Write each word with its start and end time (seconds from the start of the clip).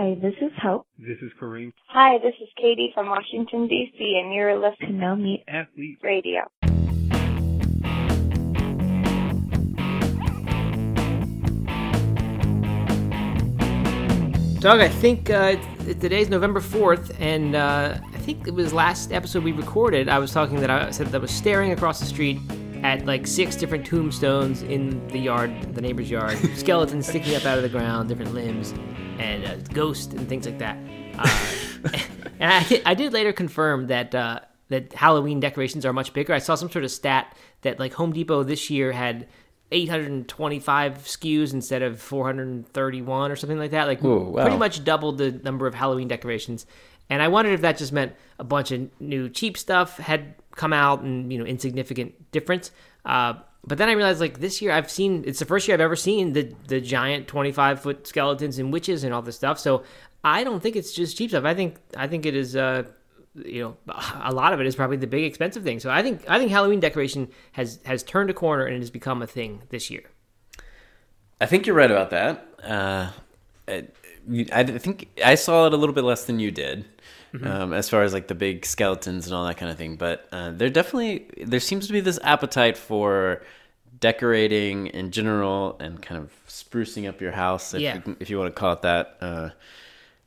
Hi, 0.00 0.16
this 0.22 0.32
is 0.40 0.50
Hope. 0.62 0.86
This 0.98 1.18
is 1.20 1.30
Kareem. 1.38 1.74
Hi, 1.88 2.16
this 2.22 2.32
is 2.40 2.48
Katie 2.56 2.90
from 2.94 3.10
Washington, 3.10 3.68
D.C., 3.68 4.20
and 4.24 4.32
you're 4.32 4.58
listening 4.58 4.92
to 4.92 4.96
No 4.96 5.14
Meat 5.14 5.44
Athlete 5.46 5.98
Radio. 6.02 6.40
Doug, 14.60 14.80
I 14.80 14.88
think 14.88 15.28
uh, 15.28 15.56
today's 16.00 16.30
November 16.30 16.60
4th, 16.60 17.14
and 17.20 17.54
uh, 17.54 17.98
I 18.02 18.18
think 18.20 18.48
it 18.48 18.54
was 18.54 18.72
last 18.72 19.12
episode 19.12 19.44
we 19.44 19.52
recorded. 19.52 20.08
I 20.08 20.18
was 20.18 20.32
talking 20.32 20.60
that 20.60 20.70
I 20.70 20.90
said 20.92 21.08
that 21.08 21.16
I 21.16 21.18
was 21.18 21.30
staring 21.30 21.72
across 21.72 22.00
the 22.00 22.06
street 22.06 22.40
at 22.82 23.04
like 23.04 23.26
six 23.26 23.54
different 23.54 23.84
tombstones 23.84 24.62
in 24.62 25.06
the 25.08 25.18
yard, 25.18 25.74
the 25.74 25.82
neighbor's 25.82 26.10
yard, 26.10 26.38
skeletons 26.56 27.06
sticking 27.06 27.36
up 27.36 27.44
out 27.44 27.58
of 27.58 27.62
the 27.62 27.68
ground, 27.68 28.08
different 28.08 28.32
limbs, 28.32 28.72
and 29.20 29.44
uh, 29.44 29.56
ghosts 29.74 30.12
and 30.14 30.28
things 30.28 30.46
like 30.46 30.58
that. 30.58 30.76
Uh, 31.18 31.44
and 32.40 32.52
I, 32.52 32.82
I, 32.86 32.94
did 32.94 33.12
later 33.12 33.32
confirm 33.32 33.86
that 33.88 34.14
uh, 34.14 34.40
that 34.68 34.92
Halloween 34.92 35.40
decorations 35.40 35.84
are 35.84 35.92
much 35.92 36.12
bigger. 36.12 36.32
I 36.32 36.38
saw 36.38 36.54
some 36.54 36.70
sort 36.70 36.84
of 36.84 36.90
stat 36.90 37.36
that 37.62 37.78
like 37.78 37.92
Home 37.94 38.12
Depot 38.12 38.42
this 38.42 38.70
year 38.70 38.92
had 38.92 39.26
825 39.72 40.98
SKUs 40.98 41.52
instead 41.52 41.82
of 41.82 42.00
431 42.00 43.30
or 43.30 43.36
something 43.36 43.58
like 43.58 43.70
that. 43.72 43.86
Like 43.86 44.02
Ooh, 44.02 44.30
wow. 44.30 44.42
pretty 44.42 44.58
much 44.58 44.84
doubled 44.84 45.18
the 45.18 45.32
number 45.32 45.66
of 45.66 45.74
Halloween 45.74 46.08
decorations. 46.08 46.66
And 47.08 47.22
I 47.22 47.28
wondered 47.28 47.52
if 47.52 47.60
that 47.62 47.76
just 47.76 47.92
meant 47.92 48.14
a 48.38 48.44
bunch 48.44 48.70
of 48.70 48.88
new 49.00 49.28
cheap 49.28 49.58
stuff 49.58 49.98
had 49.98 50.34
come 50.56 50.72
out 50.72 51.02
and 51.02 51.32
you 51.32 51.38
know 51.38 51.44
insignificant 51.44 52.30
difference. 52.32 52.70
Uh, 53.04 53.34
but 53.66 53.78
then 53.78 53.88
I 53.88 53.92
realized 53.92 54.20
like 54.20 54.40
this 54.40 54.62
year 54.62 54.72
I've 54.72 54.90
seen 54.90 55.24
it's 55.26 55.38
the 55.38 55.44
first 55.44 55.68
year 55.68 55.74
I've 55.74 55.80
ever 55.80 55.96
seen 55.96 56.32
the 56.32 56.54
the 56.66 56.80
giant 56.80 57.28
25 57.28 57.80
foot 57.80 58.06
skeletons 58.06 58.58
and 58.58 58.72
witches 58.72 59.04
and 59.04 59.12
all 59.12 59.22
this 59.22 59.36
stuff. 59.36 59.58
So 59.58 59.84
I 60.24 60.44
don't 60.44 60.62
think 60.62 60.76
it's 60.76 60.92
just 60.92 61.16
cheap 61.16 61.30
stuff. 61.30 61.44
I 61.44 61.54
think 61.54 61.76
I 61.96 62.06
think 62.06 62.26
it 62.26 62.34
is 62.34 62.56
uh, 62.56 62.84
you 63.34 63.62
know 63.62 63.76
a 64.22 64.32
lot 64.32 64.52
of 64.52 64.60
it 64.60 64.66
is 64.66 64.74
probably 64.74 64.96
the 64.96 65.06
big 65.06 65.24
expensive 65.24 65.62
thing. 65.62 65.80
So 65.80 65.90
I 65.90 66.02
think 66.02 66.24
I 66.28 66.38
think 66.38 66.50
Halloween 66.50 66.80
decoration 66.80 67.28
has 67.52 67.80
has 67.84 68.02
turned 68.02 68.30
a 68.30 68.34
corner 68.34 68.64
and 68.64 68.76
it 68.76 68.80
has 68.80 68.90
become 68.90 69.22
a 69.22 69.26
thing 69.26 69.62
this 69.68 69.90
year. 69.90 70.04
I 71.40 71.46
think 71.46 71.66
you're 71.66 71.76
right 71.76 71.90
about 71.90 72.10
that. 72.10 72.46
Uh, 72.62 73.10
I, 73.66 73.86
I 74.52 74.64
think 74.64 75.08
I 75.24 75.34
saw 75.34 75.66
it 75.66 75.72
a 75.72 75.76
little 75.76 75.94
bit 75.94 76.04
less 76.04 76.24
than 76.24 76.38
you 76.38 76.50
did. 76.50 76.84
Mm-hmm. 77.32 77.46
Um, 77.46 77.72
as 77.72 77.88
far 77.88 78.02
as 78.02 78.12
like 78.12 78.26
the 78.26 78.34
big 78.34 78.66
skeletons 78.66 79.26
and 79.26 79.34
all 79.34 79.46
that 79.46 79.56
kind 79.56 79.70
of 79.70 79.78
thing, 79.78 79.94
but 79.96 80.26
uh, 80.32 80.50
there 80.50 80.68
definitely 80.68 81.30
there 81.46 81.60
seems 81.60 81.86
to 81.86 81.92
be 81.92 82.00
this 82.00 82.18
appetite 82.24 82.76
for 82.76 83.42
decorating 84.00 84.88
in 84.88 85.10
general 85.10 85.76
and 85.78 86.02
kind 86.02 86.20
of 86.20 86.32
sprucing 86.48 87.08
up 87.08 87.20
your 87.20 87.32
house, 87.32 87.74
if, 87.74 87.80
yeah. 87.80 88.00
you, 88.04 88.16
if 88.18 88.30
you 88.30 88.38
want 88.38 88.54
to 88.54 88.58
call 88.58 88.72
it 88.72 88.82
that. 88.82 89.16
Uh, 89.20 89.50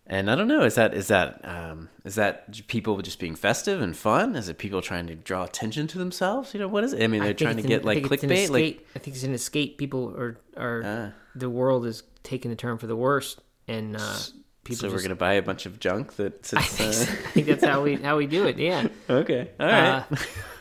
and 0.06 0.30
I 0.30 0.36
don't 0.36 0.50
know, 0.50 0.64
is 0.64 0.76
that 0.76 0.94
is 0.94 1.08
that 1.08 1.40
um, 1.45 1.90
is 2.04 2.16
that 2.16 2.68
people 2.68 3.02
just 3.02 3.20
being 3.20 3.36
festive 3.36 3.82
and 3.82 3.95
fun? 3.95 4.36
Is 4.36 4.50
it 4.50 4.58
people 4.58 4.82
trying 4.82 5.08
to 5.08 5.16
draw 5.16 5.45
attention 5.45 5.88
to 5.88 5.98
themselves? 5.98 6.54
You 6.54 6.60
know, 6.60 6.67
what 6.67 6.84
is 6.84 6.92
it? 6.92 7.02
I 7.02 7.08
mean, 7.08 7.22
they're 7.22 7.30
I 7.30 7.34
trying 7.34 7.56
to 7.56 7.64
an, 7.64 7.70
get 7.70 7.86
like 7.86 8.04
clickbait. 8.04 8.50
Like 8.50 8.86
I 8.95 9.00
think 9.00 9.16
it's 9.16 9.23
an 9.23 9.34
escape. 9.34 9.78
People 9.78 10.14
are 10.17 10.38
are 10.58 10.84
uh, 10.84 11.12
the 11.36 11.50
world 11.50 11.86
is 11.86 12.04
taking 12.22 12.52
a 12.52 12.56
turn 12.56 12.78
for 12.78 12.88
the 12.88 12.98
worst, 12.98 13.42
and 13.70 13.95
uh, 13.95 14.17
people. 14.64 14.81
So 14.81 14.88
just, 14.88 14.95
we're 14.95 15.02
gonna 15.02 15.16
buy 15.16 15.33
a 15.33 15.42
bunch 15.42 15.66
of 15.66 15.80
junk 15.80 16.16
that. 16.16 16.45
Sits, 16.45 16.61
I, 16.61 16.66
think, 16.66 17.09
uh... 17.09 17.28
I 17.28 17.31
think 17.31 17.47
that's 17.47 17.64
how 17.64 17.83
we 17.83 17.95
how 17.95 18.17
we 18.17 18.28
do 18.28 18.45
it. 18.47 18.58
Yeah. 18.58 18.88
okay. 19.09 19.52
All 19.59 19.66
right. 19.66 20.05
Uh, 20.11 20.16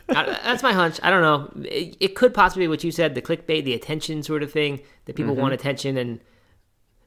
I, 0.09 0.25
that's 0.43 0.63
my 0.63 0.73
hunch. 0.73 0.99
I 1.01 1.09
don't 1.09 1.21
know. 1.21 1.65
It, 1.65 1.97
it, 1.99 2.15
could 2.15 2.33
possibly 2.33 2.65
be 2.65 2.67
what 2.67 2.83
you 2.83 2.91
said, 2.91 3.15
the 3.15 3.21
clickbait, 3.21 3.63
the 3.63 3.73
attention 3.73 4.21
sort 4.21 4.43
of 4.43 4.51
thing 4.51 4.81
that 5.05 5.15
people 5.15 5.33
mm-hmm. 5.33 5.41
want 5.41 5.53
attention 5.53 5.97
and. 5.97 6.19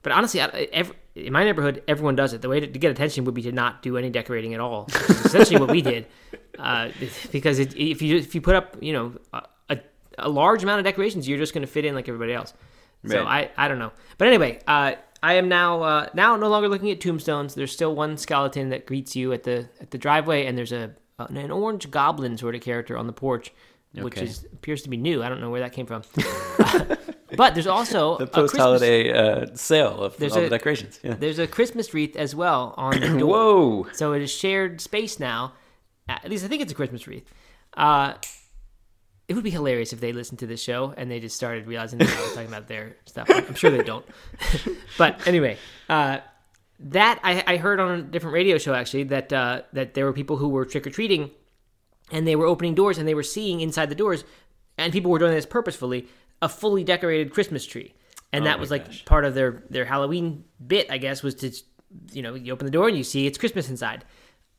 But 0.03 0.13
honestly, 0.13 0.41
I, 0.41 0.47
every, 0.73 0.95
in 1.17 1.33
my 1.33 1.43
neighborhood, 1.43 1.83
everyone 1.89 2.15
does 2.15 2.33
it. 2.33 2.41
The 2.41 2.49
way 2.49 2.61
to, 2.61 2.67
to, 2.69 2.79
get 2.79 2.93
attention 2.93 3.25
would 3.25 3.35
be 3.35 3.43
to 3.43 3.51
not 3.51 3.83
do 3.83 3.97
any 3.97 4.09
decorating 4.09 4.55
at 4.55 4.61
all. 4.61 4.87
essentially, 4.89 5.59
what 5.59 5.69
we 5.69 5.83
did, 5.83 6.07
uh, 6.61 6.91
because 7.33 7.59
it, 7.59 7.77
if 7.77 8.01
you 8.03 8.17
if 8.17 8.33
you 8.33 8.41
put 8.41 8.55
up 8.55 8.77
you 8.81 8.93
know 8.93 9.15
a, 9.69 9.81
a 10.19 10.29
large 10.29 10.63
amount 10.63 10.79
of 10.79 10.85
decorations, 10.85 11.29
you're 11.29 11.39
just 11.39 11.53
going 11.53 11.67
to 11.67 11.73
fit 11.73 11.85
in 11.85 11.95
like 11.95 12.09
everybody 12.09 12.33
else. 12.33 12.55
So. 13.05 13.25
I 13.25 13.51
I 13.57 13.69
don't 13.69 13.79
know. 13.79 13.93
But 14.19 14.29
anyway, 14.29 14.61
uh, 14.67 14.95
I 15.23 15.35
am 15.35 15.49
now 15.49 15.83
uh, 15.83 16.09
now 16.15 16.37
no 16.37 16.49
longer 16.49 16.69
looking 16.69 16.91
at 16.91 17.01
tombstones. 17.01 17.55
There's 17.55 17.73
still 17.73 17.95
one 17.95 18.17
skeleton 18.17 18.71
that 18.71 18.87
greets 18.87 19.17
you 19.17 19.33
at 19.33 19.45
the 19.45 19.69
at 19.81 19.91
the 19.91 19.99
driveway, 19.99 20.47
and 20.47 20.57
there's 20.57 20.73
a 20.73 20.95
an 21.19 21.51
orange 21.51 21.91
goblin 21.91 22.37
sort 22.37 22.55
of 22.55 22.61
character 22.61 22.97
on 22.97 23.07
the 23.07 23.13
porch, 23.13 23.53
okay. 23.95 24.05
which 24.05 24.19
is 24.19 24.45
appears 24.53 24.83
to 24.83 24.91
be 24.91 24.97
new. 24.97 25.23
I 25.23 25.29
don't 25.29 25.41
know 25.41 25.51
where 25.51 25.61
that 25.61 25.73
came 25.73 25.87
from. 25.87 26.03
but 27.37 27.55
there's 27.55 27.67
also 27.67 28.19
the 28.19 28.27
post-holiday 28.27 29.13
uh, 29.13 29.47
sale 29.55 30.03
of 30.03 30.21
all 30.23 30.39
a, 30.39 30.41
the 30.43 30.51
decorations. 30.51 31.01
Yeah. 31.03 31.15
There's 31.15 31.39
a 31.39 31.47
Christmas 31.47 31.95
wreath 31.95 32.17
as 32.17 32.35
well 32.35 32.75
on 32.77 33.01
the 33.01 33.09
door. 33.19 33.29
Whoa! 33.29 33.87
So 33.93 34.13
it 34.13 34.23
is 34.23 34.31
shared 34.31 34.81
space 34.81 35.19
now. 35.19 35.55
At 36.09 36.29
least 36.31 36.45
I 36.45 36.49
think 36.49 36.63
it's 36.63 36.73
a 36.73 36.77
Christmas 36.77 37.07
wreath. 37.07 37.25
Uh, 37.77 38.15
it 39.29 39.35
would 39.35 39.45
be 39.45 39.51
hilarious 39.51 39.93
if 39.93 40.01
they 40.01 40.13
listened 40.13 40.39
to 40.39 40.47
this 40.47 40.63
show 40.63 40.95
and 40.97 41.11
they 41.11 41.19
just 41.19 41.37
started 41.37 41.67
realizing 41.67 41.99
that 41.99 42.09
I 42.09 42.21
was 42.23 42.33
talking 42.33 42.49
about 42.49 42.69
their 42.69 42.97
stuff. 43.07 43.29
I'm 43.29 43.55
sure 43.55 43.71
they 43.71 43.83
don't. 43.83 44.07
but 44.99 45.27
anyway, 45.27 45.59
uh, 45.89 46.19
that 46.79 47.21
I, 47.25 47.43
I, 47.47 47.57
heard 47.57 47.81
on 47.81 47.99
a 47.99 48.03
different 48.03 48.35
radio 48.35 48.59
show 48.59 48.75
actually 48.75 49.05
that 49.05 49.33
uh, 49.33 49.63
that 49.73 49.95
there 49.95 50.05
were 50.05 50.13
people 50.13 50.37
who 50.37 50.49
were 50.49 50.65
trick 50.65 50.87
or 50.87 50.91
treating, 50.91 51.31
and 52.13 52.27
they 52.27 52.37
were 52.37 52.47
opening 52.47 52.75
doors 52.75 52.99
and 52.99 53.09
they 53.09 53.15
were 53.15 53.23
seeing 53.23 53.61
inside 53.61 53.89
the 53.89 53.95
doors, 53.95 54.25
and 54.77 54.93
people 54.93 55.11
were 55.11 55.19
doing 55.19 55.33
this 55.33 55.47
purposefully 55.47 56.07
a 56.43 56.49
fully 56.49 56.85
decorated 56.85 57.33
Christmas 57.33 57.65
tree, 57.65 57.95
and 58.33 58.43
oh 58.43 58.45
that 58.45 58.61
was 58.61 58.71
like 58.71 58.87
gosh. 58.87 59.05
part 59.07 59.25
of 59.25 59.35
their 59.35 59.65
their 59.71 59.87
Halloween 59.87 60.45
bit, 60.65 60.91
I 60.91 60.99
guess, 60.99 61.23
was 61.23 61.35
to 61.37 61.51
you 62.13 62.23
know 62.23 62.35
you 62.35 62.53
open 62.53 62.67
the 62.67 62.71
door 62.71 62.89
and 62.89 62.97
you 62.97 63.05
see 63.05 63.27
it's 63.27 63.39
Christmas 63.39 63.71
inside. 63.71 64.05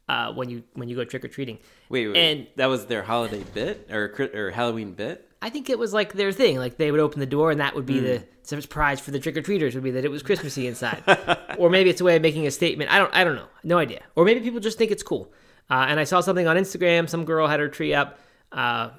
Uh, 0.09 0.31
when 0.31 0.49
you 0.49 0.63
when 0.73 0.87
you 0.87 0.95
go 0.95 1.03
trick 1.03 1.25
or 1.25 1.27
treating, 1.27 1.59
wait, 1.89 2.07
wait, 2.07 2.15
and 2.15 2.47
that 2.55 2.67
was 2.67 2.85
their 2.85 3.03
holiday 3.03 3.43
bit 3.53 3.89
or 3.91 4.29
or 4.33 4.51
Halloween 4.51 4.93
bit. 4.93 5.29
I 5.41 5.49
think 5.49 5.69
it 5.69 5.77
was 5.77 5.93
like 5.93 6.13
their 6.13 6.31
thing. 6.31 6.57
Like 6.57 6.77
they 6.77 6.91
would 6.91 7.01
open 7.01 7.19
the 7.19 7.25
door, 7.25 7.51
and 7.51 7.59
that 7.59 7.75
would 7.75 7.85
be 7.85 7.95
mm. 7.95 8.03
the 8.03 8.61
surprise 8.61 9.01
for 9.01 9.11
the 9.11 9.19
trick 9.19 9.35
or 9.35 9.41
treaters 9.41 9.75
would 9.75 9.83
be 9.83 9.91
that 9.91 10.05
it 10.05 10.11
was 10.11 10.23
Christmassy 10.23 10.65
inside, 10.65 11.03
or 11.57 11.69
maybe 11.69 11.89
it's 11.89 11.99
a 11.99 12.05
way 12.05 12.15
of 12.15 12.21
making 12.21 12.47
a 12.47 12.51
statement. 12.51 12.89
I 12.89 12.99
don't, 12.99 13.13
I 13.13 13.25
don't 13.25 13.35
know, 13.35 13.47
no 13.63 13.77
idea. 13.77 14.01
Or 14.15 14.23
maybe 14.23 14.39
people 14.39 14.61
just 14.61 14.77
think 14.77 14.91
it's 14.91 15.03
cool. 15.03 15.31
Uh, 15.69 15.85
and 15.89 15.99
I 15.99 16.05
saw 16.05 16.21
something 16.21 16.47
on 16.47 16.55
Instagram. 16.55 17.09
Some 17.09 17.25
girl 17.25 17.47
had 17.47 17.59
her 17.59 17.67
tree 17.67 17.93
up, 17.93 18.17
uh, 18.53 18.91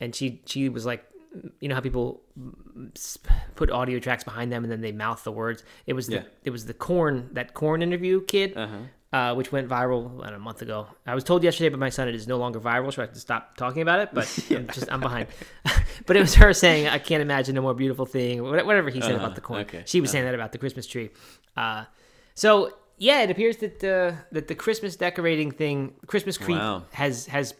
and 0.00 0.12
she 0.14 0.42
she 0.46 0.68
was 0.68 0.84
like, 0.84 1.04
you 1.60 1.68
know 1.68 1.74
how 1.74 1.80
people 1.80 2.22
put 3.54 3.70
audio 3.70 3.98
tracks 3.98 4.24
behind 4.24 4.52
them 4.52 4.64
and 4.64 4.72
then 4.72 4.80
they 4.80 4.92
mouth 4.92 5.22
the 5.24 5.32
words. 5.32 5.62
It 5.86 5.92
was 5.92 6.06
the 6.06 6.16
yeah. 6.16 6.22
it 6.44 6.50
was 6.50 6.66
the 6.66 6.74
corn 6.74 7.30
that 7.32 7.54
corn 7.54 7.82
interview 7.82 8.24
kid. 8.24 8.56
Uh-huh. 8.56 8.76
Uh, 9.10 9.34
which 9.34 9.50
went 9.50 9.66
viral 9.66 10.18
know, 10.18 10.36
a 10.36 10.38
month 10.38 10.60
ago. 10.60 10.86
I 11.06 11.14
was 11.14 11.24
told 11.24 11.42
yesterday 11.42 11.70
by 11.70 11.78
my 11.78 11.88
son 11.88 12.08
it 12.08 12.14
is 12.14 12.28
no 12.28 12.36
longer 12.36 12.60
viral, 12.60 12.92
so 12.92 13.00
I 13.00 13.06
have 13.06 13.14
to 13.14 13.20
stop 13.20 13.56
talking 13.56 13.80
about 13.80 14.00
it. 14.00 14.10
But 14.12 14.28
yeah. 14.50 14.58
I'm 14.58 14.66
just 14.66 14.92
I'm 14.92 15.00
behind. 15.00 15.28
but 16.06 16.16
it 16.16 16.20
was 16.20 16.34
her 16.34 16.52
saying, 16.52 16.88
"I 16.88 16.98
can't 16.98 17.22
imagine 17.22 17.56
a 17.56 17.62
more 17.62 17.72
beautiful 17.72 18.04
thing," 18.04 18.42
whatever 18.42 18.90
he 18.90 19.00
said 19.00 19.12
uh-huh. 19.12 19.24
about 19.24 19.34
the 19.34 19.40
corn. 19.40 19.62
Okay. 19.62 19.82
She 19.86 20.02
was 20.02 20.10
uh-huh. 20.10 20.12
saying 20.12 20.24
that 20.26 20.34
about 20.34 20.52
the 20.52 20.58
Christmas 20.58 20.86
tree. 20.86 21.08
Uh, 21.56 21.86
so 22.34 22.74
yeah, 22.98 23.22
it 23.22 23.30
appears 23.30 23.58
that 23.58 23.80
the 23.80 24.14
that 24.32 24.48
the 24.48 24.54
Christmas 24.54 24.96
decorating 24.96 25.52
thing, 25.52 25.94
Christmas 26.06 26.36
creep, 26.36 26.58
wow. 26.58 26.82
has 26.92 27.26
has 27.26 27.54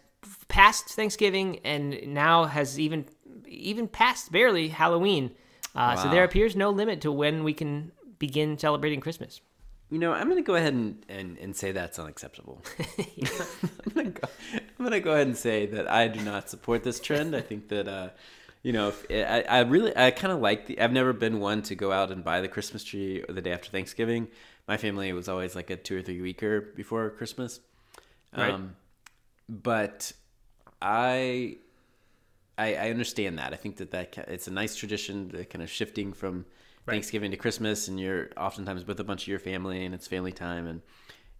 passed 0.48 0.88
Thanksgiving 0.88 1.60
and 1.65 1.98
now 2.09 2.44
has 2.44 2.78
even 2.78 3.06
even 3.47 3.88
past 3.88 4.30
barely 4.32 4.69
Halloween. 4.69 5.30
Uh, 5.75 5.94
wow. 5.94 6.03
So 6.03 6.10
there 6.10 6.25
appears 6.25 6.56
no 6.56 6.70
limit 6.70 7.00
to 7.03 7.12
when 7.12 7.44
we 7.44 7.54
can 7.54 7.92
begin 8.19 8.59
celebrating 8.59 9.00
Christmas. 9.00 9.41
You 9.91 9.99
know, 9.99 10.12
I'm 10.12 10.25
going 10.25 10.37
to 10.37 10.47
go 10.47 10.54
ahead 10.54 10.75
and, 10.75 11.04
and, 11.09 11.38
and 11.38 11.56
say 11.56 11.72
that's 11.72 11.99
unacceptable. 11.99 12.62
I'm 12.78 13.93
going 13.94 14.12
to 14.12 14.21
go, 14.21 14.28
I'm 14.54 14.84
going 14.84 14.91
to 14.91 15.00
go 15.00 15.12
ahead 15.12 15.26
and 15.26 15.37
say 15.37 15.66
that 15.66 15.91
I 15.91 16.09
do 16.09 16.21
not 16.21 16.50
support 16.50 16.82
this 16.82 17.00
trend. 17.00 17.34
I 17.34 17.41
think 17.41 17.69
that, 17.69 17.88
uh, 17.88 18.10
you 18.62 18.72
know, 18.72 18.88
if, 18.88 19.06
I, 19.10 19.44
I 19.48 19.60
really, 19.60 19.97
I 19.97 20.10
kind 20.10 20.32
of 20.32 20.41
like 20.41 20.66
the, 20.66 20.78
I've 20.81 20.93
never 20.93 21.15
been 21.15 21.41
one 21.41 21.62
to 21.62 21.75
go 21.75 21.91
out 21.91 22.10
and 22.10 22.22
buy 22.22 22.43
the 22.43 22.48
Christmas 22.48 22.84
tree 22.84 23.25
the 23.28 23.41
day 23.41 23.53
after 23.53 23.71
Thanksgiving. 23.71 24.28
My 24.66 24.77
family 24.77 25.10
was 25.15 25.28
always 25.28 25.56
like 25.56 25.71
a 25.71 25.77
two 25.77 25.98
or 25.98 26.03
three 26.03 26.21
weeker 26.21 26.60
before 26.60 27.09
Christmas. 27.10 27.60
Right. 28.36 28.53
Um, 28.53 28.77
but 29.48 30.12
I, 30.83 31.57
I, 32.59 32.74
I 32.74 32.91
understand 32.91 33.39
that. 33.39 33.54
I 33.54 33.57
think 33.57 33.77
that 33.77 33.91
that 33.92 34.18
it's 34.28 34.48
a 34.48 34.53
nice 34.53 34.77
tradition, 34.77 35.28
the 35.28 35.47
kind 35.47 35.62
of 35.62 35.71
shifting 35.71 36.12
from 36.12 36.45
right. 36.88 36.94
Thanksgiving 36.94 37.30
to 37.30 37.36
Christmas, 37.36 37.88
and 37.88 38.00
you're 38.00 38.30
oftentimes 38.36 38.86
with 38.86 38.98
a 39.00 39.04
bunch 39.04 39.22
of 39.22 39.28
your 39.28 39.38
family, 39.38 39.84
and 39.84 39.94
it's 39.94 40.06
family 40.06 40.32
time, 40.32 40.66
and 40.66 40.82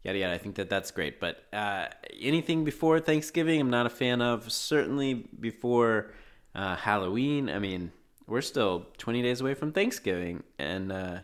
yada 0.04 0.18
yada. 0.18 0.34
I 0.34 0.38
think 0.38 0.56
that 0.56 0.70
that's 0.70 0.90
great. 0.90 1.18
But 1.20 1.42
uh, 1.52 1.86
anything 2.20 2.64
before 2.64 3.00
Thanksgiving, 3.00 3.60
I'm 3.60 3.70
not 3.70 3.86
a 3.86 3.90
fan 3.90 4.22
of. 4.22 4.50
Certainly 4.52 5.28
before 5.40 6.12
uh, 6.54 6.76
Halloween. 6.76 7.48
I 7.48 7.58
mean, 7.58 7.92
we're 8.26 8.42
still 8.42 8.86
20 8.98 9.22
days 9.22 9.40
away 9.40 9.54
from 9.54 9.72
Thanksgiving, 9.72 10.42
and 10.58 10.92
uh, 10.92 11.18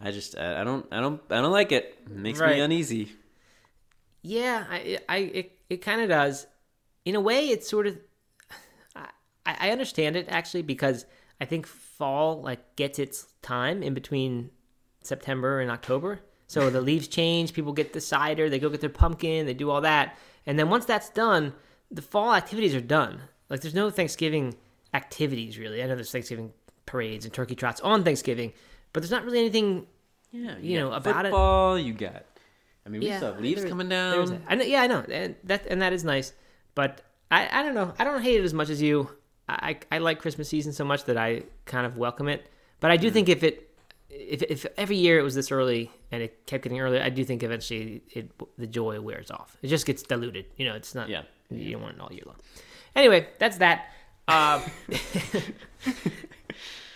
I 0.00 0.10
just 0.10 0.36
I 0.36 0.64
don't 0.64 0.86
I 0.92 1.00
don't 1.00 1.20
I 1.30 1.40
don't 1.40 1.52
like 1.52 1.72
it. 1.72 1.98
It 2.06 2.16
makes 2.16 2.40
right. 2.40 2.56
me 2.56 2.60
uneasy. 2.60 3.12
Yeah, 4.22 4.64
I, 4.70 4.98
I 5.08 5.16
it, 5.18 5.58
it 5.68 5.76
kind 5.78 6.00
of 6.00 6.08
does. 6.08 6.46
In 7.04 7.14
a 7.14 7.20
way, 7.20 7.48
it's 7.48 7.68
sort 7.68 7.86
of. 7.86 7.98
I, 8.94 9.08
I 9.44 9.70
understand 9.70 10.16
it 10.16 10.26
actually 10.28 10.62
because 10.62 11.06
I 11.40 11.44
think 11.44 11.66
fall 11.66 12.40
like 12.40 12.76
gets 12.76 12.98
its 12.98 13.26
time 13.42 13.82
in 13.82 13.94
between 13.94 14.50
September 15.02 15.60
and 15.60 15.70
October. 15.70 16.20
So 16.46 16.68
the 16.70 16.80
leaves 16.80 17.08
change, 17.08 17.52
people 17.54 17.72
get 17.72 17.92
the 17.92 18.00
cider, 18.00 18.48
they 18.50 18.58
go 18.58 18.68
get 18.68 18.80
their 18.80 18.90
pumpkin, 18.90 19.46
they 19.46 19.54
do 19.54 19.70
all 19.70 19.80
that. 19.82 20.16
And 20.46 20.58
then 20.58 20.68
once 20.70 20.84
that's 20.84 21.08
done, 21.08 21.54
the 21.90 22.02
fall 22.02 22.34
activities 22.34 22.74
are 22.74 22.80
done. 22.80 23.20
Like 23.48 23.60
there's 23.60 23.74
no 23.74 23.90
Thanksgiving 23.90 24.54
activities 24.94 25.58
really. 25.58 25.82
I 25.82 25.86
know 25.86 25.94
there's 25.94 26.10
Thanksgiving 26.12 26.52
parades 26.86 27.24
and 27.24 27.32
turkey 27.32 27.54
trots 27.54 27.80
on 27.80 28.04
Thanksgiving, 28.04 28.52
but 28.92 29.02
there's 29.02 29.10
not 29.10 29.24
really 29.24 29.38
anything 29.38 29.86
Yeah, 30.30 30.56
You 30.58 30.78
know, 30.78 30.92
about 30.92 31.26
it- 31.26 31.28
football, 31.30 31.78
You 31.78 31.92
got. 31.94 32.24
I 32.84 32.88
mean, 32.88 33.00
we 33.00 33.08
Yeah, 33.08 33.18
still 33.18 33.32
have 33.32 33.40
leaves 33.42 33.60
there- 33.60 33.68
coming 33.70 33.88
down. 33.88 34.26
that. 34.26 34.40
I 34.48 34.54
know, 34.56 34.64
yeah, 34.64 34.82
I 34.82 34.86
know, 34.88 35.04
and 35.08 35.36
that 35.44 35.66
and 35.68 35.80
that 35.82 35.92
is 35.92 36.04
nice. 36.04 36.32
But 36.74 37.00
I, 37.30 37.48
I 37.60 37.62
don't 37.62 37.74
know. 37.74 37.94
I 37.98 38.04
don't 38.04 38.22
hate 38.22 38.40
it 38.40 38.44
as 38.44 38.52
much 38.54 38.68
as 38.70 38.82
you. 38.82 39.08
I, 39.48 39.78
I 39.90 39.98
like 39.98 40.20
Christmas 40.20 40.48
season 40.48 40.72
so 40.72 40.84
much 40.84 41.04
that 41.04 41.16
I 41.16 41.42
kind 41.66 41.84
of 41.86 41.96
welcome 41.98 42.28
it. 42.28 42.46
But 42.82 42.90
I 42.90 42.98
do 42.98 43.08
Mm. 43.08 43.12
think 43.14 43.28
if 43.30 43.42
it 43.42 43.68
if 44.10 44.42
if 44.42 44.66
every 44.76 44.96
year 44.96 45.18
it 45.18 45.22
was 45.22 45.34
this 45.34 45.50
early 45.50 45.90
and 46.10 46.22
it 46.22 46.44
kept 46.46 46.64
getting 46.64 46.80
earlier, 46.80 47.02
I 47.02 47.08
do 47.08 47.24
think 47.24 47.42
eventually 47.42 48.02
it 48.10 48.30
the 48.58 48.66
joy 48.66 49.00
wears 49.00 49.30
off. 49.30 49.56
It 49.62 49.68
just 49.68 49.86
gets 49.86 50.02
diluted. 50.02 50.44
You 50.58 50.66
know, 50.68 50.74
it's 50.74 50.94
not. 50.94 51.08
Yeah. 51.08 51.22
You 51.50 51.72
don't 51.72 51.82
want 51.82 51.94
it 51.96 52.00
all 52.00 52.12
year 52.12 52.22
long. 52.26 52.36
Anyway, 52.94 53.28
that's 53.38 53.56
that. 53.58 53.86
Um, 54.28 54.62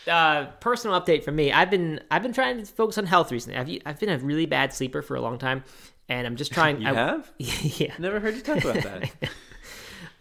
uh, 0.08 0.46
personal 0.60 1.00
update 1.00 1.24
from 1.24 1.36
me. 1.36 1.52
I've 1.52 1.70
been 1.70 2.00
I've 2.10 2.22
been 2.22 2.32
trying 2.32 2.58
to 2.58 2.66
focus 2.66 2.98
on 2.98 3.06
health 3.06 3.32
recently. 3.32 3.58
I've 3.58 3.82
I've 3.86 4.00
been 4.00 4.08
a 4.10 4.18
really 4.18 4.46
bad 4.46 4.72
sleeper 4.72 5.02
for 5.02 5.16
a 5.16 5.20
long 5.20 5.38
time, 5.38 5.64
and 6.08 6.26
I'm 6.26 6.36
just 6.36 6.52
trying. 6.52 6.76
You 6.82 6.88
I, 6.88 6.92
have? 6.94 7.30
yeah. 7.38 7.94
Never 7.98 8.20
heard 8.20 8.34
you 8.36 8.42
talk 8.42 8.64
about 8.64 8.82
that. 8.82 9.10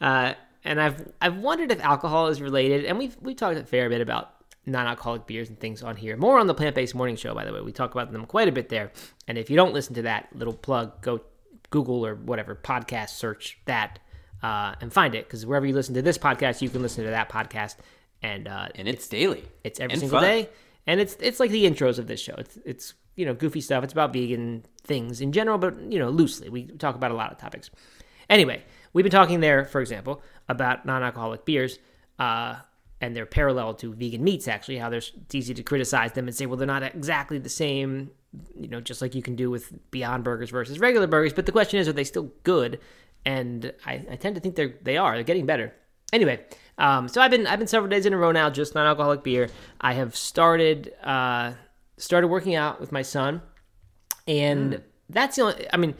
Uh, 0.01 0.33
and 0.63 0.81
I've 0.81 1.11
I've 1.21 1.37
wondered 1.37 1.71
if 1.71 1.83
alcohol 1.83 2.27
is 2.27 2.41
related, 2.41 2.85
and 2.85 2.97
we've 2.97 3.15
we 3.21 3.35
talked 3.35 3.57
a 3.57 3.63
fair 3.63 3.89
bit 3.89 4.01
about 4.01 4.33
non-alcoholic 4.65 5.27
beers 5.27 5.49
and 5.49 5.59
things 5.59 5.83
on 5.83 5.95
here. 5.95 6.17
More 6.17 6.39
on 6.39 6.47
the 6.47 6.53
plant-based 6.53 6.95
morning 6.95 7.15
show, 7.15 7.33
by 7.33 7.45
the 7.45 7.53
way. 7.53 7.61
We 7.61 7.71
talk 7.71 7.91
about 7.91 8.11
them 8.11 8.25
quite 8.25 8.47
a 8.47 8.51
bit 8.51 8.69
there. 8.69 8.91
And 9.27 9.37
if 9.37 9.49
you 9.49 9.55
don't 9.55 9.73
listen 9.73 9.95
to 9.95 10.01
that 10.03 10.29
little 10.33 10.53
plug, 10.53 11.01
go 11.01 11.21
Google 11.69 12.05
or 12.05 12.15
whatever 12.15 12.55
podcast 12.55 13.09
search 13.09 13.59
that 13.65 13.99
uh, 14.41 14.75
and 14.81 14.93
find 14.93 15.15
it 15.15 15.25
because 15.27 15.45
wherever 15.45 15.65
you 15.65 15.73
listen 15.73 15.95
to 15.95 16.01
this 16.01 16.17
podcast, 16.17 16.61
you 16.61 16.69
can 16.69 16.81
listen 16.81 17.03
to 17.03 17.09
that 17.09 17.29
podcast. 17.29 17.75
And 18.21 18.47
uh, 18.47 18.69
and 18.75 18.87
it's 18.87 19.07
daily. 19.07 19.43
it's 19.63 19.79
every 19.79 19.97
single 19.97 20.19
fun. 20.19 20.27
day, 20.27 20.49
and 20.87 20.99
it's 20.99 21.15
it's 21.19 21.39
like 21.39 21.51
the 21.51 21.65
intros 21.65 21.99
of 21.99 22.07
this 22.07 22.19
show. 22.19 22.33
It's 22.37 22.57
it's 22.65 22.93
you 23.15 23.25
know 23.25 23.33
goofy 23.33 23.61
stuff. 23.61 23.83
It's 23.83 23.93
about 23.93 24.13
vegan 24.13 24.63
things 24.83 25.21
in 25.21 25.31
general, 25.31 25.57
but 25.57 25.79
you 25.91 25.99
know 25.99 26.09
loosely. 26.09 26.49
We 26.49 26.65
talk 26.65 26.95
about 26.95 27.11
a 27.11 27.13
lot 27.13 27.31
of 27.31 27.37
topics. 27.37 27.69
Anyway, 28.29 28.63
we've 28.93 29.03
been 29.03 29.11
talking 29.11 29.41
there, 29.41 29.65
for 29.65 29.81
example, 29.81 30.23
about 30.49 30.85
non-alcoholic 30.85 31.45
beers, 31.45 31.77
uh, 32.17 32.55
and 33.05 33.15
they're 33.15 33.25
parallel 33.27 33.75
to 33.75 33.93
vegan 33.93 34.23
meats. 34.23 34.47
Actually, 34.47 34.77
how 34.77 34.89
there's 34.89 35.11
it's 35.21 35.35
easy 35.35 35.53
to 35.53 35.63
criticize 35.63 36.13
them 36.13 36.27
and 36.27 36.35
say, 36.35 36.47
well, 36.47 36.57
they're 36.57 36.65
not 36.65 36.83
exactly 36.83 37.37
the 37.37 37.49
same. 37.49 38.09
You 38.55 38.67
know, 38.67 38.81
just 38.81 39.01
like 39.01 39.13
you 39.13 39.21
can 39.21 39.35
do 39.35 39.49
with 39.49 39.71
Beyond 39.91 40.23
Burgers 40.23 40.49
versus 40.49 40.79
regular 40.79 41.07
burgers. 41.07 41.31
But 41.31 41.45
the 41.45 41.51
question 41.51 41.79
is, 41.79 41.87
are 41.87 41.93
they 41.93 42.03
still 42.03 42.31
good? 42.43 42.79
And 43.23 43.71
I, 43.85 44.03
I 44.11 44.15
tend 44.15 44.35
to 44.35 44.41
think 44.41 44.55
they're 44.55 44.73
they 44.81 44.97
are. 44.97 45.13
They're 45.13 45.23
getting 45.23 45.45
better. 45.45 45.73
Anyway, 46.11 46.43
um, 46.77 47.07
so 47.07 47.21
I've 47.21 47.31
been 47.31 47.45
I've 47.45 47.59
been 47.59 47.67
several 47.67 47.89
days 47.89 48.05
in 48.05 48.13
a 48.13 48.17
row 48.17 48.31
now, 48.31 48.49
just 48.49 48.73
non-alcoholic 48.75 49.23
beer. 49.23 49.49
I 49.79 49.93
have 49.93 50.15
started 50.15 50.93
uh, 51.03 51.53
started 51.97 52.27
working 52.27 52.55
out 52.55 52.81
with 52.81 52.91
my 52.91 53.03
son, 53.03 53.41
and 54.27 54.81
that's 55.09 55.35
the 55.35 55.43
only. 55.43 55.67
I 55.71 55.77
mean, 55.77 55.93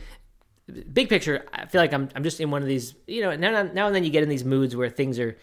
big 0.92 1.10
picture. 1.10 1.46
I 1.54 1.68
feel 1.68 1.82
like 1.82 1.94
I'm 1.94 2.10
I'm 2.16 2.24
just 2.24 2.40
in 2.40 2.50
one 2.50 2.64
of 2.64 2.68
these. 2.68 2.96
You 3.08 3.22
know, 3.22 3.36
now 3.36 3.64
now 3.64 3.88
and 3.88 3.96
then 3.96 4.04
you 4.04 4.10
get 4.10 4.24
in 4.24 4.30
these 4.30 4.44
moods 4.44 4.76
where 4.76 4.90
things 4.90 5.20
are 5.20 5.38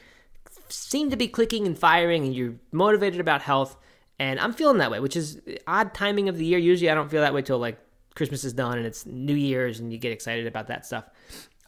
seem 0.73 1.11
to 1.11 1.17
be 1.17 1.29
clicking 1.29 1.67
and 1.67 1.79
firing, 1.79 2.25
and 2.25 2.35
you're 2.35 2.55
motivated 2.73 3.21
about 3.21 3.43
health. 3.43 3.77
And 4.19 4.39
I'm 4.39 4.53
feeling 4.53 4.79
that 4.79 4.91
way, 4.91 5.01
which 5.01 5.17
is 5.17 5.41
odd 5.67 5.95
timing 5.95 6.29
of 6.29 6.37
the 6.37 6.45
year. 6.45 6.59
Usually, 6.59 6.91
I 6.91 6.95
don't 6.95 7.11
feel 7.11 7.23
that 7.23 7.35
way 7.35 7.43
till 7.43 7.59
like 7.59 7.79
Christmas 8.15 8.45
is 8.45 8.53
done 8.53 8.77
and 8.79 8.87
it's 8.87 9.05
New 9.07 9.35
Year's, 9.35 9.81
and 9.81 9.93
you 9.93 9.99
get 9.99 10.13
excited 10.13 10.47
about 10.47 10.69
that 10.69 10.87
stuff. 10.87 11.05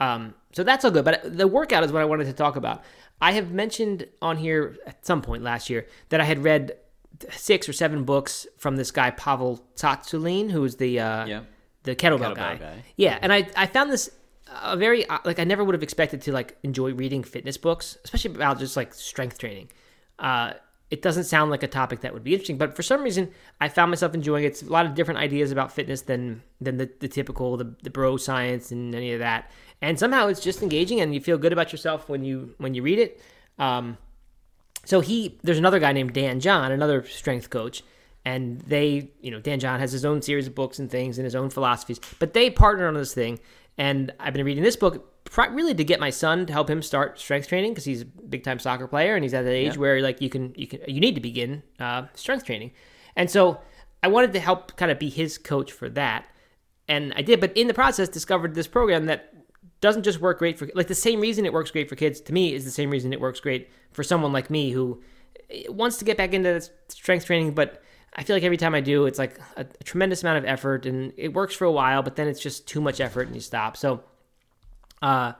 Um, 0.01 0.35
so 0.53 0.63
that's 0.63 0.85
all 0.85 0.91
good. 0.91 1.05
But 1.05 1.37
the 1.37 1.49
workout 1.49 1.85
is 1.85 1.93
what 1.93 2.03
I 2.03 2.05
wanted 2.05 2.25
to 2.27 2.33
talk 2.33 2.57
about. 2.57 2.83
I 3.21 3.33
have 3.33 3.53
mentioned 3.53 4.07
on 4.21 4.37
here 4.37 4.77
at 4.87 5.05
some 5.07 5.23
point 5.23 5.43
last 5.43 5.71
year 5.71 5.87
that 6.11 6.21
I 6.21 6.25
had 6.25 6.45
read 6.45 6.77
six 7.31 7.69
or 7.69 7.73
seven 7.73 8.05
books 8.05 8.47
from 8.59 8.77
this 8.77 8.91
guy 8.91 9.11
Pavel 9.11 9.65
Tsatsouline, 9.77 10.51
who 10.51 10.65
is 10.65 10.77
the 10.77 10.99
uh, 11.01 11.27
Yeah. 11.27 11.41
the 11.85 11.95
kettlebell, 11.97 12.33
Kettlebell 12.33 12.37
guy. 12.37 12.57
guy. 12.57 12.85
Yeah, 12.97 13.19
and 13.23 13.33
I 13.33 13.49
I 13.57 13.67
found 13.67 13.91
this 13.91 14.11
a 14.63 14.77
very 14.77 15.07
uh, 15.09 15.19
like 15.25 15.39
I 15.39 15.45
never 15.45 15.65
would 15.65 15.75
have 15.75 15.83
expected 15.83 16.23
to 16.23 16.33
like 16.33 16.57
enjoy 16.63 16.93
reading 16.93 17.23
fitness 17.23 17.57
books, 17.57 17.99
especially 18.05 18.35
about 18.35 18.59
just 18.59 18.77
like 18.77 18.95
strength 18.95 19.39
training. 19.39 19.71
Uh, 20.19 20.55
it 20.91 21.03
doesn't 21.03 21.25
sound 21.25 21.51
like 21.51 21.63
a 21.63 21.69
topic 21.69 22.03
that 22.03 22.13
would 22.13 22.23
be 22.23 22.33
interesting, 22.33 22.59
but 22.59 22.77
for 22.77 22.83
some 22.83 23.03
reason 23.03 23.31
I 23.61 23.69
found 23.69 23.91
myself 23.91 24.15
enjoying 24.15 24.45
it. 24.45 24.49
It's 24.49 24.63
a 24.63 24.67
lot 24.71 24.87
of 24.87 24.95
different 24.95 25.19
ideas 25.19 25.51
about 25.51 25.73
fitness 25.73 26.03
than 26.03 26.43
than 26.61 26.77
the, 26.77 26.91
the 27.01 27.09
typical 27.09 27.57
the, 27.57 27.75
the 27.83 27.91
bro 27.91 28.17
science 28.17 28.71
and 28.71 28.95
any 28.95 29.13
of 29.13 29.19
that. 29.21 29.51
And 29.83 29.99
somehow 29.99 30.29
it's 30.29 30.41
just 30.41 30.63
engaging, 30.63 31.01
and 31.01 31.15
you 31.15 31.21
feel 31.21 31.37
good 31.37 31.53
about 31.53 31.73
yourself 31.73 32.09
when 32.09 32.25
you 32.25 32.55
when 32.59 32.75
you 32.75 32.83
read 32.83 32.99
it. 32.99 33.21
Um, 33.59 33.99
so 34.85 35.01
he 35.01 35.39
there's 35.43 35.59
another 35.59 35.79
guy 35.79 35.93
named 35.93 36.13
Dan 36.13 36.41
John, 36.41 36.71
another 36.71 37.05
strength 37.07 37.51
coach, 37.51 37.83
and 38.25 38.61
they, 38.61 39.11
you 39.21 39.31
know, 39.31 39.41
Dan 39.41 39.61
John 39.61 39.81
has 39.81 39.93
his 39.93 40.05
own 40.05 40.23
series 40.23 40.47
of 40.47 40.55
books 40.55 40.79
and 40.79 40.91
things 40.91 41.19
and 41.19 41.25
his 41.25 41.35
own 41.35 41.51
philosophies, 41.51 42.01
but 42.19 42.35
they 42.35 42.51
partner 42.51 42.87
on 42.87 42.95
this 42.95 43.15
thing. 43.15 43.39
And 43.79 44.13
I've 44.21 44.33
been 44.35 44.45
reading 44.47 44.63
this 44.63 44.77
book 44.77 45.11
really 45.51 45.75
to 45.75 45.85
get 45.85 45.99
my 45.99 46.11
son 46.11 46.47
to 46.47 46.53
help 46.53 46.71
him 46.71 46.81
start 46.81 47.19
strength 47.19 47.49
training 47.49 47.73
because 47.73 47.85
he's 47.85 48.03
a 48.03 48.05
big 48.05 48.45
time 48.45 48.59
soccer 48.59 48.87
player 48.87 49.15
and 49.17 49.25
he's 49.25 49.35
at 49.35 49.43
the 49.45 49.51
age 49.51 49.75
Yeah. 49.75 49.81
where 49.81 50.01
like 50.01 50.21
you 50.21 50.31
can 50.31 50.53
you 50.57 50.67
can 50.67 50.81
you 50.87 51.01
need 51.01 51.15
to 51.17 51.21
begin 51.21 51.63
uh, 51.81 52.05
strength 52.15 52.45
training. 52.45 52.71
And 53.17 53.31
so 53.31 53.61
I 54.03 54.09
wanted 54.09 54.33
to 54.35 54.41
help 54.41 54.77
kind 54.77 54.93
of 54.93 54.99
be 54.99 55.09
his 55.11 55.39
coach 55.39 55.73
for 55.73 55.89
that, 55.91 56.27
and 56.89 57.13
I 57.17 57.23
did. 57.23 57.41
But 57.41 57.57
in 57.57 57.67
the 57.69 57.75
process, 57.75 58.09
discovered 58.09 58.55
this 58.55 58.67
program 58.69 59.07
that 59.07 59.33
doesn't 59.81 60.03
just 60.03 60.21
work 60.21 60.39
great 60.39 60.59
for 60.59 60.69
like 60.75 60.87
the 60.89 60.95
same 60.95 61.21
reason 61.21 61.45
it 61.47 61.53
works 61.53 61.71
great 61.71 61.89
for 61.89 61.97
kids 61.97 62.21
to 62.21 62.33
me 62.33 62.55
is 62.55 62.65
the 62.65 62.71
same 62.71 62.91
reason 62.91 63.13
it 63.13 63.21
works 63.21 63.41
great 63.41 63.71
for 63.93 64.03
someone 64.03 64.33
like 64.33 64.49
me 64.51 64.71
who 64.71 65.03
wants 65.69 65.99
to 65.99 66.05
get 66.05 66.17
back 66.17 66.33
into 66.33 66.61
strength 66.89 67.27
training 67.27 67.53
but 67.55 67.83
i 68.17 68.23
feel 68.23 68.37
like 68.37 68.43
every 68.43 68.57
time 68.57 68.75
i 68.75 68.81
do 68.81 69.07
it's 69.07 69.19
like 69.19 69.39
a, 69.57 69.63
a 69.63 69.85
tremendous 69.85 70.23
amount 70.23 70.39
of 70.39 70.45
effort 70.45 70.87
and 70.87 71.13
it 71.17 71.33
works 71.33 71.55
for 71.55 71.65
a 71.65 71.73
while 71.73 72.03
but 72.03 72.17
then 72.17 72.29
it's 72.29 72.41
just 72.41 72.67
too 72.69 72.81
much 72.81 73.01
effort 73.01 73.27
and 73.27 73.35
you 73.35 73.41
stop. 73.41 73.77
So 73.77 74.03
uh 75.03 75.33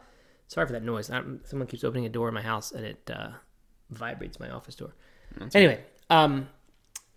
sorry 0.47 0.67
for 0.67 0.73
that 0.73 0.83
noise. 0.83 1.11
I'm, 1.11 1.41
someone 1.45 1.67
keeps 1.69 1.85
opening 1.85 2.07
a 2.07 2.09
door 2.09 2.29
in 2.29 2.35
my 2.35 2.43
house 2.43 2.73
and 2.73 2.85
it 2.85 3.11
uh, 3.13 3.31
vibrates 3.91 4.39
my 4.39 4.51
office 4.51 4.75
door. 4.75 4.95
Anyway 5.55 5.81
um 6.11 6.49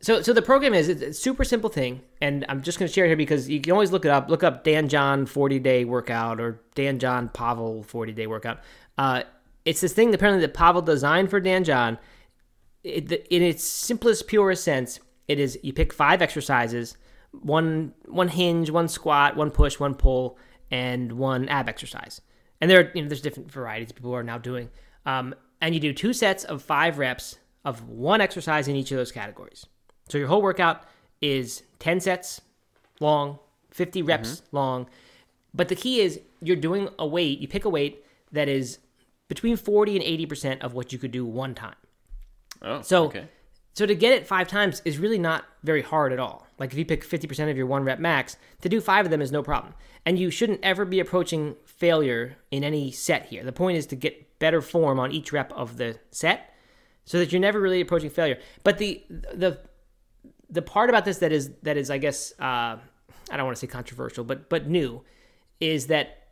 so 0.01 0.21
so 0.21 0.33
the 0.33 0.41
program 0.41 0.73
is 0.73 0.89
it's 0.89 1.01
a 1.01 1.13
super 1.13 1.43
simple 1.43 1.69
thing 1.69 2.01
and 2.21 2.45
i'm 2.49 2.61
just 2.61 2.77
going 2.77 2.87
to 2.87 2.93
share 2.93 3.05
it 3.05 3.09
here 3.09 3.17
because 3.17 3.49
you 3.49 3.59
can 3.59 3.71
always 3.71 3.91
look 3.91 4.05
it 4.05 4.11
up. 4.11 4.29
Look 4.29 4.43
up 4.43 4.63
dan 4.63 4.89
john 4.89 5.25
40 5.25 5.59
day 5.59 5.85
workout 5.85 6.39
or 6.39 6.61
dan 6.75 6.99
john 6.99 7.29
pavel 7.29 7.83
40 7.83 8.13
day 8.13 8.27
workout. 8.27 8.59
Uh, 8.97 9.23
it's 9.65 9.81
this 9.81 9.93
thing 9.93 10.13
apparently 10.13 10.41
that 10.41 10.53
pavel 10.53 10.81
designed 10.81 11.29
for 11.29 11.39
dan 11.39 11.63
john. 11.63 11.97
It, 12.83 13.11
in 13.29 13.41
its 13.41 13.65
simplest 13.65 14.27
purest 14.27 14.63
sense 14.63 15.01
it 15.27 15.39
is 15.39 15.57
you 15.63 15.73
pick 15.73 15.93
five 15.93 16.21
exercises 16.21 16.97
one 17.31 17.93
one 18.05 18.29
hinge 18.29 18.69
one 18.69 18.87
squat 18.87 19.35
one 19.35 19.51
push 19.51 19.79
one 19.79 19.95
pull 19.95 20.37
and 20.71 21.13
one 21.13 21.47
ab 21.49 21.69
exercise. 21.69 22.21
And 22.59 22.69
there 22.69 22.79
are, 22.79 22.91
you 22.93 23.01
know 23.01 23.07
there's 23.07 23.21
different 23.21 23.51
varieties 23.51 23.91
people 23.91 24.13
are 24.15 24.23
now 24.23 24.37
doing. 24.37 24.69
Um, 25.05 25.35
and 25.61 25.73
you 25.73 25.81
do 25.81 25.93
two 25.93 26.13
sets 26.13 26.43
of 26.43 26.61
five 26.61 26.97
reps 26.97 27.37
of 27.65 27.87
one 27.87 28.21
exercise 28.21 28.67
in 28.67 28.75
each 28.75 28.91
of 28.91 28.97
those 28.97 29.11
categories. 29.11 29.65
So 30.09 30.17
your 30.17 30.27
whole 30.27 30.41
workout 30.41 30.83
is 31.21 31.63
10 31.79 31.99
sets 31.99 32.41
long 32.99 33.39
50 33.71 34.01
reps 34.01 34.41
long. 34.51 34.87
But 35.53 35.67
the 35.67 35.75
key 35.75 36.01
is 36.01 36.19
you're 36.41 36.55
doing 36.55 36.89
a 36.99 37.05
weight 37.05 37.39
you 37.39 37.47
pick 37.47 37.65
a 37.65 37.69
weight 37.69 38.03
that 38.31 38.47
is 38.47 38.79
between 39.27 39.57
40 39.57 39.97
and 39.97 40.29
80% 40.29 40.61
of 40.61 40.73
what 40.73 40.93
you 40.93 40.99
could 40.99 41.11
do 41.11 41.25
one 41.25 41.53
time. 41.53 41.75
Oh, 42.61 42.81
so, 42.81 43.05
okay. 43.05 43.27
So 43.77 43.85
to 43.85 43.93
get 43.93 44.11
it 44.11 44.25
five 44.25 44.47
times 44.47 44.81
is 44.85 44.97
really 44.97 45.19
not 45.19 45.45
very 45.61 45.83
hard 45.83 46.11
at 46.11 46.17
all. 46.17 46.47
Like 46.57 46.71
if 46.71 46.79
you 46.79 46.83
pick 46.83 47.07
50% 47.07 47.51
of 47.51 47.55
your 47.55 47.67
one 47.67 47.83
rep 47.83 47.99
max, 47.99 48.35
to 48.61 48.69
do 48.69 48.81
five 48.81 49.05
of 49.05 49.11
them 49.11 49.21
is 49.21 49.31
no 49.31 49.43
problem. 49.43 49.75
And 50.03 50.17
you 50.17 50.31
shouldn't 50.31 50.61
ever 50.63 50.83
be 50.83 50.99
approaching 50.99 51.55
failure 51.63 52.37
in 52.49 52.63
any 52.63 52.89
set 52.89 53.27
here. 53.27 53.43
The 53.43 53.51
point 53.51 53.77
is 53.77 53.85
to 53.85 53.95
get 53.95 54.39
better 54.39 54.63
form 54.63 54.99
on 54.99 55.11
each 55.11 55.31
rep 55.31 55.53
of 55.53 55.77
the 55.77 55.99
set 56.09 56.55
so 57.05 57.19
that 57.19 57.31
you're 57.31 57.39
never 57.39 57.61
really 57.61 57.79
approaching 57.79 58.09
failure. 58.09 58.39
But 58.63 58.79
the, 58.79 59.03
the, 59.11 59.59
the 60.49 60.63
part 60.63 60.89
about 60.89 61.05
this 61.05 61.19
that 61.19 61.31
is, 61.31 61.51
that 61.61 61.77
is, 61.77 61.91
I 61.91 61.99
guess, 61.99 62.33
uh, 62.39 62.77
I 63.29 63.37
don't 63.37 63.45
want 63.45 63.57
to 63.57 63.61
say 63.61 63.67
controversial, 63.67 64.23
but, 64.23 64.49
but 64.49 64.67
new 64.67 65.03
is 65.59 65.85
that 65.85 66.29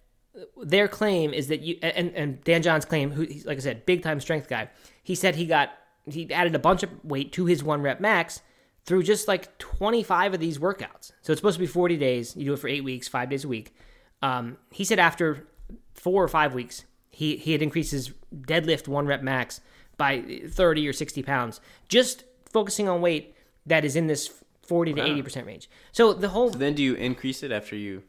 their 0.63 0.87
claim 0.87 1.31
is 1.31 1.49
that 1.49 1.61
you 1.61 1.77
and, 1.83 2.11
and 2.15 2.43
Dan 2.43 2.63
John's 2.63 2.85
claim, 2.85 3.11
who 3.11 3.27
like 3.45 3.57
I 3.57 3.61
said, 3.61 3.85
big 3.85 4.01
time 4.01 4.19
strength 4.19 4.49
guy. 4.49 4.69
He 5.03 5.13
said 5.13 5.35
he 5.35 5.45
got 5.45 5.69
he 6.09 6.31
added 6.31 6.55
a 6.55 6.59
bunch 6.59 6.83
of 6.83 6.89
weight 7.03 7.31
to 7.33 7.45
his 7.45 7.63
one 7.63 7.81
rep 7.81 7.99
max 7.99 8.41
through 8.85 9.03
just 9.03 9.27
like 9.27 9.57
25 9.57 10.35
of 10.35 10.39
these 10.39 10.59
workouts. 10.59 11.11
So 11.21 11.31
it's 11.31 11.39
supposed 11.39 11.55
to 11.55 11.59
be 11.59 11.67
40 11.67 11.97
days. 11.97 12.35
You 12.35 12.45
do 12.45 12.53
it 12.53 12.59
for 12.59 12.67
eight 12.67 12.83
weeks, 12.83 13.07
five 13.07 13.29
days 13.29 13.43
a 13.43 13.47
week. 13.47 13.75
Um, 14.21 14.57
he 14.71 14.83
said 14.83 14.99
after 14.99 15.47
four 15.93 16.23
or 16.23 16.27
five 16.27 16.53
weeks, 16.53 16.85
he 17.09 17.37
he 17.37 17.51
had 17.53 17.61
increased 17.61 17.91
his 17.91 18.11
deadlift 18.33 18.87
one 18.87 19.07
rep 19.07 19.21
max 19.21 19.61
by 19.97 20.23
30 20.47 20.87
or 20.87 20.93
60 20.93 21.23
pounds, 21.23 21.61
just 21.87 22.25
focusing 22.51 22.89
on 22.89 23.01
weight 23.01 23.33
that 23.65 23.85
is 23.85 23.95
in 23.95 24.07
this 24.07 24.43
forty 24.61 24.93
to 24.93 25.01
eighty 25.01 25.21
percent 25.21 25.45
range. 25.45 25.69
So 25.91 26.13
the 26.13 26.29
whole 26.29 26.51
So 26.51 26.57
then 26.57 26.73
do 26.73 26.83
you 26.83 26.95
increase 26.95 27.43
it 27.43 27.51
after 27.51 27.75
you? 27.75 28.03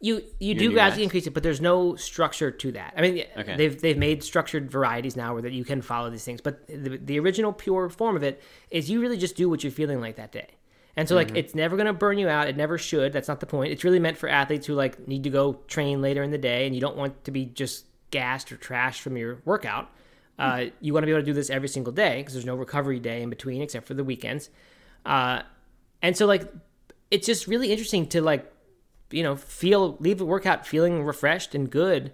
You 0.00 0.22
you 0.38 0.54
do 0.54 0.72
gradually 0.72 1.02
increase 1.04 1.26
it, 1.26 1.34
but 1.34 1.42
there's 1.42 1.60
no 1.60 1.94
structure 1.96 2.50
to 2.50 2.72
that. 2.72 2.94
I 2.96 3.02
mean, 3.02 3.24
Okay. 3.36 3.56
they've 3.56 3.80
they've 3.80 3.98
made 3.98 4.22
structured 4.24 4.70
varieties 4.70 5.14
now 5.16 5.34
where 5.34 5.42
that 5.42 5.52
you 5.52 5.64
can 5.64 5.82
follow 5.82 6.08
these 6.10 6.24
things, 6.24 6.40
but 6.40 6.66
the, 6.66 6.96
the 6.96 7.18
original 7.20 7.52
pure 7.52 7.88
form 7.90 8.16
of 8.16 8.22
it 8.22 8.40
is 8.70 8.88
you 8.90 9.00
really 9.00 9.18
just 9.18 9.36
do 9.36 9.50
what 9.50 9.62
you're 9.62 9.70
feeling 9.70 10.00
like 10.00 10.16
that 10.16 10.32
day. 10.32 10.48
And 10.96 11.08
so 11.08 11.14
Mm-hmm. 11.16 11.34
like 11.34 11.38
it's 11.38 11.54
never 11.54 11.76
gonna 11.76 11.92
burn 11.92 12.16
you 12.18 12.28
out. 12.28 12.48
It 12.48 12.56
never 12.56 12.78
should. 12.78 13.12
That's 13.12 13.28
not 13.28 13.40
the 13.40 13.46
point. 13.46 13.72
It's 13.72 13.84
really 13.84 13.98
meant 14.00 14.16
for 14.16 14.28
athletes 14.28 14.66
who 14.66 14.74
like 14.74 15.06
need 15.06 15.22
to 15.24 15.30
go 15.30 15.54
train 15.68 16.00
later 16.00 16.22
in 16.22 16.30
the 16.30 16.38
day, 16.38 16.66
and 16.66 16.74
you 16.74 16.80
don't 16.80 16.96
want 16.96 17.24
to 17.24 17.30
be 17.30 17.44
just 17.44 17.84
gassed 18.10 18.50
or 18.50 18.56
trashed 18.56 19.00
from 19.00 19.16
your 19.16 19.40
workout. 19.44 19.90
Uh, 20.38 20.64
you 20.80 20.94
want 20.94 21.02
to 21.02 21.06
be 21.06 21.12
able 21.12 21.20
to 21.20 21.26
do 21.26 21.34
this 21.34 21.50
every 21.50 21.68
single 21.68 21.92
day 21.92 22.16
because 22.20 22.32
there's 22.32 22.46
no 22.46 22.54
recovery 22.56 22.98
day 22.98 23.20
in 23.22 23.28
between 23.28 23.60
except 23.60 23.86
for 23.86 23.92
the 23.92 24.02
weekends. 24.02 24.48
Uh, 25.04 25.42
and 26.00 26.16
so 26.16 26.24
like 26.24 26.50
it's 27.10 27.26
just 27.26 27.46
really 27.46 27.70
interesting 27.70 28.06
to 28.08 28.22
like 28.22 28.50
you 29.10 29.22
know 29.22 29.36
feel 29.36 29.96
leave 30.00 30.18
the 30.18 30.26
workout 30.26 30.66
feeling 30.66 31.02
refreshed 31.02 31.54
and 31.54 31.70
good 31.70 32.12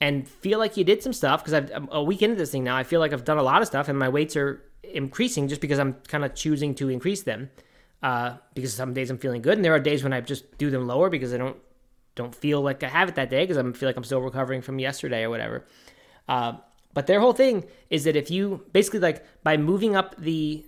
and 0.00 0.26
feel 0.26 0.58
like 0.58 0.76
you 0.76 0.84
did 0.84 1.02
some 1.02 1.12
stuff 1.12 1.42
because 1.42 1.54
I've 1.54 1.70
I'm 1.72 1.88
a 1.90 2.02
week 2.02 2.22
into 2.22 2.36
this 2.36 2.50
thing 2.50 2.64
now. 2.64 2.76
I 2.76 2.82
feel 2.82 3.00
like 3.00 3.12
I've 3.12 3.24
done 3.24 3.38
a 3.38 3.42
lot 3.42 3.62
of 3.62 3.68
stuff 3.68 3.88
and 3.88 3.98
my 3.98 4.08
weights 4.08 4.36
are 4.36 4.62
increasing 4.82 5.48
just 5.48 5.60
because 5.60 5.78
I'm 5.78 5.94
kind 6.08 6.24
of 6.24 6.34
choosing 6.34 6.74
to 6.76 6.88
increase 6.88 7.22
them. 7.22 7.50
Uh, 8.02 8.36
because 8.54 8.72
some 8.72 8.94
days 8.94 9.10
I'm 9.10 9.18
feeling 9.18 9.42
good 9.42 9.58
and 9.58 9.64
there 9.64 9.74
are 9.74 9.80
days 9.80 10.02
when 10.02 10.14
I 10.14 10.22
just 10.22 10.56
do 10.56 10.70
them 10.70 10.86
lower 10.86 11.10
because 11.10 11.34
I 11.34 11.36
don't 11.36 11.58
don't 12.14 12.34
feel 12.34 12.62
like 12.62 12.82
I 12.82 12.88
have 12.88 13.10
it 13.10 13.14
that 13.16 13.28
day 13.28 13.42
because 13.42 13.58
I 13.58 13.72
feel 13.72 13.88
like 13.88 13.96
I'm 13.96 14.04
still 14.04 14.22
recovering 14.22 14.62
from 14.62 14.78
yesterday 14.78 15.22
or 15.22 15.30
whatever. 15.30 15.66
Uh, 16.26 16.54
but 16.94 17.06
their 17.06 17.20
whole 17.20 17.34
thing 17.34 17.66
is 17.90 18.04
that 18.04 18.16
if 18.16 18.30
you 18.30 18.64
basically 18.72 19.00
like 19.00 19.24
by 19.42 19.58
moving 19.58 19.96
up 19.96 20.16
the 20.16 20.66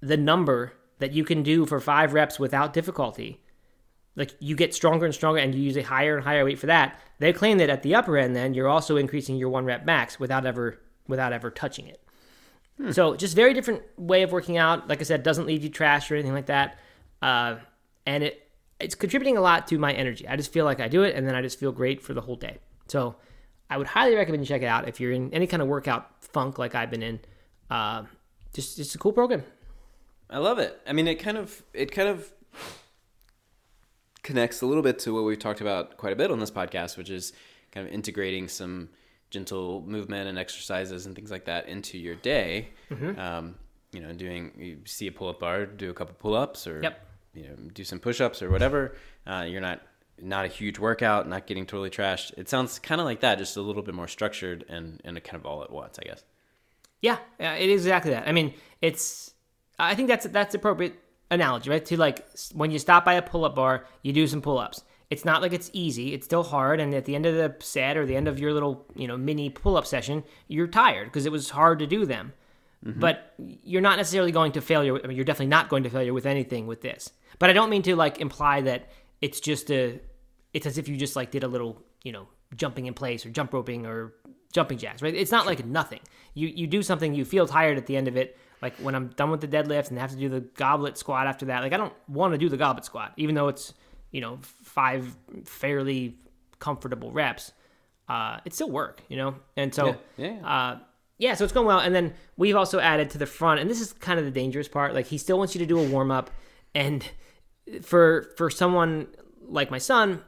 the 0.00 0.16
number 0.16 0.72
that 1.00 1.12
you 1.12 1.24
can 1.24 1.42
do 1.42 1.66
for 1.66 1.80
five 1.80 2.14
reps 2.14 2.38
without 2.38 2.72
difficulty, 2.72 3.42
like 4.16 4.34
you 4.40 4.56
get 4.56 4.74
stronger 4.74 5.04
and 5.04 5.14
stronger 5.14 5.38
and 5.40 5.54
you 5.54 5.62
use 5.62 5.76
a 5.76 5.82
higher 5.82 6.16
and 6.16 6.24
higher 6.24 6.44
weight 6.44 6.58
for 6.58 6.66
that. 6.66 6.98
They 7.18 7.32
claim 7.32 7.58
that 7.58 7.70
at 7.70 7.82
the 7.82 7.94
upper 7.94 8.16
end, 8.16 8.34
then 8.34 8.54
you're 8.54 8.68
also 8.68 8.96
increasing 8.96 9.36
your 9.36 9.48
one 9.48 9.64
rep 9.64 9.84
max 9.84 10.18
without 10.18 10.46
ever 10.46 10.78
without 11.06 11.32
ever 11.32 11.50
touching 11.50 11.86
it. 11.86 12.00
So 12.92 13.14
just 13.14 13.36
very 13.36 13.52
different 13.52 13.82
way 13.98 14.22
of 14.22 14.32
working 14.32 14.56
out. 14.56 14.88
Like 14.88 15.00
I 15.00 15.04
said, 15.04 15.22
doesn't 15.22 15.46
leave 15.46 15.62
you 15.62 15.68
trash 15.68 16.10
or 16.10 16.14
anything 16.14 16.32
like 16.32 16.46
that, 16.46 16.78
uh, 17.20 17.56
and 18.06 18.24
it 18.24 18.48
it's 18.78 18.94
contributing 18.94 19.36
a 19.36 19.40
lot 19.40 19.66
to 19.68 19.78
my 19.78 19.92
energy. 19.92 20.26
I 20.26 20.36
just 20.36 20.52
feel 20.52 20.64
like 20.64 20.80
I 20.80 20.88
do 20.88 21.02
it, 21.02 21.14
and 21.14 21.26
then 21.26 21.34
I 21.34 21.42
just 21.42 21.58
feel 21.58 21.72
great 21.72 22.00
for 22.02 22.14
the 22.14 22.22
whole 22.22 22.36
day. 22.36 22.58
So 22.88 23.16
I 23.68 23.76
would 23.76 23.86
highly 23.86 24.16
recommend 24.16 24.42
you 24.42 24.46
check 24.46 24.62
it 24.62 24.66
out 24.66 24.88
if 24.88 24.98
you're 24.98 25.12
in 25.12 25.32
any 25.34 25.46
kind 25.46 25.62
of 25.62 25.68
workout 25.68 26.24
funk 26.24 26.58
like 26.58 26.74
I've 26.74 26.90
been 26.90 27.02
in. 27.02 27.20
Uh, 27.70 28.04
just 28.54 28.76
just 28.76 28.94
a 28.94 28.98
cool 28.98 29.12
program. 29.12 29.44
I 30.30 30.38
love 30.38 30.58
it. 30.58 30.80
I 30.86 30.92
mean, 30.92 31.06
it 31.06 31.16
kind 31.16 31.36
of 31.36 31.62
it 31.74 31.92
kind 31.92 32.08
of 32.08 32.32
connects 34.22 34.62
a 34.62 34.66
little 34.66 34.82
bit 34.82 34.98
to 35.00 35.14
what 35.14 35.24
we've 35.24 35.38
talked 35.38 35.60
about 35.60 35.96
quite 35.96 36.12
a 36.12 36.16
bit 36.16 36.30
on 36.30 36.38
this 36.40 36.50
podcast, 36.50 36.96
which 36.96 37.10
is 37.10 37.32
kind 37.72 37.86
of 37.86 37.92
integrating 37.92 38.48
some 38.48 38.88
gentle 39.30 39.82
movement 39.86 40.28
and 40.28 40.38
exercises 40.38 41.06
and 41.06 41.14
things 41.14 41.30
like 41.30 41.44
that 41.44 41.68
into 41.68 41.96
your 41.98 42.16
day. 42.16 42.68
Um, 42.90 43.54
you 43.92 44.00
know, 44.00 44.12
doing 44.12 44.52
you 44.58 44.78
see 44.84 45.06
a 45.06 45.12
pull-up 45.12 45.40
bar, 45.40 45.66
do 45.66 45.90
a 45.90 45.94
couple 45.94 46.14
pull-ups, 46.18 46.66
or 46.66 46.80
Yep. 46.82 47.06
you 47.34 47.42
know, 47.44 47.54
do 47.72 47.84
some 47.84 47.98
push-ups 48.00 48.42
or 48.42 48.50
whatever. 48.50 48.96
Uh, 49.26 49.44
you're 49.48 49.60
not 49.60 49.80
not 50.22 50.44
a 50.44 50.48
huge 50.48 50.78
workout, 50.78 51.26
not 51.28 51.46
getting 51.46 51.64
totally 51.64 51.88
trashed. 51.90 52.36
It 52.36 52.48
sounds 52.48 52.78
kind 52.78 53.00
of 53.00 53.06
like 53.06 53.20
that, 53.20 53.38
just 53.38 53.56
a 53.56 53.62
little 53.62 53.82
bit 53.82 53.94
more 53.94 54.08
structured 54.08 54.64
and 54.68 55.00
and 55.04 55.22
kind 55.24 55.36
of 55.36 55.46
all 55.46 55.62
at 55.62 55.70
once, 55.72 55.98
I 55.98 56.04
guess. 56.06 56.22
Yeah, 57.00 57.16
yeah, 57.38 57.54
it 57.54 57.70
is 57.70 57.86
exactly 57.86 58.10
that. 58.10 58.28
I 58.28 58.32
mean, 58.32 58.52
it's. 58.82 59.32
I 59.78 59.94
think 59.94 60.08
that's 60.08 60.26
that's 60.26 60.54
appropriate 60.54 60.94
analogy, 61.30 61.70
right? 61.70 61.84
To 61.84 61.96
like 61.96 62.26
when 62.54 62.70
you 62.70 62.78
stop 62.78 63.04
by 63.04 63.14
a 63.14 63.22
pull-up 63.22 63.54
bar, 63.54 63.86
you 64.02 64.12
do 64.12 64.26
some 64.26 64.42
pull-ups. 64.42 64.82
It's 65.10 65.24
not 65.24 65.42
like 65.42 65.52
it's 65.52 65.70
easy; 65.72 66.14
it's 66.14 66.24
still 66.24 66.42
hard. 66.42 66.80
And 66.80 66.94
at 66.94 67.04
the 67.04 67.14
end 67.14 67.26
of 67.26 67.34
the 67.34 67.54
set 67.64 67.96
or 67.96 68.06
the 68.06 68.16
end 68.16 68.28
of 68.28 68.38
your 68.38 68.52
little, 68.52 68.86
you 68.94 69.08
know, 69.08 69.16
mini 69.16 69.50
pull-up 69.50 69.86
session, 69.86 70.24
you're 70.48 70.68
tired 70.68 71.06
because 71.06 71.26
it 71.26 71.32
was 71.32 71.50
hard 71.50 71.78
to 71.80 71.86
do 71.86 72.06
them. 72.06 72.32
Mm-hmm. 72.84 73.00
But 73.00 73.34
you're 73.38 73.82
not 73.82 73.96
necessarily 73.96 74.32
going 74.32 74.52
to 74.52 74.60
failure. 74.60 74.98
I 75.02 75.06
mean, 75.06 75.16
you're 75.16 75.24
definitely 75.24 75.48
not 75.48 75.68
going 75.68 75.82
to 75.82 75.90
failure 75.90 76.14
with 76.14 76.26
anything 76.26 76.66
with 76.66 76.80
this. 76.80 77.10
But 77.38 77.50
I 77.50 77.52
don't 77.52 77.70
mean 77.70 77.82
to 77.82 77.96
like 77.96 78.20
imply 78.20 78.62
that 78.62 78.90
it's 79.20 79.40
just 79.40 79.70
a. 79.70 80.00
It's 80.52 80.66
as 80.66 80.78
if 80.78 80.88
you 80.88 80.96
just 80.96 81.14
like 81.14 81.30
did 81.30 81.44
a 81.44 81.48
little, 81.48 81.82
you 82.02 82.12
know, 82.12 82.26
jumping 82.56 82.86
in 82.86 82.94
place 82.94 83.24
or 83.24 83.30
jump 83.30 83.52
roping 83.52 83.86
or 83.86 84.14
jumping 84.52 84.78
jacks, 84.78 85.02
right? 85.02 85.14
It's 85.14 85.30
not 85.30 85.46
like 85.46 85.64
nothing. 85.64 86.00
You 86.34 86.48
you 86.48 86.66
do 86.66 86.82
something, 86.82 87.14
you 87.14 87.24
feel 87.24 87.46
tired 87.46 87.78
at 87.78 87.86
the 87.86 87.96
end 87.96 88.08
of 88.08 88.16
it. 88.16 88.36
Like 88.62 88.74
when 88.76 88.94
I'm 88.94 89.08
done 89.08 89.30
with 89.30 89.40
the 89.40 89.48
deadlift 89.48 89.90
and 89.90 89.98
have 89.98 90.10
to 90.10 90.16
do 90.16 90.28
the 90.28 90.40
goblet 90.40 90.98
squat 90.98 91.26
after 91.26 91.46
that. 91.46 91.62
Like 91.62 91.72
I 91.72 91.76
don't 91.76 91.94
want 92.08 92.34
to 92.34 92.38
do 92.38 92.48
the 92.48 92.56
goblet 92.56 92.84
squat, 92.84 93.12
even 93.16 93.34
though 93.34 93.48
it's 93.48 93.74
you 94.10 94.20
know 94.20 94.38
five 94.42 95.16
fairly 95.44 96.16
comfortable 96.58 97.10
reps. 97.12 97.52
Uh, 98.08 98.38
it's 98.44 98.56
still 98.56 98.70
work, 98.70 99.02
you 99.08 99.16
know. 99.16 99.36
And 99.56 99.74
so 99.74 99.96
Yeah, 100.16 100.26
yeah. 100.26 100.46
uh, 100.46 100.78
yeah, 101.18 101.34
so 101.34 101.44
it's 101.44 101.52
going 101.52 101.66
well. 101.66 101.78
And 101.78 101.94
then 101.94 102.14
we've 102.36 102.56
also 102.56 102.80
added 102.80 103.10
to 103.10 103.18
the 103.18 103.26
front, 103.26 103.60
and 103.60 103.70
this 103.70 103.80
is 103.80 103.92
kind 103.92 104.18
of 104.18 104.24
the 104.24 104.30
dangerous 104.32 104.68
part. 104.68 104.94
Like 104.94 105.06
he 105.06 105.16
still 105.18 105.38
wants 105.38 105.54
you 105.54 105.58
to 105.60 105.66
do 105.66 105.78
a 105.78 105.88
warm 105.88 106.10
up, 106.10 106.30
and 106.74 107.06
for 107.82 108.32
for 108.36 108.50
someone 108.50 109.06
like 109.46 109.70
my 109.70 109.78
son, 109.78 110.22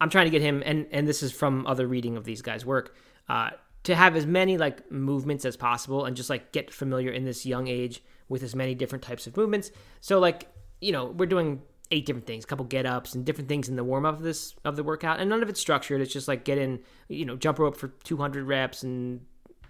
I'm 0.00 0.10
trying 0.10 0.26
to 0.26 0.30
get 0.30 0.42
him, 0.42 0.62
and 0.64 0.86
and 0.92 1.08
this 1.08 1.22
is 1.22 1.32
from 1.32 1.66
other 1.66 1.86
reading 1.86 2.16
of 2.16 2.24
these 2.24 2.40
guys' 2.40 2.64
work, 2.64 2.94
uh, 3.28 3.50
to 3.84 3.94
have 3.94 4.16
as 4.16 4.26
many 4.26 4.58
like 4.58 4.90
movements 4.90 5.44
as 5.44 5.56
possible, 5.56 6.04
and 6.04 6.16
just 6.16 6.30
like 6.30 6.52
get 6.52 6.72
familiar 6.72 7.10
in 7.10 7.24
this 7.24 7.46
young 7.46 7.68
age 7.68 8.02
with 8.28 8.42
as 8.42 8.54
many 8.54 8.74
different 8.74 9.04
types 9.04 9.26
of 9.26 9.36
movements. 9.36 9.70
So 10.00 10.18
like 10.18 10.48
you 10.80 10.92
know 10.92 11.06
we're 11.06 11.26
doing 11.26 11.62
eight 11.90 12.06
different 12.06 12.26
things, 12.26 12.44
a 12.44 12.46
couple 12.46 12.64
get 12.64 12.86
ups 12.86 13.14
and 13.14 13.24
different 13.24 13.48
things 13.48 13.68
in 13.68 13.76
the 13.76 13.84
warm 13.84 14.04
up 14.04 14.16
of 14.16 14.22
this 14.22 14.54
of 14.64 14.76
the 14.76 14.82
workout, 14.82 15.20
and 15.20 15.30
none 15.30 15.42
of 15.42 15.48
it's 15.48 15.60
structured. 15.60 16.00
It's 16.00 16.12
just 16.12 16.28
like 16.28 16.44
get 16.44 16.58
in, 16.58 16.80
you 17.08 17.24
know, 17.24 17.36
jump 17.36 17.58
rope 17.58 17.76
for 17.76 17.88
200 17.88 18.44
reps 18.44 18.82
and 18.82 19.20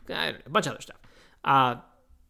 know, 0.08 0.32
a 0.44 0.50
bunch 0.50 0.66
of 0.66 0.72
other 0.72 0.82
stuff. 0.82 0.98
Uh, 1.44 1.76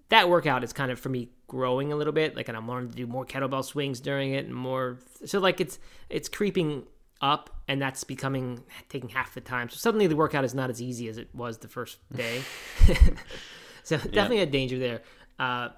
that 0.09 0.29
workout 0.29 0.64
is 0.64 0.73
kind 0.73 0.91
of 0.91 0.99
for 0.99 1.09
me 1.09 1.31
growing 1.47 1.93
a 1.93 1.97
little 1.97 2.12
bit, 2.12 2.37
like, 2.37 2.49
and 2.49 2.57
I'm 2.57 2.69
learning 2.69 2.91
to 2.91 2.97
do 2.97 3.07
more 3.07 3.25
kettlebell 3.25 3.64
swings 3.64 4.00
during 4.00 4.33
it 4.33 4.45
and 4.45 4.55
more. 4.55 4.99
So 5.25 5.38
like 5.38 5.61
it's 5.61 5.79
it's 6.09 6.29
creeping 6.29 6.85
up, 7.21 7.50
and 7.68 7.80
that's 7.80 8.04
becoming 8.04 8.62
taking 8.88 9.09
half 9.09 9.35
the 9.35 9.40
time. 9.40 9.68
So 9.68 9.76
suddenly 9.76 10.06
the 10.06 10.16
workout 10.16 10.44
is 10.44 10.54
not 10.54 10.71
as 10.71 10.83
easy 10.83 11.09
as 11.09 11.18
it 11.18 11.28
was 11.35 11.59
the 11.59 11.68
first 11.68 11.99
day. 12.14 12.42
so 13.83 13.97
definitely 13.97 14.40
a 14.40 14.47
danger 14.47 14.78
there. 14.78 15.02
Uh, 15.38 15.71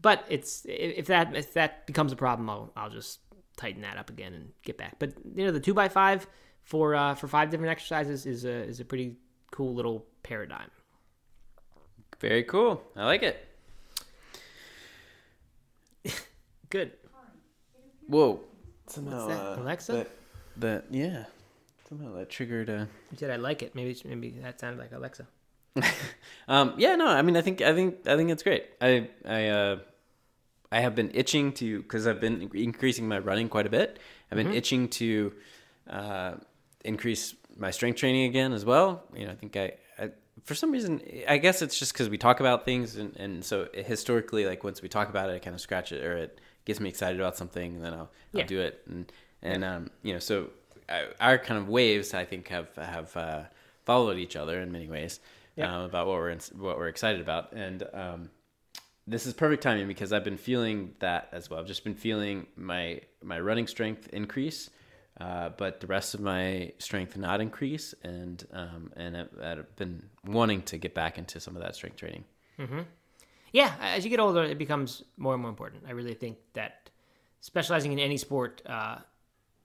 but 0.00 0.24
it's 0.28 0.66
if 0.68 1.06
that 1.06 1.34
if 1.36 1.54
that 1.54 1.86
becomes 1.86 2.12
a 2.12 2.16
problem, 2.16 2.50
I'll 2.50 2.72
I'll 2.76 2.90
just 2.90 3.20
tighten 3.56 3.82
that 3.82 3.96
up 3.96 4.10
again 4.10 4.34
and 4.34 4.50
get 4.62 4.76
back. 4.76 4.96
But 4.98 5.12
you 5.34 5.44
know 5.44 5.52
the 5.52 5.60
two 5.60 5.74
by 5.74 5.88
five 5.88 6.26
for 6.62 6.94
uh, 6.94 7.14
for 7.14 7.28
five 7.28 7.50
different 7.50 7.70
exercises 7.70 8.26
is 8.26 8.44
a 8.44 8.64
is 8.64 8.80
a 8.80 8.84
pretty 8.84 9.16
cool 9.50 9.74
little 9.74 10.06
paradigm. 10.22 10.70
Very 12.20 12.44
cool. 12.44 12.82
I 12.96 13.04
like 13.04 13.22
it. 13.22 13.48
Good. 16.70 16.92
Whoa. 18.06 18.40
Somehow, 18.86 19.28
that? 19.28 19.40
uh, 19.40 19.62
Alexa? 19.62 19.92
That, 19.92 20.10
that 20.58 20.86
yeah. 20.90 21.24
Somehow 21.88 22.14
that 22.14 22.30
triggered. 22.30 22.70
Uh, 22.70 22.86
You 23.10 23.18
said 23.18 23.30
I 23.30 23.36
like 23.36 23.62
it. 23.62 23.74
Maybe 23.74 23.96
maybe 24.04 24.30
that 24.42 24.60
sounded 24.60 24.78
like 24.78 24.92
Alexa. 24.92 25.26
um, 26.48 26.74
yeah, 26.76 26.96
no. 26.96 27.06
I 27.06 27.22
mean, 27.22 27.36
I 27.36 27.40
think 27.40 27.60
I 27.60 27.74
think 27.74 28.06
I 28.06 28.16
think 28.16 28.30
it's 28.30 28.42
great. 28.42 28.66
I 28.80 29.08
I 29.26 29.48
uh, 29.48 29.78
I 30.70 30.80
have 30.80 30.94
been 30.94 31.10
itching 31.14 31.52
to 31.54 31.82
because 31.82 32.06
I've 32.06 32.20
been 32.20 32.50
increasing 32.54 33.08
my 33.08 33.18
running 33.18 33.48
quite 33.48 33.66
a 33.66 33.70
bit. 33.70 33.98
I've 34.30 34.36
been 34.36 34.52
itching 34.52 34.88
to 34.88 35.34
uh, 35.88 36.34
increase 36.84 37.34
my 37.56 37.70
strength 37.70 37.98
training 37.98 38.24
again 38.24 38.52
as 38.52 38.64
well. 38.64 39.02
You 39.14 39.26
know, 39.26 39.32
I 39.32 39.34
think 39.34 39.56
I, 39.56 39.72
I 39.98 40.10
for 40.44 40.54
some 40.54 40.72
reason 40.72 41.02
I 41.28 41.36
guess 41.36 41.60
it's 41.60 41.78
just 41.78 41.92
because 41.92 42.08
we 42.08 42.16
talk 42.16 42.40
about 42.40 42.64
things 42.64 42.96
and 42.96 43.14
and 43.16 43.44
so 43.44 43.68
historically, 43.74 44.46
like 44.46 44.64
once 44.64 44.80
we 44.80 44.88
talk 44.88 45.08
about 45.10 45.28
it, 45.28 45.34
I 45.34 45.38
kind 45.38 45.54
of 45.54 45.60
scratch 45.60 45.92
it 45.92 46.02
or 46.02 46.16
it 46.16 46.38
gets 46.64 46.80
me 46.80 46.88
excited 46.88 47.20
about 47.20 47.36
something, 47.36 47.76
and 47.76 47.84
then 47.84 47.92
I'll 47.92 48.10
I'll 48.34 48.46
do 48.46 48.60
it 48.60 48.82
and 48.86 49.12
and 49.42 49.64
um 49.64 49.90
you 50.02 50.12
know 50.12 50.18
so 50.18 50.50
our 51.20 51.38
kind 51.38 51.58
of 51.58 51.68
waves 51.68 52.12
I 52.14 52.24
think 52.24 52.48
have 52.48 52.74
have 52.76 53.16
uh, 53.16 53.42
followed 53.84 54.18
each 54.18 54.36
other 54.36 54.60
in 54.60 54.70
many 54.72 54.88
ways 54.88 55.20
Yeah. 55.56 55.74
um, 55.74 55.82
about 55.82 56.06
what 56.06 56.16
we're 56.16 56.30
in, 56.30 56.40
what 56.56 56.76
we're 56.78 56.88
excited 56.88 57.20
about 57.20 57.52
and 57.52 57.82
um, 57.94 58.30
this 59.06 59.26
is 59.26 59.32
perfect 59.34 59.62
timing 59.62 59.88
because 59.88 60.12
I've 60.12 60.24
been 60.24 60.36
feeling 60.36 60.94
that 61.00 61.28
as 61.32 61.48
well. 61.50 61.58
I've 61.60 61.66
just 61.66 61.82
been 61.84 61.94
feeling 61.94 62.46
my 62.56 63.00
my 63.22 63.40
running 63.40 63.66
strength 63.66 64.08
increase, 64.12 64.70
uh, 65.20 65.48
but 65.56 65.80
the 65.80 65.86
rest 65.88 66.14
of 66.14 66.20
my 66.20 66.72
strength 66.78 67.16
not 67.16 67.40
increase, 67.40 67.94
and 68.04 68.46
um, 68.52 68.92
and 68.96 69.16
I've, 69.16 69.28
I've 69.42 69.76
been 69.76 70.04
wanting 70.24 70.62
to 70.62 70.78
get 70.78 70.94
back 70.94 71.18
into 71.18 71.40
some 71.40 71.56
of 71.56 71.62
that 71.62 71.74
strength 71.74 71.96
training. 71.96 72.24
Yeah, 73.52 73.74
as 73.80 74.04
you 74.04 74.10
get 74.10 74.20
older, 74.20 74.44
it 74.44 74.56
becomes 74.56 75.02
more 75.16 75.34
and 75.34 75.42
more 75.42 75.50
important. 75.50 75.82
I 75.88 75.90
really 75.92 76.14
think 76.14 76.38
that 76.54 76.88
specializing 77.40 77.92
in 77.92 77.98
any 77.98 78.16
sport 78.16 78.62
uh, 78.66 78.98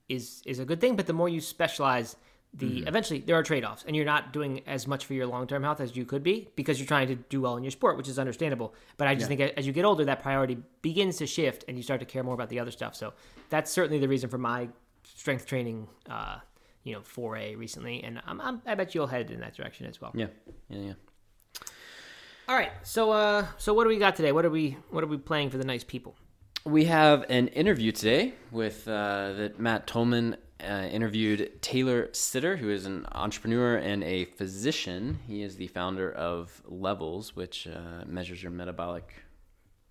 is 0.09 0.41
is 0.45 0.59
a 0.59 0.65
good 0.65 0.81
thing. 0.81 0.95
But 0.95 1.07
the 1.07 1.13
more 1.13 1.29
you 1.29 1.41
specialize, 1.41 2.15
the 2.53 2.65
mm-hmm. 2.65 2.87
eventually 2.87 3.19
there 3.19 3.35
are 3.35 3.43
trade-offs 3.43 3.83
and 3.85 3.95
you're 3.95 4.05
not 4.05 4.33
doing 4.33 4.61
as 4.65 4.87
much 4.87 5.05
for 5.05 5.13
your 5.13 5.27
long-term 5.27 5.63
health 5.63 5.79
as 5.79 5.95
you 5.95 6.05
could 6.05 6.23
be 6.23 6.47
because 6.55 6.79
you're 6.79 6.87
trying 6.87 7.07
to 7.07 7.15
do 7.15 7.41
well 7.41 7.57
in 7.57 7.63
your 7.63 7.71
sport 7.71 7.97
which 7.97 8.07
is 8.07 8.17
understandable. 8.17 8.73
But 8.97 9.07
i 9.07 9.15
just 9.15 9.29
yeah. 9.29 9.37
think 9.37 9.57
as 9.57 9.67
you 9.67 9.73
get 9.73 9.85
older 9.85 10.05
that 10.05 10.21
priority 10.21 10.57
begins 10.81 11.17
to 11.17 11.27
shift 11.27 11.65
and 11.67 11.77
you 11.77 11.83
start 11.83 11.99
to 11.99 12.05
care 12.05 12.23
more 12.23 12.33
about 12.33 12.49
the 12.49 12.59
other 12.59 12.71
stuff. 12.71 12.95
So 12.95 13.13
that's 13.49 13.71
certainly 13.71 13.99
the 13.99 14.07
reason 14.07 14.29
for 14.29 14.37
my 14.37 14.69
strength 15.03 15.45
training 15.45 15.87
uh, 16.09 16.37
you 16.83 16.93
know 16.93 17.01
foray 17.01 17.55
recently 17.55 18.03
and 18.03 18.21
I'm, 18.25 18.39
I'm, 18.39 18.61
i 18.65 18.75
bet 18.75 18.95
you'll 18.95 19.07
head 19.07 19.29
in 19.29 19.41
that 19.41 19.55
direction 19.55 19.85
as 19.85 20.01
well. 20.01 20.11
Yeah. 20.15 20.27
Yeah 20.69 20.79
yeah. 20.79 20.93
All 22.47 22.55
right. 22.55 22.71
So 22.83 23.11
uh 23.11 23.45
so 23.57 23.73
what 23.73 23.83
do 23.83 23.89
we 23.89 23.97
got 23.97 24.15
today? 24.15 24.31
What 24.31 24.45
are 24.45 24.49
we 24.49 24.77
what 24.89 25.03
are 25.03 25.07
we 25.07 25.17
playing 25.17 25.49
for 25.49 25.57
the 25.57 25.65
nice 25.65 25.83
people 25.83 26.15
we 26.65 26.85
have 26.85 27.25
an 27.29 27.47
interview 27.49 27.91
today 27.91 28.33
with 28.51 28.87
uh, 28.87 29.33
that 29.33 29.59
Matt 29.59 29.87
Tolmach 29.87 30.37
uh, 30.59 30.87
interviewed 30.91 31.61
Taylor 31.61 32.07
Sittler, 32.07 32.57
who 32.57 32.69
is 32.69 32.85
an 32.85 33.05
entrepreneur 33.11 33.77
and 33.77 34.03
a 34.03 34.25
physician. 34.25 35.19
He 35.27 35.43
is 35.43 35.57
the 35.57 35.67
founder 35.67 36.11
of 36.11 36.61
Levels, 36.65 37.35
which 37.35 37.67
uh, 37.67 38.05
measures 38.05 38.41
your 38.41 38.51
metabolic 38.51 39.13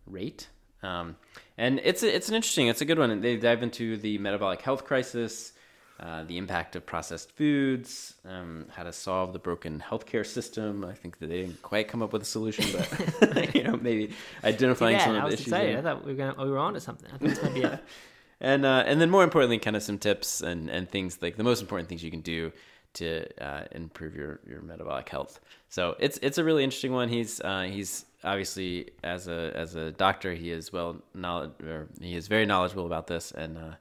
rate. 0.06 0.48
Um, 0.82 1.16
and 1.56 1.80
it's 1.84 2.02
a, 2.02 2.14
it's 2.14 2.28
an 2.28 2.34
interesting, 2.34 2.68
it's 2.68 2.80
a 2.80 2.84
good 2.84 2.98
one. 2.98 3.20
They 3.20 3.36
dive 3.36 3.62
into 3.62 3.96
the 3.96 4.18
metabolic 4.18 4.60
health 4.62 4.84
crisis, 4.84 5.52
uh, 5.98 6.24
the 6.24 6.36
impact 6.36 6.76
of 6.76 6.84
processed 6.84 7.32
foods, 7.32 8.14
um, 8.28 8.66
how 8.74 8.82
to 8.82 8.92
solve 8.92 9.32
the 9.32 9.38
broken 9.38 9.82
healthcare 9.86 10.26
system. 10.26 10.84
I 10.84 10.92
think 10.92 11.18
that 11.20 11.28
they 11.28 11.42
didn't 11.42 11.62
quite 11.62 11.88
come 11.88 12.02
up 12.02 12.12
with 12.12 12.22
a 12.22 12.26
solution, 12.26 12.66
but 12.72 13.54
you 13.54 13.62
know 13.64 13.78
maybe 13.80 14.14
identifying 14.44 14.96
yeah, 14.96 15.04
some 15.04 15.16
of 15.16 15.22
the 15.22 15.28
issues. 15.28 15.46
Excited. 15.46 15.76
I 15.76 15.82
thought 15.82 16.04
we 16.04 16.12
were 16.12 16.18
gonna, 16.18 16.44
we 16.44 16.50
were 16.50 16.58
on 16.58 16.74
to 16.74 16.80
something. 16.80 17.10
I 17.12 17.16
think 17.16 17.30
this 17.30 17.42
might 17.42 17.54
be 17.54 17.62
it. 17.62 17.84
and 18.40 18.66
uh, 18.66 18.84
and 18.86 19.00
then 19.00 19.10
more 19.10 19.24
importantly, 19.24 19.58
kind 19.58 19.76
of 19.76 19.82
some 19.82 19.98
tips 19.98 20.42
and, 20.42 20.68
and 20.68 20.88
things 20.90 21.18
like 21.22 21.36
the 21.36 21.44
most 21.44 21.62
important 21.62 21.88
things 21.88 22.04
you 22.04 22.10
can 22.10 22.20
do 22.20 22.52
to 22.96 23.26
uh, 23.42 23.64
improve 23.72 24.14
your, 24.14 24.40
your 24.46 24.62
metabolic 24.62 25.08
health. 25.08 25.40
So 25.68 25.96
it's 25.98 26.18
it's 26.22 26.38
a 26.38 26.44
really 26.44 26.64
interesting 26.64 26.92
one. 26.92 27.08
He's 27.08 27.40
uh, 27.40 27.62
he's 27.62 28.04
obviously 28.24 28.90
as 29.02 29.28
a 29.28 29.52
as 29.54 29.74
a 29.74 29.92
doctor, 29.92 30.34
he 30.34 30.50
is 30.50 30.72
well 30.72 30.96
knowledge 31.14 31.52
or 31.62 31.88
he 32.00 32.16
is 32.16 32.28
very 32.28 32.44
knowledgeable 32.44 32.86
about 32.86 33.06
this, 33.06 33.32
and 33.32 33.56
uh, 33.56 33.74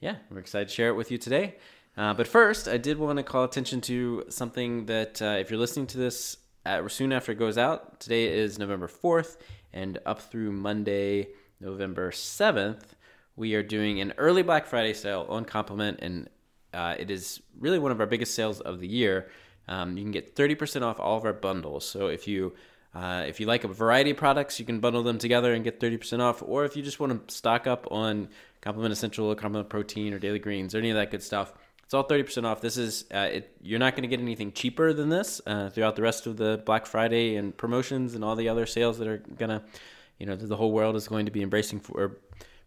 yeah, 0.00 0.16
we're 0.30 0.38
excited 0.38 0.68
to 0.68 0.74
share 0.74 0.88
it 0.88 0.94
with 0.94 1.10
you 1.10 1.18
today. 1.18 1.56
Uh, 1.96 2.14
but 2.14 2.28
first, 2.28 2.68
I 2.68 2.76
did 2.76 2.98
want 2.98 3.16
to 3.16 3.22
call 3.22 3.44
attention 3.44 3.80
to 3.82 4.24
something 4.28 4.86
that 4.86 5.20
uh, 5.20 5.36
if 5.40 5.50
you're 5.50 5.58
listening 5.58 5.88
to 5.88 5.98
this 5.98 6.36
at, 6.64 6.88
soon 6.90 7.12
after 7.12 7.32
it 7.32 7.38
goes 7.38 7.58
out, 7.58 7.98
today 7.98 8.26
is 8.28 8.58
November 8.58 8.86
4th, 8.86 9.36
and 9.72 9.98
up 10.06 10.20
through 10.20 10.52
Monday, 10.52 11.28
November 11.60 12.12
7th, 12.12 12.82
we 13.34 13.54
are 13.54 13.62
doing 13.62 14.00
an 14.00 14.12
early 14.16 14.42
Black 14.42 14.66
Friday 14.66 14.94
sale 14.94 15.26
on 15.28 15.44
Complement, 15.44 15.98
and 16.00 16.28
uh, 16.72 16.94
it 16.98 17.10
is 17.10 17.40
really 17.58 17.78
one 17.78 17.90
of 17.90 18.00
our 18.00 18.06
biggest 18.06 18.34
sales 18.34 18.60
of 18.60 18.78
the 18.78 18.88
year. 18.88 19.28
Um, 19.66 19.96
you 19.96 20.04
can 20.04 20.12
get 20.12 20.36
30% 20.36 20.82
off 20.82 21.00
all 21.00 21.16
of 21.16 21.24
our 21.24 21.32
bundles. 21.32 21.84
So 21.88 22.06
if 22.06 22.28
you 22.28 22.54
uh, 22.94 23.24
if 23.28 23.38
you 23.38 23.46
like 23.46 23.64
a 23.64 23.68
variety 23.68 24.10
of 24.10 24.16
products, 24.16 24.58
you 24.58 24.64
can 24.64 24.80
bundle 24.80 25.02
them 25.02 25.18
together 25.18 25.52
and 25.52 25.62
get 25.62 25.78
30% 25.78 26.20
off. 26.20 26.42
Or 26.44 26.64
if 26.64 26.74
you 26.74 26.82
just 26.82 26.98
want 26.98 27.28
to 27.28 27.34
stock 27.34 27.66
up 27.66 27.86
on 27.90 28.28
Complement 28.60 28.92
Essential, 28.92 29.26
or 29.26 29.34
Complement 29.34 29.68
Protein, 29.68 30.12
or 30.12 30.18
Daily 30.18 30.38
Greens, 30.38 30.74
or 30.74 30.78
any 30.78 30.90
of 30.90 30.96
that 30.96 31.10
good 31.10 31.22
stuff, 31.22 31.52
it's 31.88 31.94
all 31.94 32.06
30% 32.06 32.44
off. 32.44 32.60
This 32.60 32.76
is 32.76 33.06
uh, 33.14 33.28
it, 33.32 33.56
you're 33.62 33.78
not 33.78 33.94
going 33.94 34.02
to 34.02 34.08
get 34.08 34.20
anything 34.20 34.52
cheaper 34.52 34.92
than 34.92 35.08
this 35.08 35.40
uh, 35.46 35.70
throughout 35.70 35.96
the 35.96 36.02
rest 36.02 36.26
of 36.26 36.36
the 36.36 36.62
Black 36.66 36.84
Friday 36.84 37.36
and 37.36 37.56
promotions 37.56 38.14
and 38.14 38.22
all 38.22 38.36
the 38.36 38.48
other 38.48 38.66
sales 38.66 38.98
that 38.98 39.08
are 39.08 39.18
gonna, 39.38 39.62
you 40.18 40.26
know, 40.26 40.36
the 40.36 40.56
whole 40.56 40.70
world 40.70 40.96
is 40.96 41.08
going 41.08 41.24
to 41.24 41.32
be 41.32 41.42
embracing 41.42 41.80
for 41.80 42.18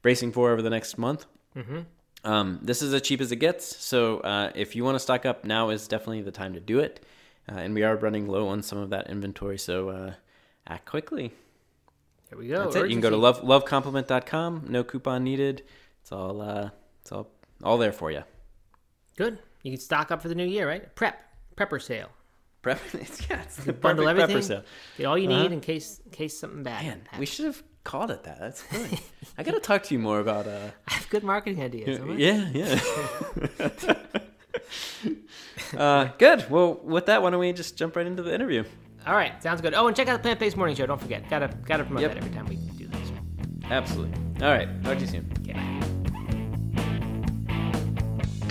bracing 0.01 0.31
for 0.31 0.51
over 0.51 0.63
the 0.63 0.71
next 0.71 0.97
month. 0.97 1.27
Mm-hmm. 1.55 1.81
Um, 2.23 2.59
this 2.63 2.81
is 2.81 2.95
as 2.95 3.03
cheap 3.03 3.21
as 3.21 3.31
it 3.31 3.35
gets. 3.35 3.77
So 3.77 4.21
uh, 4.21 4.51
if 4.55 4.75
you 4.75 4.83
want 4.83 4.95
to 4.95 4.99
stock 4.99 5.25
up, 5.25 5.45
now 5.45 5.69
is 5.69 5.87
definitely 5.87 6.21
the 6.21 6.31
time 6.31 6.53
to 6.53 6.59
do 6.59 6.79
it. 6.79 7.05
Uh, 7.47 7.57
and 7.57 7.75
we 7.75 7.83
are 7.83 7.95
running 7.95 8.27
low 8.27 8.47
on 8.47 8.63
some 8.63 8.77
of 8.77 8.89
that 8.91 9.09
inventory, 9.09 9.57
so 9.57 9.89
uh, 9.89 10.13
act 10.67 10.85
quickly. 10.85 11.31
There 12.29 12.39
we 12.39 12.47
go. 12.47 12.63
That's 12.63 12.75
Urgency. 12.75 12.79
it. 12.79 12.89
You 12.89 12.95
can 12.95 13.01
go 13.01 13.09
to 13.09 13.17
love, 13.17 13.41
lovecomplement.com. 13.41 14.65
No 14.69 14.83
coupon 14.83 15.23
needed. 15.23 15.63
It's 16.11 16.17
all 16.17 16.41
uh, 16.41 16.69
it's 17.01 17.11
all 17.13 17.31
all 17.63 17.77
there 17.77 17.93
for 17.93 18.11
you. 18.11 18.23
Good. 19.15 19.39
You 19.63 19.71
can 19.71 19.79
stock 19.79 20.11
up 20.11 20.21
for 20.21 20.27
the 20.27 20.35
new 20.35 20.45
year, 20.45 20.67
right? 20.67 20.93
Prep 20.93 21.17
prepper 21.55 21.81
sale. 21.81 22.09
Prep. 22.61 22.81
It's, 22.93 23.29
yeah, 23.29 23.41
it's 23.43 23.55
the 23.55 23.71
bundle 23.71 24.09
everything. 24.09 24.61
Get 24.97 25.05
all 25.05 25.17
you 25.17 25.29
uh-huh. 25.29 25.37
need 25.37 25.45
uh-huh. 25.45 25.53
in 25.53 25.61
case 25.61 26.01
in 26.03 26.11
case 26.11 26.37
something 26.37 26.63
bad. 26.63 26.83
Man, 26.83 27.01
happens. 27.03 27.19
we 27.21 27.25
should 27.25 27.45
have 27.45 27.63
called 27.85 28.11
it 28.11 28.23
that. 28.23 28.41
That's 28.41 28.61
good. 28.71 28.99
I 29.37 29.43
got 29.43 29.53
to 29.53 29.61
talk 29.61 29.83
to 29.83 29.93
you 29.93 30.01
more 30.01 30.19
about. 30.19 30.47
Uh... 30.47 30.71
I 30.85 30.95
have 30.95 31.09
good 31.09 31.23
marketing 31.23 31.63
ideas. 31.63 32.01
Yeah, 32.17 32.49
yeah. 32.53 32.79
uh, 35.77 36.09
good. 36.17 36.49
Well, 36.49 36.73
with 36.83 37.05
that, 37.05 37.23
why 37.23 37.29
don't 37.29 37.39
we 37.39 37.53
just 37.53 37.77
jump 37.77 37.95
right 37.95 38.05
into 38.05 38.21
the 38.21 38.35
interview? 38.35 38.65
All 39.07 39.15
right, 39.15 39.41
sounds 39.41 39.61
good. 39.61 39.73
Oh, 39.73 39.87
and 39.87 39.95
check 39.95 40.09
out 40.09 40.17
the 40.17 40.23
Plant 40.23 40.41
Based 40.41 40.57
Morning 40.57 40.75
Show. 40.75 40.85
Don't 40.85 40.99
forget. 40.99 41.29
Gotta 41.29 41.57
gotta 41.65 41.85
promote 41.85 42.01
yep. 42.01 42.11
that 42.11 42.17
every 42.17 42.35
time 42.35 42.47
we 42.47 42.57
do 42.57 42.87
this. 42.87 43.11
Absolutely. 43.69 44.45
All 44.45 44.51
right. 44.51 44.83
Talk 44.83 44.97
to 44.97 45.05
you 45.05 45.07
soon. 45.07 45.40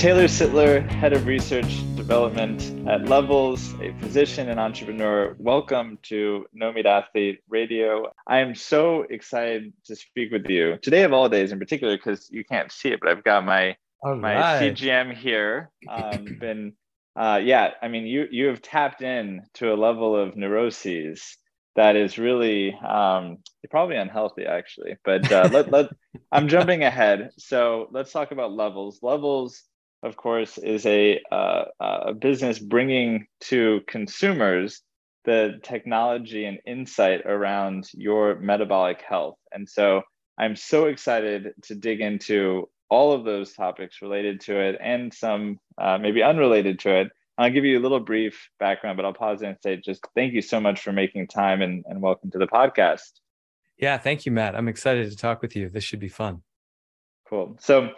Taylor 0.01 0.29
Sittler, 0.29 0.89
Head 0.89 1.13
of 1.13 1.27
Research 1.27 1.85
Development 1.95 2.89
at 2.89 3.05
Levels, 3.05 3.75
a 3.83 3.93
physician 4.01 4.49
and 4.49 4.59
entrepreneur. 4.59 5.37
Welcome 5.39 5.99
to 6.05 6.47
No 6.55 6.73
Meat 6.73 6.87
Athlete 6.87 7.41
Radio. 7.51 8.11
I 8.27 8.39
am 8.39 8.55
so 8.55 9.03
excited 9.11 9.75
to 9.85 9.95
speak 9.95 10.33
with 10.33 10.49
you 10.49 10.79
today 10.81 11.03
of 11.03 11.13
all 11.13 11.29
days, 11.29 11.53
in 11.53 11.59
particular, 11.59 11.99
because 11.99 12.31
you 12.31 12.47
can't 12.47 12.73
see 12.73 12.89
it, 12.89 13.01
but 13.01 13.11
I've 13.11 13.23
got 13.25 13.45
my 13.45 13.77
all 14.03 14.17
my 14.17 14.37
right. 14.37 14.75
CGM 14.75 15.15
here. 15.15 15.71
Um, 15.87 16.25
been, 16.41 16.73
uh, 17.15 17.39
yeah, 17.45 17.73
I 17.83 17.89
mean, 17.89 18.07
you 18.07 18.27
you 18.31 18.47
have 18.47 18.63
tapped 18.63 19.03
in 19.03 19.43
to 19.57 19.71
a 19.71 19.77
level 19.77 20.17
of 20.17 20.35
neuroses 20.35 21.37
that 21.77 21.97
is 21.97 22.19
really 22.19 22.73
um, 22.73 23.37
probably 23.71 23.97
unhealthy 23.97 24.45
actually 24.45 24.97
but 25.05 25.31
uh, 25.31 25.49
let, 25.53 25.71
let 25.71 25.87
i'm 26.33 26.49
jumping 26.49 26.83
ahead 26.83 27.31
so 27.39 27.89
let's 27.93 28.11
talk 28.11 28.33
about 28.33 28.53
levels 28.53 28.99
levels 29.03 29.63
of 30.03 30.17
course, 30.17 30.59
is 30.59 30.87
a, 30.87 31.21
uh, 31.31 31.65
a 31.81 32.15
business 32.15 32.59
bringing 32.59 33.27
to 33.43 33.81
consumers 33.87 34.83
the 35.25 35.61
technology 35.63 36.47
and 36.47 36.59
insight 36.67 37.27
around 37.27 37.89
your 37.93 38.39
metabolic 38.41 39.03
health. 39.03 39.37
And 39.53 39.69
so 39.69 40.03
I'm 40.39 40.57
so 40.57 40.87
excited 40.87 41.53
to 41.65 41.75
dig 41.75 42.01
into 42.01 42.69
all 42.89 43.13
of 43.13 43.25
those 43.25 43.53
topics 43.53 44.03
related 44.03 44.41
to 44.41 44.59
it 44.59 44.79
and 44.83 45.13
some 45.13 45.59
uh, 45.79 45.99
maybe 45.99 46.23
unrelated 46.23 46.79
to 46.81 47.01
it. 47.01 47.09
I'll 47.39 47.51
give 47.51 47.65
you 47.65 47.79
a 47.79 47.81
little 47.81 48.01
brief 48.01 48.51
background, 48.59 48.97
but 48.97 49.05
I'll 49.07 49.15
pause 49.15 49.43
and 49.43 49.57
say 49.63 49.77
just 49.77 50.05
thank 50.15 50.35
you 50.35 50.43
so 50.43 50.61
much 50.61 50.81
for 50.81 50.93
making 50.93 51.29
time 51.29 51.63
and, 51.63 51.85
and 51.89 52.03
welcome 52.03 52.31
to 52.33 52.39
the 52.39 52.47
podcast. 52.47 53.13
Yeah, 53.79 53.97
thank 53.97 54.27
you, 54.27 54.33
Matt. 54.33 54.57
I'm 54.57 54.69
excited 54.69 55.11
to 55.11 55.17
talk 55.17 55.41
with 55.41 55.57
you. 55.57 55.71
This 55.71 55.85
should 55.85 56.01
be 56.01 56.09
fun. 56.09 56.43
Cool. 57.29 57.57
So 57.61 57.91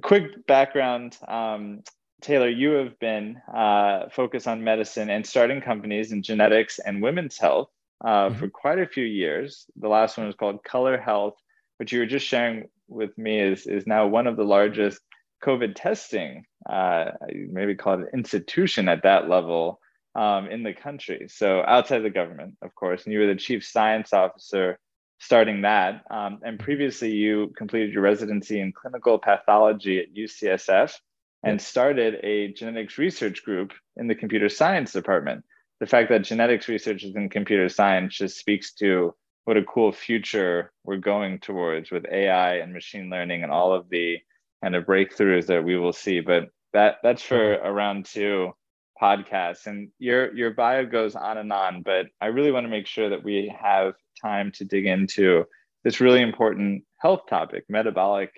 quick 0.00 0.46
background 0.46 1.16
um, 1.26 1.82
Taylor, 2.22 2.48
you 2.48 2.72
have 2.72 2.98
been 2.98 3.40
uh, 3.54 4.08
focused 4.10 4.48
on 4.48 4.64
medicine 4.64 5.10
and 5.10 5.26
starting 5.26 5.60
companies 5.60 6.12
in 6.12 6.22
genetics 6.22 6.78
and 6.78 7.02
women's 7.02 7.38
health 7.38 7.68
uh, 8.04 8.28
mm-hmm. 8.28 8.38
for 8.38 8.48
quite 8.48 8.78
a 8.78 8.86
few 8.86 9.04
years. 9.04 9.66
The 9.76 9.88
last 9.88 10.16
one 10.16 10.26
was 10.26 10.34
called 10.34 10.64
Color 10.64 10.98
Health, 10.98 11.34
which 11.76 11.92
you 11.92 12.00
were 12.00 12.06
just 12.06 12.26
sharing 12.26 12.68
with 12.88 13.16
me 13.18 13.38
is, 13.38 13.66
is 13.66 13.86
now 13.86 14.06
one 14.06 14.26
of 14.26 14.36
the 14.36 14.44
largest 14.44 15.00
COVID 15.44 15.74
testing, 15.74 16.44
uh, 16.68 17.10
maybe 17.30 17.74
call 17.74 18.02
it 18.02 18.08
institution 18.14 18.88
at 18.88 19.02
that 19.02 19.28
level 19.28 19.78
um, 20.14 20.48
in 20.48 20.62
the 20.62 20.72
country. 20.72 21.26
So 21.28 21.62
outside 21.66 22.00
the 22.00 22.10
government, 22.10 22.56
of 22.62 22.74
course. 22.74 23.04
And 23.04 23.12
you 23.12 23.20
were 23.20 23.26
the 23.26 23.36
chief 23.36 23.64
science 23.64 24.14
officer 24.14 24.78
starting 25.18 25.62
that. 25.62 26.04
Um, 26.10 26.40
and 26.42 26.58
previously, 26.58 27.10
you 27.10 27.52
completed 27.56 27.92
your 27.92 28.02
residency 28.02 28.60
in 28.60 28.72
clinical 28.72 29.18
pathology 29.18 29.98
at 29.98 30.14
UCSF 30.14 30.94
and 31.42 31.60
started 31.60 32.16
a 32.22 32.52
genetics 32.52 32.98
research 32.98 33.44
group 33.44 33.72
in 33.96 34.08
the 34.08 34.14
computer 34.14 34.48
science 34.48 34.92
department. 34.92 35.44
The 35.80 35.86
fact 35.86 36.08
that 36.08 36.22
genetics 36.22 36.68
research 36.68 37.04
is 37.04 37.14
in 37.14 37.28
computer 37.28 37.68
science 37.68 38.16
just 38.16 38.38
speaks 38.38 38.72
to 38.74 39.14
what 39.44 39.56
a 39.56 39.64
cool 39.64 39.92
future 39.92 40.72
we're 40.84 40.96
going 40.96 41.38
towards 41.38 41.90
with 41.90 42.04
AI 42.10 42.56
and 42.56 42.72
machine 42.72 43.10
learning 43.10 43.42
and 43.42 43.52
all 43.52 43.72
of 43.72 43.88
the 43.90 44.18
kind 44.62 44.74
of 44.74 44.84
breakthroughs 44.84 45.46
that 45.46 45.64
we 45.64 45.76
will 45.76 45.92
see. 45.92 46.20
But 46.20 46.50
that 46.72 46.96
that's 47.02 47.22
for 47.22 47.52
around 47.52 48.06
two 48.06 48.52
podcasts. 49.00 49.66
And 49.66 49.90
your 49.98 50.34
your 50.34 50.50
bio 50.50 50.84
goes 50.84 51.14
on 51.14 51.38
and 51.38 51.52
on, 51.52 51.82
but 51.82 52.06
I 52.20 52.26
really 52.26 52.50
want 52.50 52.64
to 52.64 52.70
make 52.70 52.86
sure 52.86 53.10
that 53.10 53.22
we 53.22 53.54
have 53.60 53.94
time 54.20 54.52
to 54.52 54.64
dig 54.64 54.86
into 54.86 55.44
this 55.84 56.00
really 56.00 56.22
important 56.22 56.84
health 56.98 57.22
topic, 57.28 57.64
metabolic 57.68 58.30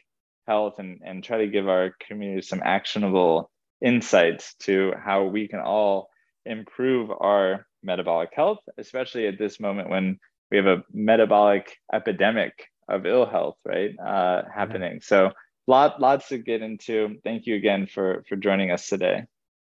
health, 0.47 0.75
and, 0.79 1.01
and 1.05 1.25
try 1.25 1.39
to 1.39 1.47
give 1.47 1.69
our 1.69 1.95
community 2.07 2.43
some 2.43 2.63
actionable 2.65 3.51
insights 3.85 4.55
to 4.61 4.93
how 5.03 5.25
we 5.25 5.49
can 5.49 5.61
all 5.61 6.09
improve 6.45 7.11
our 7.11 7.67
metabolic 7.83 8.31
health, 8.35 8.59
especially 8.77 9.27
at 9.27 9.39
this 9.39 9.61
moment 9.61 9.89
when 9.89 10.19
we 10.51 10.57
have 10.57 10.67
a 10.67 10.83
metabolic 10.93 11.77
epidemic 11.93 12.69
of 12.89 13.07
ill 13.07 13.27
health, 13.27 13.57
right, 13.65 13.95
uh, 13.99 14.43
happening. 14.53 15.01
So, 15.03 15.31
lot, 15.67 16.01
lots 16.01 16.29
to 16.29 16.39
get 16.39 16.63
into. 16.63 17.17
Thank 17.23 17.47
you 17.47 17.55
again 17.55 17.87
for 17.87 18.25
for 18.29 18.37
joining 18.37 18.71
us 18.71 18.89
today. 18.89 19.25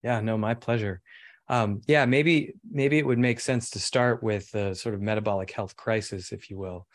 Yeah, 0.02 0.20
no, 0.20 0.36
my 0.36 0.54
pleasure. 0.54 1.00
Um, 1.48 1.80
yeah, 1.86 2.06
maybe 2.06 2.54
maybe 2.68 2.98
it 2.98 3.06
would 3.06 3.18
make 3.18 3.40
sense 3.40 3.70
to 3.70 3.78
start 3.78 4.22
with 4.22 4.50
the 4.50 4.74
sort 4.74 4.94
of 4.94 5.00
metabolic 5.00 5.50
health 5.50 5.76
crisis, 5.76 6.32
if 6.32 6.50
you 6.50 6.58
will. 6.58 6.86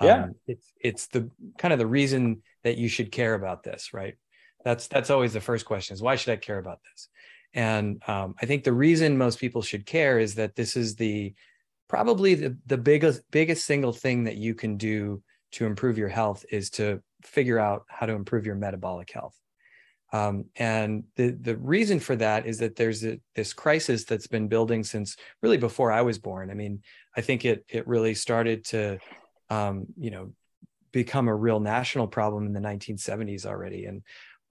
Yeah, 0.00 0.24
um, 0.24 0.34
it's 0.46 0.72
it's 0.80 1.06
the 1.06 1.30
kind 1.58 1.72
of 1.72 1.78
the 1.78 1.86
reason 1.86 2.42
that 2.64 2.76
you 2.76 2.88
should 2.88 3.12
care 3.12 3.34
about 3.34 3.62
this, 3.62 3.94
right? 3.94 4.16
That's 4.64 4.88
that's 4.88 5.10
always 5.10 5.32
the 5.32 5.40
first 5.40 5.64
question: 5.64 5.94
is 5.94 6.02
why 6.02 6.16
should 6.16 6.32
I 6.32 6.36
care 6.36 6.58
about 6.58 6.80
this? 6.90 7.08
And 7.54 8.02
um, 8.08 8.34
I 8.42 8.46
think 8.46 8.64
the 8.64 8.72
reason 8.72 9.16
most 9.16 9.38
people 9.38 9.62
should 9.62 9.86
care 9.86 10.18
is 10.18 10.34
that 10.34 10.56
this 10.56 10.76
is 10.76 10.96
the 10.96 11.34
probably 11.88 12.34
the 12.34 12.58
the 12.66 12.78
biggest 12.78 13.22
biggest 13.30 13.64
single 13.64 13.92
thing 13.92 14.24
that 14.24 14.36
you 14.36 14.54
can 14.54 14.76
do 14.76 15.22
to 15.52 15.66
improve 15.66 15.96
your 15.96 16.08
health 16.08 16.44
is 16.50 16.70
to 16.70 17.00
figure 17.22 17.58
out 17.58 17.84
how 17.88 18.06
to 18.06 18.12
improve 18.12 18.44
your 18.44 18.56
metabolic 18.56 19.10
health. 19.10 19.38
Um, 20.14 20.44
and 20.54 21.02
the 21.16 21.30
the 21.30 21.56
reason 21.56 21.98
for 21.98 22.14
that 22.14 22.46
is 22.46 22.58
that 22.58 22.76
there's 22.76 23.04
a, 23.04 23.18
this 23.34 23.52
crisis 23.52 24.04
that's 24.04 24.28
been 24.28 24.46
building 24.46 24.84
since 24.84 25.16
really 25.42 25.56
before 25.56 25.90
I 25.90 26.02
was 26.02 26.20
born. 26.20 26.52
I 26.52 26.54
mean, 26.54 26.82
I 27.16 27.20
think 27.20 27.44
it 27.44 27.64
it 27.68 27.88
really 27.88 28.14
started 28.14 28.64
to, 28.66 29.00
um, 29.50 29.86
you 29.98 30.12
know, 30.12 30.32
become 30.92 31.26
a 31.26 31.34
real 31.34 31.58
national 31.58 32.06
problem 32.06 32.46
in 32.46 32.52
the 32.52 32.60
1970s 32.60 33.44
already. 33.44 33.86
And 33.86 34.02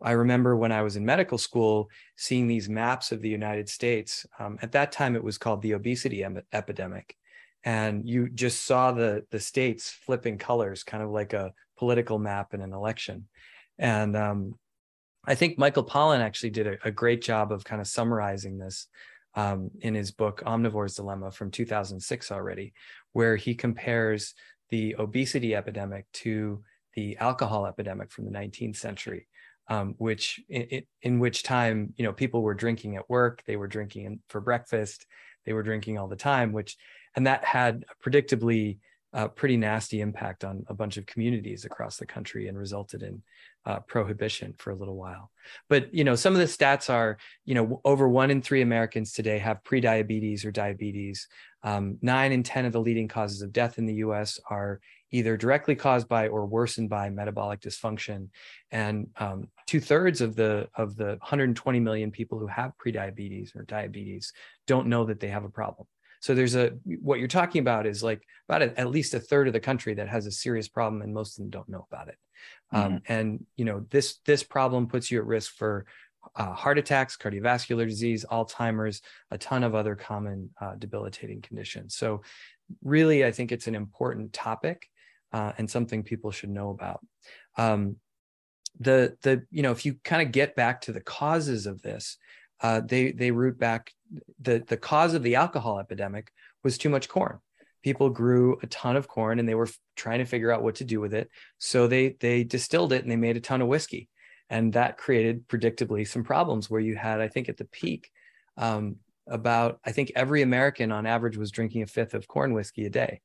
I 0.01 0.11
remember 0.11 0.57
when 0.57 0.73
I 0.73 0.81
was 0.81 0.97
in 0.97 1.05
medical 1.05 1.37
school 1.37 1.89
seeing 2.17 2.47
these 2.47 2.67
maps 2.67 3.13
of 3.13 3.21
the 3.21 3.29
United 3.29 3.69
States. 3.69 4.25
Um, 4.39 4.59
at 4.61 4.73
that 4.73 4.91
time, 4.91 5.15
it 5.15 5.23
was 5.23 5.37
called 5.37 5.61
the 5.61 5.75
obesity 5.75 6.25
em- 6.25 6.43
epidemic, 6.51 7.15
and 7.63 8.05
you 8.05 8.27
just 8.27 8.65
saw 8.65 8.91
the 8.91 9.25
the 9.31 9.39
states 9.39 9.89
flipping 9.89 10.37
colors, 10.37 10.83
kind 10.83 11.01
of 11.01 11.09
like 11.09 11.31
a 11.31 11.53
political 11.77 12.19
map 12.19 12.53
in 12.53 12.59
an 12.59 12.73
election. 12.73 13.29
And 13.79 14.17
um, 14.17 14.55
I 15.25 15.35
think 15.35 15.57
Michael 15.57 15.85
Pollan 15.85 16.19
actually 16.19 16.49
did 16.49 16.67
a, 16.67 16.77
a 16.83 16.91
great 16.91 17.21
job 17.21 17.51
of 17.51 17.63
kind 17.63 17.81
of 17.81 17.87
summarizing 17.87 18.57
this 18.57 18.87
um, 19.35 19.71
in 19.81 19.95
his 19.95 20.11
book 20.11 20.43
Omnivore's 20.45 20.95
Dilemma 20.95 21.31
from 21.31 21.49
2006 21.49 22.31
already, 22.31 22.73
where 23.13 23.35
he 23.35 23.55
compares 23.55 24.33
the 24.69 24.95
obesity 24.99 25.55
epidemic 25.55 26.05
to 26.13 26.63
the 26.95 27.17
alcohol 27.17 27.65
epidemic 27.65 28.11
from 28.11 28.25
the 28.25 28.31
19th 28.31 28.75
century, 28.75 29.27
um, 29.69 29.95
which 29.97 30.39
in, 30.49 30.83
in, 31.01 31.19
which 31.19 31.43
time 31.43 31.93
you 31.97 32.03
know 32.03 32.13
people 32.13 32.41
were 32.41 32.53
drinking 32.53 32.95
at 32.95 33.09
work, 33.09 33.43
they 33.45 33.55
were 33.55 33.67
drinking 33.67 34.19
for 34.27 34.41
breakfast, 34.41 35.05
they 35.45 35.53
were 35.53 35.63
drinking 35.63 35.97
all 35.97 36.07
the 36.07 36.15
time, 36.15 36.51
which 36.51 36.77
and 37.15 37.27
that 37.27 37.43
had 37.43 37.85
predictably 38.05 38.77
a 39.13 39.29
pretty 39.29 39.57
nasty 39.57 40.01
impact 40.01 40.43
on 40.43 40.65
a 40.67 40.73
bunch 40.73 40.97
of 40.97 41.05
communities 41.05 41.65
across 41.65 41.97
the 41.97 42.05
country 42.05 42.47
and 42.47 42.57
resulted 42.57 43.03
in 43.03 43.21
uh, 43.65 43.79
prohibition 43.81 44.53
for 44.57 44.71
a 44.71 44.75
little 44.75 44.95
while. 44.95 45.31
But 45.69 45.93
you 45.93 46.03
know, 46.03 46.15
some 46.15 46.33
of 46.33 46.39
the 46.39 46.45
stats 46.45 46.89
are, 46.89 47.17
you 47.45 47.55
know, 47.55 47.79
over 47.85 48.09
one 48.09 48.31
in 48.31 48.41
three 48.41 48.61
Americans 48.61 49.13
today 49.13 49.37
have 49.37 49.63
prediabetes 49.63 50.45
or 50.45 50.51
diabetes. 50.51 51.27
Um, 51.63 51.97
nine 52.01 52.31
in 52.31 52.43
ten 52.43 52.65
of 52.65 52.73
the 52.73 52.81
leading 52.81 53.07
causes 53.07 53.41
of 53.41 53.53
death 53.53 53.77
in 53.77 53.85
the 53.85 53.95
U.S. 53.95 54.39
are 54.49 54.81
either 55.11 55.37
directly 55.37 55.75
caused 55.75 56.09
by 56.09 56.27
or 56.27 56.45
worsened 56.45 56.89
by 56.89 57.09
metabolic 57.09 57.61
dysfunction, 57.61 58.29
and 58.71 59.07
um, 59.17 59.47
two 59.67 59.79
thirds 59.79 60.21
of 60.21 60.35
the 60.35 60.67
of 60.75 60.97
the 60.97 61.17
120 61.21 61.79
million 61.79 62.11
people 62.11 62.39
who 62.39 62.47
have 62.47 62.73
prediabetes 62.83 63.55
or 63.55 63.63
diabetes 63.63 64.33
don't 64.67 64.87
know 64.87 65.05
that 65.05 65.19
they 65.19 65.29
have 65.29 65.45
a 65.45 65.49
problem. 65.49 65.87
So 66.23 66.33
there's 66.33 66.55
a 66.55 66.69
what 67.01 67.19
you're 67.19 67.27
talking 67.27 67.59
about 67.59 67.85
is 67.85 68.01
like 68.01 68.25
about 68.47 68.61
a, 68.61 68.79
at 68.79 68.89
least 68.89 69.13
a 69.13 69.19
third 69.19 69.47
of 69.47 69.53
the 69.53 69.59
country 69.59 69.95
that 69.95 70.07
has 70.07 70.25
a 70.25 70.31
serious 70.31 70.69
problem, 70.69 71.01
and 71.01 71.13
most 71.13 71.37
of 71.37 71.43
them 71.43 71.49
don't 71.49 71.67
know 71.67 71.85
about 71.91 72.07
it. 72.07 72.15
Um, 72.71 72.81
mm-hmm. 72.81 72.93
Um, 72.93 73.01
and 73.09 73.45
you 73.57 73.65
know 73.65 73.85
this 73.89 74.19
this 74.25 74.41
problem 74.41 74.87
puts 74.87 75.11
you 75.11 75.19
at 75.19 75.25
risk 75.25 75.53
for 75.53 75.85
uh, 76.37 76.53
heart 76.53 76.77
attacks, 76.77 77.17
cardiovascular 77.17 77.85
disease, 77.85 78.23
Alzheimer's, 78.31 79.01
a 79.31 79.37
ton 79.37 79.65
of 79.65 79.75
other 79.75 79.95
common 79.95 80.51
uh, 80.61 80.75
debilitating 80.75 81.41
conditions. 81.41 81.95
So 81.95 82.21
really, 82.81 83.25
I 83.25 83.31
think 83.31 83.51
it's 83.51 83.67
an 83.67 83.75
important 83.75 84.31
topic 84.31 84.87
uh, 85.33 85.51
and 85.57 85.69
something 85.69 86.03
people 86.03 86.31
should 86.31 86.51
know 86.51 86.69
about. 86.69 87.05
Um, 87.57 87.97
the 88.79 89.17
the 89.23 89.43
you 89.51 89.61
know 89.61 89.71
if 89.71 89.85
you 89.85 89.95
kind 90.05 90.21
of 90.21 90.31
get 90.31 90.55
back 90.55 90.79
to 90.83 90.93
the 90.93 91.01
causes 91.01 91.65
of 91.65 91.81
this, 91.81 92.17
uh, 92.61 92.79
they 92.79 93.11
they 93.11 93.31
root 93.31 93.59
back 93.59 93.91
the 94.39 94.63
the 94.67 94.77
cause 94.77 95.13
of 95.13 95.23
the 95.23 95.35
alcohol 95.35 95.79
epidemic 95.79 96.31
was 96.63 96.77
too 96.77 96.89
much 96.89 97.09
corn. 97.09 97.39
People 97.83 98.09
grew 98.09 98.57
a 98.63 98.67
ton 98.67 98.95
of 98.95 99.07
corn 99.07 99.39
and 99.39 99.47
they 99.47 99.55
were 99.55 99.69
trying 99.95 100.19
to 100.19 100.25
figure 100.25 100.51
out 100.51 100.63
what 100.63 100.75
to 100.75 100.85
do 100.85 100.99
with 100.99 101.13
it. 101.13 101.29
So 101.57 101.87
they 101.87 102.15
they 102.19 102.43
distilled 102.43 102.93
it 102.93 103.03
and 103.03 103.11
they 103.11 103.15
made 103.15 103.37
a 103.37 103.41
ton 103.41 103.61
of 103.61 103.67
whiskey, 103.67 104.09
and 104.49 104.73
that 104.73 104.97
created 104.97 105.47
predictably 105.47 106.07
some 106.07 106.23
problems 106.23 106.69
where 106.69 106.81
you 106.81 106.95
had 106.95 107.21
I 107.21 107.27
think 107.27 107.49
at 107.49 107.57
the 107.57 107.65
peak. 107.65 108.09
Um, 108.57 108.97
about 109.27 109.79
I 109.85 109.91
think 109.91 110.11
every 110.15 110.41
American 110.41 110.91
on 110.91 111.05
average 111.05 111.37
was 111.37 111.51
drinking 111.51 111.81
a 111.81 111.87
fifth 111.87 112.13
of 112.13 112.27
corn 112.27 112.53
whiskey 112.53 112.85
a 112.85 112.89
day. 112.89 113.21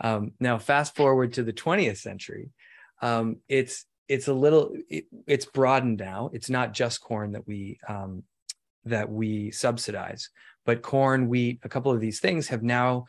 Um, 0.00 0.32
now, 0.40 0.58
fast 0.58 0.94
forward 0.94 1.34
to 1.34 1.42
the 1.42 1.52
20th 1.52 1.98
century, 1.98 2.50
um, 3.00 3.36
it's 3.48 3.84
it's 4.08 4.28
a 4.28 4.34
little 4.34 4.72
it, 4.88 5.04
it's 5.26 5.46
broadened 5.46 5.98
now. 5.98 6.30
It's 6.32 6.50
not 6.50 6.72
just 6.72 7.00
corn 7.00 7.32
that 7.32 7.46
we 7.46 7.78
um, 7.88 8.24
that 8.86 9.10
we 9.10 9.50
subsidize. 9.50 10.30
But 10.64 10.82
corn, 10.82 11.28
wheat, 11.28 11.60
a 11.62 11.68
couple 11.68 11.92
of 11.92 12.00
these 12.00 12.20
things 12.20 12.48
have 12.48 12.62
now 12.62 13.06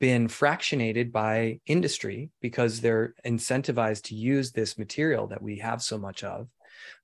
been 0.00 0.28
fractionated 0.28 1.12
by 1.12 1.60
industry 1.66 2.30
because 2.40 2.80
they're 2.80 3.14
incentivized 3.24 4.02
to 4.04 4.14
use 4.14 4.50
this 4.50 4.78
material 4.78 5.26
that 5.28 5.42
we 5.42 5.58
have 5.58 5.82
so 5.82 5.98
much 5.98 6.24
of. 6.24 6.48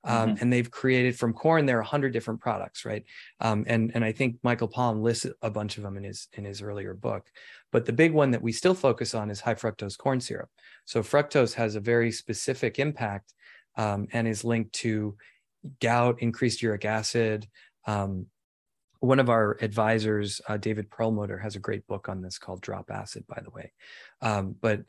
Um, 0.05 0.31
mm-hmm. 0.31 0.43
And 0.43 0.53
they've 0.53 0.71
created 0.71 1.19
from 1.19 1.35
corn 1.35 1.67
there 1.67 1.79
are 1.79 1.83
a 1.83 1.85
hundred 1.85 2.13
different 2.13 2.41
products, 2.41 2.85
right? 2.85 3.05
Um, 3.41 3.65
and 3.67 3.93
and 3.95 4.05
I 4.05 4.13
think 4.13 4.37
Michael 4.43 4.69
Pollan 4.69 5.03
lists 5.03 5.27
a 5.43 5.51
bunch 5.51 5.77
of 5.77 5.83
them 5.83 5.99
in 5.99 6.05
his 6.05 6.29
in 6.33 6.45
his 6.45 6.63
earlier 6.63 6.95
book. 6.95 7.27
But 7.73 7.85
the 7.85 7.93
big 7.93 8.13
one 8.13 8.31
that 8.31 8.43
we 8.43 8.53
still 8.53 8.75
focus 8.75 9.15
on 9.15 9.31
is 9.31 9.41
high 9.41 9.55
fructose 9.55 9.99
corn 9.99 10.21
syrup. 10.21 10.49
So 10.87 11.03
fructose 11.03 11.55
has 11.55 11.75
a 11.75 11.81
very 11.81 12.11
specific 12.13 12.79
impact 12.79 13.35
um, 13.77 14.07
and 14.13 14.27
is 14.27 14.45
linked 14.45 14.73
to 14.75 15.17
gout, 15.81 16.23
increased 16.23 16.63
uric 16.63 16.85
acid, 16.85 17.47
um, 17.87 18.27
one 19.01 19.21
of 19.21 19.29
our 19.29 19.57
advisors, 19.61 20.41
uh, 20.49 20.57
David 20.57 20.91
Perlmutter, 20.91 21.39
has 21.39 21.57
a 21.57 21.61
great 21.61 21.87
book 21.87 22.09
on 22.09 22.23
this 22.23 22.39
called 22.39 22.61
Drop 22.61 22.91
Acid, 22.91 23.25
by 23.27 23.41
the 23.43 23.51
way. 23.51 23.73
Um, 24.21 24.57
but 24.61 24.81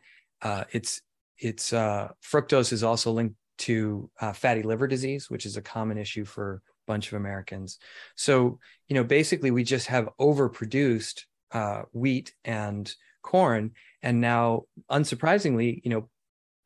uh, 0.42 0.64
it's 0.72 1.02
it's 1.38 1.74
uh, 1.74 2.10
fructose 2.24 2.74
is 2.74 2.84
also 2.84 3.12
linked 3.12 3.36
to 3.60 4.10
uh, 4.20 4.34
fatty 4.34 4.64
liver 4.64 4.88
disease, 4.88 5.30
which 5.30 5.46
is 5.46 5.58
a 5.58 5.62
common 5.62 5.98
issue 5.98 6.26
for 6.26 6.56
a 6.88 6.92
bunch 6.92 7.08
of 7.08 7.14
Americans. 7.14 7.80
So 8.16 8.60
you 8.88 8.96
know, 8.96 9.04
basically, 9.04 9.52
we 9.52 9.64
just 9.64 9.88
have 9.88 10.10
overproduced 10.20 11.22
uh, 11.52 11.84
wheat 11.92 12.34
and 12.46 12.92
corn, 13.22 13.72
and 14.02 14.22
now, 14.22 14.64
unsurprisingly, 14.90 15.82
you 15.84 15.92
know, 15.92 16.10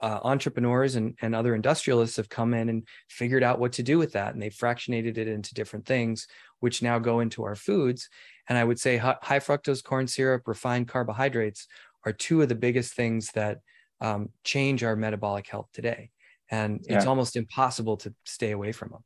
uh, 0.02 0.20
entrepreneurs 0.24 0.96
and, 0.96 1.16
and 1.22 1.36
other 1.36 1.56
industrialists 1.56 2.18
have 2.18 2.30
come 2.30 2.54
in 2.54 2.70
and 2.70 2.88
figured 3.10 3.44
out 3.44 3.60
what 3.60 3.74
to 3.74 3.84
do 3.84 3.98
with 3.98 4.14
that 4.14 4.34
and 4.34 4.42
they 4.42 4.50
fractionated 4.50 5.18
it 5.18 5.28
into 5.28 5.54
different 5.54 5.86
things 5.86 6.28
which 6.60 6.82
now 6.82 7.00
go 7.00 7.20
into 7.20 7.44
our 7.44 7.56
foods. 7.56 8.10
And 8.50 8.58
i 8.58 8.64
would 8.64 8.80
say 8.80 8.98
high 8.98 9.40
fructose 9.40 9.84
corn 9.84 10.08
syrup 10.08 10.48
refined 10.48 10.88
carbohydrates 10.88 11.68
are 12.06 12.14
two 12.14 12.42
of 12.42 12.50
the 12.50 12.56
biggest 12.56 12.94
things 12.94 13.32
that 13.34 13.60
um, 14.00 14.30
change 14.44 14.84
our 14.84 14.96
metabolic 14.96 15.48
health 15.48 15.70
today. 15.74 16.10
And 16.50 16.84
it's 16.90 17.06
almost 17.06 17.36
impossible 17.38 17.98
to 17.98 18.14
stay 18.26 18.52
away 18.52 18.72
from 18.74 18.90
them 18.90 19.04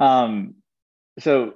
um, 0.00 0.54
so 1.18 1.54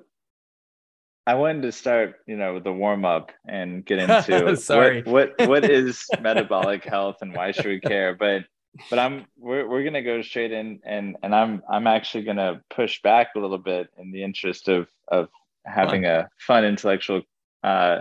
I 1.26 1.34
wanted 1.34 1.62
to 1.62 1.72
start, 1.72 2.16
you 2.26 2.36
know, 2.36 2.58
the 2.58 2.72
warm 2.72 3.04
up 3.04 3.30
and 3.46 3.84
get 3.84 3.98
into 4.26 4.56
Sorry. 4.56 5.02
What, 5.02 5.38
what 5.38 5.48
what 5.48 5.64
is 5.70 6.06
metabolic 6.20 6.84
health 6.84 7.18
and 7.22 7.34
why 7.34 7.52
should 7.52 7.66
we 7.66 7.80
care? 7.80 8.14
But 8.14 8.44
but 8.90 8.98
I'm 8.98 9.26
we're 9.38 9.68
we're 9.68 9.84
gonna 9.84 10.02
go 10.02 10.22
straight 10.22 10.52
in 10.52 10.80
and 10.84 11.16
and 11.22 11.34
I'm 11.34 11.62
I'm 11.70 11.86
actually 11.86 12.24
gonna 12.24 12.62
push 12.70 13.00
back 13.02 13.28
a 13.36 13.40
little 13.40 13.58
bit 13.58 13.88
in 13.98 14.12
the 14.12 14.24
interest 14.24 14.68
of 14.68 14.88
of 15.08 15.28
having 15.64 16.02
fun. 16.02 16.10
a 16.10 16.28
fun 16.38 16.64
intellectual 16.64 17.22
uh, 17.62 18.00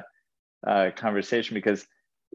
uh, 0.65 0.89
conversation 0.95 1.53
because 1.53 1.85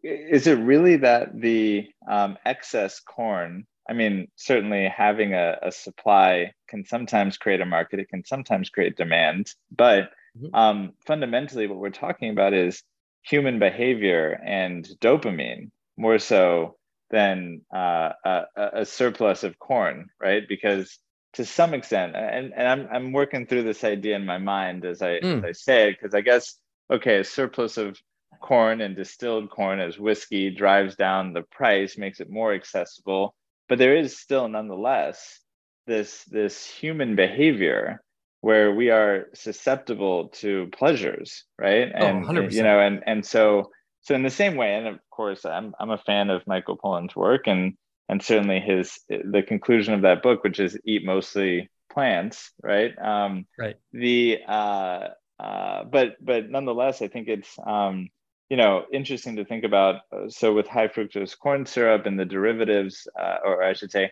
is 0.03 0.47
it 0.47 0.59
really 0.59 0.97
that 0.97 1.41
the 1.41 1.89
um, 2.09 2.37
excess 2.45 3.01
corn 3.01 3.67
I 3.89 3.93
mean, 3.93 4.27
certainly 4.35 4.89
having 4.89 5.33
a, 5.33 5.59
a, 5.63 5.71
supply 5.71 6.53
can 6.69 6.85
sometimes 6.85 7.39
create 7.39 7.61
a 7.61 7.65
market, 7.65 8.01
it 8.01 8.09
can 8.09 8.25
sometimes 8.25 8.69
create 8.69 8.97
demand, 8.97 9.55
but 9.71 10.11
Mm-hmm. 10.37 10.55
Um, 10.55 10.93
fundamentally, 11.07 11.67
what 11.67 11.79
we're 11.79 11.91
talking 11.91 12.31
about 12.31 12.53
is 12.53 12.83
human 13.23 13.59
behavior 13.59 14.41
and 14.45 14.89
dopamine 15.01 15.71
more 15.97 16.19
so 16.19 16.77
than 17.11 17.63
uh, 17.75 18.13
a, 18.25 18.45
a, 18.57 18.85
surplus 18.85 19.45
of 19.45 19.59
corn, 19.59 20.09
right? 20.21 20.43
Because 20.49 20.99
to 21.35 21.45
some 21.45 21.75
extent, 21.75 22.17
and, 22.17 22.53
and 22.55 22.69
I'm, 22.69 22.89
I'm 22.91 23.13
working 23.13 23.47
through 23.47 23.63
this 23.63 23.85
idea 23.85 24.17
in 24.17 24.27
my 24.27 24.39
mind 24.39 24.85
as 24.85 25.03
I, 25.03 25.21
mm. 25.21 25.39
as 25.39 25.45
I 25.45 25.53
say 25.53 25.89
it, 25.89 25.99
because 26.01 26.15
I 26.15 26.21
guess, 26.21 26.59
okay, 26.91 27.19
a 27.19 27.25
surplus 27.25 27.77
of 27.77 27.99
corn 28.43 28.81
and 28.81 28.97
distilled 28.97 29.51
corn 29.51 29.81
as 29.81 29.99
whiskey 29.99 30.51
drives 30.51 30.97
down 30.97 31.33
the 31.33 31.43
price, 31.43 31.97
makes 31.97 32.21
it 32.21 32.31
more 32.31 32.53
accessible. 32.53 33.35
But 33.69 33.79
there 33.79 33.97
is 33.97 34.19
still 34.19 34.49
nonetheless 34.49 35.41
this, 35.87 36.25
this 36.25 36.67
human 36.67 37.17
behavior 37.17 38.03
where 38.47 38.69
we 38.81 38.87
are 38.91 39.15
susceptible 39.35 40.29
to 40.43 40.69
pleasures, 40.79 41.45
right? 41.59 41.89
Oh, 42.01 42.07
And 42.07 42.25
100%. 42.25 42.53
you 42.53 42.63
know, 42.63 42.79
and 42.87 42.97
and 43.11 43.21
so 43.35 43.71
so 44.07 44.15
in 44.15 44.23
the 44.23 44.31
same 44.43 44.55
way, 44.57 44.71
and 44.77 44.87
of 44.93 44.99
course, 45.11 45.45
I'm 45.45 45.75
I'm 45.81 45.91
a 45.91 45.99
fan 46.09 46.31
of 46.31 46.47
Michael 46.47 46.79
Pollan's 46.83 47.17
work, 47.17 47.45
and 47.53 47.75
and 48.09 48.23
certainly 48.23 48.61
his 48.61 48.87
the 49.09 49.43
conclusion 49.53 49.95
of 49.95 50.03
that 50.03 50.23
book, 50.23 50.45
which 50.45 50.61
is 50.61 50.79
eat 50.85 51.05
mostly 51.05 51.69
plants, 51.95 52.53
right? 52.63 52.93
Um, 53.13 53.33
Right. 53.59 53.77
The 53.93 54.19
uh, 54.59 55.03
uh, 55.47 55.79
but 55.97 56.09
but 56.21 56.43
nonetheless, 56.57 57.03
I 57.03 57.09
think 57.09 57.27
it's 57.29 57.53
um, 57.75 58.09
you 58.53 58.57
know 58.61 58.85
interesting 58.93 59.37
to 59.37 59.45
think 59.45 59.65
about. 59.65 59.95
uh, 60.15 60.29
So 60.29 60.55
with 60.55 60.69
high 60.69 60.89
fructose 60.95 61.35
corn 61.43 61.67
syrup 61.67 62.07
and 62.07 62.17
the 62.19 62.25
derivatives, 62.37 62.97
uh, 63.23 63.39
or 63.47 63.55
I 63.71 63.73
should 63.79 63.91
say, 63.91 64.05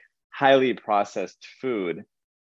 highly 0.43 0.73
processed 0.75 1.43
food, 1.61 1.97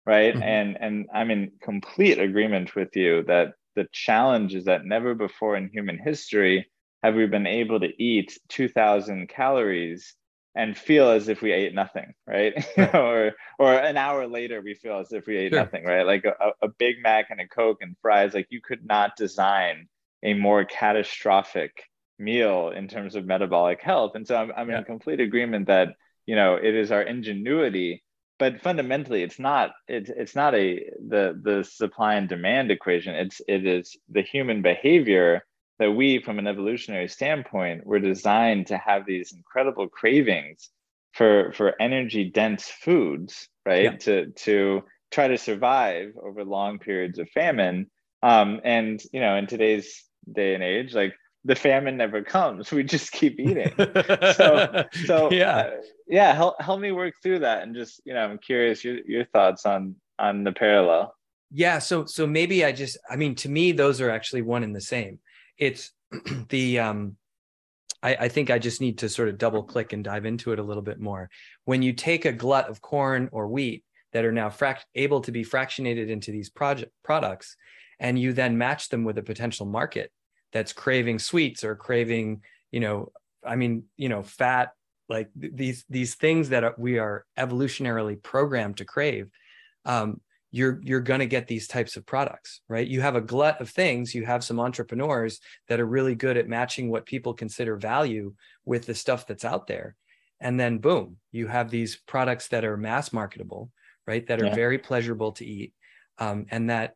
right? 0.10 0.36
Mhm. 0.36 0.42
And 0.42 0.78
and 0.82 1.08
I'm 1.14 1.32
in 1.32 1.54
complete 1.62 2.20
agreement 2.20 2.76
with 2.76 2.96
you 2.96 3.24
that 3.26 3.54
the 3.76 3.88
challenge 3.94 4.56
is 4.56 4.66
that 4.66 4.86
never 4.86 5.16
before 5.16 5.58
in 5.58 5.70
human 5.70 6.00
history 6.00 6.70
have 7.04 7.16
we 7.16 7.28
been 7.28 7.48
able 7.48 7.80
to 7.82 8.04
eat 8.04 8.38
2,000 8.50 9.30
calories 9.30 10.16
and 10.56 10.78
feel 10.78 11.10
as 11.12 11.30
if 11.30 11.42
we 11.42 11.52
ate 11.54 11.74
nothing, 11.76 12.14
right? 12.28 12.54
Right. 12.78 12.96
or 12.96 13.34
or 13.60 13.74
an 13.76 13.98
hour 13.98 14.28
later 14.28 14.62
we 14.62 14.76
feel 14.76 15.00
as 15.00 15.14
if 15.14 15.28
we 15.28 15.38
ate 15.38 15.54
Sure. 15.54 15.64
nothing, 15.64 15.86
right? 15.86 16.06
Like 16.06 16.26
a, 16.26 16.52
a 16.64 16.70
Big 16.80 16.98
Mac 17.04 17.28
and 17.32 17.42
a 17.42 17.48
Coke 17.48 17.80
and 17.82 17.96
fries, 18.02 18.34
like 18.34 18.48
you 18.50 18.62
could 18.62 18.86
not 18.86 19.16
design 19.18 19.88
a 20.24 20.34
more 20.34 20.66
catastrophic 20.66 21.72
meal 22.18 22.70
in 22.70 22.88
terms 22.88 23.16
of 23.16 23.26
metabolic 23.26 23.82
health. 23.82 24.14
And 24.16 24.28
so 24.28 24.36
I'm, 24.36 24.52
I'm 24.58 24.70
Yeah. 24.70 24.80
in 24.80 24.84
complete 24.84 25.22
agreement 25.22 25.68
that 25.68 25.90
you 26.26 26.36
know 26.36 26.56
it 26.56 26.76
is 26.76 26.92
our 26.92 27.02
ingenuity 27.02 28.04
but 28.40 28.62
fundamentally 28.62 29.22
it's 29.22 29.38
not 29.38 29.72
it's 29.88 30.10
it's 30.10 30.36
not 30.36 30.56
a 30.56 30.90
the 31.08 31.40
the 31.44 31.64
supply 31.64 32.16
and 32.16 32.28
demand 32.28 32.72
equation. 32.72 33.14
It's 33.14 33.42
it 33.48 33.68
is 33.68 33.96
the 34.10 34.22
human 34.22 34.62
behavior 34.62 35.46
that 35.78 35.92
we 35.92 36.22
from 36.22 36.40
an 36.40 36.48
evolutionary 36.48 37.08
standpoint 37.08 37.86
were 37.86 38.00
designed 38.00 38.68
to 38.68 38.78
have 38.78 39.06
these 39.06 39.34
incredible 39.34 39.88
cravings 39.88 40.70
for 41.14 41.54
for 41.54 41.76
energy 41.82 42.26
dense 42.26 42.68
foods 42.68 43.48
right? 43.66 43.84
Yeah. 43.84 43.98
to 43.98 44.32
to 44.32 44.84
try 45.12 45.28
to 45.28 45.38
survive 45.38 46.14
over 46.22 46.44
long 46.44 46.80
periods 46.80 47.20
of 47.20 47.30
famine. 47.30 47.90
Um 48.24 48.62
and 48.64 49.02
you 49.12 49.20
know 49.22 49.36
in 49.36 49.48
today's 49.48 50.04
day 50.32 50.54
and 50.54 50.64
age 50.64 50.94
like 50.94 51.14
the 51.46 51.56
famine 51.56 51.98
never 51.98 52.24
comes. 52.24 52.72
We 52.78 52.84
just 52.84 53.12
keep 53.12 53.40
eating. 53.40 53.74
So 54.36 54.86
so 55.06 55.32
yeah. 55.32 55.58
uh, 55.58 55.72
yeah 56.10 56.34
help, 56.34 56.62
help 56.62 56.80
me 56.80 56.92
work 56.92 57.14
through 57.24 57.40
that 57.40 57.64
and 57.64 57.74
just 57.74 58.02
you 58.06 58.14
know 58.14 58.26
i'm 58.26 58.38
curious 58.38 58.84
your, 58.84 58.98
your 59.06 59.24
thoughts 59.26 59.66
on 59.66 59.96
on 60.18 60.44
the 60.44 60.52
parallel 60.52 61.16
Yeah, 61.52 61.80
so 61.80 62.06
so 62.06 62.28
maybe 62.28 62.64
I 62.64 62.72
just 62.72 62.98
I 63.10 63.16
mean 63.16 63.36
to 63.36 63.50
me 63.50 63.72
those 63.72 64.02
are 64.02 64.10
actually 64.12 64.44
one 64.44 64.64
and 64.64 64.76
the 64.76 64.82
same. 64.82 65.20
It's 65.58 65.92
the 66.50 66.80
um 66.80 67.18
I, 68.04 68.16
I 68.16 68.28
think 68.30 68.50
I 68.50 68.60
just 68.60 68.82
need 68.82 69.00
to 69.00 69.10
sort 69.10 69.30
of 69.30 69.38
double 69.38 69.64
click 69.64 69.92
and 69.92 70.04
dive 70.04 70.26
into 70.26 70.54
it 70.54 70.60
a 70.60 70.64
little 70.64 70.84
bit 70.84 71.00
more. 71.00 71.30
When 71.66 71.82
you 71.82 71.94
take 71.94 72.26
a 72.26 72.32
glut 72.32 72.70
of 72.70 72.82
corn 72.82 73.30
or 73.32 73.48
wheat 73.48 73.84
that 74.14 74.26
are 74.26 74.32
now 74.32 74.50
frac- 74.50 74.86
able 74.96 75.22
to 75.22 75.32
be 75.32 75.44
fractionated 75.44 76.10
into 76.10 76.32
these 76.32 76.50
project 76.50 76.92
products, 77.04 77.58
and 78.00 78.18
you 78.18 78.32
then 78.32 78.58
match 78.58 78.90
them 78.90 79.04
with 79.04 79.18
a 79.18 79.24
potential 79.24 79.66
market 79.66 80.12
that's 80.54 80.72
craving 80.72 81.20
sweets 81.20 81.64
or 81.64 81.76
craving, 81.76 82.42
you 82.72 82.80
know, 82.80 83.12
I 83.46 83.56
mean, 83.56 83.84
you 83.98 84.08
know, 84.08 84.24
fat, 84.24 84.70
like 85.10 85.30
th- 85.40 85.54
these 85.56 85.86
these 85.90 86.16
things 86.16 86.50
that 86.50 86.64
are, 86.64 86.76
we 86.78 87.00
are 87.00 87.26
evolutionarily 87.38 88.22
programmed 88.22 88.78
to 88.78 88.86
crave. 88.86 89.30
Um, 89.86 90.22
you're 90.52 90.80
you're 90.84 91.00
going 91.02 91.20
to 91.20 91.26
get 91.28 91.48
these 91.48 91.68
types 91.68 91.96
of 91.96 92.06
products 92.06 92.62
right 92.68 92.88
you 92.88 93.02
have 93.02 93.16
a 93.16 93.22
glut 93.22 93.62
of 93.62 93.70
things 93.70 94.16
you 94.16 94.26
have 94.26 94.44
some 94.44 94.60
entrepreneurs 94.60 95.40
that 95.68 95.80
are 95.80 95.86
really 95.86 96.16
good 96.16 96.38
at 96.38 96.48
matching 96.48 96.90
what 96.90 97.06
people 97.06 97.34
consider 97.34 97.76
value 97.78 98.34
with 98.66 98.86
the 98.86 98.96
stuff 98.96 99.28
that's 99.28 99.46
out 99.46 99.68
there 99.68 99.96
and 100.40 100.60
then 100.60 100.80
boom 100.80 101.18
you 101.32 101.46
have 101.46 101.70
these 101.70 101.98
products 102.08 102.48
that 102.48 102.66
are 102.66 102.78
mass 102.78 103.14
marketable 103.14 103.70
right 104.08 104.26
that 104.28 104.40
are 104.42 104.48
Yeah. 104.48 104.56
very 104.56 104.80
pleasurable 104.80 105.34
to 105.34 105.46
eat 105.46 105.74
um, 106.18 106.48
and 106.50 106.70
that 106.70 106.96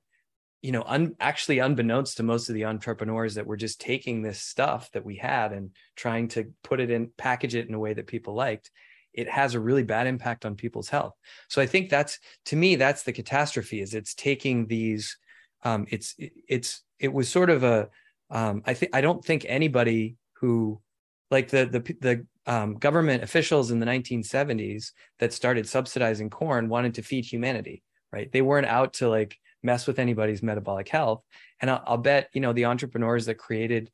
you 0.64 0.72
know 0.72 0.84
un- 0.88 1.16
actually 1.20 1.60
unbeknownst 1.60 2.18
to 2.18 2.24
most 2.24 2.50
of 2.50 2.56
the 2.56 2.66
entrepreneurs 2.66 3.36
that 3.36 3.46
were 3.46 3.58
just 3.58 3.80
taking 3.80 4.22
this 4.24 4.42
stuff 4.42 4.90
that 4.94 5.06
we 5.06 5.18
had 5.18 5.52
and 5.52 5.72
trying 5.96 6.30
to 6.30 6.52
put 6.64 6.80
it 6.80 6.90
in 6.90 7.12
package 7.18 7.54
it 7.54 7.68
in 7.68 7.76
a 7.76 7.80
way 7.80 7.94
that 7.94 8.08
people 8.08 8.34
liked 8.34 8.72
it 9.14 9.30
has 9.30 9.54
a 9.54 9.60
really 9.60 9.84
bad 9.84 10.08
impact 10.08 10.44
on 10.44 10.56
people's 10.56 10.90
health. 10.90 11.14
So 11.50 11.62
i 11.62 11.68
think 11.68 11.90
that's 11.90 12.18
to 12.46 12.56
me 12.56 12.76
that's 12.78 13.04
the 13.04 13.14
catastrophe 13.14 13.82
is 13.82 13.94
it's 13.94 14.16
taking 14.16 14.66
these 14.66 15.18
um, 15.66 15.86
it's 15.90 16.16
it- 16.18 16.34
it's 16.48 16.82
it 17.00 17.14
was 17.14 17.30
sort 17.30 17.50
of 17.50 17.64
a 17.64 17.90
um, 18.32 18.64
i 18.66 18.74
think 18.74 18.96
i 18.96 19.02
don't 19.02 19.24
think 19.24 19.46
anybody 19.48 20.16
who 20.40 20.82
like 21.30 21.50
the 21.50 21.66
the 21.66 21.96
the 22.00 22.26
um, 22.46 22.76
government 22.76 23.24
officials 23.24 23.72
in 23.72 23.80
the 23.80 23.86
1970s 23.86 24.92
that 25.20 25.32
started 25.32 25.68
subsidizing 25.68 26.30
corn 26.30 26.68
wanted 26.68 26.96
to 26.96 27.02
feed 27.02 27.26
humanity 27.26 27.84
right? 28.14 28.32
They 28.32 28.44
weren't 28.44 28.68
out 28.68 28.94
to 28.96 29.10
like 29.10 29.38
mess 29.64 29.88
with 29.88 30.00
anybody's 30.00 30.44
metabolic 30.44 30.90
health. 30.90 31.24
And 31.62 31.70
I'll, 31.72 31.84
I'll 31.86 31.98
bet 31.98 32.30
you 32.34 32.42
know 32.42 32.54
the 32.54 32.66
entrepreneurs 32.66 33.26
that 33.26 33.36
created 33.36 33.92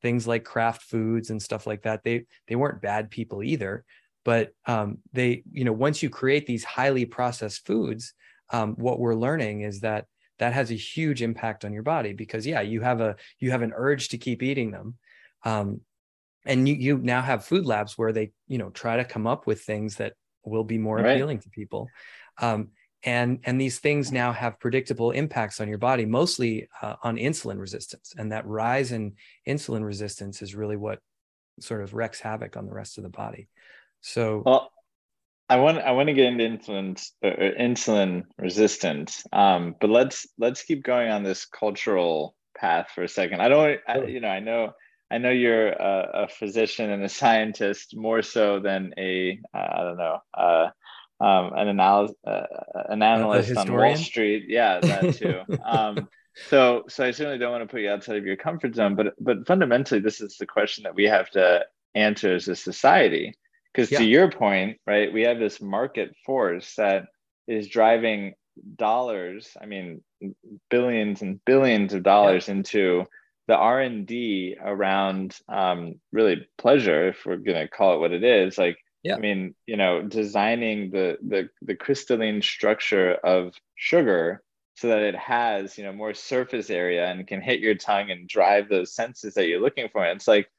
things 0.00 0.26
like 0.26 0.44
Kraft 0.44 0.82
foods 0.82 1.30
and 1.30 1.42
stuff 1.42 1.66
like 1.66 1.82
that 1.82 2.02
they 2.04 2.26
they 2.48 2.56
weren't 2.56 2.82
bad 2.82 3.10
people 3.10 3.42
either. 3.42 3.84
But 4.24 4.52
um, 4.66 4.98
they 5.12 5.42
you 5.50 5.64
know 5.64 5.72
once 5.72 6.02
you 6.02 6.10
create 6.10 6.46
these 6.46 6.64
highly 6.64 7.04
processed 7.04 7.66
foods 7.66 8.14
um, 8.50 8.74
what 8.74 9.00
we're 9.00 9.14
learning 9.14 9.62
is 9.62 9.80
that 9.80 10.06
that 10.38 10.52
has 10.52 10.70
a 10.70 10.74
huge 10.74 11.22
impact 11.22 11.64
on 11.64 11.72
your 11.72 11.82
body 11.82 12.12
because 12.12 12.46
yeah 12.46 12.60
you 12.60 12.80
have 12.80 13.00
a 13.00 13.16
you 13.38 13.50
have 13.50 13.62
an 13.62 13.72
urge 13.74 14.08
to 14.08 14.18
keep 14.18 14.42
eating 14.42 14.70
them. 14.70 14.96
Um, 15.44 15.80
and 16.44 16.68
you 16.68 16.74
you 16.74 16.98
now 16.98 17.22
have 17.22 17.44
food 17.44 17.66
labs 17.66 17.96
where 17.96 18.12
they 18.12 18.32
you 18.48 18.58
know 18.58 18.70
try 18.70 18.96
to 18.96 19.04
come 19.04 19.26
up 19.26 19.46
with 19.46 19.62
things 19.62 19.96
that 19.96 20.14
will 20.44 20.64
be 20.64 20.78
more 20.78 20.98
Right. 20.98 21.12
appealing 21.12 21.38
to 21.40 21.50
people. 21.50 21.88
Um, 22.40 22.70
and 23.04 23.40
and 23.44 23.60
these 23.60 23.78
things 23.78 24.12
now 24.12 24.32
have 24.32 24.60
predictable 24.60 25.10
impacts 25.10 25.60
on 25.60 25.68
your 25.68 25.78
body 25.78 26.04
mostly 26.04 26.68
uh, 26.80 26.96
on 27.02 27.16
insulin 27.16 27.58
resistance. 27.58 28.14
And 28.16 28.32
that 28.32 28.46
rise 28.46 28.92
in 28.92 29.14
insulin 29.46 29.84
resistance 29.84 30.42
is 30.42 30.54
really 30.54 30.76
what 30.76 31.00
sort 31.60 31.82
of 31.82 31.94
wreaks 31.94 32.20
havoc 32.20 32.56
on 32.56 32.66
the 32.66 32.74
rest 32.74 32.98
of 32.98 33.04
the 33.04 33.10
body. 33.10 33.48
So 34.00 34.42
well 34.44 34.70
i 35.48 35.56
want 35.56 35.78
i 35.78 35.90
want 35.90 36.08
to 36.08 36.14
get 36.14 36.26
into 36.26 36.44
insulin 36.44 36.96
uh, 37.24 37.60
insulin 37.60 38.22
resistance 38.38 39.24
um 39.32 39.74
but 39.80 39.90
let's 39.90 40.26
let's 40.38 40.62
keep 40.62 40.82
going 40.82 41.10
on 41.10 41.22
this 41.22 41.44
cultural 41.46 42.34
path 42.56 42.88
for 42.94 43.02
a 43.02 43.08
second. 43.08 43.40
I 43.40 43.48
don't 43.48 43.80
I, 43.86 44.04
you 44.04 44.20
know 44.20 44.28
i 44.28 44.40
know 44.40 44.72
i 45.10 45.18
know 45.18 45.30
you're 45.30 45.68
a, 45.68 46.10
a 46.14 46.28
physician 46.28 46.90
and 46.90 47.02
a 47.02 47.08
scientist 47.08 47.96
more 47.96 48.22
so 48.22 48.60
than 48.60 48.94
a 48.98 49.38
uh, 49.52 49.82
don't 49.84 49.98
know 49.98 50.18
uh 50.34 50.68
um, 51.22 51.52
an 51.54 51.68
analyst, 51.68 52.14
uh, 52.26 52.46
an 52.88 53.02
analyst 53.02 53.56
on 53.56 53.72
Wall? 53.72 53.96
Street. 53.96 54.46
Yeah, 54.48 54.80
that 54.80 55.14
too. 55.14 55.40
um, 55.64 56.08
so, 56.48 56.84
so 56.88 57.04
I 57.04 57.10
certainly 57.12 57.38
don't 57.38 57.52
want 57.52 57.62
to 57.62 57.68
put 57.68 57.80
you 57.80 57.90
outside 57.90 58.16
of 58.16 58.26
your 58.26 58.36
comfort 58.36 58.74
zone, 58.74 58.96
but 58.96 59.14
but 59.20 59.46
fundamentally, 59.46 60.00
this 60.00 60.20
is 60.20 60.36
the 60.36 60.46
question 60.46 60.84
that 60.84 60.94
we 60.94 61.04
have 61.04 61.30
to 61.30 61.64
answer 61.94 62.34
as 62.34 62.48
a 62.48 62.56
society. 62.56 63.34
Because 63.72 63.90
Yeah. 63.90 63.98
to 63.98 64.04
your 64.04 64.30
point, 64.30 64.78
right, 64.86 65.12
we 65.12 65.22
have 65.22 65.38
this 65.38 65.60
market 65.60 66.14
force 66.26 66.74
that 66.76 67.06
is 67.46 67.68
driving 67.68 68.34
dollars. 68.76 69.56
I 69.60 69.66
mean, 69.66 70.02
billions 70.70 71.22
and 71.22 71.42
billions 71.44 71.94
of 71.94 72.02
dollars 72.02 72.48
into 72.48 73.06
the 73.48 73.56
R 73.56 73.80
and 73.80 74.06
D 74.06 74.56
around 74.62 75.38
um, 75.48 76.00
really 76.12 76.46
pleasure, 76.58 77.08
if 77.08 77.24
we're 77.24 77.36
gonna 77.36 77.68
call 77.68 77.94
it 77.94 78.00
what 78.00 78.12
it 78.12 78.24
is, 78.24 78.58
like 78.58 78.78
Yeah. 79.02 79.16
I 79.16 79.20
mean, 79.20 79.54
you 79.66 79.76
know, 79.76 80.02
designing 80.02 80.90
the 80.90 81.18
the 81.26 81.50
the 81.62 81.76
crystalline 81.76 82.42
structure 82.42 83.14
of 83.14 83.54
sugar 83.74 84.42
so 84.74 84.88
that 84.88 85.02
it 85.02 85.14
has, 85.16 85.76
you 85.76 85.84
know, 85.84 85.92
more 85.92 86.14
surface 86.14 86.70
area 86.70 87.06
and 87.10 87.26
can 87.26 87.42
hit 87.42 87.60
your 87.60 87.74
tongue 87.74 88.10
and 88.10 88.28
drive 88.28 88.68
those 88.68 88.94
senses 88.94 89.34
that 89.34 89.46
you're 89.48 89.60
looking 89.60 89.88
for. 89.90 90.04
And 90.04 90.16
it's 90.16 90.28
like, 90.28 90.50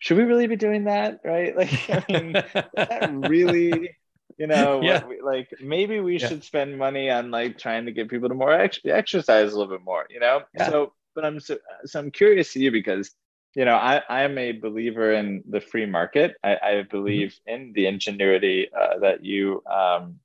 should 0.00 0.16
we 0.16 0.24
really 0.24 0.46
be 0.48 0.56
doing 0.56 0.84
that, 0.84 1.20
right? 1.24 1.56
Like, 1.56 1.72
I 1.90 2.04
mean, 2.08 2.38
is 2.72 2.84
that 2.88 3.04
really, 3.06 3.96
you 4.38 4.46
know, 4.46 4.78
what 4.82 5.02
Yeah. 5.02 5.06
we, 5.06 5.20
like 5.20 5.50
maybe 5.60 6.00
we 6.00 6.18
Yeah. 6.18 6.28
should 6.28 6.42
spend 6.44 6.78
money 6.78 7.10
on 7.10 7.30
like 7.30 7.58
trying 7.58 7.86
to 7.86 7.92
get 7.92 8.10
people 8.10 8.28
to 8.28 8.34
more 8.34 8.52
ex- 8.52 8.80
exercise 8.84 9.52
a 9.52 9.58
little 9.58 9.72
bit 9.72 9.84
more, 9.84 10.06
you 10.10 10.20
know? 10.20 10.42
Yeah. 10.54 10.72
So, 10.72 10.94
but 11.14 11.24
I'm 11.24 11.40
so, 11.40 11.58
so 11.84 11.98
I'm 12.00 12.10
curious 12.10 12.52
to 12.54 12.60
you 12.60 12.70
because 12.72 13.10
you 13.54 13.64
know 13.64 13.74
i 13.74 14.00
i 14.08 14.22
am 14.22 14.38
a 14.38 14.52
believer 14.52 15.12
in 15.12 15.42
the 15.48 15.60
free 15.60 15.86
market 15.86 16.34
i, 16.44 16.56
I 16.62 16.82
believe 16.82 17.38
in 17.46 17.72
the 17.74 17.86
ingenuity 17.86 18.68
uh, 18.72 18.98
that 19.00 19.24
you 19.24 19.62
um, 19.70 20.20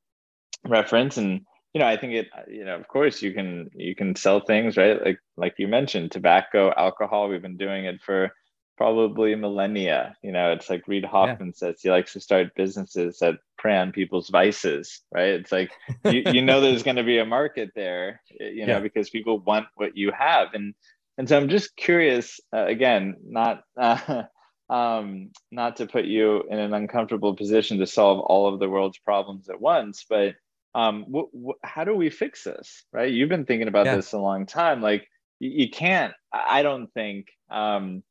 reference 0.66 1.18
and 1.18 1.42
you 1.74 1.80
know 1.80 1.88
i 1.88 1.98
think 1.98 2.14
it 2.14 2.28
you 2.48 2.66
know 2.66 2.76
of 2.76 2.88
course 2.88 3.22
you 3.22 3.34
can 3.34 3.70
you 3.74 3.96
can 3.96 4.16
sell 4.16 4.40
things 4.40 4.78
right 4.78 5.04
like 5.04 5.20
like 5.38 5.56
you 5.58 5.68
mentioned 5.68 6.12
tobacco 6.12 6.72
alcohol 6.76 7.30
we've 7.30 7.42
been 7.42 7.58
doing 7.58 7.86
it 7.86 8.02
for 8.02 8.32
probably 8.78 9.36
millennia. 9.36 10.16
You 10.22 10.32
know, 10.32 10.52
it's 10.52 10.70
like 10.70 10.88
Reid 10.88 11.06
Hoffman 11.06 11.48
yeah. 11.50 11.54
says 11.56 11.82
he 11.82 11.90
likes 11.90 12.14
to 12.14 12.20
start 12.20 12.56
businesses 12.56 13.20
that 13.20 13.36
prey 13.58 13.78
on 13.78 13.92
people's 13.92 14.30
vices, 14.30 15.02
right? 15.14 15.30
It's 15.30 15.52
like 15.52 15.72
you, 16.06 16.24
you 16.26 16.42
know 16.42 16.62
there's 16.62 16.84
going 16.84 16.98
to 16.98 17.04
be 17.04 17.20
a 17.20 17.26
market 17.26 17.72
there, 17.76 18.22
you 18.40 18.66
know, 18.66 18.74
yeah. 18.74 18.80
because 18.80 19.10
people 19.10 19.40
want 19.40 19.68
what 19.76 19.98
you 19.98 20.12
have, 20.18 20.54
and 20.54 20.74
and 21.18 21.28
so 21.28 21.38
I'm 21.38 21.50
just 21.50 21.76
curious. 21.76 22.40
Uh, 22.54 22.66
again, 22.66 23.16
not. 23.26 23.64
Uh, 23.80 24.24
um, 24.70 25.32
not 25.52 25.76
to 25.78 25.86
put 25.86 26.06
you 26.06 26.44
in 26.50 26.58
an 26.58 26.74
uncomfortable 26.74 27.36
position 27.36 27.78
to 27.80 27.86
solve 27.86 28.20
all 28.20 28.52
of 28.52 28.60
the 28.60 28.70
world's 28.70 28.98
problems 28.98 29.48
at 29.48 29.62
once, 29.62 30.06
but 30.10 30.34
um, 30.74 31.06
wh- 31.14 31.32
wh- 31.36 31.68
how 31.68 31.84
do 31.84 31.96
we 31.96 32.10
fix 32.10 32.44
this? 32.44 32.84
Right? 32.92 33.12
You've 33.12 33.30
been 33.30 33.46
thinking 33.46 33.68
about 33.68 33.86
yeah. 33.86 33.96
this 33.96 34.14
a 34.14 34.20
long 34.20 34.46
time. 34.46 34.82
Like, 34.82 35.08
you, 35.40 35.52
you 35.52 35.70
can't. 35.70 36.14
I 36.34 36.64
don't 36.64 36.92
think. 36.94 37.28
Um, 37.50 38.04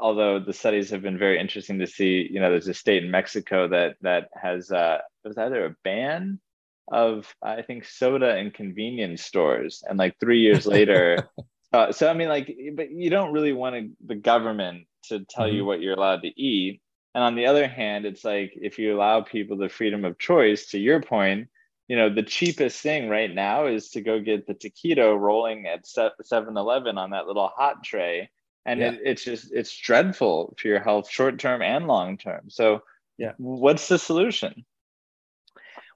although 0.00 0.38
the 0.40 0.52
studies 0.52 0.90
have 0.90 1.02
been 1.02 1.18
very 1.18 1.38
interesting 1.38 1.78
to 1.78 1.86
see, 1.86 2.28
you 2.30 2.40
know, 2.40 2.50
there's 2.50 2.68
a 2.68 2.74
state 2.74 3.04
in 3.04 3.10
Mexico 3.10 3.68
that 3.68 3.96
that 4.02 4.28
has 4.40 4.70
uh, 4.70 4.98
was 5.24 5.38
either 5.38 5.66
a 5.66 5.76
ban 5.84 6.40
of 6.88 7.34
I 7.42 7.62
think 7.62 7.84
soda 7.84 8.36
in 8.36 8.50
convenience 8.50 9.24
stores, 9.24 9.82
and 9.88 9.98
like 9.98 10.18
three 10.20 10.40
years 10.40 10.66
later. 10.78 11.28
Uh, 11.74 11.92
so 11.92 12.08
I 12.08 12.14
mean, 12.14 12.28
like, 12.28 12.56
but 12.74 12.90
you 12.90 13.10
don't 13.10 13.32
really 13.32 13.52
want 13.52 13.96
the 14.06 14.14
government 14.14 14.86
to 15.04 15.24
tell 15.24 15.46
mm-hmm. 15.46 15.56
you 15.56 15.64
what 15.64 15.80
you're 15.80 15.94
allowed 15.94 16.22
to 16.22 16.40
eat. 16.40 16.80
And 17.14 17.22
on 17.22 17.36
the 17.36 17.46
other 17.46 17.68
hand, 17.68 18.06
it's 18.06 18.24
like 18.24 18.52
if 18.56 18.78
you 18.78 18.96
allow 18.96 19.20
people 19.20 19.56
the 19.56 19.68
freedom 19.68 20.04
of 20.04 20.18
choice, 20.18 20.66
to 20.70 20.78
your 20.78 21.00
point, 21.00 21.48
you 21.86 21.96
know, 21.96 22.12
the 22.12 22.22
cheapest 22.22 22.80
thing 22.80 23.08
right 23.08 23.32
now 23.32 23.66
is 23.66 23.90
to 23.90 24.00
go 24.00 24.20
get 24.20 24.46
the 24.46 24.54
taquito 24.54 25.18
rolling 25.18 25.66
at 25.66 25.86
7 25.86 26.56
Eleven 26.56 26.98
on 26.98 27.10
that 27.10 27.26
little 27.26 27.48
hot 27.48 27.84
tray 27.84 28.30
and 28.66 28.80
yeah. 28.80 28.92
it, 28.92 29.00
it's 29.04 29.24
just 29.24 29.52
it's 29.52 29.76
dreadful 29.76 30.54
for 30.58 30.68
your 30.68 30.80
health 30.80 31.08
short 31.08 31.38
term 31.38 31.62
and 31.62 31.86
long 31.86 32.16
term 32.16 32.48
so 32.48 32.80
yeah 33.18 33.32
what's 33.38 33.88
the 33.88 33.98
solution 33.98 34.64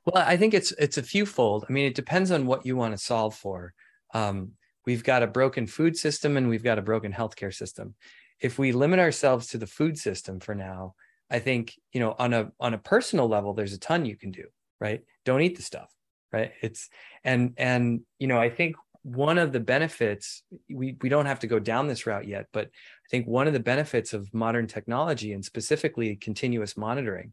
well 0.04 0.22
i 0.26 0.36
think 0.36 0.54
it's 0.54 0.72
it's 0.72 0.98
a 0.98 1.02
few 1.02 1.24
fold 1.26 1.64
i 1.68 1.72
mean 1.72 1.86
it 1.86 1.94
depends 1.94 2.30
on 2.30 2.46
what 2.46 2.66
you 2.66 2.76
want 2.76 2.96
to 2.96 3.02
solve 3.02 3.34
for 3.34 3.74
um, 4.14 4.52
we've 4.88 5.04
got 5.04 5.22
a 5.22 5.26
broken 5.26 5.66
food 5.66 5.98
system 5.98 6.38
and 6.38 6.48
we've 6.48 6.64
got 6.64 6.78
a 6.78 6.88
broken 6.90 7.12
healthcare 7.12 7.52
system. 7.52 7.94
If 8.40 8.58
we 8.58 8.72
limit 8.72 9.00
ourselves 9.00 9.48
to 9.48 9.58
the 9.58 9.66
food 9.66 9.98
system 9.98 10.40
for 10.40 10.54
now 10.54 10.94
i 11.30 11.38
think 11.38 11.74
you 11.92 12.00
know 12.00 12.14
on 12.18 12.32
a 12.32 12.50
on 12.58 12.72
a 12.72 12.78
personal 12.78 13.28
level 13.28 13.52
there's 13.52 13.74
a 13.74 13.78
ton 13.78 14.06
you 14.06 14.16
can 14.16 14.30
do 14.30 14.46
right? 14.80 15.02
Don't 15.26 15.42
eat 15.42 15.56
the 15.56 15.62
stuff 15.62 15.90
right? 16.32 16.52
It's 16.62 16.88
and 17.22 17.52
and 17.58 18.00
you 18.18 18.28
know 18.28 18.38
i 18.38 18.48
think 18.48 18.76
one 19.02 19.38
of 19.38 19.52
the 19.52 19.60
benefits 19.60 20.42
we, 20.70 20.96
we 21.02 21.08
don't 21.08 21.26
have 21.26 21.40
to 21.40 21.46
go 21.46 21.58
down 21.58 21.86
this 21.86 22.06
route 22.06 22.26
yet 22.26 22.46
but 22.52 22.66
i 22.66 23.08
think 23.10 23.26
one 23.26 23.46
of 23.46 23.52
the 23.52 23.68
benefits 23.72 24.12
of 24.12 24.32
modern 24.34 24.66
technology 24.66 25.32
and 25.32 25.44
specifically 25.44 26.16
continuous 26.16 26.76
monitoring 26.76 27.32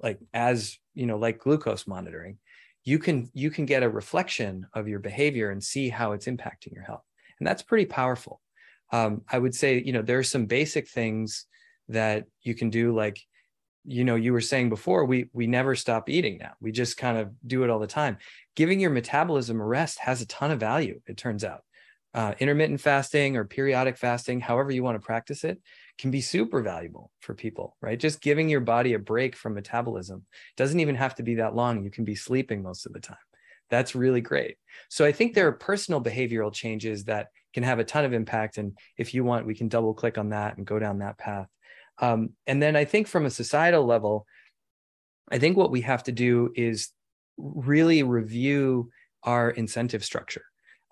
like 0.00 0.18
as 0.34 0.78
you 0.94 1.06
know 1.06 1.18
like 1.18 1.38
glucose 1.38 1.86
monitoring 1.86 2.38
you 2.84 2.98
can 2.98 3.30
you 3.32 3.50
can 3.50 3.66
get 3.66 3.82
a 3.82 3.88
reflection 3.88 4.66
of 4.74 4.88
your 4.88 4.98
behavior 4.98 5.50
and 5.50 5.62
see 5.62 5.88
how 5.88 6.12
it's 6.12 6.26
impacting 6.26 6.72
your 6.72 6.84
health 6.84 7.04
and 7.38 7.46
that's 7.46 7.62
pretty 7.62 7.86
powerful. 7.86 8.40
Um, 8.92 9.22
i 9.30 9.38
would 9.38 9.54
say 9.54 9.82
you 9.82 9.92
know 9.92 10.02
there 10.02 10.18
are 10.18 10.22
some 10.24 10.46
basic 10.46 10.88
things 10.88 11.46
that 11.88 12.26
you 12.42 12.54
can 12.54 12.70
do 12.70 12.94
like 12.94 13.18
you 13.84 14.04
know 14.04 14.14
you 14.14 14.32
were 14.32 14.40
saying 14.40 14.68
before 14.68 15.04
we 15.04 15.28
we 15.32 15.46
never 15.46 15.74
stop 15.74 16.08
eating 16.08 16.38
now. 16.38 16.52
We 16.60 16.72
just 16.72 16.96
kind 16.96 17.18
of 17.18 17.30
do 17.46 17.64
it 17.64 17.70
all 17.70 17.78
the 17.78 17.86
time. 17.86 18.18
Giving 18.54 18.80
your 18.80 18.90
metabolism 18.90 19.60
a 19.60 19.66
rest 19.66 19.98
has 20.00 20.20
a 20.20 20.26
ton 20.26 20.50
of 20.50 20.60
value 20.60 21.00
it 21.06 21.16
turns 21.16 21.44
out. 21.44 21.62
Uh, 22.14 22.34
intermittent 22.38 22.80
fasting 22.80 23.36
or 23.38 23.44
periodic 23.44 23.96
fasting 23.96 24.38
however 24.38 24.70
you 24.70 24.82
want 24.82 25.00
to 25.00 25.06
practice 25.06 25.44
it 25.44 25.58
can 25.98 26.10
be 26.10 26.20
super 26.20 26.62
valuable 26.62 27.10
for 27.20 27.34
people 27.34 27.76
right? 27.80 27.98
Just 27.98 28.20
giving 28.20 28.48
your 28.48 28.60
body 28.60 28.94
a 28.94 28.98
break 28.98 29.36
from 29.36 29.54
metabolism 29.54 30.24
doesn't 30.56 30.80
even 30.80 30.94
have 30.94 31.14
to 31.16 31.22
be 31.22 31.36
that 31.36 31.54
long. 31.54 31.84
You 31.84 31.90
can 31.90 32.04
be 32.04 32.14
sleeping 32.14 32.62
most 32.62 32.86
of 32.86 32.92
the 32.92 33.00
time. 33.00 33.16
That's 33.70 33.94
really 33.94 34.20
great. 34.20 34.56
So 34.88 35.04
i 35.04 35.12
think 35.12 35.34
there 35.34 35.48
are 35.48 35.52
personal 35.52 36.00
behavioral 36.02 36.52
changes 36.52 37.04
that 37.04 37.28
can 37.54 37.62
have 37.62 37.78
a 37.78 37.84
ton 37.84 38.04
of 38.04 38.12
impact. 38.12 38.58
And 38.58 38.76
if 38.96 39.14
you 39.14 39.24
want 39.24 39.46
we 39.46 39.54
can 39.54 39.68
double 39.68 39.94
click 39.94 40.18
on 40.18 40.30
that 40.30 40.56
and 40.56 40.66
go 40.66 40.78
down 40.78 40.98
that 40.98 41.18
path. 41.18 41.48
Um, 41.98 42.30
and 42.46 42.62
then 42.62 42.74
I 42.76 42.84
think 42.84 43.06
from 43.06 43.26
a 43.26 43.30
societal 43.30 43.84
level, 43.84 44.26
I 45.30 45.38
think 45.38 45.56
what 45.56 45.70
we 45.70 45.82
have 45.82 46.02
to 46.04 46.12
do 46.12 46.52
is 46.54 46.90
really 47.36 48.02
review 48.02 48.90
our 49.22 49.50
incentive 49.50 50.04
structure. 50.04 50.44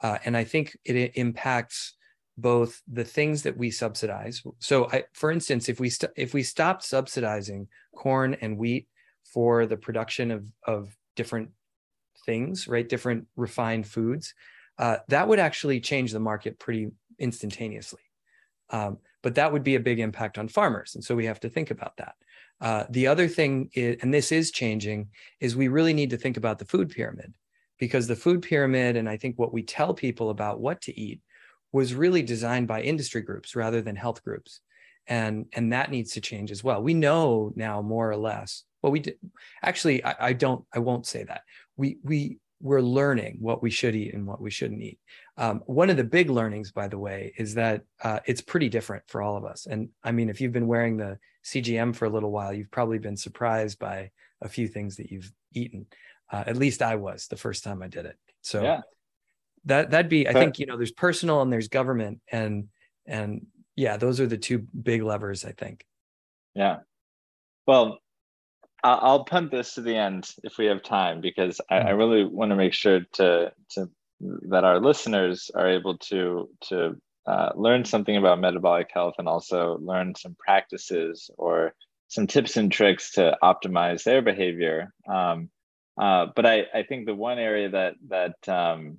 Uh, 0.02 0.18
and 0.24 0.36
I 0.36 0.44
think 0.44 0.76
it, 0.84 0.96
it, 0.96 1.12
impacts 1.16 1.94
both 2.40 2.82
the 2.86 3.04
things 3.04 3.42
that 3.42 3.56
we 3.56 3.70
subsidize. 3.70 4.42
So, 4.58 4.88
I, 4.90 5.04
for 5.12 5.30
instance, 5.30 5.68
if 5.68 5.80
we 5.80 5.90
st- 5.90 6.12
if 6.16 6.34
we 6.34 6.42
stopped 6.42 6.84
subsidizing 6.84 7.68
corn 7.94 8.34
and 8.40 8.58
wheat 8.58 8.88
for 9.24 9.66
the 9.66 9.76
production 9.76 10.30
of 10.30 10.44
of 10.66 10.96
different 11.16 11.50
things, 12.26 12.68
right, 12.68 12.88
different 12.88 13.26
refined 13.36 13.86
foods, 13.86 14.34
uh, 14.78 14.98
that 15.08 15.28
would 15.28 15.38
actually 15.38 15.80
change 15.80 16.12
the 16.12 16.20
market 16.20 16.58
pretty 16.58 16.90
instantaneously. 17.18 18.02
Um, 18.70 18.98
but 19.22 19.34
that 19.34 19.52
would 19.52 19.64
be 19.64 19.74
a 19.74 19.80
big 19.80 20.00
impact 20.00 20.38
on 20.38 20.48
farmers. 20.48 20.94
And 20.94 21.04
so 21.04 21.14
we 21.14 21.26
have 21.26 21.40
to 21.40 21.50
think 21.50 21.70
about 21.70 21.96
that. 21.98 22.14
Uh, 22.60 22.84
the 22.90 23.06
other 23.06 23.28
thing, 23.28 23.70
is, 23.74 23.96
and 24.02 24.12
this 24.12 24.32
is 24.32 24.50
changing, 24.50 25.08
is 25.40 25.56
we 25.56 25.68
really 25.68 25.92
need 25.92 26.10
to 26.10 26.16
think 26.16 26.36
about 26.36 26.58
the 26.58 26.64
food 26.64 26.90
pyramid 26.90 27.32
because 27.78 28.06
the 28.06 28.16
food 28.16 28.42
pyramid, 28.42 28.96
and 28.96 29.08
I 29.08 29.16
think 29.16 29.38
what 29.38 29.52
we 29.52 29.62
tell 29.62 29.94
people 29.94 30.30
about 30.30 30.60
what 30.60 30.80
to 30.82 30.98
eat, 30.98 31.20
was 31.72 31.94
really 31.94 32.22
designed 32.22 32.68
by 32.68 32.82
industry 32.82 33.22
groups 33.22 33.54
rather 33.54 33.80
than 33.80 33.96
health 33.96 34.22
groups. 34.24 34.60
And, 35.06 35.46
and 35.52 35.72
that 35.72 35.90
needs 35.90 36.12
to 36.12 36.20
change 36.20 36.50
as 36.50 36.62
well. 36.62 36.82
We 36.82 36.94
know 36.94 37.52
now 37.56 37.82
more 37.82 38.10
or 38.10 38.16
less. 38.16 38.64
Well, 38.82 38.92
we 38.92 39.00
did 39.00 39.16
actually. 39.62 40.02
I, 40.04 40.14
I 40.20 40.32
don't. 40.32 40.64
I 40.72 40.78
won't 40.78 41.06
say 41.06 41.24
that. 41.24 41.42
We 41.76 41.98
we 42.02 42.38
we're 42.62 42.80
learning 42.80 43.38
what 43.40 43.62
we 43.62 43.70
should 43.70 43.94
eat 43.94 44.12
and 44.12 44.26
what 44.26 44.40
we 44.40 44.50
shouldn't 44.50 44.82
eat. 44.82 44.98
Um, 45.38 45.62
one 45.66 45.88
of 45.88 45.96
the 45.96 46.04
big 46.04 46.28
learnings, 46.28 46.72
by 46.72 46.88
the 46.88 46.98
way, 46.98 47.32
is 47.38 47.54
that 47.54 47.82
uh, 48.02 48.20
it's 48.26 48.42
pretty 48.42 48.68
different 48.68 49.02
for 49.06 49.22
all 49.22 49.36
of 49.36 49.44
us. 49.44 49.66
And 49.66 49.88
I 50.04 50.12
mean, 50.12 50.28
if 50.28 50.40
you've 50.40 50.52
been 50.52 50.66
wearing 50.66 50.96
the 50.96 51.18
CGM 51.44 51.94
for 51.94 52.04
a 52.04 52.10
little 52.10 52.30
while, 52.30 52.52
you've 52.52 52.70
probably 52.70 52.98
been 52.98 53.16
surprised 53.16 53.78
by 53.78 54.10
a 54.42 54.48
few 54.48 54.68
things 54.68 54.96
that 54.96 55.10
you've 55.10 55.32
eaten. 55.52 55.86
Uh, 56.30 56.44
at 56.46 56.56
least 56.56 56.82
I 56.82 56.96
was 56.96 57.26
the 57.28 57.36
first 57.36 57.64
time 57.64 57.82
I 57.82 57.88
did 57.88 58.06
it. 58.06 58.16
So 58.42 58.62
yeah. 58.62 58.80
That 59.64 59.90
that'd 59.90 60.08
be. 60.08 60.28
I 60.28 60.32
think 60.32 60.58
you 60.58 60.66
know, 60.66 60.76
there's 60.76 60.92
personal 60.92 61.42
and 61.42 61.52
there's 61.52 61.68
government, 61.68 62.20
and 62.30 62.68
and 63.06 63.46
yeah, 63.76 63.96
those 63.96 64.20
are 64.20 64.26
the 64.26 64.38
two 64.38 64.58
big 64.58 65.02
levers. 65.02 65.44
I 65.44 65.52
think. 65.52 65.84
Yeah. 66.54 66.78
Well, 67.66 67.98
I'll 68.82 69.24
punt 69.24 69.50
this 69.50 69.74
to 69.74 69.82
the 69.82 69.96
end 69.96 70.28
if 70.42 70.58
we 70.58 70.66
have 70.66 70.82
time 70.82 71.20
because 71.20 71.60
I, 71.70 71.78
I 71.78 71.82
mm-hmm. 71.82 71.98
really 71.98 72.24
want 72.24 72.50
to 72.50 72.56
make 72.56 72.72
sure 72.72 73.00
to 73.14 73.52
to 73.70 73.90
that 74.20 74.64
our 74.64 74.80
listeners 74.80 75.50
are 75.54 75.68
able 75.68 75.98
to 75.98 76.48
to 76.68 76.96
uh, 77.26 77.50
learn 77.54 77.84
something 77.84 78.16
about 78.16 78.40
metabolic 78.40 78.90
health 78.92 79.14
and 79.18 79.28
also 79.28 79.78
learn 79.80 80.14
some 80.14 80.36
practices 80.38 81.30
or 81.36 81.74
some 82.08 82.26
tips 82.26 82.56
and 82.56 82.72
tricks 82.72 83.12
to 83.12 83.36
optimize 83.42 84.02
their 84.02 84.22
behavior. 84.22 84.92
Um, 85.08 85.50
uh, 86.00 86.26
but 86.34 86.46
I, 86.46 86.64
I 86.74 86.82
think 86.82 87.06
the 87.06 87.14
one 87.14 87.38
area 87.38 87.68
that 87.70 87.94
that 88.08 88.48
um, 88.48 88.98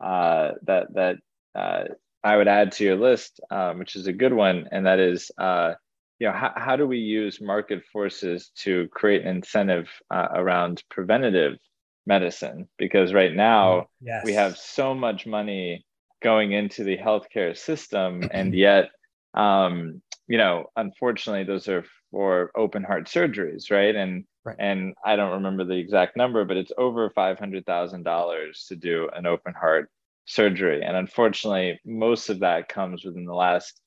uh, 0.00 0.52
that 0.62 0.94
that 0.94 1.16
uh, 1.54 1.84
I 2.22 2.36
would 2.36 2.48
add 2.48 2.72
to 2.72 2.84
your 2.84 2.96
list, 2.96 3.40
um, 3.50 3.78
which 3.78 3.96
is 3.96 4.06
a 4.06 4.12
good 4.12 4.32
one, 4.32 4.68
and 4.70 4.86
that 4.86 4.98
is 4.98 5.30
uh, 5.38 5.74
you 6.18 6.26
know 6.28 6.32
how, 6.32 6.52
how 6.56 6.76
do 6.76 6.86
we 6.86 6.98
use 6.98 7.40
market 7.40 7.82
forces 7.92 8.50
to 8.58 8.88
create 8.88 9.22
an 9.22 9.36
incentive 9.36 9.88
uh, 10.10 10.28
around 10.34 10.82
preventative 10.90 11.58
medicine? 12.06 12.68
Because 12.78 13.12
right 13.12 13.34
now 13.34 13.86
yes. 14.00 14.24
we 14.24 14.34
have 14.34 14.56
so 14.56 14.94
much 14.94 15.26
money 15.26 15.84
going 16.22 16.52
into 16.52 16.84
the 16.84 16.98
healthcare 16.98 17.56
system 17.56 18.28
and 18.30 18.54
yet 18.66 18.90
um, 19.34 20.02
you 20.28 20.38
know 20.38 20.66
unfortunately 20.76 21.44
those 21.44 21.68
are 21.68 21.84
for 22.10 22.50
open 22.56 22.82
heart 22.82 23.06
surgeries 23.06 23.70
right 23.70 23.94
and 23.94 24.24
right. 24.44 24.56
and 24.58 24.94
i 25.04 25.16
don't 25.16 25.32
remember 25.32 25.64
the 25.64 25.76
exact 25.76 26.16
number 26.16 26.44
but 26.44 26.56
it's 26.56 26.72
over 26.78 27.08
$500000 27.10 28.68
to 28.68 28.76
do 28.76 29.08
an 29.14 29.26
open 29.26 29.54
heart 29.54 29.90
surgery 30.26 30.82
and 30.82 30.96
unfortunately 30.96 31.78
most 31.84 32.28
of 32.28 32.40
that 32.40 32.68
comes 32.68 33.04
within 33.04 33.24
the 33.24 33.34
last 33.34 33.80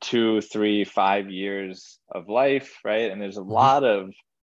two, 0.00 0.40
three, 0.40 0.84
five 0.84 1.30
years 1.30 1.98
of 2.10 2.28
life, 2.28 2.78
right? 2.84 3.10
And 3.10 3.20
there's 3.20 3.38
a 3.38 3.40
mm-hmm. 3.40 3.50
lot 3.50 3.84
of 3.84 4.12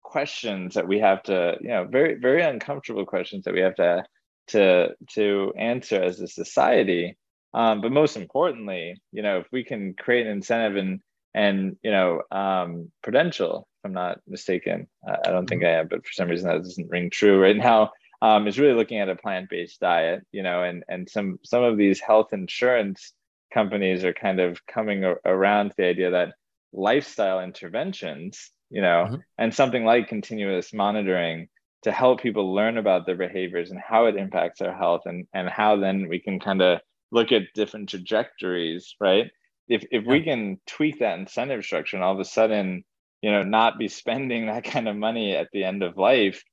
questions 0.03 0.73
that 0.73 0.87
we 0.87 0.99
have 0.99 1.23
to, 1.23 1.55
you 1.61 1.69
know, 1.69 1.85
very, 1.85 2.15
very 2.15 2.41
uncomfortable 2.41 3.05
questions 3.05 3.45
that 3.45 3.53
we 3.53 3.61
have 3.61 3.75
to 3.75 4.03
to 4.47 4.89
to 5.13 5.53
answer 5.57 6.01
as 6.01 6.19
a 6.19 6.27
society. 6.27 7.15
Um, 7.53 7.81
but 7.81 7.91
most 7.91 8.17
importantly, 8.17 8.95
you 9.11 9.21
know, 9.21 9.39
if 9.39 9.47
we 9.51 9.63
can 9.63 9.93
create 9.93 10.25
an 10.25 10.33
incentive 10.33 10.77
and 10.77 10.99
and 11.33 11.77
you 11.83 11.91
know, 11.91 12.21
um, 12.31 12.91
Prudential, 13.03 13.67
if 13.79 13.85
I'm 13.85 13.93
not 13.93 14.19
mistaken, 14.27 14.87
uh, 15.07 15.17
I 15.25 15.31
don't 15.31 15.47
think 15.47 15.63
mm-hmm. 15.63 15.77
I 15.77 15.79
am, 15.79 15.87
but 15.87 16.05
for 16.05 16.13
some 16.13 16.29
reason 16.29 16.49
that 16.49 16.63
doesn't 16.63 16.89
ring 16.89 17.09
true 17.09 17.41
right 17.41 17.57
now. 17.57 17.91
Um, 18.21 18.47
is 18.49 18.59
really 18.59 18.73
looking 18.73 18.99
at 18.99 19.07
a 19.07 19.15
plant-based 19.15 19.79
diet, 19.79 20.25
you 20.33 20.43
know, 20.43 20.63
and 20.63 20.83
and 20.89 21.09
some 21.09 21.39
some 21.43 21.63
of 21.63 21.77
these 21.77 22.01
health 22.01 22.33
insurance 22.33 23.13
companies 23.53 24.03
are 24.03 24.13
kind 24.13 24.39
of 24.39 24.65
coming 24.67 25.03
around 25.25 25.69
to 25.69 25.75
the 25.77 25.85
idea 25.85 26.11
that 26.11 26.33
lifestyle 26.73 27.41
interventions, 27.41 28.51
you 28.69 28.81
know, 28.81 29.05
mm-hmm. 29.07 29.15
and 29.37 29.53
something 29.53 29.85
like 29.85 30.07
continuous 30.07 30.73
monitoring 30.73 31.47
to 31.83 31.91
help 31.91 32.21
people 32.21 32.53
learn 32.53 32.77
about 32.77 33.05
their 33.05 33.15
behaviors 33.15 33.71
and 33.71 33.79
how 33.79 34.05
it 34.05 34.15
impacts 34.15 34.59
their 34.59 34.75
health 34.75 35.03
and, 35.05 35.27
and 35.33 35.49
how 35.49 35.77
then 35.77 36.09
we 36.09 36.19
can 36.19 36.39
kind 36.39 36.61
of 36.61 36.79
look 37.11 37.31
at 37.31 37.53
different 37.55 37.89
trajectories, 37.89 38.95
right? 38.99 39.31
If, 39.69 39.83
if 39.91 40.03
yeah. 40.03 40.11
we 40.11 40.23
can 40.23 40.59
tweak 40.67 40.99
that 40.99 41.19
incentive 41.19 41.63
structure 41.63 41.95
and 41.95 42.03
all 42.03 42.13
of 42.13 42.19
a 42.19 42.25
sudden, 42.25 42.83
you 43.21 43.31
know, 43.31 43.43
not 43.43 43.77
be 43.77 43.87
spending 43.87 44.45
that 44.47 44.63
kind 44.63 44.87
of 44.87 44.95
money 44.95 45.35
at 45.35 45.49
the 45.53 45.63
end 45.63 45.83
of 45.83 45.97
life, 45.97 46.43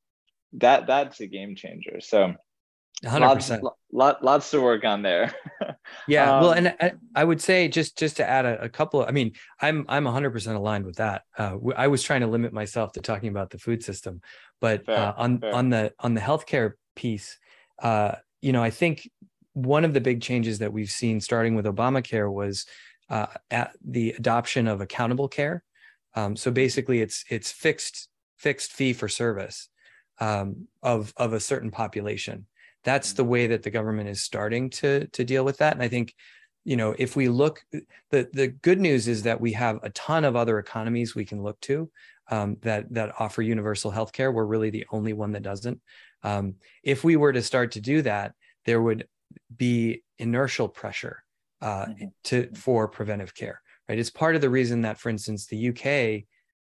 that 0.54 0.86
that's 0.86 1.20
a 1.20 1.26
game 1.26 1.56
changer. 1.56 2.00
So 2.00 2.34
100%. 3.04 3.20
Lots, 3.20 3.50
lot, 3.92 4.24
lots 4.24 4.50
to 4.52 4.60
work 4.60 4.84
on 4.84 5.02
there. 5.02 5.34
yeah. 6.08 6.36
Um, 6.36 6.42
well, 6.42 6.52
and 6.52 6.74
I, 6.80 6.92
I, 7.14 7.24
would 7.24 7.42
say 7.42 7.68
just, 7.68 7.98
just 7.98 8.16
to 8.16 8.28
add 8.28 8.46
a, 8.46 8.62
a, 8.62 8.68
couple, 8.70 9.04
I 9.04 9.10
mean, 9.10 9.32
I'm, 9.60 9.84
I'm 9.88 10.06
hundred 10.06 10.30
percent 10.30 10.56
aligned 10.56 10.86
with 10.86 10.96
that. 10.96 11.22
Uh, 11.36 11.56
I 11.76 11.88
was 11.88 12.02
trying 12.02 12.22
to 12.22 12.26
limit 12.26 12.54
myself 12.54 12.92
to 12.92 13.00
talking 13.00 13.28
about 13.28 13.50
the 13.50 13.58
food 13.58 13.84
system, 13.84 14.22
but 14.62 14.86
fair, 14.86 14.96
uh, 14.96 15.12
on, 15.16 15.40
fair. 15.40 15.54
on 15.54 15.68
the, 15.68 15.92
on 15.98 16.14
the 16.14 16.22
healthcare 16.22 16.72
piece, 16.94 17.38
uh, 17.82 18.14
you 18.40 18.52
know, 18.52 18.62
I 18.62 18.70
think 18.70 19.10
one 19.52 19.84
of 19.84 19.92
the 19.92 20.00
big 20.00 20.22
changes 20.22 20.58
that 20.60 20.72
we've 20.72 20.90
seen 20.90 21.20
starting 21.20 21.54
with 21.54 21.66
Obamacare 21.66 22.32
was 22.32 22.66
uh, 23.09 23.26
at 23.50 23.72
the 23.84 24.11
adoption 24.11 24.66
of 24.66 24.80
accountable 24.80 25.28
care. 25.28 25.62
Um, 26.14 26.36
so 26.36 26.50
basically 26.50 27.00
it's, 27.00 27.24
it's 27.28 27.52
fixed, 27.52 28.09
fixed 28.36 28.72
fee 28.72 28.92
for 28.92 29.09
service 29.09 29.68
um, 30.18 30.66
of, 30.82 31.12
of 31.16 31.32
a 31.32 31.40
certain 31.40 31.70
population. 31.70 32.46
That's 32.86 33.14
the 33.14 33.24
way 33.24 33.48
that 33.48 33.64
the 33.64 33.70
government 33.70 34.09
is 34.09 34.22
starting 34.22 34.70
to 34.70 35.09
to 35.09 35.24
deal 35.24 35.44
with 35.44 35.59
that. 35.59 35.74
And 35.74 35.82
i 35.82 35.88
think 35.88 36.14
you 36.64 36.76
know 36.76 36.94
if 36.98 37.16
we 37.16 37.28
look 37.28 37.61
the 38.11 38.28
the 38.32 38.48
good 38.48 38.80
news 38.80 39.09
is 39.09 39.24
that 39.24 39.40
we 39.40 39.52
have 39.52 39.80
a 39.82 39.90
ton 39.90 40.24
of 40.24 40.36
other 40.36 40.61
economies 40.61 41.14
we 41.14 41.24
can 41.24 41.42
look 41.42 41.61
to 41.62 41.90
um, 42.30 42.57
that 42.62 42.92
that 42.94 43.12
offer 43.18 43.42
universal 43.42 43.90
health 43.90 44.12
care. 44.12 44.30
We're 44.30 44.44
really 44.46 44.70
the 44.70 44.86
only 44.90 45.12
one 45.12 45.32
that 45.32 45.42
doesn't. 45.42 45.80
Um, 46.22 46.54
if 46.84 47.02
we 47.02 47.16
were 47.16 47.32
to 47.32 47.42
start 47.42 47.72
to 47.72 47.80
do 47.80 48.02
that 48.02 48.34
there 48.64 48.80
would 48.80 49.09
be 49.57 50.02
inertial 50.18 50.68
pressure 50.68 51.22
uh, 51.62 51.86
mm-hmm. 51.86 52.07
to 52.24 52.48
for 52.54 52.88
preventive 52.88 53.34
care 53.34 53.61
right 53.88 53.98
it's 53.98 54.11
part 54.11 54.34
of 54.34 54.40
the 54.40 54.50
reason 54.50 54.82
that 54.82 54.98
for 54.98 55.09
instance 55.09 55.46
the 55.46 55.68
uk 55.68 56.24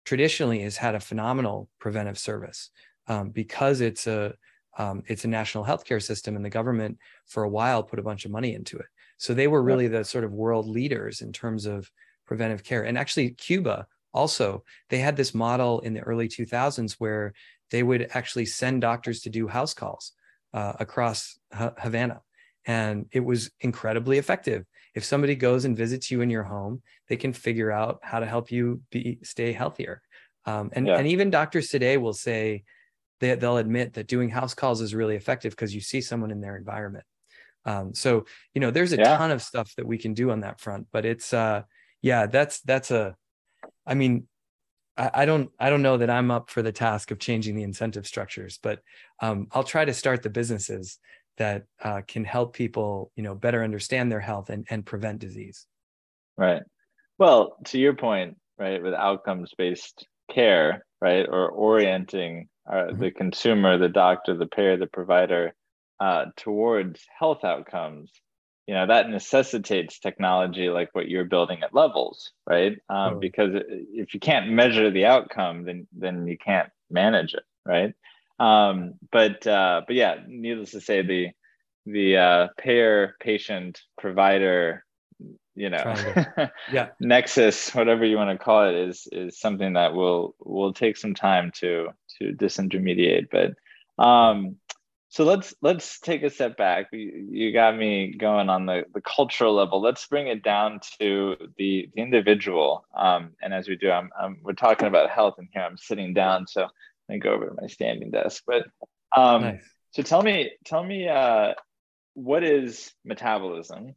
traditionally 0.05 0.61
has 0.61 0.77
had 0.77 0.95
a 0.95 1.01
phenomenal 1.01 1.69
preventive 1.79 2.19
service 2.19 2.71
um, 3.09 3.31
because 3.31 3.81
it's 3.81 4.07
a 4.07 4.35
um, 4.79 5.03
it's 5.09 5.25
a 5.25 5.29
national 5.29 5.65
healthcare 5.65 6.03
system, 6.03 6.37
and 6.37 6.45
the 6.45 6.51
government 6.51 6.99
for 7.27 7.43
a 7.43 7.49
while 7.49 7.83
put 7.83 7.99
a 7.99 8.03
bunch 8.03 8.25
of 8.25 8.31
money 8.31 8.55
into 8.55 8.79
it. 8.79 8.87
So 9.19 9.35
they 9.35 9.49
were 9.49 9.63
really 9.63 9.89
the 9.89 10.05
sort 10.05 10.25
of 10.25 10.33
world 10.33 10.67
leaders 10.67 11.21
in 11.21 11.33
terms 11.33 11.67
of 11.67 11.91
preventive 12.27 12.65
care. 12.65 12.85
And 12.85 12.97
actually, 12.97 13.31
Cuba 13.31 13.87
also 14.13 14.65
they 14.89 14.99
had 14.99 15.17
this 15.17 15.35
model 15.35 15.81
in 15.81 15.95
the 15.95 16.01
early 16.01 16.29
2000s 16.29 16.95
where 16.95 17.33
they 17.71 17.83
would 17.83 18.09
actually 18.15 18.47
send 18.47 18.81
doctors 18.81 19.21
to 19.21 19.31
do 19.31 19.47
house 19.47 19.75
calls 19.75 20.13
uh, 20.55 20.73
across 20.81 21.39
ha- 21.53 21.75
Havana, 21.79 22.23
and 22.67 23.07
it 23.13 23.21
was 23.21 23.51
incredibly 23.61 24.19
effective. 24.19 24.65
If 24.95 25.05
somebody 25.05 25.35
goes 25.37 25.65
and 25.65 25.77
visits 25.77 26.11
you 26.11 26.21
in 26.21 26.31
your 26.31 26.43
home, 26.43 26.83
they 27.09 27.17
can 27.17 27.33
figure 27.33 27.71
out 27.71 28.01
how 28.03 28.21
to 28.21 28.27
help 28.27 28.51
you 28.51 28.83
be 28.91 29.19
stay 29.23 29.53
healthier. 29.53 30.03
Um, 30.47 30.71
and, 30.73 30.87
yeah. 30.87 30.97
and 30.97 31.07
even 31.07 31.31
doctors 31.31 31.69
today 31.69 31.97
will 31.97 32.13
say, 32.13 32.65
they, 33.21 33.35
they'll 33.35 33.59
admit 33.59 33.95
that 33.95 34.09
doing 34.09 34.31
house 34.31 34.55
calls 34.55 34.81
is 34.81 34.95
really 34.95 35.17
effective 35.17 35.53
because 35.53 35.75
you 35.75 35.81
see 35.81 36.01
someone 36.01 36.31
in 36.31 36.41
their 36.41 36.57
environment. 36.57 37.05
Um, 37.65 37.95
so 37.95 38.25
you 38.55 38.61
know, 38.61 38.71
there's 38.71 38.93
a 38.93 38.97
yeah. 38.97 39.17
ton 39.17 39.31
of 39.31 39.43
stuff 39.43 39.75
that 39.77 39.87
we 39.87 39.99
can 39.99 40.15
do 40.15 40.31
on 40.31 40.41
that 40.41 40.61
front, 40.61 40.87
but 40.93 41.05
it's 41.05 41.33
uh, 41.33 41.63
yeah, 42.03 42.27
that's 42.27 42.61
that's 42.63 42.91
a, 42.91 43.15
I 43.87 43.95
mean, 43.95 44.27
I, 44.97 45.11
I 45.15 45.25
don't 45.27 45.51
I 45.59 45.71
don't 45.71 45.83
know 45.83 45.99
that 45.99 46.11
I'm 46.11 46.31
up 46.31 46.51
for 46.51 46.63
the 46.63 46.73
task 46.73 47.11
of 47.11 47.19
changing 47.19 47.55
the 47.57 47.63
incentive 47.63 48.07
structures, 48.07 48.59
but 48.63 48.81
um, 49.21 49.49
I'll 49.53 49.65
try 49.65 49.85
to 49.85 49.93
start 49.93 50.23
the 50.23 50.31
businesses 50.31 50.99
that 51.41 51.65
uh, 51.83 52.03
can 52.07 52.23
help 52.23 52.53
people, 52.53 53.11
you 53.17 53.23
know, 53.23 53.35
better 53.35 53.65
understand 53.65 54.13
their 54.13 54.21
health 54.21 54.51
and 54.51 54.67
and 54.69 54.85
prevent 54.85 55.19
disease. 55.19 55.67
Right. 56.37 56.63
Well, 57.19 57.57
to 57.69 57.79
your 57.79 57.95
point, 57.95 58.37
right, 58.59 58.83
with 58.83 58.95
outcomes 58.95 59.51
based 59.57 60.07
care, 60.31 60.85
right, 61.01 61.27
or 61.27 61.49
orienting 61.51 62.49
uh, 62.71 62.75
mm-hmm. 62.75 63.01
the 63.01 63.11
consumer, 63.11 63.79
the 63.79 63.89
doctor, 63.89 64.37
the 64.37 64.47
payer, 64.47 64.77
the 64.77 64.87
provider 64.87 65.55
uh, 65.99 66.27
towards 66.37 67.01
health 67.19 67.43
outcomes, 67.43 68.13
you 68.67 68.75
know, 68.75 68.87
that 68.87 69.09
necessitates 69.09 69.99
technology 69.99 70.69
like 70.69 70.91
what 70.93 71.09
you're 71.09 71.25
building 71.25 71.63
at 71.63 71.75
levels, 71.75 72.33
right? 72.47 72.77
Um. 72.91 73.19
Because 73.19 73.53
if 73.93 74.13
you 74.13 74.21
can't 74.21 74.51
measure 74.51 74.91
the 74.91 75.07
outcome, 75.07 75.65
then 75.65 75.89
then 75.97 76.27
you 76.27 76.37
can't 76.37 76.69
manage 76.91 77.33
it, 77.33 77.45
right? 77.65 77.95
Um, 78.41 78.95
but 79.13 79.47
uh, 79.47 79.83
but 79.87 79.95
yeah, 79.95 80.17
needless 80.27 80.73
to 80.73 80.81
say, 80.81 81.03
the 81.03 81.29
the 81.87 82.17
uh, 82.17 82.49
payer, 82.59 83.17
patient, 83.21 83.81
provider 83.99 84.85
you 85.57 85.69
know 85.69 85.95
yeah. 86.73 86.89
nexus 87.01 87.75
whatever 87.75 88.05
you 88.05 88.17
want 88.17 88.31
to 88.31 88.43
call 88.43 88.69
it 88.69 88.75
is 88.75 89.09
is 89.13 89.39
something 89.39 89.75
that 89.75 89.93
will 89.93 90.35
will 90.39 90.73
take 90.73 90.97
some 90.97 91.15
time 91.15 91.51
to 91.55 91.89
to 92.19 92.33
disintermediate. 92.33 93.29
But 93.31 94.03
um 94.03 94.57
so 95.09 95.25
let's 95.25 95.53
let's 95.61 95.99
take 95.99 96.23
a 96.23 96.31
step 96.31 96.57
back. 96.57 96.87
You, 96.93 97.27
you 97.33 97.53
got 97.53 97.77
me 97.77 98.15
going 98.17 98.49
on 98.49 98.67
the 98.67 98.85
the 98.95 99.01
cultural 99.01 99.55
level. 99.55 99.81
Let's 99.81 100.07
bring 100.07 100.29
it 100.29 100.43
down 100.43 100.81
to 101.01 101.37
the 101.59 101.89
the 101.95 102.01
individual. 102.01 102.85
Um 102.95 103.33
and 103.43 103.53
as 103.53 103.69
we 103.69 103.77
do 103.77 103.91
i'm, 103.91 104.11
I'm 104.19 104.39
we're 104.43 104.53
talking 104.53 104.89
about 104.89 105.11
health 105.11 105.35
and 105.39 105.49
here. 105.53 105.63
I'm 105.63 105.77
sitting 105.77 106.15
down. 106.15 106.47
So 106.47 106.69
me 107.11 107.19
go 107.19 107.33
over 107.33 107.47
to 107.47 107.57
my 107.61 107.67
standing 107.67 108.11
desk 108.11 108.43
but 108.47 108.65
um 109.17 109.43
nice. 109.43 109.63
so 109.91 110.03
tell 110.03 110.23
me 110.23 110.53
tell 110.65 110.83
me 110.85 111.09
uh 111.09 111.53
what 112.15 112.45
is 112.45 112.93
metabolism? 113.05 113.95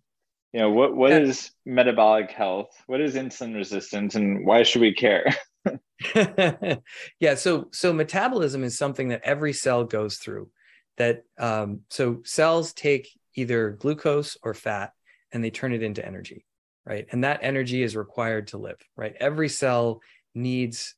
You 0.53 0.59
know 0.59 0.69
what 0.69 0.95
what 0.95 1.11
yeah. 1.11 1.19
is 1.19 1.51
metabolic 1.65 2.31
health? 2.31 2.69
What 2.85 3.01
is 3.01 3.15
insulin 3.15 3.55
resistance 3.55 4.15
and 4.15 4.45
why 4.45 4.63
should 4.63 4.81
we 4.81 4.93
care? 4.93 5.25
Yeah 7.19 7.35
so 7.35 7.69
so 7.71 7.93
metabolism 7.93 8.63
is 8.63 8.77
something 8.77 9.09
that 9.09 9.21
every 9.23 9.53
cell 9.53 9.83
goes 9.83 10.17
through 10.17 10.49
that 10.97 11.23
um, 11.39 11.81
so 11.89 12.21
cells 12.23 12.73
take 12.73 13.09
either 13.35 13.71
glucose 13.71 14.37
or 14.43 14.53
fat 14.53 14.91
and 15.31 15.43
they 15.43 15.49
turn 15.49 15.73
it 15.73 15.81
into 15.81 16.05
energy 16.05 16.45
right? 16.85 17.07
And 17.11 17.23
that 17.23 17.39
energy 17.41 17.81
is 17.81 17.95
required 17.95 18.47
to 18.47 18.57
live 18.57 18.77
right? 18.95 19.15
Every 19.19 19.49
cell 19.49 20.01
needs 20.35 20.95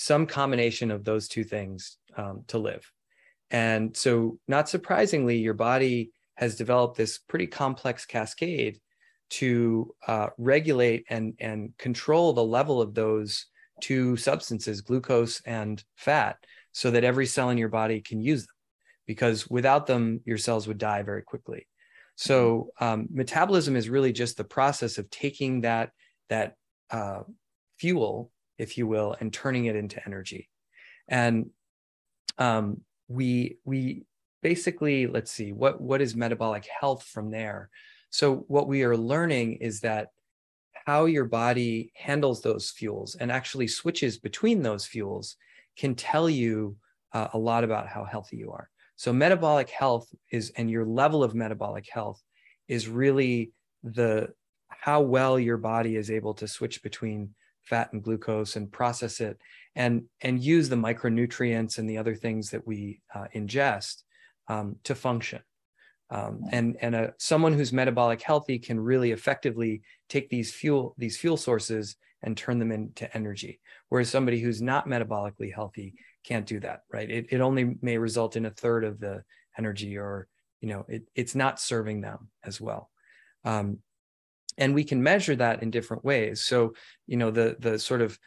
some 0.00 0.26
combination 0.26 0.90
of 0.90 1.04
those 1.04 1.28
two 1.28 1.44
things 1.44 1.98
um, 2.16 2.44
to 2.46 2.58
live 2.58 2.90
and 3.50 3.96
so 3.96 4.38
not 4.46 4.68
surprisingly 4.68 5.38
your 5.38 5.54
body 5.54 6.12
has 6.36 6.56
developed 6.56 6.96
this 6.96 7.18
pretty 7.18 7.46
complex 7.46 8.04
cascade 8.04 8.78
to 9.30 9.94
uh, 10.06 10.28
regulate 10.38 11.04
and, 11.10 11.34
and 11.40 11.76
control 11.78 12.32
the 12.32 12.44
level 12.44 12.80
of 12.80 12.94
those 12.94 13.46
two 13.80 14.16
substances, 14.16 14.80
glucose 14.80 15.40
and 15.42 15.82
fat, 15.96 16.36
so 16.72 16.90
that 16.90 17.04
every 17.04 17.26
cell 17.26 17.50
in 17.50 17.58
your 17.58 17.68
body 17.68 18.00
can 18.00 18.20
use 18.20 18.42
them. 18.42 18.54
Because 19.06 19.48
without 19.48 19.86
them, 19.86 20.20
your 20.24 20.38
cells 20.38 20.68
would 20.68 20.78
die 20.78 21.02
very 21.02 21.22
quickly. 21.22 21.66
So 22.16 22.70
mm-hmm. 22.80 22.84
um, 22.84 23.08
metabolism 23.10 23.74
is 23.76 23.88
really 23.88 24.12
just 24.12 24.36
the 24.36 24.44
process 24.44 24.98
of 24.98 25.10
taking 25.10 25.62
that 25.62 25.90
that 26.28 26.54
uh, 26.90 27.22
fuel, 27.78 28.30
if 28.58 28.76
you 28.76 28.86
will, 28.86 29.16
and 29.20 29.32
turning 29.32 29.66
it 29.66 29.76
into 29.76 30.04
energy. 30.04 30.48
And 31.08 31.50
um, 32.36 32.82
we 33.08 33.58
we 33.64 34.04
basically 34.42 35.06
let's 35.06 35.30
see 35.30 35.52
what 35.52 35.80
what 35.80 36.00
is 36.00 36.14
metabolic 36.14 36.66
health 36.66 37.02
from 37.04 37.30
there. 37.30 37.70
So, 38.10 38.44
what 38.48 38.68
we 38.68 38.82
are 38.82 38.96
learning 38.96 39.54
is 39.54 39.80
that 39.80 40.08
how 40.86 41.04
your 41.04 41.26
body 41.26 41.92
handles 41.94 42.40
those 42.40 42.70
fuels 42.70 43.14
and 43.16 43.30
actually 43.30 43.68
switches 43.68 44.18
between 44.18 44.62
those 44.62 44.86
fuels 44.86 45.36
can 45.76 45.94
tell 45.94 46.30
you 46.30 46.76
uh, 47.12 47.28
a 47.34 47.38
lot 47.38 47.64
about 47.64 47.88
how 47.88 48.04
healthy 48.04 48.36
you 48.36 48.50
are. 48.52 48.70
So, 48.96 49.12
metabolic 49.12 49.70
health 49.70 50.08
is, 50.30 50.50
and 50.56 50.70
your 50.70 50.84
level 50.84 51.22
of 51.22 51.34
metabolic 51.34 51.88
health 51.90 52.22
is 52.68 52.88
really 52.88 53.52
the 53.82 54.32
how 54.70 55.00
well 55.00 55.38
your 55.38 55.56
body 55.56 55.96
is 55.96 56.10
able 56.10 56.34
to 56.34 56.48
switch 56.48 56.82
between 56.82 57.34
fat 57.68 57.92
and 57.92 58.02
glucose 58.02 58.56
and 58.56 58.72
process 58.72 59.20
it 59.20 59.38
and 59.76 60.04
and 60.22 60.42
use 60.42 60.68
the 60.68 60.76
micronutrients 60.76 61.78
and 61.78 61.88
the 61.88 61.98
other 61.98 62.14
things 62.14 62.50
that 62.50 62.66
we 62.66 63.00
uh, 63.14 63.26
ingest 63.34 64.02
um, 64.48 64.76
to 64.84 64.94
function. 64.94 65.40
Um, 66.10 66.40
and 66.50 66.76
and 66.80 66.94
a, 66.94 67.14
someone 67.18 67.52
who's 67.52 67.72
metabolic 67.72 68.22
healthy 68.22 68.58
can 68.58 68.80
really 68.80 69.12
effectively 69.12 69.82
take 70.08 70.30
these 70.30 70.52
fuel 70.52 70.94
these 70.96 71.18
fuel 71.18 71.36
sources 71.36 71.96
and 72.22 72.36
turn 72.36 72.58
them 72.58 72.72
into 72.72 73.14
energy 73.14 73.60
whereas 73.90 74.08
somebody 74.08 74.40
who's 74.40 74.60
not 74.60 74.88
metabolically 74.88 75.54
healthy 75.54 75.94
can't 76.24 76.46
do 76.46 76.60
that 76.60 76.80
right? 76.90 77.10
It, 77.10 77.26
it 77.30 77.40
only 77.42 77.76
may 77.82 77.98
result 77.98 78.36
in 78.36 78.46
a 78.46 78.50
third 78.50 78.84
of 78.84 78.98
the 78.98 79.22
energy 79.58 79.98
or 79.98 80.28
you 80.62 80.68
know 80.70 80.86
it, 80.88 81.02
it's 81.14 81.34
not 81.34 81.60
serving 81.60 82.00
them 82.00 82.30
as 82.42 82.58
well. 82.58 82.90
Um, 83.44 83.78
and 84.58 84.74
we 84.74 84.84
can 84.84 85.02
measure 85.02 85.36
that 85.36 85.62
in 85.62 85.70
different 85.70 86.04
ways. 86.04 86.42
So 86.42 86.74
you 87.06 87.16
know 87.16 87.30
the 87.30 87.56
the 87.58 87.78
sort 87.78 88.02
of 88.02 88.18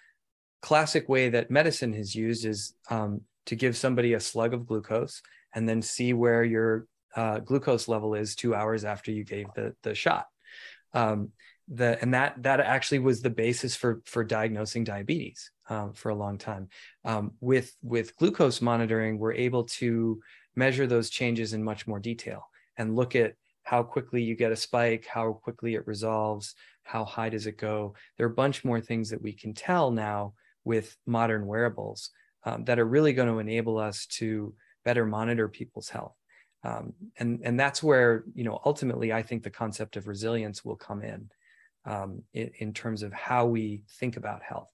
classic 0.61 1.07
way 1.09 1.29
that 1.29 1.51
medicine 1.51 1.93
has 1.93 2.15
used 2.15 2.45
is 2.45 2.73
um, 2.89 3.21
to 3.45 3.55
give 3.55 3.75
somebody 3.75 4.13
a 4.13 4.19
slug 4.19 4.53
of 4.53 4.65
glucose 4.65 5.21
and 5.53 5.67
then 5.67 5.81
see 5.81 6.13
where 6.13 6.43
your 6.43 6.87
uh, 7.15 7.39
glucose 7.39 7.87
level 7.87 8.15
is 8.15 8.35
two 8.35 8.55
hours 8.55 8.85
after 8.85 9.11
you 9.11 9.23
gave 9.23 9.47
the 9.55 9.75
the 9.83 9.93
shot. 9.93 10.25
Um, 10.93 11.29
the 11.67 11.97
and 12.01 12.13
that 12.13 12.41
that 12.43 12.59
actually 12.59 12.99
was 12.99 13.21
the 13.21 13.29
basis 13.29 13.75
for 13.75 14.01
for 14.05 14.23
diagnosing 14.23 14.83
diabetes 14.83 15.51
um, 15.69 15.93
for 15.93 16.09
a 16.09 16.15
long 16.15 16.37
time. 16.37 16.69
Um, 17.05 17.33
with 17.39 17.75
with 17.81 18.15
glucose 18.17 18.61
monitoring 18.61 19.19
we're 19.19 19.33
able 19.33 19.65
to 19.65 20.21
measure 20.55 20.87
those 20.87 21.09
changes 21.09 21.53
in 21.53 21.63
much 21.63 21.87
more 21.87 21.99
detail 21.99 22.49
and 22.77 22.95
look 22.95 23.15
at 23.15 23.35
how 23.63 23.83
quickly 23.83 24.21
you 24.21 24.35
get 24.35 24.51
a 24.51 24.55
spike, 24.55 25.05
how 25.05 25.33
quickly 25.33 25.75
it 25.75 25.87
resolves, 25.87 26.55
how 26.83 27.05
high 27.05 27.29
does 27.29 27.47
it 27.47 27.57
go. 27.57 27.93
There 28.17 28.27
are 28.27 28.31
a 28.31 28.35
bunch 28.35 28.65
more 28.65 28.81
things 28.81 29.09
that 29.09 29.21
we 29.21 29.33
can 29.33 29.53
tell 29.53 29.91
now 29.91 30.33
with 30.63 30.95
modern 31.05 31.45
wearables 31.45 32.09
um, 32.43 32.65
that 32.65 32.79
are 32.79 32.85
really 32.85 33.13
going 33.13 33.29
to 33.29 33.39
enable 33.39 33.77
us 33.77 34.05
to 34.07 34.53
better 34.83 35.05
monitor 35.05 35.47
people's 35.47 35.89
health. 35.89 36.15
Um, 36.63 36.93
and 37.17 37.41
and 37.43 37.59
that's 37.59 37.81
where 37.81 38.23
you 38.35 38.43
know 38.43 38.61
ultimately 38.65 39.11
I 39.11 39.23
think 39.23 39.41
the 39.41 39.49
concept 39.49 39.95
of 39.95 40.07
resilience 40.07 40.63
will 40.63 40.75
come 40.75 41.01
in, 41.01 41.29
um, 41.85 42.21
in, 42.33 42.51
in 42.59 42.73
terms 42.73 43.01
of 43.01 43.11
how 43.11 43.47
we 43.47 43.81
think 43.99 44.15
about 44.15 44.43
health. 44.43 44.71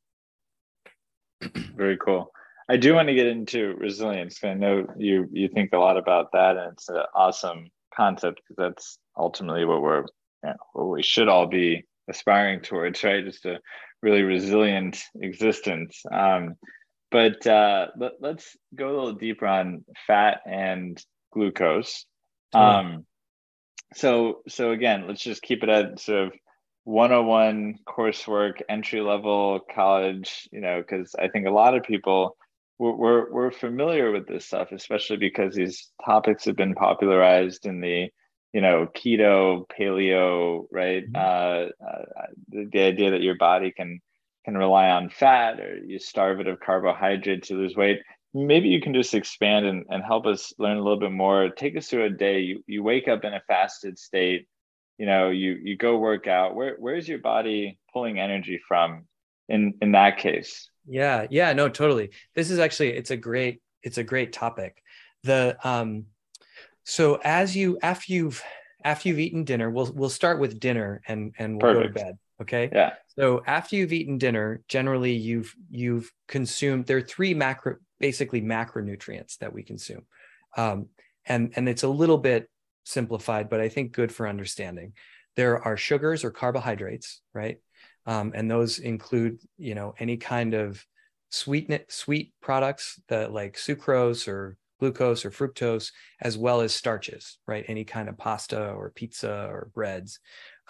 Very 1.76 1.98
cool. 1.98 2.32
I 2.70 2.76
do 2.76 2.94
want 2.94 3.08
to 3.08 3.16
get 3.16 3.28
into 3.28 3.76
resilience. 3.78 4.44
I 4.44 4.54
know 4.54 4.86
you 4.98 5.30
you 5.32 5.48
think 5.48 5.72
a 5.72 5.78
lot 5.78 5.96
about 5.96 6.34
that, 6.34 6.58
and 6.58 6.74
it's 6.74 6.90
an 6.90 7.04
awesome 7.16 7.70
concept 7.98 8.42
because 8.48 8.56
that's 8.58 9.00
ultimately 9.18 9.66
what 9.66 9.82
we're 9.82 10.02
you 10.44 10.50
know, 10.50 10.56
what 10.74 10.90
we 10.90 11.04
should 11.04 11.28
all 11.28 11.48
be 11.48 11.84
aspiring 12.10 12.62
towards, 12.62 13.04
right? 13.04 13.26
Just 13.26 13.46
a 13.46 13.60
really 14.02 14.22
resilient 14.22 15.02
existence. 15.20 16.02
Um, 16.12 16.56
but 17.10 17.46
uh, 17.48 17.88
let, 17.98 18.14
us 18.24 18.56
go 18.76 18.88
a 18.88 18.96
little 18.96 19.14
deeper 19.14 19.48
on 19.48 19.86
fat 20.06 20.42
and 20.46 21.02
glucose. 21.34 22.06
Um, 22.54 23.06
so 23.94 24.42
so 24.48 24.72
again, 24.72 25.06
let's 25.08 25.24
just 25.24 25.42
keep 25.42 25.64
it 25.64 25.70
at 25.70 26.00
sort 26.00 26.28
of 26.28 26.34
101 26.84 27.80
coursework, 27.88 28.62
entry 28.70 29.02
level 29.02 29.60
college. 29.74 30.48
You 30.52 30.62
know, 30.62 30.82
because 30.82 31.16
I 31.18 31.30
think 31.30 31.48
a 31.48 31.52
lot 31.52 31.76
of 31.76 31.84
people 31.84 32.36
we're, 32.80 32.96
we're, 32.96 33.32
we're 33.32 33.52
familiar 33.52 34.12
with 34.12 34.28
this 34.28 34.46
stuff, 34.46 34.72
especially 34.72 35.18
because 35.18 35.56
these 35.56 35.90
topics 36.06 36.46
have 36.46 36.56
been 36.56 36.76
popularized 36.76 37.66
in 37.66 37.82
the, 37.82 38.10
you 38.54 38.62
know, 38.62 38.88
keto, 38.96 39.66
paleo, 39.68 40.66
right? 40.72 41.04
Mm-hmm. 41.04 41.16
Uh, 41.16 41.88
uh, 41.88 42.26
the, 42.50 42.70
the 42.72 42.82
idea 42.82 43.12
that 43.12 43.22
your 43.22 43.36
body 43.36 43.72
can 43.72 44.00
can 44.46 44.58
rely 44.58 44.88
on 44.90 45.10
fat 45.10 45.60
or 45.60 45.78
you 45.86 46.00
starve 46.00 46.40
it 46.40 46.48
of 46.48 46.60
carbohydrates 46.62 47.50
to 47.50 47.56
lose 47.56 47.76
weight. 47.76 48.00
Maybe 48.34 48.70
you 48.70 48.80
can 48.80 48.94
just 48.94 49.14
expand 49.14 49.66
and, 49.66 49.86
and 49.90 50.02
help 50.02 50.26
us 50.26 50.54
learn 50.58 50.78
a 50.78 50.82
little 50.82 51.00
bit 51.00 51.12
more. 51.12 51.50
Take 51.50 51.76
us 51.76 51.88
through 51.88 52.06
a 52.06 52.10
day. 52.10 52.40
You 52.40 52.64
you 52.66 52.82
wake 52.82 53.10
up 53.10 53.26
in 53.26 53.34
a 53.34 53.42
fasted 53.48 54.00
state, 54.00 54.48
you 54.98 55.06
know, 55.06 55.30
you 55.30 55.58
you 55.62 55.76
go 55.76 55.98
work 55.98 56.28
out. 56.28 56.56
Where 56.56 56.76
where's 56.80 57.08
your 57.08 57.20
body 57.20 57.78
pulling 57.92 58.20
energy 58.20 58.60
from 58.68 59.06
in 59.50 59.74
in 59.82 59.92
that 59.92 60.18
case? 60.18 60.70
Yeah, 60.88 61.28
yeah, 61.30 61.54
no, 61.54 61.70
totally. 61.70 62.12
This 62.36 62.50
is 62.50 62.60
actually 62.60 62.90
it's 62.90 63.12
a 63.12 63.18
great 63.18 63.62
it's 63.84 63.98
a 63.98 64.04
great 64.04 64.34
topic. 64.34 64.82
The 65.24 65.58
um 65.64 66.06
so 66.84 67.20
as 67.24 67.56
you 67.56 67.78
after 67.82 68.14
you've 68.14 68.42
after 68.84 69.10
you've 69.10 69.20
eaten 69.20 69.44
dinner, 69.44 69.70
we'll 69.70 69.92
we'll 69.94 70.10
start 70.10 70.40
with 70.40 70.60
dinner 70.60 71.02
and 71.08 71.34
and 71.38 71.62
we'll 71.62 71.74
Perfect. 71.74 71.94
go 71.94 72.00
to 72.00 72.06
bed. 72.06 72.18
Okay. 72.42 72.70
Yeah. 72.72 72.94
So 73.08 73.44
after 73.46 73.76
you've 73.76 73.94
eaten 73.94 74.18
dinner, 74.18 74.62
generally 74.68 75.14
you've 75.14 75.54
you've 75.70 76.12
consumed 76.28 76.86
there 76.86 76.98
are 76.98 77.02
three 77.02 77.34
macro 77.34 77.78
basically 78.00 78.42
macronutrients 78.42 79.40
that 79.40 79.54
we 79.54 79.64
consume. 79.64 80.06
Um, 80.56 80.88
and 81.26 81.52
and 81.56 81.68
it's 81.68 81.84
a 81.84 81.90
little 81.90 82.18
bit 82.18 82.50
simplified, 82.86 83.50
but 83.50 83.60
I 83.60 83.70
think 83.70 83.92
good 83.92 84.12
for 84.12 84.28
understanding. 84.28 84.94
There 85.36 85.62
are 85.62 85.78
sugars 85.78 86.24
or 86.24 86.32
carbohydrates, 86.32 87.22
right? 87.34 87.60
Um, 88.08 88.32
and 88.34 88.50
those 88.50 88.80
include 88.80 89.40
you 89.58 89.76
know 89.76 89.94
any 90.00 90.18
kind 90.18 90.54
of 90.54 90.84
sweet 91.30 91.70
sweet 91.90 92.34
products 92.42 93.00
that 93.10 93.32
like 93.32 93.56
sucrose 93.56 94.28
or 94.28 94.58
glucose 94.80 95.26
or 95.26 95.32
fructose 95.32 95.92
as 96.22 96.38
well 96.38 96.62
as 96.62 96.74
starches 96.74 97.38
right? 97.48 97.66
Any 97.68 97.84
kind 97.84 98.10
of 98.10 98.18
pasta 98.18 98.70
or 98.72 98.92
pizza 98.92 99.48
or 99.50 99.70
breads. 99.74 100.20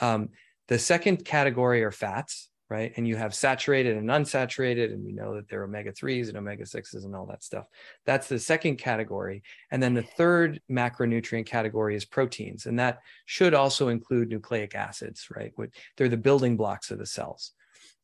Um, 0.01 0.29
the 0.67 0.79
second 0.79 1.23
category 1.25 1.83
are 1.83 1.91
fats 1.91 2.49
right? 2.69 2.91
And 2.97 3.07
you 3.07 3.15
have 3.15 3.33
saturated 3.33 3.95
and 3.95 4.09
unsaturated, 4.09 4.93
and 4.93 5.03
we 5.03 5.13
know 5.13 5.35
that 5.35 5.47
there 5.47 5.61
are 5.61 5.65
omega 5.65 5.91
3s 5.91 6.27
and 6.27 6.37
omega 6.37 6.63
6s 6.63 7.05
and 7.05 7.15
all 7.15 7.25
that 7.27 7.43
stuff. 7.43 7.65
That's 8.05 8.27
the 8.27 8.39
second 8.39 8.77
category. 8.77 9.43
And 9.71 9.81
then 9.81 9.93
the 9.93 10.03
third 10.03 10.61
macronutrient 10.69 11.45
category 11.45 11.95
is 11.95 12.05
proteins, 12.05 12.65
and 12.65 12.79
that 12.79 12.99
should 13.25 13.53
also 13.53 13.87
include 13.87 14.29
nucleic 14.29 14.75
acids, 14.75 15.27
right? 15.33 15.53
They're 15.95 16.09
the 16.09 16.17
building 16.17 16.57
blocks 16.57 16.91
of 16.91 16.99
the 16.99 17.05
cells. 17.05 17.53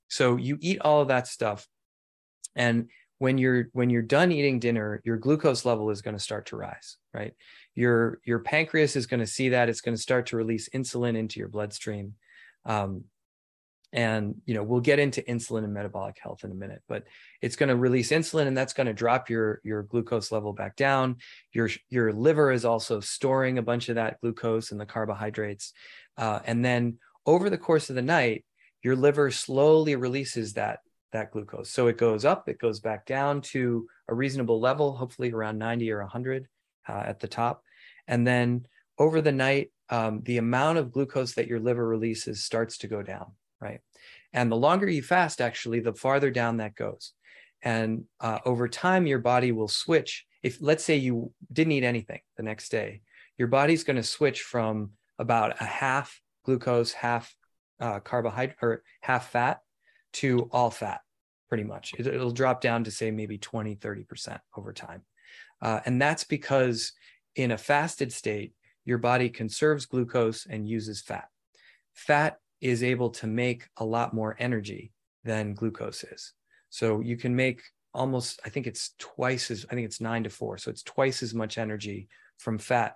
So 0.08 0.38
you 0.38 0.58
eat 0.62 0.80
all 0.82 1.02
of 1.02 1.10
that 1.10 1.28
stuff. 1.28 1.68
And 2.56 2.90
when 3.18 3.38
you're 3.38 3.70
when 3.74 3.90
you're 3.90 4.02
done 4.02 4.32
eating 4.32 4.60
dinner, 4.60 5.02
your 5.04 5.18
glucose 5.18 5.66
level 5.66 5.90
is 5.90 6.02
going 6.02 6.16
to 6.16 6.24
start 6.24 6.48
to 6.48 6.58
rise, 6.58 6.98
right? 7.14 7.34
Your 7.74 8.20
your 8.24 8.40
pancreas 8.40 8.96
is 8.96 9.08
going 9.08 9.22
to 9.22 9.28
see 9.28 9.50
that 9.50 9.70
it's 9.70 9.82
going 9.82 9.96
to 9.96 10.02
start 10.02 10.28
to 10.28 10.38
release 10.38 10.70
insulin 10.70 11.18
into 11.18 11.40
your 11.40 11.50
bloodstream. 11.50 12.16
Um, 12.66 13.06
and 13.94 14.34
you 14.46 14.56
know 14.56 14.64
we'll 14.64 14.82
get 14.82 15.00
into 15.00 15.22
insulin 15.22 15.64
and 15.64 15.74
metabolic 15.74 16.18
health 16.22 16.44
in 16.44 16.52
a 16.52 16.56
minute 16.56 16.82
but 16.88 17.04
it's 17.42 17.56
going 17.56 17.70
to 17.70 17.76
release 17.76 18.10
insulin 18.10 18.48
and 18.48 18.58
that's 18.58 18.74
going 18.74 18.88
to 18.88 18.94
drop 18.94 19.30
your 19.30 19.62
your 19.64 19.84
glucose 19.84 20.32
level 20.32 20.52
back 20.52 20.76
down. 20.76 21.18
Your 21.54 21.70
your 21.90 22.12
liver 22.12 22.52
is 22.52 22.66
also 22.66 23.00
storing 23.00 23.58
a 23.58 23.62
bunch 23.62 23.90
of 23.90 23.96
that 23.96 24.20
glucose 24.20 24.72
and 24.72 24.82
the 24.82 24.86
carbohydrates 24.86 25.74
uh, 26.18 26.40
and 26.44 26.66
then 26.66 26.98
over 27.26 27.50
the 27.50 27.58
course 27.58 27.90
of 27.90 27.96
the 27.96 28.02
night 28.02 28.44
your 28.82 28.96
liver 28.96 29.32
slowly 29.32 29.96
releases 29.96 30.54
that 30.54 30.80
that 31.12 31.32
glucose. 31.32 31.70
So 31.70 31.88
it 31.88 31.98
goes 31.98 32.26
up 32.26 32.50
it 32.50 32.60
goes 32.60 32.80
back 32.80 33.06
down 33.06 33.42
to 33.42 33.88
a 34.10 34.16
reasonable 34.16 34.60
level 34.60 34.98
hopefully 34.98 35.32
around 35.32 35.60
90 35.60 35.92
or 35.92 36.00
100 36.00 36.48
uh, 36.90 37.04
at 37.06 37.20
the 37.20 37.28
top. 37.28 37.64
And 38.08 38.26
then 38.26 38.66
over 38.98 39.22
the 39.22 39.32
night 39.32 39.72
um, 39.90 40.22
the 40.24 40.38
amount 40.40 40.80
of 40.80 40.92
glucose 40.92 41.36
that 41.36 41.48
your 41.48 41.60
liver 41.60 41.88
releases 41.88 42.44
starts 42.44 42.80
to 42.80 42.88
go 42.88 43.04
down 43.04 43.34
right? 43.64 43.80
And 44.34 44.52
the 44.52 44.58
longer 44.58 44.90
you 44.90 45.02
fast, 45.02 45.40
actually, 45.40 45.80
the 45.80 45.94
farther 45.94 46.30
down 46.32 46.58
that 46.58 46.76
goes. 46.76 47.14
And 47.62 48.04
uh, 48.20 48.40
over 48.46 48.68
time, 48.68 49.08
your 49.08 49.20
body 49.20 49.52
will 49.52 49.70
switch. 49.70 50.26
If 50.42 50.58
let's 50.60 50.84
say 50.84 50.98
you 50.98 51.32
didn't 51.52 51.72
eat 51.72 51.86
anything 51.86 52.20
the 52.36 52.44
next 52.44 52.70
day, 52.70 53.02
your 53.38 53.48
body's 53.48 53.86
going 53.86 53.96
to 53.96 54.04
switch 54.04 54.42
from 54.42 54.92
about 55.18 55.62
a 55.62 55.66
half 55.66 56.20
glucose, 56.44 56.92
half 56.92 57.34
uh, 57.80 58.00
carbohydrate, 58.02 58.58
or 58.62 58.84
half 59.02 59.32
fat 59.32 59.62
to 60.14 60.50
all 60.52 60.70
fat, 60.70 61.00
pretty 61.48 61.64
much. 61.64 61.94
It, 61.98 62.06
will 62.20 62.32
drop 62.32 62.60
down 62.60 62.84
to 62.84 62.92
say 62.92 63.12
maybe 63.12 63.38
20, 63.38 63.78
30% 63.78 64.40
over 64.58 64.74
time. 64.74 65.04
Uh, 65.62 65.80
and 65.86 66.02
that's 66.02 66.26
because 66.26 66.92
in 67.36 67.52
a 67.52 67.58
fasted 67.58 68.12
state, 68.12 68.54
your 68.86 68.98
body 68.98 69.30
conserves 69.30 69.86
glucose 69.86 70.46
and 70.46 70.68
uses 70.68 71.02
fat. 71.02 71.30
Fat 71.94 72.38
is 72.64 72.82
able 72.82 73.10
to 73.10 73.28
make 73.28 73.68
a 73.78 73.86
lot 73.86 74.14
more 74.14 74.36
energy 74.40 74.94
than 75.26 75.54
glucose 75.54 76.04
is. 76.06 76.34
So 76.70 77.02
you 77.02 77.18
can 77.18 77.36
make 77.36 77.62
almost, 77.94 78.40
I 78.46 78.50
think 78.50 78.68
it's 78.68 78.96
twice 78.98 79.52
as, 79.52 79.66
I 79.70 79.76
think 79.76 79.86
it's 79.86 80.02
nine 80.02 80.24
to 80.24 80.30
four. 80.30 80.58
So 80.58 80.72
it's 80.72 80.84
twice 80.84 81.22
as 81.22 81.34
much 81.34 81.58
energy 81.58 82.08
from 82.38 82.58
fat 82.58 82.96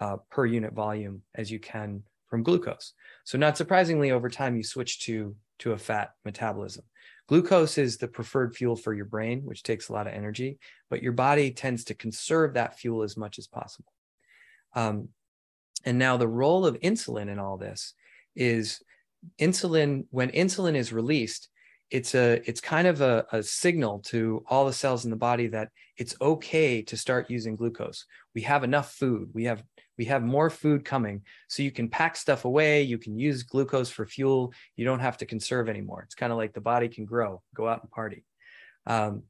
uh, 0.00 0.18
per 0.30 0.46
unit 0.46 0.72
volume 0.72 1.22
as 1.34 1.50
you 1.50 1.58
can 1.58 2.04
from 2.28 2.44
glucose. 2.44 2.94
So 3.24 3.36
not 3.36 3.56
surprisingly, 3.56 4.12
over 4.12 4.30
time 4.30 4.56
you 4.56 4.62
switch 4.62 5.00
to 5.06 5.34
to 5.58 5.72
a 5.72 5.78
fat 5.78 6.12
metabolism. 6.24 6.84
Glucose 7.28 7.76
is 7.76 7.98
the 7.98 8.08
preferred 8.08 8.56
fuel 8.56 8.76
for 8.76 8.94
your 8.94 9.04
brain, 9.04 9.42
which 9.44 9.62
takes 9.62 9.88
a 9.88 9.92
lot 9.92 10.06
of 10.06 10.14
energy, 10.14 10.58
but 10.88 11.02
your 11.02 11.12
body 11.12 11.50
tends 11.50 11.84
to 11.84 11.94
conserve 11.94 12.54
that 12.54 12.78
fuel 12.78 13.02
as 13.02 13.16
much 13.16 13.38
as 13.38 13.46
possible. 13.46 13.92
Um, 14.74 15.08
and 15.84 15.98
now 15.98 16.16
the 16.16 16.28
role 16.28 16.64
of 16.64 16.80
insulin 16.80 17.28
in 17.28 17.38
all 17.38 17.58
this 17.58 17.92
is 18.34 18.80
insulin 19.38 20.04
when 20.10 20.30
insulin 20.30 20.74
is 20.74 20.92
released 20.92 21.48
it's 21.90 22.14
a 22.14 22.40
it's 22.48 22.60
kind 22.60 22.86
of 22.86 23.00
a, 23.00 23.26
a, 23.32 23.42
signal 23.42 23.98
to 23.98 24.44
all 24.48 24.64
the 24.64 24.72
cells 24.72 25.04
in 25.04 25.10
the 25.10 25.16
body 25.16 25.48
that 25.48 25.70
it's 25.96 26.14
okay 26.20 26.82
to 26.82 26.96
start 26.96 27.30
using 27.30 27.56
glucose. 27.56 28.06
We 28.34 28.42
have 28.42 28.62
enough 28.62 28.92
food. 28.92 29.30
We 29.34 29.44
have 29.44 29.62
we 29.98 30.04
have 30.06 30.22
more 30.22 30.50
food 30.50 30.84
coming. 30.84 31.22
So 31.48 31.62
you 31.62 31.72
can 31.72 31.88
pack 31.88 32.16
stuff 32.16 32.44
away. 32.44 32.82
You 32.82 32.96
can 32.96 33.18
use 33.18 33.42
glucose 33.42 33.90
for 33.90 34.06
fuel. 34.06 34.54
You 34.76 34.84
don't 34.84 35.00
have 35.00 35.18
to 35.18 35.26
conserve 35.26 35.68
anymore. 35.68 36.02
It's 36.04 36.14
kind 36.14 36.32
of 36.32 36.38
like 36.38 36.54
the 36.54 36.60
body 36.60 36.88
can 36.88 37.04
grow 37.04 37.42
go 37.54 37.68
out 37.68 37.82
and 37.82 37.90
party. 37.90 38.24
Um, 38.86 39.24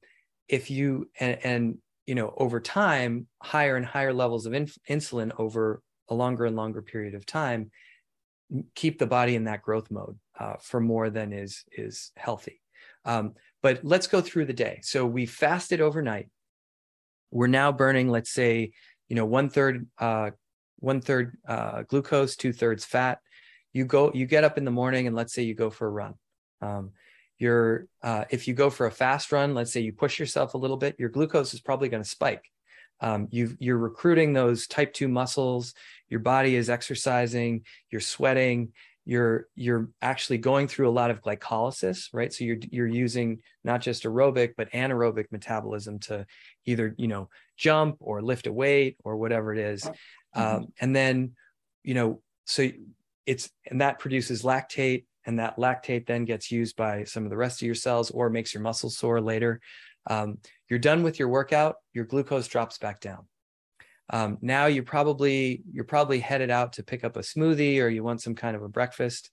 if 0.49 0.71
you 0.71 1.09
and, 1.19 1.39
and 1.43 1.79
you 2.07 2.15
know 2.15 2.35
over 2.37 2.61
time 2.61 3.27
higher 3.43 3.77
and 3.77 3.87
higher 3.87 4.13
levels 4.13 4.45
of 4.45 4.53
in, 4.53 4.67
insulin 4.89 5.33
over 5.39 5.81
a 6.09 6.15
longer 6.15 6.45
and 6.45 6.57
longer 6.57 6.83
period 6.83 7.15
of 7.15 7.25
time 7.25 7.71
keep 8.75 8.99
the 8.99 9.07
body 9.07 9.37
in 9.37 9.45
that 9.45 9.63
growth 9.63 9.91
mode 9.91 10.19
uh, 10.39 10.55
for 10.61 10.81
more 10.81 11.11
than 11.11 11.33
is 11.33 11.65
is 11.73 12.13
healthy. 12.17 12.61
Um, 13.05 13.35
but 13.63 13.85
let's 13.85 14.07
go 14.07 14.21
through 14.21 14.47
the 14.47 14.53
day. 14.53 14.81
So 14.83 15.07
we 15.07 15.27
fasted 15.27 15.81
overnight. 15.81 16.29
We're 17.31 17.47
now 17.47 17.73
burning, 17.73 18.09
let's 18.09 18.31
say, 18.31 18.73
you 19.09 19.17
know, 19.17 19.27
one 19.27 19.49
third 19.49 19.87
uh, 19.99 20.31
one 20.77 21.01
third 21.01 21.37
uh, 21.47 21.83
glucose, 21.83 22.37
two 22.37 22.53
thirds 22.53 22.85
fat. 22.85 23.21
You 23.73 23.85
go, 23.85 24.11
you 24.13 24.27
get 24.27 24.45
up 24.45 24.59
in 24.59 24.65
the 24.65 24.71
morning, 24.71 25.07
and 25.07 25.15
let's 25.15 25.33
say 25.33 25.43
you 25.43 25.55
go 25.55 25.71
for 25.71 25.87
a 25.87 25.91
run. 25.91 26.15
Um, 26.61 26.93
your 27.39 27.87
uh, 28.03 28.25
if 28.31 28.49
you 28.49 28.55
go 28.55 28.69
for 28.71 28.87
a 28.87 28.91
fast 28.91 29.33
run, 29.33 29.55
let's 29.55 29.73
say 29.73 29.81
you 29.81 29.93
push 29.93 30.19
yourself 30.19 30.55
a 30.55 30.59
little 30.59 30.77
bit, 30.77 30.97
your 30.99 31.09
glucose 31.09 31.55
is 31.55 31.61
probably 31.61 31.89
going 31.89 32.03
to 32.03 32.09
spike. 32.09 32.45
Um, 33.01 33.29
you 33.31 33.57
you're 33.59 33.79
recruiting 33.79 34.33
those 34.33 34.67
type 34.67 34.93
two 34.93 35.09
muscles. 35.09 35.75
Your 36.09 36.21
body 36.21 36.57
is 36.57 36.69
exercising. 36.69 37.65
You're 37.91 38.01
sweating. 38.01 38.73
You're 39.05 39.49
you're 39.55 39.89
actually 40.03 40.39
going 40.39 40.69
through 40.69 40.89
a 40.89 40.93
lot 40.93 41.11
of 41.11 41.23
glycolysis, 41.23 42.09
right? 42.13 42.33
So 42.33 42.45
you're 42.45 42.59
you're 42.71 42.87
using 42.87 43.41
not 43.65 43.81
just 43.81 44.05
aerobic 44.05 44.53
but 44.57 44.71
anaerobic 44.73 45.27
metabolism 45.31 45.99
to 46.01 46.27
either 46.67 46.95
you 46.99 47.09
know 47.09 47.31
jump 47.57 47.97
or 48.01 48.23
lift 48.23 48.47
a 48.47 48.53
weight 48.53 48.97
or 49.05 49.17
whatever 49.17 49.53
it 49.53 49.59
is. 49.59 49.83
Mm-hmm. 49.83 50.41
Um, 50.41 50.73
and 50.81 50.95
then 50.95 51.33
you 51.83 51.95
know 51.95 52.23
so 52.45 52.69
it's 53.27 53.51
and 53.67 53.81
that 53.81 53.99
produces 53.99 54.43
lactate 54.43 55.05
and 55.27 55.39
that 55.39 55.57
lactate 55.57 56.07
then 56.07 56.25
gets 56.25 56.51
used 56.51 56.77
by 56.77 57.05
some 57.05 57.25
of 57.25 57.31
the 57.31 57.37
rest 57.37 57.63
of 57.63 57.67
your 57.67 57.75
cells 57.75 58.11
or 58.11 58.31
makes 58.31 58.55
your 58.55 58.63
muscles 58.63 58.97
sore 58.97 59.21
later. 59.21 59.61
Um, 60.11 60.39
you're 60.69 60.81
done 60.81 61.03
with 61.05 61.19
your 61.19 61.29
workout, 61.29 61.77
your 61.95 62.05
glucose 62.05 62.49
drops 62.49 62.79
back 62.79 63.01
down. 63.01 63.27
Um, 64.13 64.39
now 64.43 64.67
you're 64.67 64.83
probably 64.83 65.63
you're 65.73 65.85
probably 65.85 66.19
headed 66.19 66.51
out 66.51 66.75
to 66.75 66.83
pick 66.83 67.05
up 67.05 67.17
a 67.17 67.21
smoothie 67.21 67.81
or 67.81 67.89
you 67.89 68.03
want 68.03 68.21
some 68.21 68.35
kind 68.35 68.57
of 68.57 68.63
a 68.63 68.69
breakfast. 68.69 69.31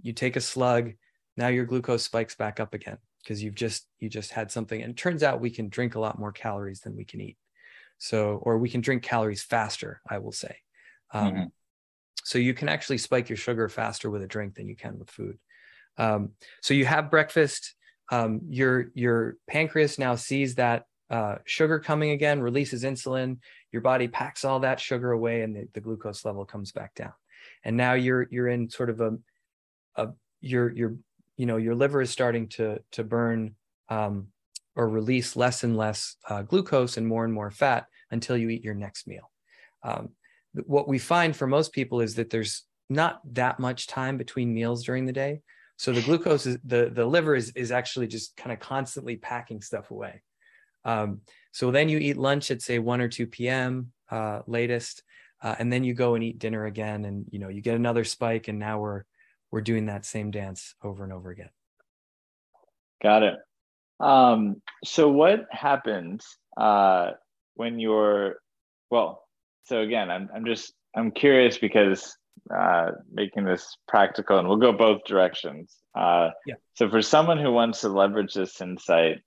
You 0.00 0.12
take 0.12 0.36
a 0.36 0.40
slug. 0.40 0.92
Now 1.36 1.48
your 1.48 1.64
glucose 1.64 2.04
spikes 2.04 2.36
back 2.36 2.60
up 2.60 2.74
again 2.74 2.98
because 3.22 3.42
you've 3.42 3.56
just 3.56 3.88
you 3.98 4.08
just 4.08 4.30
had 4.30 4.52
something. 4.52 4.80
And 4.80 4.92
it 4.92 4.96
turns 4.96 5.24
out 5.24 5.40
we 5.40 5.50
can 5.50 5.68
drink 5.68 5.96
a 5.96 6.00
lot 6.00 6.18
more 6.18 6.30
calories 6.30 6.80
than 6.80 6.96
we 6.96 7.04
can 7.04 7.20
eat. 7.20 7.36
So 7.98 8.38
or 8.42 8.58
we 8.58 8.70
can 8.70 8.82
drink 8.82 9.02
calories 9.02 9.42
faster. 9.42 10.00
I 10.08 10.18
will 10.18 10.32
say. 10.32 10.58
Um, 11.12 11.32
mm-hmm. 11.32 11.44
So 12.22 12.38
you 12.38 12.54
can 12.54 12.68
actually 12.68 12.98
spike 12.98 13.28
your 13.28 13.36
sugar 13.36 13.68
faster 13.68 14.10
with 14.10 14.22
a 14.22 14.28
drink 14.28 14.54
than 14.54 14.68
you 14.68 14.76
can 14.76 14.96
with 14.96 15.10
food. 15.10 15.38
Um, 15.98 16.30
so 16.62 16.72
you 16.72 16.86
have 16.86 17.10
breakfast. 17.10 17.74
Um, 18.14 18.40
your 18.48 18.92
your 18.94 19.36
pancreas 19.48 19.98
now 19.98 20.14
sees 20.14 20.54
that 20.54 20.84
uh, 21.10 21.36
sugar 21.44 21.80
coming 21.80 22.10
again, 22.10 22.40
releases 22.40 22.84
insulin. 22.84 23.38
Your 23.72 23.82
body 23.82 24.06
packs 24.06 24.44
all 24.44 24.60
that 24.60 24.78
sugar 24.78 25.10
away, 25.10 25.42
and 25.42 25.56
the, 25.56 25.68
the 25.74 25.80
glucose 25.80 26.24
level 26.24 26.44
comes 26.44 26.70
back 26.70 26.94
down. 26.94 27.12
And 27.64 27.76
now 27.76 27.94
you're 27.94 28.28
you're 28.30 28.48
in 28.48 28.70
sort 28.70 28.90
of 28.90 29.00
a, 29.00 29.18
a 29.96 30.08
your 30.40 30.72
your 30.72 30.94
you 31.36 31.46
know 31.46 31.56
your 31.56 31.74
liver 31.74 32.00
is 32.02 32.10
starting 32.10 32.46
to 32.50 32.78
to 32.92 33.02
burn 33.02 33.56
um, 33.88 34.28
or 34.76 34.88
release 34.88 35.34
less 35.34 35.64
and 35.64 35.76
less 35.76 36.16
uh, 36.28 36.42
glucose 36.42 36.96
and 36.96 37.06
more 37.06 37.24
and 37.24 37.34
more 37.34 37.50
fat 37.50 37.86
until 38.12 38.36
you 38.36 38.48
eat 38.48 38.62
your 38.62 38.74
next 38.74 39.08
meal. 39.08 39.28
Um, 39.82 40.10
what 40.66 40.86
we 40.86 41.00
find 41.00 41.34
for 41.34 41.48
most 41.48 41.72
people 41.72 42.00
is 42.00 42.14
that 42.14 42.30
there's 42.30 42.62
not 42.88 43.20
that 43.34 43.58
much 43.58 43.88
time 43.88 44.18
between 44.18 44.54
meals 44.54 44.84
during 44.84 45.04
the 45.04 45.12
day. 45.12 45.40
So 45.76 45.92
the 45.92 46.02
glucose 46.02 46.46
is 46.46 46.58
the 46.64 46.90
the 46.92 47.04
liver 47.04 47.34
is 47.34 47.50
is 47.56 47.72
actually 47.72 48.06
just 48.06 48.36
kind 48.36 48.52
of 48.52 48.60
constantly 48.60 49.16
packing 49.16 49.60
stuff 49.60 49.90
away. 49.90 50.22
Um, 50.84 51.20
so 51.52 51.70
then 51.70 51.88
you 51.88 51.98
eat 51.98 52.16
lunch 52.16 52.50
at 52.50 52.62
say 52.62 52.78
1 52.78 53.00
or 53.00 53.08
2 53.08 53.26
p.m. 53.26 53.92
Uh, 54.10 54.42
latest, 54.46 55.02
uh, 55.42 55.54
and 55.58 55.72
then 55.72 55.82
you 55.82 55.94
go 55.94 56.14
and 56.14 56.22
eat 56.22 56.38
dinner 56.38 56.66
again, 56.66 57.04
and 57.04 57.24
you 57.30 57.38
know 57.38 57.48
you 57.48 57.60
get 57.60 57.76
another 57.76 58.04
spike, 58.04 58.48
and 58.48 58.58
now 58.58 58.78
we're 58.78 59.04
we're 59.50 59.60
doing 59.60 59.86
that 59.86 60.04
same 60.04 60.30
dance 60.30 60.74
over 60.82 61.04
and 61.04 61.12
over 61.12 61.30
again. 61.30 61.50
Got 63.02 63.22
it. 63.22 63.34
Um, 64.00 64.62
so 64.84 65.08
what 65.08 65.46
happens 65.50 66.26
uh, 66.56 67.12
when 67.54 67.78
you're 67.78 68.36
well? 68.90 69.24
so 69.64 69.80
again, 69.80 70.10
I'm 70.10 70.28
I'm 70.34 70.44
just 70.44 70.72
I'm 70.94 71.10
curious 71.10 71.58
because 71.58 72.16
uh, 72.54 72.90
making 73.12 73.44
this 73.44 73.76
practical, 73.88 74.38
and 74.38 74.48
we'll 74.48 74.58
go 74.58 74.72
both 74.72 75.04
directions. 75.04 75.74
Uh, 75.94 76.30
yeah. 76.46 76.54
So 76.74 76.88
for 76.90 77.02
someone 77.02 77.38
who 77.38 77.52
wants 77.52 77.80
to 77.82 77.88
leverage 77.88 78.34
this 78.34 78.60
insight 78.60 79.20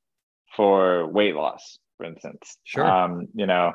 for 0.55 1.07
weight 1.07 1.35
loss, 1.35 1.79
for 1.97 2.05
instance, 2.05 2.57
sure. 2.63 2.85
Um, 2.85 3.27
you 3.33 3.47
know, 3.47 3.73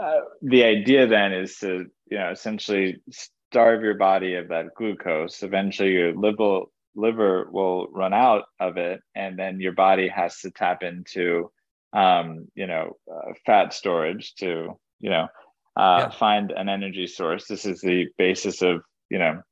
uh, 0.00 0.20
the 0.42 0.64
idea 0.64 1.06
then 1.06 1.32
is 1.32 1.56
to 1.58 1.86
you 2.10 2.18
know 2.18 2.30
essentially 2.30 2.96
starve 3.10 3.82
your 3.82 3.94
body 3.94 4.34
of 4.34 4.48
that 4.48 4.74
glucose. 4.76 5.42
Eventually, 5.42 5.92
your 5.92 6.14
liver 6.14 6.62
liver 6.96 7.48
will 7.50 7.88
run 7.88 8.12
out 8.12 8.44
of 8.60 8.76
it, 8.76 9.00
and 9.14 9.38
then 9.38 9.60
your 9.60 9.72
body 9.72 10.08
has 10.08 10.38
to 10.40 10.50
tap 10.50 10.82
into 10.82 11.50
um, 11.92 12.48
you 12.54 12.66
know 12.66 12.96
uh, 13.12 13.32
fat 13.46 13.72
storage 13.72 14.34
to 14.36 14.78
you 14.98 15.10
know 15.10 15.28
uh, 15.76 16.06
yeah. 16.06 16.10
find 16.10 16.50
an 16.52 16.68
energy 16.68 17.06
source. 17.06 17.46
This 17.46 17.64
is 17.64 17.80
the 17.80 18.08
basis 18.18 18.62
of 18.62 18.82
you 19.10 19.18
know 19.18 19.42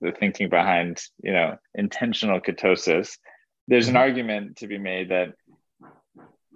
the 0.00 0.12
thinking 0.12 0.48
behind 0.48 1.00
you 1.22 1.32
know 1.32 1.56
intentional 1.74 2.40
ketosis. 2.40 3.18
There's 3.68 3.88
an 3.88 3.94
mm-hmm. 3.94 4.00
argument 4.00 4.56
to 4.58 4.66
be 4.66 4.78
made 4.78 5.10
that 5.10 5.34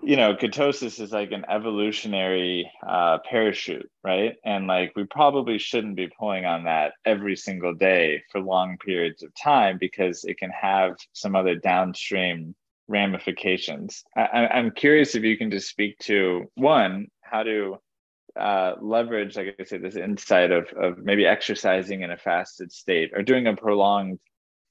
you 0.03 0.17
know 0.17 0.35
ketosis 0.35 1.01
is 1.01 1.13
like 1.13 1.33
an 1.33 1.45
evolutionary 1.49 2.71
uh, 2.87 3.19
parachute, 3.29 3.91
right? 4.03 4.35
And 4.45 4.67
like 4.67 4.93
we 4.97 5.05
probably 5.05 5.59
shouldn't 5.59 5.97
be 5.97 6.09
pulling 6.19 6.45
on 6.45 6.65
that 6.65 6.93
every 7.05 7.37
single 7.37 7.75
day 7.75 8.23
for 8.31 8.41
long 8.41 8.77
periods 8.79 9.23
of 9.23 9.33
time 9.35 9.79
because 9.79 10.25
it 10.25 10.39
can 10.39 10.51
have 10.51 10.97
some 11.13 11.35
other 11.35 11.55
downstream 11.55 12.55
ramifications. 12.89 14.05
I, 14.17 14.49
I'm 14.53 14.71
curious 14.71 15.15
if 15.15 15.23
you 15.23 15.39
can 15.39 15.51
just 15.51 15.69
speak 15.69 15.99
to 16.01 16.51
one 16.55 17.09
how 17.23 17.43
to 17.43 17.79
uh, 18.39 18.75
leverage, 18.81 19.37
like 19.37 19.57
I 19.59 19.65
said, 19.65 19.83
this 19.83 19.97
insight 19.97 20.51
of 20.51 20.69
of 20.73 20.99
maybe 20.99 21.27
exercising 21.27 22.03
in 22.03 22.11
a 22.11 22.17
fasted 22.17 22.73
state 22.73 23.13
or 23.15 23.23
doing 23.23 23.47
a 23.47 23.57
prolonged 23.57 24.19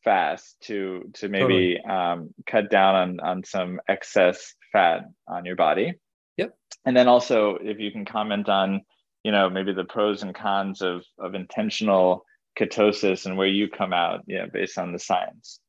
fast 0.04 0.58
to 0.62 1.10
to 1.14 1.30
maybe 1.30 1.78
totally. 1.78 1.86
um, 1.86 2.34
cut 2.46 2.70
down 2.70 2.96
on 2.96 3.20
on 3.20 3.44
some 3.44 3.80
excess 3.88 4.54
fat 4.72 5.04
on 5.28 5.46
your 5.46 5.56
body. 5.56 5.94
Yep. 6.38 6.56
And 6.86 6.98
then 6.98 7.08
also, 7.08 7.58
if 7.62 7.80
you 7.80 7.92
can 7.92 8.06
comment 8.06 8.50
on, 8.50 8.82
you 9.24 9.32
know, 9.32 9.50
maybe 9.50 9.74
the 9.74 9.86
pros 9.86 10.24
and 10.24 10.36
cons 10.36 10.82
of 10.82 11.06
of 11.20 11.36
intentional 11.36 12.26
ketosis 12.60 13.26
and 13.26 13.38
where 13.38 13.48
you 13.48 13.70
come 13.70 13.94
out, 13.94 14.22
yeah, 14.28 14.46
based 14.52 14.78
on 14.78 14.92
the 14.92 15.00
science. 15.00 15.60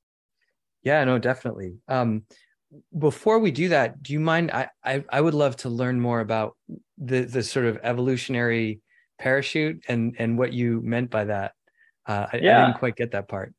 Yeah, 0.82 1.04
no, 1.04 1.18
definitely. 1.18 1.76
Um, 1.88 2.24
before 2.98 3.38
we 3.38 3.50
do 3.50 3.68
that, 3.68 4.02
do 4.02 4.12
you 4.12 4.20
mind? 4.20 4.50
I, 4.50 4.68
I, 4.84 5.04
I 5.08 5.20
would 5.20 5.34
love 5.34 5.56
to 5.58 5.68
learn 5.68 6.00
more 6.00 6.20
about 6.20 6.56
the 6.98 7.22
the 7.22 7.42
sort 7.42 7.66
of 7.66 7.78
evolutionary 7.82 8.80
parachute 9.18 9.84
and 9.88 10.14
and 10.18 10.38
what 10.38 10.52
you 10.52 10.80
meant 10.82 11.10
by 11.10 11.24
that. 11.24 11.52
Uh, 12.06 12.26
I, 12.32 12.36
yeah. 12.36 12.62
I 12.62 12.66
didn't 12.66 12.78
quite 12.78 12.96
get 12.96 13.12
that 13.12 13.28
part. 13.28 13.54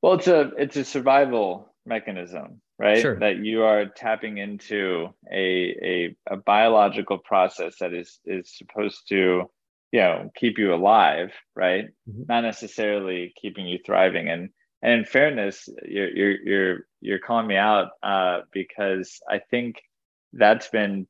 Well, 0.00 0.14
it's 0.14 0.26
a 0.26 0.50
it's 0.58 0.76
a 0.76 0.84
survival 0.84 1.74
mechanism, 1.86 2.60
right? 2.78 3.00
Sure. 3.00 3.18
That 3.18 3.38
you 3.38 3.62
are 3.62 3.86
tapping 3.86 4.38
into 4.38 5.08
a 5.32 5.36
a, 5.82 6.16
a 6.34 6.36
biological 6.36 7.18
process 7.18 7.76
that 7.80 7.92
is 7.92 8.18
is 8.24 8.56
supposed 8.56 9.08
to 9.08 9.50
you 9.92 10.00
know 10.00 10.30
keep 10.36 10.58
you 10.58 10.74
alive, 10.74 11.32
right? 11.54 11.86
Mm-hmm. 12.08 12.22
Not 12.28 12.42
necessarily 12.42 13.32
keeping 13.40 13.66
you 13.66 13.78
thriving 13.84 14.28
and 14.28 14.50
and 14.82 14.92
in 14.92 15.04
fairness, 15.04 15.68
you're 15.84 16.10
you're 16.10 16.40
you're 16.42 16.78
you're 17.00 17.18
calling 17.20 17.46
me 17.46 17.56
out 17.56 17.90
uh, 18.02 18.40
because 18.52 19.20
I 19.28 19.38
think 19.38 19.76
that's 20.32 20.68
been 20.68 21.06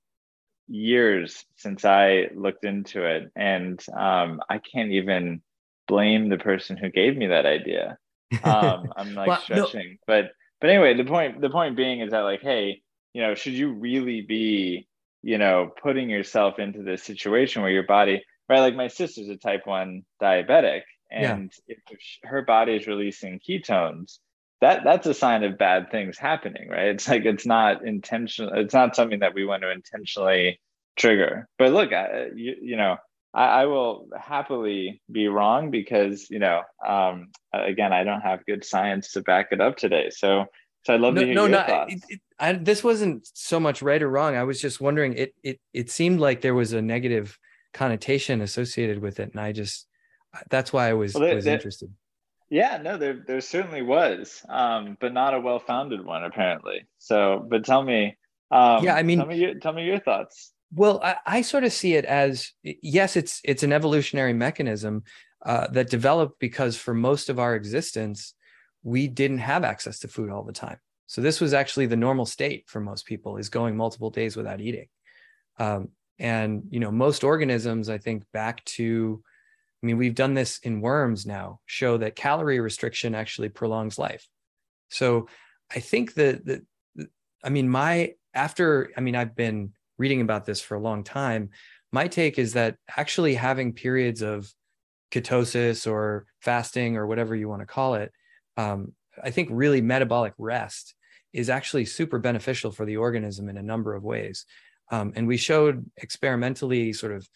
years 0.73 1.45
since 1.57 1.85
I 1.85 2.29
looked 2.35 2.65
into 2.65 3.05
it, 3.05 3.31
and 3.37 3.83
um, 3.97 4.41
I 4.49 4.59
can't 4.59 4.91
even 4.93 5.43
blame 5.87 6.29
the 6.29 6.39
person 6.39 6.77
who 6.77 6.89
gave 6.89 7.17
me 7.17 7.29
that 7.29 7.47
idea. 7.47 7.99
Um, 8.43 8.93
I'm 8.97 9.15
like 9.15 9.29
well, 9.29 9.41
stretching, 9.41 9.91
no. 9.91 9.97
but 10.07 10.33
but 10.61 10.71
anyway, 10.71 10.95
the 10.95 11.05
point 11.05 11.41
the 11.41 11.51
point 11.51 11.77
being 11.77 12.01
is 12.01 12.11
that 12.11 12.21
like, 12.21 12.41
hey, 12.41 12.83
you 13.13 13.23
know, 13.23 13.35
should 13.35 13.53
you 13.53 13.73
really 13.73 14.23
be 14.23 14.89
you 15.23 15.39
know 15.39 15.71
putting 15.83 16.11
yourself 16.11 16.59
into 16.59 16.83
this 16.83 17.03
situation 17.03 17.63
where 17.63 17.71
your 17.71 17.87
body 17.87 18.23
right? 18.49 18.61
Like 18.61 18.75
my 18.75 18.89
sister's 18.89 19.29
a 19.29 19.37
type 19.37 19.67
one 19.67 20.05
diabetic, 20.21 20.83
and 21.11 21.53
yeah. 21.67 21.77
if 21.77 21.99
her 22.25 22.43
body 22.43 22.75
is 22.75 22.87
releasing 22.87 23.41
ketones 23.41 24.19
that 24.63 24.85
that's 24.85 25.07
a 25.09 25.13
sign 25.13 25.43
of 25.43 25.59
bad 25.59 25.91
things 25.91 26.17
happening 26.17 26.69
right 26.71 26.87
it's 26.87 27.07
like 27.09 27.25
it's 27.25 27.45
not 27.45 27.85
intentional 27.85 28.53
it's 28.55 28.73
not 28.73 28.97
something 28.97 29.19
that 29.19 29.35
we 29.35 29.45
want 29.45 29.63
to 29.63 29.71
intentionally 29.71 30.59
trigger 30.97 31.49
but 31.59 31.73
look 31.73 31.93
I, 31.93 32.29
you, 32.35 32.57
you 32.63 32.77
know 32.77 32.97
I, 33.35 33.63
I, 33.63 33.67
will 33.67 34.09
happily 34.19 35.03
be 35.11 35.27
wrong 35.27 35.71
because 35.71 36.31
you 36.31 36.39
know 36.39 36.63
um, 36.87 37.31
again 37.53 37.93
i 37.93 38.05
don't 38.05 38.21
have 38.21 38.47
good 38.47 38.65
science 38.65 39.13
to 39.13 39.23
back 39.23 39.49
it 39.51 39.61
up 39.61 39.77
today 39.77 40.11
so 40.11 40.47
so 40.85 40.95
i'd 40.95 41.01
love 41.01 41.15
no, 41.15 41.21
to 41.23 41.27
hear 41.27 41.35
no, 41.35 41.43
your 41.43 41.51
no, 41.51 41.65
thoughts. 41.65 41.95
It, 41.95 42.03
it, 42.09 42.21
I, 42.39 42.53
this 42.53 42.85
wasn't 42.85 43.29
so 43.35 43.59
much 43.59 43.83
right 43.83 44.03
or 44.03 44.09
wrong 44.09 44.37
i 44.37 44.45
was 44.45 44.61
just 44.61 44.81
wondering 44.81 45.15
it 45.15 45.35
it 45.43 45.61
it 45.75 45.91
seemed 45.91 46.21
like 46.21 46.41
there 46.41 46.55
was 46.55 46.73
a 46.73 46.81
negative 46.81 47.37
connotation 47.75 48.41
associated 48.41 49.01
with 49.01 49.19
it 49.19 49.33
and 49.33 49.41
i 49.41 49.51
just 49.51 49.89
that's 50.49 50.73
why 50.73 50.89
I 50.89 50.95
was, 50.95 51.15
well, 51.15 51.35
was 51.35 51.47
interested. 51.47 51.93
Yeah, 52.53 52.77
no, 52.83 52.99
there 52.99 53.25
there 53.27 53.41
certainly 53.41 53.81
was, 53.81 54.45
um, 54.47 54.99
but 55.01 55.15
not 55.15 55.33
a 55.33 55.41
well-founded 55.41 56.05
one 56.05 56.23
apparently. 56.23 56.87
So, 56.99 57.47
but 57.49 57.65
tell 57.65 57.83
me, 57.83 58.19
um, 58.51 58.85
yeah, 58.85 58.95
I 58.95 59.03
mean, 59.03 59.21
tell 59.21 59.27
me 59.27 59.39
your, 59.39 59.55
tell 59.55 59.73
me 59.73 59.87
your 59.87 60.01
thoughts. 60.01 60.53
Well, 60.75 61.01
I, 61.03 61.17
I 61.25 61.41
sort 61.41 61.65
of 61.65 61.73
see 61.73 61.95
it 61.95 62.05
as 62.05 62.53
yes, 62.63 63.17
it's 63.17 63.41
it's 63.43 63.63
an 63.63 63.73
evolutionary 63.73 64.35
mechanism 64.35 65.05
uh, 65.47 65.69
that 65.69 65.89
developed 65.89 66.41
because 66.41 66.77
for 66.77 66.93
most 66.93 67.31
of 67.31 67.39
our 67.39 67.55
existence, 67.55 68.35
we 68.83 69.09
didn't 69.09 69.39
have 69.39 69.65
access 69.65 70.01
to 70.01 70.09
food 70.09 70.29
all 70.29 70.43
the 70.43 70.53
time. 70.53 70.77
So 71.07 71.23
this 71.23 71.41
was 71.41 71.55
actually 71.55 71.87
the 71.87 71.97
normal 71.97 72.27
state 72.27 72.65
for 72.69 72.81
most 72.81 73.07
people 73.07 73.39
is 73.39 73.49
going 73.49 73.79
multiple 73.79 74.11
days 74.11 74.37
without 74.37 74.61
eating. 74.61 74.89
Um, 75.59 75.89
and 76.19 76.65
you 76.69 76.81
know, 76.81 76.91
most 76.91 77.25
organisms, 77.25 77.89
I 77.89 77.97
think, 77.97 78.25
back 78.35 78.63
to 78.77 79.23
I 79.83 79.87
mean, 79.87 79.99
we've 79.99 80.15
done 80.15 80.35
this 80.35 80.59
in 80.59 80.81
worms 80.81 81.27
now, 81.27 81.59
show 81.67 81.97
that 81.99 82.15
calorie 82.15 82.61
restriction 82.61 83.15
actually 83.15 83.49
prolongs 83.49 83.99
life. 83.99 84.27
So 84.91 85.29
I 85.75 85.81
think 85.81 86.15
that, 86.15 86.45
that 86.47 86.63
I 87.43 87.49
mean, 87.49 87.69
my, 87.69 88.13
after, 88.33 88.91
I 88.97 89.01
mean, 89.01 89.17
I've 89.17 89.35
been 89.35 89.73
reading 89.99 90.21
about 90.21 90.47
this 90.47 90.61
for 90.61 90.77
a 90.77 90.81
long 90.81 91.03
time. 91.03 91.51
My 91.91 92.07
take 92.07 92.39
is 92.39 92.53
that 92.53 92.77
actually 92.97 93.35
having 93.35 93.73
periods 93.73 94.23
of 94.23 94.51
ketosis 95.11 95.91
or 95.91 96.27
fasting 96.41 96.97
or 96.97 97.07
whatever 97.07 97.35
you 97.35 97.49
want 97.49 97.61
to 97.63 97.67
call 97.67 97.95
it, 97.95 98.13
um, 98.57 98.93
I 99.23 99.31
think 99.31 99.49
really 99.51 99.81
metabolic 99.81 100.33
rest 100.39 100.95
is 101.33 101.51
actually 101.51 101.87
super 101.87 102.19
beneficial 102.19 102.71
for 102.71 102.87
the 102.87 102.99
organism 102.99 103.49
in 103.49 103.57
a 103.57 103.63
number 103.63 103.95
of 103.95 104.05
ways. 104.05 104.47
Um, 104.91 105.13
and 105.17 105.27
we 105.27 105.37
showed 105.37 105.91
experimentally, 105.97 106.93
sort 106.93 107.13
of, 107.13 107.29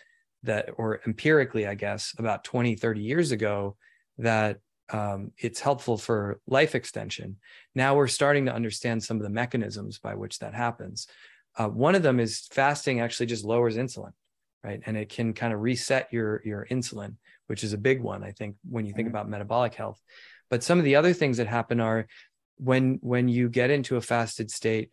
that 0.46 0.70
or 0.76 1.00
empirically 1.06 1.66
i 1.66 1.74
guess 1.74 2.14
about 2.18 2.44
20 2.44 2.74
30 2.76 3.00
years 3.00 3.32
ago 3.32 3.76
that 4.18 4.58
um, 4.88 5.32
it's 5.36 5.58
helpful 5.58 5.98
for 5.98 6.38
life 6.46 6.76
extension. 6.76 7.38
Now 7.74 7.96
we're 7.96 8.06
starting 8.06 8.46
to 8.46 8.54
understand 8.54 9.02
some 9.02 9.16
of 9.16 9.24
the 9.24 9.30
mechanisms 9.30 9.98
by 9.98 10.14
which 10.14 10.38
that 10.38 10.54
happens. 10.54 11.08
Uh, 11.58 11.66
one 11.66 11.96
of 11.96 12.04
them 12.04 12.20
is 12.20 12.46
fasting 12.52 13.00
actually 13.00 13.26
just 13.26 13.44
lowers 13.44 13.76
insulin 13.76 14.12
right? 14.66 14.82
And 14.84 14.96
it 14.96 15.08
can 15.08 15.32
kind 15.32 15.52
of 15.52 15.60
reset 15.60 16.08
your 16.12 16.42
your 16.44 16.66
insulin 16.70 17.14
which 17.46 17.62
is 17.62 17.72
a 17.72 17.78
big 17.78 18.02
one 18.02 18.24
i 18.24 18.32
think 18.32 18.56
when 18.68 18.84
you 18.84 18.92
think 18.92 19.06
mm-hmm. 19.06 19.16
about 19.16 19.28
metabolic 19.28 19.74
health. 19.74 20.02
But 20.50 20.62
some 20.62 20.78
of 20.78 20.84
the 20.84 20.96
other 20.96 21.12
things 21.12 21.38
that 21.38 21.46
happen 21.46 21.80
are 21.80 22.06
when 22.56 22.98
when 23.00 23.28
you 23.28 23.48
get 23.48 23.70
into 23.70 23.96
a 23.96 24.00
fasted 24.00 24.50
state 24.50 24.90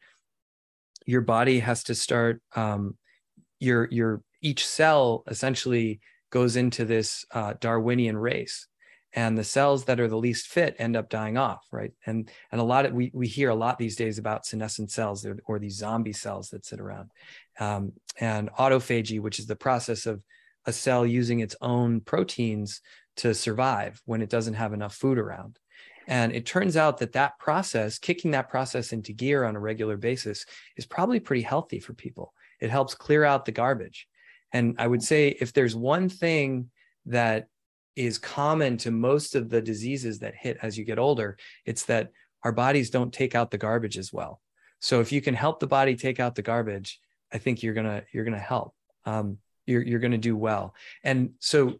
your 1.06 1.22
body 1.22 1.60
has 1.60 1.84
to 1.86 1.96
start 1.96 2.42
um, 2.56 2.98
your 3.60 3.88
your 3.92 4.22
each 4.44 4.68
cell 4.68 5.24
essentially 5.28 6.00
goes 6.30 6.56
into 6.56 6.86
this 6.86 7.26
uh, 7.32 7.54
Darwinian 7.60 8.18
race. 8.18 8.68
And 9.16 9.38
the 9.38 9.44
cells 9.44 9.86
that 9.86 10.00
are 10.00 10.08
the 10.08 10.18
least 10.18 10.48
fit 10.48 10.76
end 10.80 10.96
up 10.96 11.08
dying 11.08 11.38
off, 11.38 11.64
right? 11.72 11.92
And 12.08 12.32
and 12.52 12.60
a 12.60 12.64
lot 12.64 12.86
of 12.86 12.94
we 12.94 13.12
we 13.14 13.28
hear 13.28 13.50
a 13.52 13.56
lot 13.56 13.78
these 13.78 13.96
days 13.96 14.18
about 14.18 14.48
senescent 14.48 14.90
cells 14.90 15.24
or, 15.24 15.38
or 15.46 15.60
these 15.60 15.78
zombie 15.78 16.14
cells 16.14 16.50
that 16.50 16.66
sit 16.66 16.80
around, 16.80 17.12
um, 17.60 17.94
and 18.20 18.50
autophagy, 18.54 19.20
which 19.22 19.38
is 19.38 19.46
the 19.46 19.56
process 19.56 20.08
of 20.08 20.24
a 20.66 20.74
cell 20.74 21.06
using 21.06 21.42
its 21.42 21.56
own 21.62 22.02
proteins 22.02 22.82
to 23.18 23.36
survive 23.36 24.02
when 24.06 24.24
it 24.24 24.32
doesn't 24.32 24.56
have 24.56 24.74
enough 24.74 24.96
food 24.96 25.20
around. 25.20 25.60
And 26.08 26.34
it 26.34 26.48
turns 26.48 26.76
out 26.76 26.98
that 26.98 27.14
that 27.14 27.38
process, 27.38 28.00
kicking 28.00 28.32
that 28.32 28.50
process 28.50 28.94
into 28.94 29.14
gear 29.14 29.44
on 29.44 29.56
a 29.56 29.60
regular 29.60 29.96
basis, 29.96 30.46
is 30.76 30.88
probably 30.88 31.20
pretty 31.20 31.44
healthy 31.44 31.80
for 31.80 31.94
people. 31.94 32.34
It 32.60 32.72
helps 32.72 32.96
clear 32.96 33.24
out 33.24 33.46
the 33.46 33.52
garbage. 33.52 34.08
And 34.54 34.76
I 34.78 34.88
would 34.88 35.04
say 35.04 35.30
if 35.42 35.52
there's 35.52 35.76
one 35.76 36.08
thing 36.08 36.70
that 37.08 37.48
is 37.96 38.18
common 38.18 38.78
to 38.78 38.92
most 38.92 39.36
of 39.36 39.50
the 39.50 39.62
diseases 39.62 40.20
that 40.20 40.36
hit 40.36 40.58
as 40.62 40.78
you 40.78 40.86
get 40.86 41.00
older, 41.00 41.38
it's 41.66 41.84
that 41.86 42.12
our 42.44 42.52
bodies 42.52 42.90
don't 42.90 43.14
take 43.14 43.36
out 43.36 43.52
the 43.52 43.58
garbage 43.58 43.98
as 43.98 44.14
well. 44.14 44.40
So 44.80 45.00
if 45.00 45.12
you 45.12 45.22
can 45.22 45.34
help 45.34 45.60
the 45.60 45.68
body 45.68 45.96
take 45.96 46.20
out 46.20 46.36
the 46.36 46.42
garbage, 46.42 47.00
I 47.32 47.38
think 47.38 47.64
you're 47.64 47.74
gonna 47.74 48.04
you're 48.14 48.26
gonna 48.26 48.40
help. 48.40 48.76
Um, 49.06 49.38
you're 49.66 49.82
you're 49.82 50.00
gonna 50.00 50.18
do 50.18 50.36
well. 50.36 50.76
And 51.04 51.32
so 51.40 51.80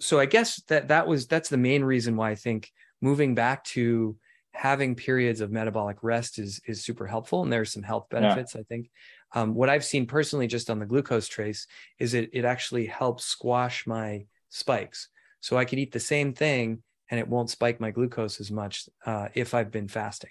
so 0.00 0.18
I 0.18 0.26
guess 0.26 0.62
that 0.68 0.88
that 0.88 1.06
was 1.06 1.26
that's 1.26 1.48
the 1.48 1.56
main 1.56 1.82
reason 1.82 2.16
why 2.16 2.30
I 2.30 2.34
think 2.34 2.70
moving 3.00 3.34
back 3.34 3.64
to 3.64 4.16
having 4.52 4.94
periods 4.94 5.40
of 5.40 5.50
metabolic 5.50 5.98
rest 6.02 6.38
is 6.38 6.60
is 6.66 6.82
super 6.82 7.06
helpful 7.06 7.42
and 7.42 7.52
there's 7.52 7.72
some 7.72 7.82
health 7.84 8.06
benefits 8.10 8.54
yeah. 8.54 8.60
i 8.60 8.64
think 8.64 8.90
um, 9.32 9.54
what 9.54 9.70
I've 9.70 9.84
seen 9.84 10.06
personally 10.06 10.46
just 10.46 10.70
on 10.70 10.78
the 10.78 10.86
glucose 10.86 11.28
trace 11.28 11.66
is 11.98 12.14
it 12.14 12.30
it 12.32 12.44
actually 12.44 12.86
helps 12.86 13.24
squash 13.24 13.86
my 13.86 14.26
spikes. 14.48 15.08
So 15.40 15.56
I 15.56 15.64
could 15.64 15.78
eat 15.78 15.92
the 15.92 16.00
same 16.00 16.32
thing 16.32 16.82
and 17.10 17.18
it 17.18 17.28
won't 17.28 17.50
spike 17.50 17.80
my 17.80 17.90
glucose 17.90 18.40
as 18.40 18.50
much 18.50 18.88
uh, 19.06 19.28
if 19.34 19.54
I've 19.54 19.70
been 19.70 19.88
fasting. 19.88 20.30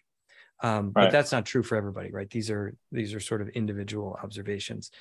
Um, 0.62 0.92
right. 0.96 1.06
But 1.06 1.12
that's 1.12 1.32
not 1.32 1.46
true 1.46 1.64
for 1.64 1.76
everybody, 1.76 2.12
right? 2.12 2.30
These 2.30 2.50
are 2.50 2.76
these 2.92 3.14
are 3.14 3.20
sort 3.20 3.42
of 3.42 3.50
individual 3.50 4.20
observations. 4.22 4.92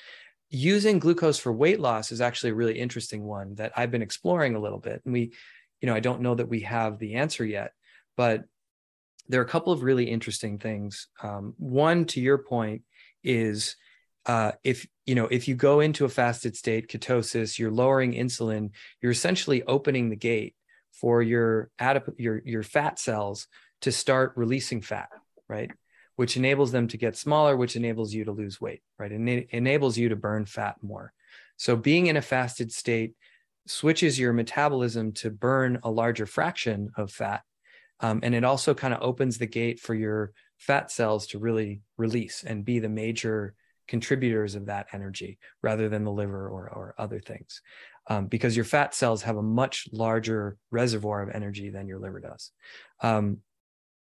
Using 0.49 0.99
glucose 0.99 1.37
for 1.37 1.51
weight 1.51 1.79
loss 1.79 2.11
is 2.11 2.21
actually 2.21 2.51
a 2.51 2.55
really 2.55 2.79
interesting 2.79 3.23
one 3.23 3.55
that 3.55 3.73
I've 3.75 3.91
been 3.91 4.01
exploring 4.01 4.55
a 4.55 4.59
little 4.59 4.79
bit. 4.79 5.01
And 5.03 5.13
we, 5.13 5.33
you 5.81 5.87
know, 5.87 5.93
I 5.93 5.99
don't 5.99 6.21
know 6.21 6.35
that 6.35 6.49
we 6.49 6.61
have 6.61 6.97
the 6.97 7.15
answer 7.15 7.45
yet, 7.45 7.73
but 8.17 8.45
there 9.27 9.39
are 9.41 9.45
a 9.45 9.47
couple 9.47 9.71
of 9.71 9.83
really 9.83 10.09
interesting 10.09 10.57
things. 10.57 11.07
Um, 11.21 11.53
one, 11.57 12.05
to 12.05 12.21
your 12.21 12.39
point, 12.39 12.81
is 13.23 13.75
uh, 14.29 14.51
if 14.63 14.85
you 15.07 15.15
know 15.15 15.25
if 15.25 15.47
you 15.47 15.55
go 15.55 15.79
into 15.79 16.05
a 16.05 16.09
fasted 16.09 16.55
state 16.55 16.87
ketosis 16.87 17.57
you're 17.57 17.71
lowering 17.71 18.13
insulin 18.13 18.69
you're 19.01 19.11
essentially 19.11 19.63
opening 19.63 20.09
the 20.09 20.15
gate 20.15 20.53
for 20.91 21.23
your 21.23 21.71
adip- 21.81 22.13
your 22.19 22.39
your 22.45 22.61
fat 22.61 22.99
cells 22.99 23.47
to 23.81 23.91
start 23.91 24.33
releasing 24.35 24.81
fat 24.81 25.09
right? 25.47 25.71
Which 26.15 26.37
enables 26.37 26.71
them 26.71 26.87
to 26.89 26.97
get 26.97 27.17
smaller 27.17 27.57
which 27.57 27.75
enables 27.75 28.13
you 28.13 28.23
to 28.25 28.31
lose 28.31 28.61
weight 28.61 28.83
right? 28.99 29.11
And 29.11 29.27
it 29.27 29.47
enables 29.49 29.97
you 29.97 30.09
to 30.09 30.15
burn 30.15 30.45
fat 30.45 30.75
more. 30.83 31.11
So 31.57 31.75
being 31.75 32.05
in 32.05 32.15
a 32.15 32.21
fasted 32.21 32.71
state 32.71 33.15
switches 33.65 34.19
your 34.19 34.31
metabolism 34.31 35.13
to 35.13 35.31
burn 35.31 35.79
a 35.81 35.89
larger 35.89 36.27
fraction 36.27 36.91
of 36.95 37.11
fat 37.11 37.41
um, 37.99 38.19
and 38.21 38.35
it 38.35 38.43
also 38.43 38.75
kind 38.75 38.93
of 38.93 39.01
opens 39.01 39.39
the 39.39 39.47
gate 39.47 39.79
for 39.79 39.95
your 39.95 40.33
fat 40.59 40.91
cells 40.91 41.25
to 41.27 41.39
really 41.39 41.81
release 41.97 42.43
and 42.43 42.63
be 42.63 42.77
the 42.77 42.89
major 42.89 43.55
contributors 43.89 44.55
of 44.55 44.67
that 44.67 44.87
energy 44.93 45.37
rather 45.61 45.89
than 45.89 46.05
the 46.05 46.11
liver 46.11 46.47
or, 46.47 46.69
or 46.69 46.95
other 46.97 47.19
things. 47.19 47.61
Um, 48.07 48.27
because 48.27 48.55
your 48.55 48.65
fat 48.65 48.95
cells 48.95 49.21
have 49.23 49.37
a 49.37 49.43
much 49.43 49.87
larger 49.91 50.57
reservoir 50.71 51.21
of 51.21 51.29
energy 51.35 51.69
than 51.69 51.87
your 51.87 51.99
liver 51.99 52.19
does. 52.19 52.51
Um, 53.01 53.39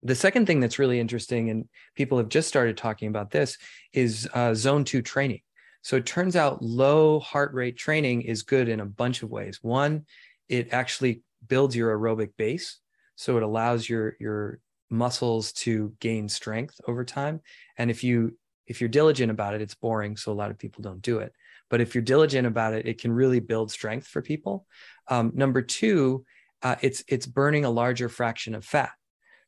the 0.03 0.15
second 0.15 0.47
thing 0.47 0.59
that's 0.59 0.79
really 0.79 0.99
interesting, 0.99 1.49
and 1.49 1.69
people 1.95 2.17
have 2.17 2.29
just 2.29 2.47
started 2.47 2.75
talking 2.77 3.07
about 3.07 3.31
this, 3.31 3.57
is 3.93 4.27
uh, 4.33 4.53
zone 4.53 4.83
two 4.83 5.01
training. 5.01 5.41
So 5.81 5.95
it 5.97 6.05
turns 6.05 6.35
out 6.35 6.61
low 6.61 7.19
heart 7.19 7.53
rate 7.53 7.77
training 7.77 8.23
is 8.23 8.43
good 8.43 8.67
in 8.69 8.79
a 8.79 8.85
bunch 8.85 9.23
of 9.23 9.29
ways. 9.29 9.59
One, 9.61 10.05
it 10.49 10.73
actually 10.73 11.21
builds 11.47 11.75
your 11.75 11.97
aerobic 11.97 12.31
base. 12.37 12.79
So 13.15 13.37
it 13.37 13.43
allows 13.43 13.87
your, 13.87 14.17
your 14.19 14.59
muscles 14.89 15.53
to 15.53 15.93
gain 15.99 16.27
strength 16.27 16.81
over 16.87 17.05
time. 17.05 17.41
And 17.77 17.89
if 17.89 18.03
you 18.03 18.37
if 18.67 18.81
you're 18.81 18.89
diligent 18.89 19.31
about 19.31 19.53
it, 19.53 19.61
it's 19.61 19.75
boring. 19.75 20.17
So 20.17 20.31
a 20.31 20.33
lot 20.33 20.51
of 20.51 20.57
people 20.57 20.81
don't 20.81 21.01
do 21.01 21.19
it. 21.19 21.33
But 21.69 21.81
if 21.81 21.95
you're 21.95 22.01
diligent 22.03 22.47
about 22.47 22.73
it, 22.73 22.87
it 22.87 22.99
can 22.99 23.11
really 23.11 23.39
build 23.39 23.71
strength 23.71 24.07
for 24.07 24.21
people. 24.21 24.65
Um, 25.07 25.31
number 25.35 25.61
two, 25.61 26.25
uh, 26.61 26.75
it's 26.81 27.03
it's 27.07 27.25
burning 27.25 27.65
a 27.65 27.69
larger 27.69 28.09
fraction 28.09 28.55
of 28.55 28.65
fat. 28.65 28.91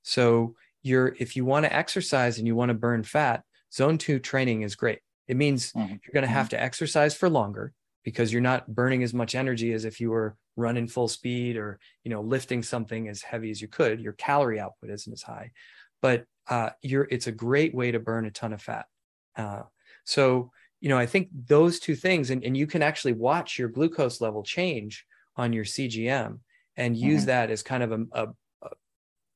So 0.04 0.56
you're 0.84 1.16
if 1.20 1.36
you 1.36 1.46
want 1.46 1.66
to 1.66 1.76
exercise 1.76 2.38
and 2.38 2.48
you 2.48 2.56
want 2.56 2.70
to 2.70 2.76
burn 2.76 3.04
fat, 3.04 3.44
zone 3.74 3.98
two 3.98 4.20
training 4.20 4.62
is 4.62 4.76
great. 4.76 5.00
It 5.28 5.38
means 5.38 5.74
mm-hmm. 5.74 5.90
you're 5.90 6.14
going 6.14 6.24
to 6.24 6.32
have 6.32 6.50
to 6.50 6.62
exercise 6.62 7.14
for 7.16 7.30
longer 7.30 7.74
because 8.04 8.32
you're 8.32 8.42
not 8.42 8.74
burning 8.74 9.04
as 9.04 9.14
much 9.14 9.36
energy 9.36 9.74
as 9.74 9.84
if 9.84 10.00
you 10.00 10.10
were 10.10 10.36
running 10.56 10.88
full 10.88 11.08
speed 11.08 11.58
or 11.58 11.80
you 12.04 12.12
know 12.12 12.22
lifting 12.22 12.64
something 12.64 13.08
as 13.08 13.22
heavy 13.22 13.52
as 13.52 13.62
you 13.62 13.68
could. 13.68 14.00
Your 14.00 14.14
calorie 14.14 14.60
output 14.60 14.90
isn't 14.90 15.14
as 15.14 15.22
high, 15.22 15.52
but 16.02 16.26
uh, 16.50 16.72
you're 16.82 17.08
it's 17.10 17.28
a 17.28 17.32
great 17.32 17.76
way 17.76 17.92
to 17.92 18.00
burn 18.00 18.26
a 18.26 18.32
ton 18.32 18.54
of 18.54 18.62
fat. 18.62 18.86
Uh, 19.38 19.64
so, 20.04 20.52
you 20.82 20.90
know, 20.90 20.98
I 20.98 21.06
think 21.06 21.30
those 21.48 21.80
two 21.80 21.96
things, 21.96 22.30
and, 22.30 22.44
and 22.44 22.58
you 22.58 22.68
can 22.68 22.82
actually 22.82 23.14
watch 23.14 23.58
your 23.58 23.70
glucose 23.70 24.20
level 24.20 24.44
change 24.44 25.06
on 25.36 25.54
your 25.54 25.64
CGM 25.64 26.40
and 26.76 26.98
use 26.98 27.22
mm-hmm. 27.22 27.28
that 27.28 27.52
as 27.52 27.64
kind 27.64 27.84
of 27.84 27.92
a, 27.92 28.06
a, 28.12 28.28
a 28.62 28.70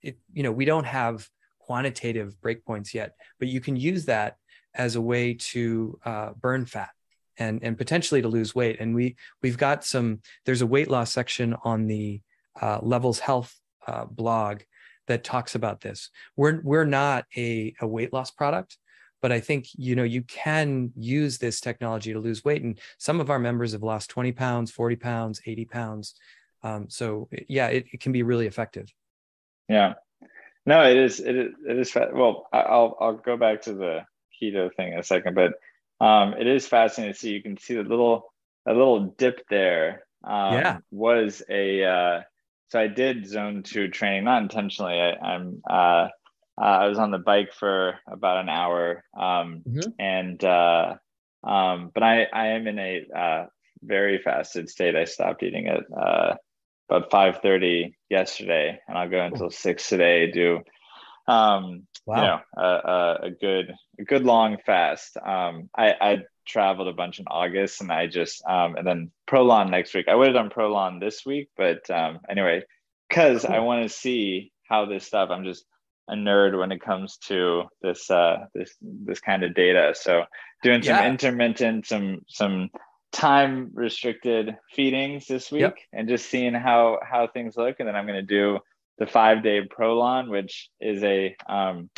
it, 0.02 0.18
you 0.34 0.44
know, 0.44 0.52
we 0.52 0.66
don't 0.66 0.86
have 0.86 1.28
quantitative 1.60 2.36
breakpoints 2.44 2.94
yet, 2.94 3.16
but 3.40 3.48
you 3.48 3.62
can 3.62 3.76
use 3.76 4.06
that 4.06 4.38
as 4.74 4.96
a 4.96 5.02
way 5.02 5.34
to 5.36 6.00
uh, 6.06 6.32
burn 6.40 6.66
fat 6.66 6.90
and 7.38 7.64
and 7.64 7.78
potentially 7.78 8.22
to 8.22 8.28
lose 8.28 8.56
weight. 8.56 8.78
And 8.80 8.94
we 8.96 9.16
we've 9.42 9.58
got 9.58 9.84
some. 9.84 10.22
There's 10.46 10.62
a 10.62 10.68
weight 10.68 10.90
loss 10.90 11.12
section 11.12 11.56
on 11.64 11.88
the 11.88 12.22
uh, 12.62 12.80
Levels 12.82 13.20
Health 13.20 13.58
uh, 13.88 14.06
blog 14.06 14.62
that 15.08 15.24
talks 15.24 15.56
about 15.56 15.82
this. 15.82 16.10
We're 16.36 16.62
we're 16.62 16.86
not 16.86 17.26
a, 17.36 17.74
a 17.82 17.88
weight 17.88 18.14
loss 18.14 18.32
product, 18.32 18.78
but 19.22 19.32
i 19.32 19.40
think 19.40 19.68
you 19.76 19.96
know 19.96 20.04
you 20.04 20.22
can 20.24 20.92
use 20.96 21.38
this 21.38 21.62
technology 21.62 22.14
to 22.14 22.20
lose 22.20 22.44
weight 22.44 22.64
and 22.64 22.80
some 22.98 23.20
of 23.20 23.30
our 23.30 23.40
members 23.40 23.72
have 23.72 23.84
lost 23.84 24.10
20 24.10 24.32
pounds 24.32 24.72
40 24.72 24.96
pounds 24.96 25.42
80 25.46 25.66
pounds 25.66 26.16
um, 26.64 26.88
so 26.90 27.28
yeah 27.50 27.68
it, 27.68 27.86
it, 27.92 28.02
can 28.02 28.12
be 28.12 28.24
really 28.24 28.46
effective 28.46 28.94
Yeah. 29.68 29.94
No, 30.66 30.84
it 30.84 30.98
is. 30.98 31.20
It 31.20 31.36
is. 31.36 31.54
It 31.68 31.80
is. 31.80 31.96
Well, 31.96 32.48
I'll 32.54 32.96
I'll 33.00 33.14
go 33.14 33.38
back 33.38 33.64
to 33.64 33.74
the 33.74 34.02
keto 34.40 34.70
thing 34.76 34.94
in 34.94 35.00
a 35.00 35.04
second, 35.04 35.34
but 35.34 35.54
um, 36.06 36.34
it 36.34 36.46
is 36.46 36.68
fascinating 36.68 37.14
to 37.14 37.20
see. 37.20 37.32
You 37.32 37.42
can 37.42 37.58
see 37.58 37.76
the 37.76 37.84
little 37.84 38.32
a 38.68 38.74
little 38.74 39.16
dip 39.18 39.48
there. 39.50 40.04
Um, 40.24 40.54
yeah. 40.54 40.78
Was 40.92 41.42
a 41.50 41.84
uh, 41.84 42.22
so 42.68 42.80
I 42.80 42.88
did 42.88 43.28
zone 43.28 43.64
two 43.64 43.88
training, 43.88 44.26
not 44.26 44.44
intentionally. 44.44 45.00
I, 45.00 45.36
am 45.36 45.62
uh, 45.68 46.10
uh, 46.60 46.66
I 46.66 46.88
was 46.88 47.00
on 47.00 47.12
the 47.12 47.18
bike 47.18 47.54
for 47.54 48.00
about 48.08 48.38
an 48.38 48.50
hour, 48.50 49.04
um, 49.18 49.64
mm-hmm. 49.68 49.90
and 50.00 50.44
uh, 50.44 50.96
um, 51.44 51.92
but 51.94 52.04
I 52.04 52.28
I 52.32 52.48
am 52.48 52.68
in 52.68 52.80
a 52.80 53.06
uh, 53.16 53.46
very 53.82 54.20
fasted 54.20 54.70
state. 54.70 54.96
I 54.96 55.06
stopped 55.06 55.44
eating 55.44 55.68
at 55.68 55.84
uh, 55.96 56.36
about 56.90 57.12
five 57.12 57.40
thirty 57.42 57.98
yesterday, 58.10 58.80
and 58.88 58.98
I'll 58.98 59.10
go 59.10 59.22
until 59.22 59.50
six 59.50 59.88
today. 59.88 60.30
Do 60.32 60.60
um, 61.28 61.88
wow. 62.06 62.16
you 62.16 62.22
know 62.22 62.40
a, 62.58 63.18
a, 63.24 63.32
good 63.32 63.74
a 64.00 64.04
good 64.04 64.24
long 64.24 64.58
fast. 64.66 65.18
Um, 65.18 65.70
I 65.76 65.96
I 66.02 66.18
traveled 66.46 66.90
a 66.90 66.94
bunch 66.94 67.20
in 67.20 67.26
August, 67.28 67.82
and 67.82 67.92
I 67.92 68.08
just 68.08 68.44
um, 68.46 68.76
and 68.76 68.86
then 68.86 69.12
Prolon 69.26 69.70
next 69.70 69.94
week. 69.94 70.08
I 70.10 70.16
would 70.16 70.28
have 70.28 70.36
done 70.36 70.50
Prolon 70.50 71.00
this 71.00 71.26
week, 71.26 71.50
but 71.56 71.90
um, 71.90 72.20
anyway, 72.30 72.64
because. 73.10 73.46
I 73.46 73.60
want 73.60 73.84
to 73.84 73.90
see 73.90 74.52
how 74.72 74.86
this 74.86 75.06
stuff. 75.06 75.30
I'm 75.32 75.44
just 75.44 75.66
a 76.08 76.16
nerd 76.16 76.58
when 76.58 76.72
it 76.72 76.82
comes 76.82 77.18
to 77.18 77.64
this 77.82 78.10
uh 78.10 78.46
this 78.54 78.76
this 78.82 79.20
kind 79.20 79.44
of 79.44 79.54
data 79.54 79.94
so 79.96 80.24
doing 80.64 80.82
some 80.82 80.96
yeah. 80.96 81.08
intermittent 81.08 81.86
some 81.86 82.22
some 82.28 82.70
time 83.12 83.70
restricted 83.74 84.56
feedings 84.74 85.28
this 85.28 85.52
week 85.52 85.62
yep. 85.62 85.76
and 85.94 86.08
just 86.08 86.30
seeing 86.30 86.54
how 86.54 87.00
how 87.04 87.28
things 87.28 87.58
look 87.58 87.76
and 87.80 87.88
then 87.88 87.96
i'm 87.96 88.08
going 88.08 88.20
to 88.20 88.22
do 88.22 88.60
the 88.98 89.06
five 89.06 89.44
day 89.44 89.62
prolon 89.68 90.30
which 90.30 90.70
is 90.80 91.04
a 91.04 91.36
um 91.48 91.90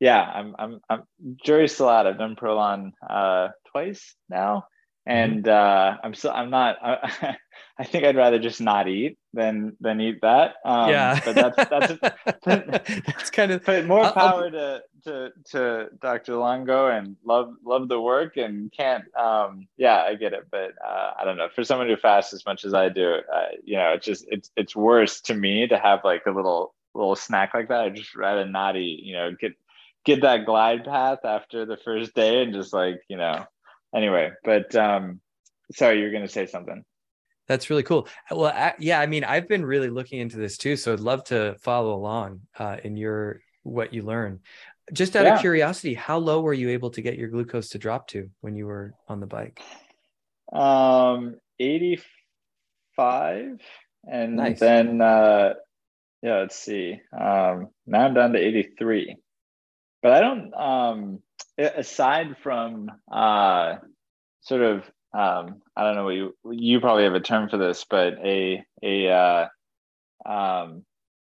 yeah 0.00 0.22
i'm 0.22 0.54
i'm, 0.58 0.80
I'm 0.88 1.02
jury's 1.44 1.74
still 1.74 1.88
out 1.88 2.06
i've 2.06 2.18
done 2.18 2.36
prolon 2.36 2.92
uh 3.08 3.48
twice 3.70 4.14
now 4.28 4.64
Mm-hmm. 5.08 5.32
and 5.34 5.48
uh, 5.48 5.96
I'm 6.02 6.14
still 6.14 6.30
I'm 6.30 6.50
not 6.50 6.76
I, 6.80 7.36
I, 7.78 7.84
think 7.84 8.04
I'd 8.04 8.16
rather 8.16 8.38
just 8.38 8.60
not 8.60 8.86
eat 8.86 9.18
than 9.34 9.76
than 9.80 10.00
eat 10.00 10.20
that. 10.22 10.56
Um, 10.64 10.90
yeah, 10.90 11.20
but 11.24 11.34
that's 11.34 11.56
that's 11.70 12.44
that's 12.44 13.30
kind 13.30 13.52
of 13.52 13.64
but 13.64 13.86
more 13.86 14.10
power 14.12 14.50
to 14.50 14.82
to 15.04 15.32
to 15.50 15.88
Dr. 16.00 16.36
Longo 16.36 16.88
and 16.88 17.16
love 17.24 17.54
love 17.64 17.88
the 17.88 18.00
work 18.00 18.36
and 18.36 18.70
can't 18.72 19.04
um 19.16 19.66
yeah 19.76 20.02
I 20.02 20.14
get 20.14 20.32
it 20.32 20.46
but 20.50 20.72
uh, 20.84 21.12
I 21.18 21.24
don't 21.24 21.36
know 21.36 21.48
for 21.54 21.64
someone 21.64 21.88
who 21.88 21.96
fasts 21.96 22.32
as 22.32 22.46
much 22.46 22.64
as 22.64 22.72
I 22.72 22.88
do 22.88 23.14
uh, 23.32 23.46
you 23.64 23.76
know 23.76 23.92
it's 23.94 24.06
just 24.06 24.24
it's 24.28 24.50
it's 24.56 24.76
worse 24.76 25.20
to 25.22 25.34
me 25.34 25.66
to 25.66 25.76
have 25.76 26.00
like 26.04 26.22
a 26.26 26.30
little 26.30 26.74
little 26.94 27.16
snack 27.16 27.52
like 27.52 27.68
that 27.68 27.80
I'd 27.80 27.96
just 27.96 28.14
rather 28.14 28.46
not 28.46 28.76
eat 28.76 29.02
you 29.02 29.14
know 29.14 29.32
get 29.32 29.54
get 30.04 30.22
that 30.22 30.46
glide 30.46 30.84
path 30.84 31.24
after 31.24 31.66
the 31.66 31.76
first 31.76 32.14
day 32.14 32.42
and 32.42 32.54
just 32.54 32.72
like 32.72 33.02
you 33.08 33.16
know 33.16 33.44
anyway, 33.94 34.32
but 34.44 34.74
um, 34.74 35.20
sorry, 35.72 35.98
you 35.98 36.04
were 36.04 36.10
going 36.10 36.26
to 36.26 36.28
say 36.28 36.46
something. 36.46 36.84
That's 37.48 37.70
really 37.70 37.82
cool. 37.82 38.08
Well, 38.30 38.52
I, 38.52 38.74
yeah, 38.78 39.00
I 39.00 39.06
mean, 39.06 39.24
I've 39.24 39.48
been 39.48 39.64
really 39.64 39.90
looking 39.90 40.20
into 40.20 40.36
this 40.36 40.56
too, 40.56 40.76
so 40.76 40.92
I'd 40.92 41.00
love 41.00 41.24
to 41.24 41.56
follow 41.60 41.94
along 41.94 42.42
uh, 42.58 42.76
in 42.82 42.96
your 42.96 43.40
what 43.62 43.92
you 43.92 44.02
learn. 44.02 44.40
Just 44.92 45.16
out 45.16 45.24
yeah. 45.24 45.34
of 45.34 45.40
curiosity, 45.40 45.94
how 45.94 46.18
low 46.18 46.40
were 46.40 46.52
you 46.52 46.70
able 46.70 46.90
to 46.90 47.02
get 47.02 47.18
your 47.18 47.28
glucose 47.28 47.70
to 47.70 47.78
drop 47.78 48.08
to 48.08 48.30
when 48.40 48.56
you 48.56 48.66
were 48.66 48.94
on 49.08 49.20
the 49.20 49.26
bike? 49.26 49.60
Um, 50.52 51.36
eighty-five, 51.58 52.02
and 54.10 54.36
nice. 54.36 54.60
then 54.60 55.00
uh, 55.00 55.54
yeah, 56.22 56.38
let's 56.38 56.56
see. 56.56 57.00
Um, 57.12 57.68
now 57.86 58.06
I'm 58.06 58.14
down 58.14 58.32
to 58.32 58.38
eighty-three, 58.38 59.16
but 60.02 60.12
I 60.12 60.20
don't. 60.20 60.54
Um, 60.54 61.18
aside 61.58 62.36
from 62.42 62.90
uh, 63.10 63.76
sort 64.40 64.62
of 64.62 64.84
um, 65.14 65.62
I 65.76 65.84
don't 65.84 65.94
know 65.94 66.04
what 66.04 66.14
you 66.14 66.36
you 66.50 66.80
probably 66.80 67.04
have 67.04 67.14
a 67.14 67.20
term 67.20 67.48
for 67.48 67.58
this, 67.58 67.84
but 67.88 68.14
a 68.24 68.64
a 68.82 69.08
uh, 69.08 69.48
um, 70.24 70.84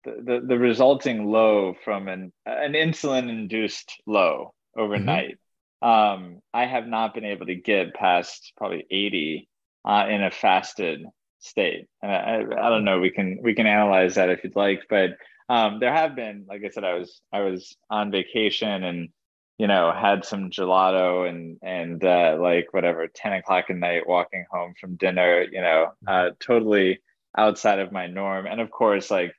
the, 0.05 0.23
the, 0.23 0.47
the 0.47 0.59
resulting 0.59 1.27
low 1.27 1.75
from 1.85 2.09
an 2.09 2.33
an 2.47 2.73
insulin 2.73 3.29
induced 3.29 4.01
low 4.07 4.55
overnight. 4.77 5.39
Mm-hmm. 5.83 5.89
Um, 5.89 6.41
I 6.53 6.67
have 6.67 6.87
not 6.87 7.15
been 7.15 7.25
able 7.25 7.47
to 7.47 7.55
get 7.55 7.95
past 7.95 8.53
probably 8.57 8.87
80 8.91 9.49
uh, 9.85 10.07
in 10.09 10.23
a 10.23 10.31
fasted 10.31 11.05
state. 11.41 11.87
And 12.03 12.11
I, 12.11 12.37
I, 12.39 12.71
don't 12.71 12.85
know. 12.85 13.01
We 13.01 13.11
can 13.11 13.39
we 13.43 13.55
can 13.55 13.67
analyze 13.67 14.15
that 14.15 14.31
if 14.31 14.43
you'd 14.45 14.57
like, 14.57 14.85
but 14.89 15.11
um, 15.49 15.81
there 15.81 15.93
have 15.93 16.17
been, 16.17 16.47
like 16.49 16.63
I 16.65 16.71
said, 16.71 16.85
I 16.85 16.95
was 16.95 17.21
I 17.33 17.41
was 17.41 17.77
on 17.91 18.11
vacation 18.11 18.83
and 18.83 19.11
you 19.59 19.69
know, 19.69 19.93
had 19.93 20.25
some 20.25 20.51
gelato 20.51 21.29
and 21.29 21.59
and 21.63 22.05
uh, 22.05 22.37
like 22.41 22.73
whatever, 22.73 23.07
ten 23.07 23.35
o'clock 23.35 23.67
at 23.71 23.77
night, 23.77 24.09
walking 24.09 24.45
home 24.51 24.75
from 24.81 24.97
dinner, 24.97 25.43
you 25.51 25.61
know, 25.61 25.93
uh, 26.07 26.31
totally 26.41 27.01
outside 27.37 27.79
of 27.79 27.93
my 27.93 28.07
norm. 28.07 28.47
And 28.47 28.61
of 28.61 28.71
course, 28.71 29.11
like 29.11 29.33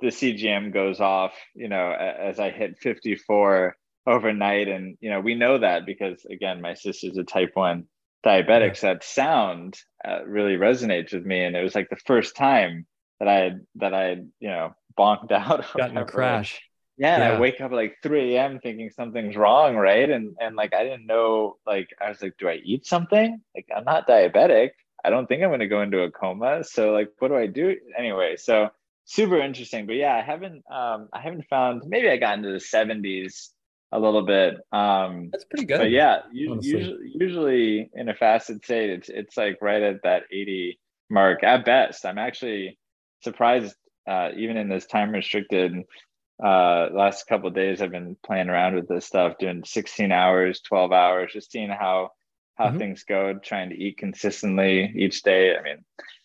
the 0.00 0.08
CGM 0.08 0.72
goes 0.72 1.00
off, 1.00 1.34
you 1.54 1.68
know, 1.68 1.92
as 1.92 2.38
I 2.38 2.50
hit 2.50 2.78
fifty 2.78 3.14
four 3.14 3.76
overnight, 4.06 4.68
and 4.68 4.96
you 5.00 5.10
know, 5.10 5.20
we 5.20 5.34
know 5.34 5.58
that 5.58 5.84
because 5.84 6.24
again, 6.24 6.62
my 6.62 6.74
sister's 6.74 7.18
a 7.18 7.24
type 7.24 7.50
one 7.54 7.84
diabetic, 8.24 8.76
so 8.76 8.86
that 8.86 9.04
sound 9.04 9.78
uh, 10.02 10.24
really 10.24 10.56
resonates 10.56 11.12
with 11.12 11.26
me, 11.26 11.44
and 11.44 11.54
it 11.56 11.62
was 11.62 11.74
like 11.74 11.90
the 11.90 11.96
first 12.06 12.36
time 12.36 12.86
that 13.18 13.28
I 13.28 13.34
had 13.34 13.66
that 13.74 13.92
I 13.92 14.04
had, 14.04 14.30
you 14.40 14.48
know, 14.48 14.72
bonked 14.98 15.30
out. 15.32 15.66
Got 15.76 15.90
in 15.90 15.98
a 15.98 16.06
crash 16.06 16.62
yeah, 17.00 17.14
and 17.14 17.24
I 17.24 17.40
wake 17.40 17.62
up 17.62 17.72
at 17.72 17.76
like 17.76 17.96
3 18.02 18.36
a.m. 18.36 18.60
thinking 18.60 18.90
something's 18.90 19.34
wrong, 19.34 19.74
right? 19.74 20.10
And 20.10 20.36
and 20.38 20.54
like 20.54 20.74
I 20.74 20.84
didn't 20.84 21.06
know, 21.06 21.56
like 21.66 21.88
I 21.98 22.10
was 22.10 22.20
like, 22.20 22.34
do 22.38 22.46
I 22.46 22.56
eat 22.62 22.84
something? 22.84 23.40
Like 23.54 23.66
I'm 23.74 23.84
not 23.84 24.06
diabetic. 24.06 24.72
I 25.02 25.08
don't 25.08 25.26
think 25.26 25.42
I'm 25.42 25.50
gonna 25.50 25.66
go 25.66 25.80
into 25.80 26.02
a 26.02 26.10
coma. 26.10 26.62
So 26.62 26.92
like 26.92 27.08
what 27.18 27.28
do 27.28 27.36
I 27.36 27.46
do? 27.46 27.74
Anyway, 27.96 28.36
so 28.36 28.68
super 29.06 29.40
interesting. 29.40 29.86
But 29.86 29.96
yeah, 29.96 30.14
I 30.14 30.20
haven't 30.20 30.62
um 30.70 31.08
I 31.14 31.22
haven't 31.22 31.46
found 31.48 31.84
maybe 31.86 32.10
I 32.10 32.18
got 32.18 32.36
into 32.36 32.50
the 32.50 32.58
70s 32.58 33.48
a 33.92 33.98
little 33.98 34.26
bit. 34.26 34.56
Um 34.70 35.30
that's 35.32 35.44
pretty 35.44 35.64
good. 35.64 35.78
But 35.78 35.90
yeah, 35.90 36.20
usually 36.30 36.98
usually 37.14 37.90
in 37.94 38.10
a 38.10 38.14
fasted 38.14 38.62
state, 38.62 38.90
it's 38.90 39.08
it's 39.08 39.38
like 39.38 39.56
right 39.62 39.82
at 39.82 40.02
that 40.02 40.24
80 40.30 40.78
mark 41.08 41.44
at 41.44 41.64
best. 41.64 42.04
I'm 42.04 42.18
actually 42.18 42.78
surprised 43.22 43.74
uh, 44.06 44.30
even 44.36 44.58
in 44.58 44.68
this 44.68 44.86
time 44.86 45.12
restricted 45.12 45.72
uh 46.42 46.88
last 46.92 47.26
couple 47.26 47.48
of 47.48 47.54
days 47.54 47.82
i've 47.82 47.90
been 47.90 48.16
playing 48.24 48.48
around 48.48 48.74
with 48.74 48.88
this 48.88 49.06
stuff 49.06 49.38
doing 49.38 49.62
16 49.64 50.10
hours 50.12 50.60
12 50.60 50.92
hours 50.92 51.32
just 51.32 51.50
seeing 51.50 51.68
how 51.68 52.10
how 52.56 52.68
mm-hmm. 52.68 52.78
things 52.78 53.04
go 53.04 53.34
trying 53.34 53.70
to 53.70 53.76
eat 53.76 53.98
consistently 53.98 54.92
each 54.96 55.22
day 55.22 55.56
i 55.56 55.62
mean 55.62 55.84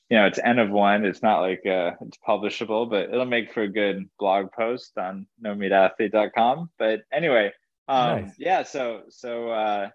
you 0.09 0.17
know 0.17 0.25
it's 0.25 0.39
n 0.43 0.59
of 0.59 0.69
one 0.69 1.05
it's 1.05 1.23
not 1.23 1.41
like 1.41 1.65
uh 1.65 1.91
it's 2.01 2.17
publishable 2.27 2.89
but 2.89 3.09
it'll 3.09 3.25
make 3.25 3.51
for 3.51 3.63
a 3.63 3.67
good 3.67 4.09
blog 4.19 4.51
post 4.51 4.97
on 4.97 5.27
nomeatathlete.com 5.43 6.69
but 6.77 7.01
anyway 7.11 7.51
um 7.87 8.23
nice. 8.23 8.33
yeah 8.37 8.63
so 8.63 9.01
so 9.09 9.49
uh 9.49 9.89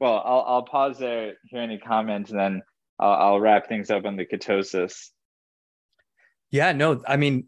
well 0.00 0.22
i'll 0.24 0.44
i'll 0.46 0.62
pause 0.62 0.98
there 0.98 1.34
hear 1.44 1.60
any 1.60 1.78
comments 1.78 2.30
and 2.30 2.38
then 2.38 2.62
I'll, 2.98 3.12
I'll 3.12 3.40
wrap 3.40 3.68
things 3.68 3.90
up 3.90 4.04
on 4.04 4.16
the 4.16 4.24
ketosis 4.24 5.10
yeah 6.50 6.72
no 6.72 7.02
i 7.06 7.16
mean 7.16 7.46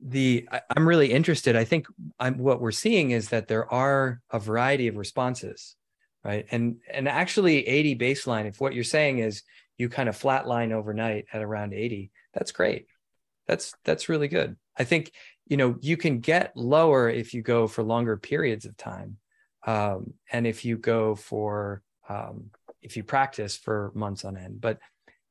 the 0.00 0.48
I'm 0.76 0.86
really 0.86 1.12
interested. 1.12 1.56
I 1.56 1.64
think 1.64 1.86
I'm, 2.18 2.38
what 2.38 2.60
we're 2.60 2.70
seeing 2.70 3.10
is 3.10 3.30
that 3.30 3.48
there 3.48 3.72
are 3.72 4.20
a 4.30 4.38
variety 4.38 4.88
of 4.88 4.96
responses, 4.96 5.76
right? 6.24 6.46
And 6.50 6.76
and 6.90 7.08
actually 7.08 7.66
80 7.66 7.96
baseline. 7.96 8.46
If 8.46 8.60
what 8.60 8.74
you're 8.74 8.84
saying 8.84 9.18
is 9.18 9.42
you 9.78 9.88
kind 9.88 10.08
of 10.08 10.18
flatline 10.18 10.72
overnight 10.72 11.26
at 11.32 11.42
around 11.42 11.74
80, 11.74 12.10
that's 12.32 12.52
great. 12.52 12.86
That's 13.46 13.74
that's 13.84 14.08
really 14.08 14.28
good. 14.28 14.56
I 14.76 14.84
think 14.84 15.12
you 15.46 15.56
know 15.56 15.76
you 15.80 15.96
can 15.96 16.20
get 16.20 16.56
lower 16.56 17.08
if 17.08 17.34
you 17.34 17.42
go 17.42 17.66
for 17.66 17.82
longer 17.82 18.16
periods 18.16 18.64
of 18.64 18.76
time, 18.76 19.18
um, 19.66 20.14
and 20.32 20.46
if 20.46 20.64
you 20.64 20.78
go 20.78 21.14
for 21.14 21.82
um, 22.08 22.50
if 22.82 22.96
you 22.96 23.02
practice 23.02 23.56
for 23.56 23.92
months 23.94 24.24
on 24.24 24.36
end. 24.36 24.60
But 24.60 24.78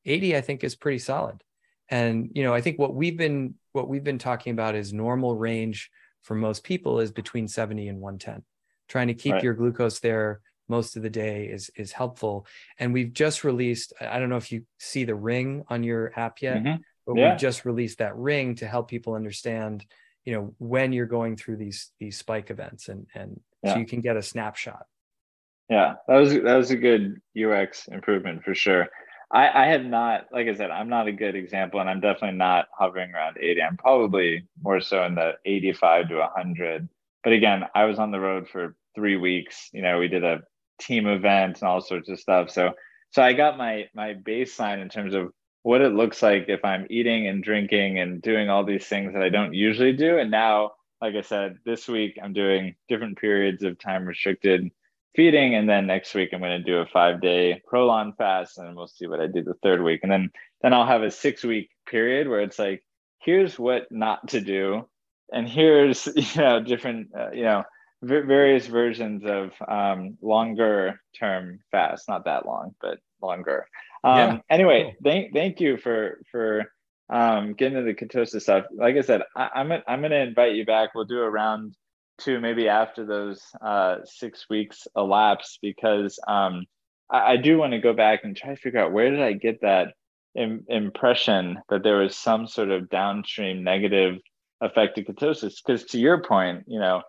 80, 0.04 0.36
I 0.36 0.40
think, 0.40 0.64
is 0.64 0.76
pretty 0.76 0.98
solid. 0.98 1.42
And 1.88 2.30
you 2.34 2.42
know, 2.42 2.54
I 2.54 2.60
think 2.60 2.78
what 2.78 2.94
we've 2.94 3.16
been 3.16 3.54
what 3.74 3.88
we've 3.88 4.04
been 4.04 4.18
talking 4.18 4.52
about 4.52 4.76
is 4.76 4.92
normal 4.92 5.36
range 5.36 5.90
for 6.22 6.34
most 6.34 6.64
people 6.64 7.00
is 7.00 7.10
between 7.10 7.48
70 7.48 7.88
and 7.88 8.00
110. 8.00 8.42
Trying 8.88 9.08
to 9.08 9.14
keep 9.14 9.34
right. 9.34 9.42
your 9.42 9.54
glucose 9.54 9.98
there 9.98 10.40
most 10.68 10.96
of 10.96 11.02
the 11.02 11.10
day 11.10 11.46
is 11.46 11.70
is 11.76 11.92
helpful. 11.92 12.46
And 12.78 12.94
we've 12.94 13.12
just 13.12 13.44
released. 13.44 13.92
I 14.00 14.18
don't 14.18 14.30
know 14.30 14.36
if 14.36 14.52
you 14.52 14.64
see 14.78 15.04
the 15.04 15.14
ring 15.14 15.64
on 15.68 15.82
your 15.82 16.12
app 16.18 16.40
yet, 16.40 16.62
mm-hmm. 16.62 16.82
but 17.06 17.16
yeah. 17.16 17.32
we 17.32 17.38
just 17.38 17.64
released 17.64 17.98
that 17.98 18.16
ring 18.16 18.54
to 18.56 18.66
help 18.66 18.88
people 18.88 19.14
understand, 19.14 19.84
you 20.24 20.34
know, 20.34 20.54
when 20.58 20.92
you're 20.92 21.06
going 21.06 21.36
through 21.36 21.56
these 21.56 21.90
these 21.98 22.16
spike 22.16 22.50
events, 22.50 22.88
and 22.88 23.06
and 23.14 23.40
yeah. 23.62 23.74
so 23.74 23.80
you 23.80 23.86
can 23.86 24.00
get 24.00 24.16
a 24.16 24.22
snapshot. 24.22 24.86
Yeah, 25.68 25.94
that 26.06 26.16
was 26.16 26.32
that 26.32 26.56
was 26.56 26.70
a 26.70 26.76
good 26.76 27.20
UX 27.36 27.88
improvement 27.88 28.44
for 28.44 28.54
sure. 28.54 28.88
I, 29.34 29.64
I 29.64 29.66
have 29.66 29.84
not, 29.84 30.26
like 30.32 30.46
I 30.46 30.54
said, 30.54 30.70
I'm 30.70 30.88
not 30.88 31.08
a 31.08 31.12
good 31.12 31.34
example, 31.34 31.80
and 31.80 31.90
I'm 31.90 32.00
definitely 32.00 32.38
not 32.38 32.68
hovering 32.72 33.12
around 33.12 33.36
80. 33.40 33.62
I'm 33.62 33.76
probably 33.76 34.46
more 34.62 34.80
so 34.80 35.02
in 35.04 35.16
the 35.16 35.32
85 35.44 36.08
to 36.10 36.18
100. 36.18 36.88
But 37.24 37.32
again, 37.32 37.64
I 37.74 37.84
was 37.84 37.98
on 37.98 38.12
the 38.12 38.20
road 38.20 38.48
for 38.48 38.76
three 38.94 39.16
weeks. 39.16 39.70
You 39.72 39.82
know, 39.82 39.98
we 39.98 40.06
did 40.06 40.22
a 40.22 40.42
team 40.80 41.08
event 41.08 41.60
and 41.60 41.68
all 41.68 41.80
sorts 41.80 42.08
of 42.08 42.20
stuff. 42.20 42.48
So, 42.50 42.74
so 43.10 43.22
I 43.22 43.32
got 43.32 43.58
my 43.58 43.88
my 43.92 44.14
baseline 44.14 44.80
in 44.80 44.88
terms 44.88 45.14
of 45.14 45.32
what 45.62 45.80
it 45.80 45.94
looks 45.94 46.22
like 46.22 46.44
if 46.48 46.64
I'm 46.64 46.86
eating 46.88 47.26
and 47.26 47.42
drinking 47.42 47.98
and 47.98 48.22
doing 48.22 48.50
all 48.50 48.64
these 48.64 48.86
things 48.86 49.14
that 49.14 49.22
I 49.22 49.30
don't 49.30 49.54
usually 49.54 49.94
do. 49.94 50.18
And 50.18 50.30
now, 50.30 50.72
like 51.00 51.14
I 51.16 51.22
said, 51.22 51.58
this 51.64 51.88
week 51.88 52.18
I'm 52.22 52.34
doing 52.34 52.76
different 52.88 53.18
periods 53.18 53.64
of 53.64 53.78
time 53.78 54.04
restricted 54.04 54.70
feeding 55.14 55.54
and 55.54 55.68
then 55.68 55.86
next 55.86 56.14
week 56.14 56.30
i'm 56.32 56.40
going 56.40 56.58
to 56.58 56.70
do 56.70 56.78
a 56.78 56.86
five 56.86 57.20
day 57.20 57.62
prolon 57.70 58.16
fast 58.16 58.58
and 58.58 58.76
we'll 58.76 58.88
see 58.88 59.06
what 59.06 59.20
i 59.20 59.26
do 59.26 59.42
the 59.42 59.54
third 59.62 59.82
week. 59.82 60.00
And 60.02 60.10
then 60.10 60.30
then 60.62 60.72
i'll 60.72 60.86
have 60.86 61.02
a 61.02 61.10
six 61.10 61.44
week 61.44 61.70
period 61.86 62.28
where 62.28 62.40
it's 62.40 62.58
like 62.58 62.82
here's 63.20 63.58
what 63.58 63.90
not 63.90 64.28
to 64.28 64.40
do 64.40 64.86
and 65.32 65.48
here's 65.48 66.06
you 66.16 66.40
know 66.40 66.60
different 66.60 67.08
uh, 67.18 67.30
you 67.32 67.42
know 67.42 67.64
v- 68.02 68.20
various 68.20 68.66
versions 68.66 69.24
of 69.24 69.52
um, 69.66 70.16
longer 70.22 71.00
term 71.18 71.60
fast. 71.70 72.08
Not 72.08 72.24
that 72.26 72.46
long 72.46 72.74
but 72.80 72.98
longer. 73.22 73.66
Um, 74.02 74.16
yeah. 74.16 74.38
anyway 74.50 74.82
cool. 74.82 75.10
thank 75.10 75.32
thank 75.32 75.60
you 75.60 75.76
for 75.76 76.20
for 76.30 76.72
um, 77.10 77.54
getting 77.54 77.78
into 77.78 77.92
the 77.92 78.06
ketosis 78.06 78.42
stuff. 78.42 78.66
Like 78.72 78.96
i 78.96 79.00
said 79.00 79.22
I, 79.36 79.50
i'm 79.54 79.72
i'm 79.86 80.00
going 80.00 80.10
to 80.10 80.20
invite 80.20 80.54
you 80.54 80.64
back. 80.64 80.94
We'll 80.94 81.04
do 81.04 81.20
a 81.20 81.30
round 81.30 81.74
to 82.18 82.40
maybe 82.40 82.68
after 82.68 83.04
those 83.04 83.42
uh, 83.60 83.96
six 84.04 84.46
weeks 84.48 84.86
elapse 84.96 85.58
because 85.60 86.18
um, 86.28 86.64
I, 87.10 87.32
I, 87.32 87.36
do 87.36 87.58
want 87.58 87.72
to 87.72 87.80
go 87.80 87.92
back 87.92 88.20
and 88.22 88.36
try 88.36 88.50
to 88.50 88.60
figure 88.60 88.80
out 88.80 88.92
where 88.92 89.10
did 89.10 89.20
I 89.20 89.32
get 89.32 89.60
that 89.62 89.94
Im- 90.36 90.64
impression 90.68 91.58
that 91.68 91.82
there 91.82 91.98
was 91.98 92.16
some 92.16 92.46
sort 92.46 92.70
of 92.70 92.88
downstream 92.88 93.62
negative 93.62 94.18
effect 94.60 94.98
of 94.98 95.04
ketosis. 95.04 95.56
Because 95.64 95.84
to 95.86 95.98
your 95.98 96.22
point, 96.22 96.64
you 96.66 96.80
know, 96.80 97.02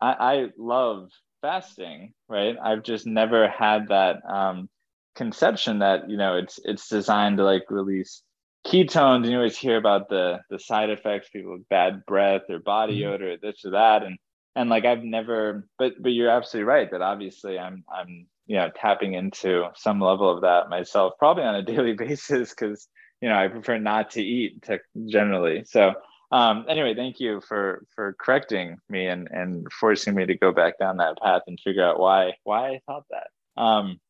I, 0.00 0.12
I, 0.12 0.46
love 0.58 1.10
fasting, 1.42 2.12
right? 2.28 2.56
I've 2.62 2.82
just 2.82 3.06
never 3.06 3.48
had 3.48 3.88
that 3.88 4.16
um, 4.28 4.68
conception 5.14 5.80
that 5.80 6.08
you 6.08 6.16
know 6.16 6.36
it's 6.36 6.58
it's 6.64 6.88
designed 6.88 7.36
to 7.36 7.44
like 7.44 7.64
release 7.68 8.22
ketones 8.66 9.16
and 9.16 9.26
you 9.26 9.36
always 9.36 9.58
hear 9.58 9.76
about 9.76 10.08
the 10.08 10.38
the 10.50 10.58
side 10.58 10.90
effects 10.90 11.28
people 11.30 11.52
with 11.52 11.68
bad 11.68 12.04
breath 12.06 12.42
or 12.48 12.58
body 12.60 13.00
mm-hmm. 13.00 13.12
odor 13.12 13.36
this 13.36 13.64
or 13.64 13.72
that 13.72 14.02
and 14.02 14.16
and 14.54 14.68
like 14.68 14.84
I've 14.84 15.02
never, 15.02 15.66
but 15.78 15.94
but 16.00 16.10
you're 16.10 16.30
absolutely 16.30 16.68
right 16.68 16.90
that 16.90 17.02
obviously 17.02 17.58
I'm 17.58 17.84
I'm 17.92 18.26
you 18.46 18.56
know 18.56 18.70
tapping 18.74 19.14
into 19.14 19.64
some 19.76 20.00
level 20.00 20.30
of 20.30 20.42
that 20.42 20.68
myself, 20.68 21.14
probably 21.18 21.44
on 21.44 21.54
a 21.54 21.62
daily 21.62 21.94
basis 21.94 22.50
because 22.50 22.88
you 23.20 23.28
know 23.28 23.36
I 23.36 23.48
prefer 23.48 23.78
not 23.78 24.10
to 24.12 24.22
eat 24.22 24.62
to, 24.64 24.80
generally. 25.06 25.64
So 25.64 25.94
um, 26.30 26.64
anyway, 26.68 26.94
thank 26.94 27.20
you 27.20 27.40
for 27.46 27.84
for 27.94 28.16
correcting 28.18 28.78
me 28.88 29.06
and 29.06 29.28
and 29.30 29.66
forcing 29.72 30.14
me 30.14 30.26
to 30.26 30.36
go 30.36 30.52
back 30.52 30.78
down 30.78 30.96
that 30.98 31.18
path 31.18 31.42
and 31.46 31.58
figure 31.60 31.84
out 31.84 32.00
why 32.00 32.32
why 32.44 32.70
I 32.70 32.80
thought 32.86 33.04
that. 33.10 33.62
Um, 33.62 34.00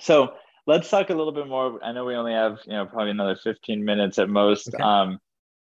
so 0.00 0.34
let's 0.66 0.90
talk 0.90 1.10
a 1.10 1.14
little 1.14 1.32
bit 1.32 1.48
more. 1.48 1.82
I 1.82 1.92
know 1.92 2.04
we 2.04 2.14
only 2.14 2.32
have 2.32 2.58
you 2.66 2.74
know 2.74 2.86
probably 2.86 3.10
another 3.10 3.36
15 3.36 3.84
minutes 3.84 4.18
at 4.18 4.28
most. 4.28 4.68
Okay. 4.68 4.82
Um, 4.82 5.18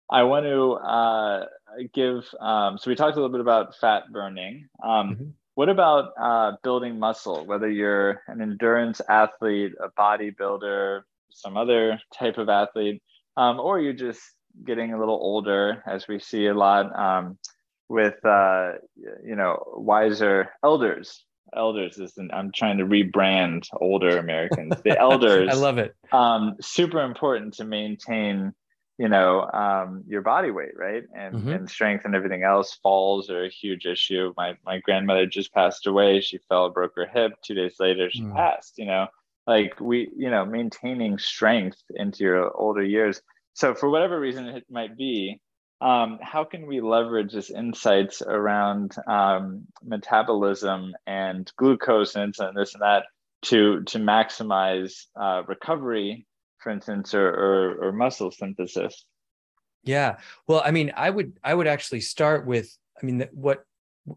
I 0.09 0.23
want 0.23 0.45
to 0.45 0.73
uh, 0.73 1.45
give. 1.93 2.24
Um, 2.39 2.78
so 2.78 2.89
we 2.89 2.95
talked 2.95 3.17
a 3.17 3.19
little 3.19 3.32
bit 3.32 3.41
about 3.41 3.76
fat 3.78 4.03
burning. 4.11 4.67
Um, 4.84 5.09
mm-hmm. 5.09 5.30
What 5.55 5.69
about 5.69 6.13
uh, 6.19 6.53
building 6.63 6.97
muscle? 6.97 7.45
Whether 7.45 7.69
you're 7.69 8.22
an 8.28 8.41
endurance 8.41 9.01
athlete, 9.09 9.74
a 9.84 9.89
bodybuilder, 9.89 11.01
some 11.32 11.57
other 11.57 11.99
type 12.17 12.38
of 12.38 12.49
athlete, 12.49 13.01
um, 13.38 13.59
or 13.59 13.80
you're 13.80 13.93
just 13.93 14.22
getting 14.65 14.93
a 14.93 14.99
little 14.99 15.19
older, 15.22 15.84
as 15.86 16.07
we 16.07 16.19
see 16.19 16.47
a 16.47 16.53
lot 16.53 16.97
um, 16.97 17.38
with 17.89 18.24
uh, 18.26 18.74
you 19.24 19.36
know 19.36 19.61
wiser 19.78 20.49
elders. 20.63 21.26
Elders 21.53 21.97
is 21.97 22.17
an, 22.17 22.30
I'm 22.34 22.51
trying 22.55 22.78
to 22.78 22.86
rebrand 22.86 23.65
older 23.74 24.17
Americans. 24.17 24.76
The 24.86 24.97
elders. 24.99 25.49
I 25.51 25.55
love 25.55 25.80
it. 25.80 25.93
Um, 26.13 26.55
super 26.61 27.01
important 27.01 27.55
to 27.55 27.65
maintain 27.65 28.53
you 29.01 29.09
know 29.09 29.49
um, 29.51 30.03
your 30.07 30.21
body 30.21 30.51
weight 30.51 30.77
right? 30.77 31.03
And 31.15 31.35
mm-hmm. 31.35 31.49
and 31.49 31.69
strength 31.69 32.05
and 32.05 32.15
everything 32.15 32.43
else 32.43 32.77
falls 32.83 33.31
are 33.31 33.45
a 33.45 33.49
huge 33.49 33.85
issue. 33.85 34.33
My 34.37 34.53
my 34.63 34.79
grandmother 34.79 35.25
just 35.25 35.53
passed 35.53 35.87
away. 35.87 36.21
She 36.21 36.37
fell 36.49 36.69
broke 36.69 36.93
her 36.95 37.07
hip. 37.07 37.33
Two 37.43 37.55
days 37.55 37.75
later 37.79 38.11
she 38.11 38.21
mm. 38.21 38.35
passed 38.35 38.77
you 38.77 38.85
know? 38.85 39.07
Like 39.47 39.79
we 39.81 40.11
you 40.15 40.29
know 40.29 40.45
maintaining 40.45 41.17
strength 41.17 41.81
into 41.95 42.23
your 42.23 42.55
older 42.55 42.83
years. 42.83 43.19
So 43.53 43.73
for 43.73 43.89
whatever 43.89 44.19
reason 44.19 44.47
it 44.47 44.65
might 44.69 44.95
be 44.95 45.41
um, 45.81 46.19
how 46.21 46.43
can 46.43 46.67
we 46.67 46.79
leverage 46.79 47.33
this 47.33 47.49
insights 47.49 48.21
around 48.21 48.95
um, 49.07 49.65
metabolism 49.83 50.93
and 51.07 51.51
glucose 51.57 52.15
and 52.15 52.35
insulin 52.35 52.53
this 52.53 52.75
and 52.75 52.83
that 52.83 53.05
to 53.41 53.81
to 53.85 53.97
maximize 53.97 55.07
uh, 55.19 55.41
recovery 55.47 56.27
for 56.62 56.70
instance, 56.70 57.14
or, 57.14 57.28
or, 57.28 57.88
or 57.88 57.91
muscle 57.91 58.32
synthesis? 58.32 59.05
Yeah. 59.84 60.18
Well, 60.47 60.62
I 60.64 60.72
mean, 60.72 60.91
I 60.95 61.09
would 61.09 61.34
I 61.43 61.53
would 61.53 61.68
actually 61.68 62.01
start 62.01 62.45
with 62.45 62.76
I 63.01 63.05
mean 63.05 63.28
what 63.32 63.66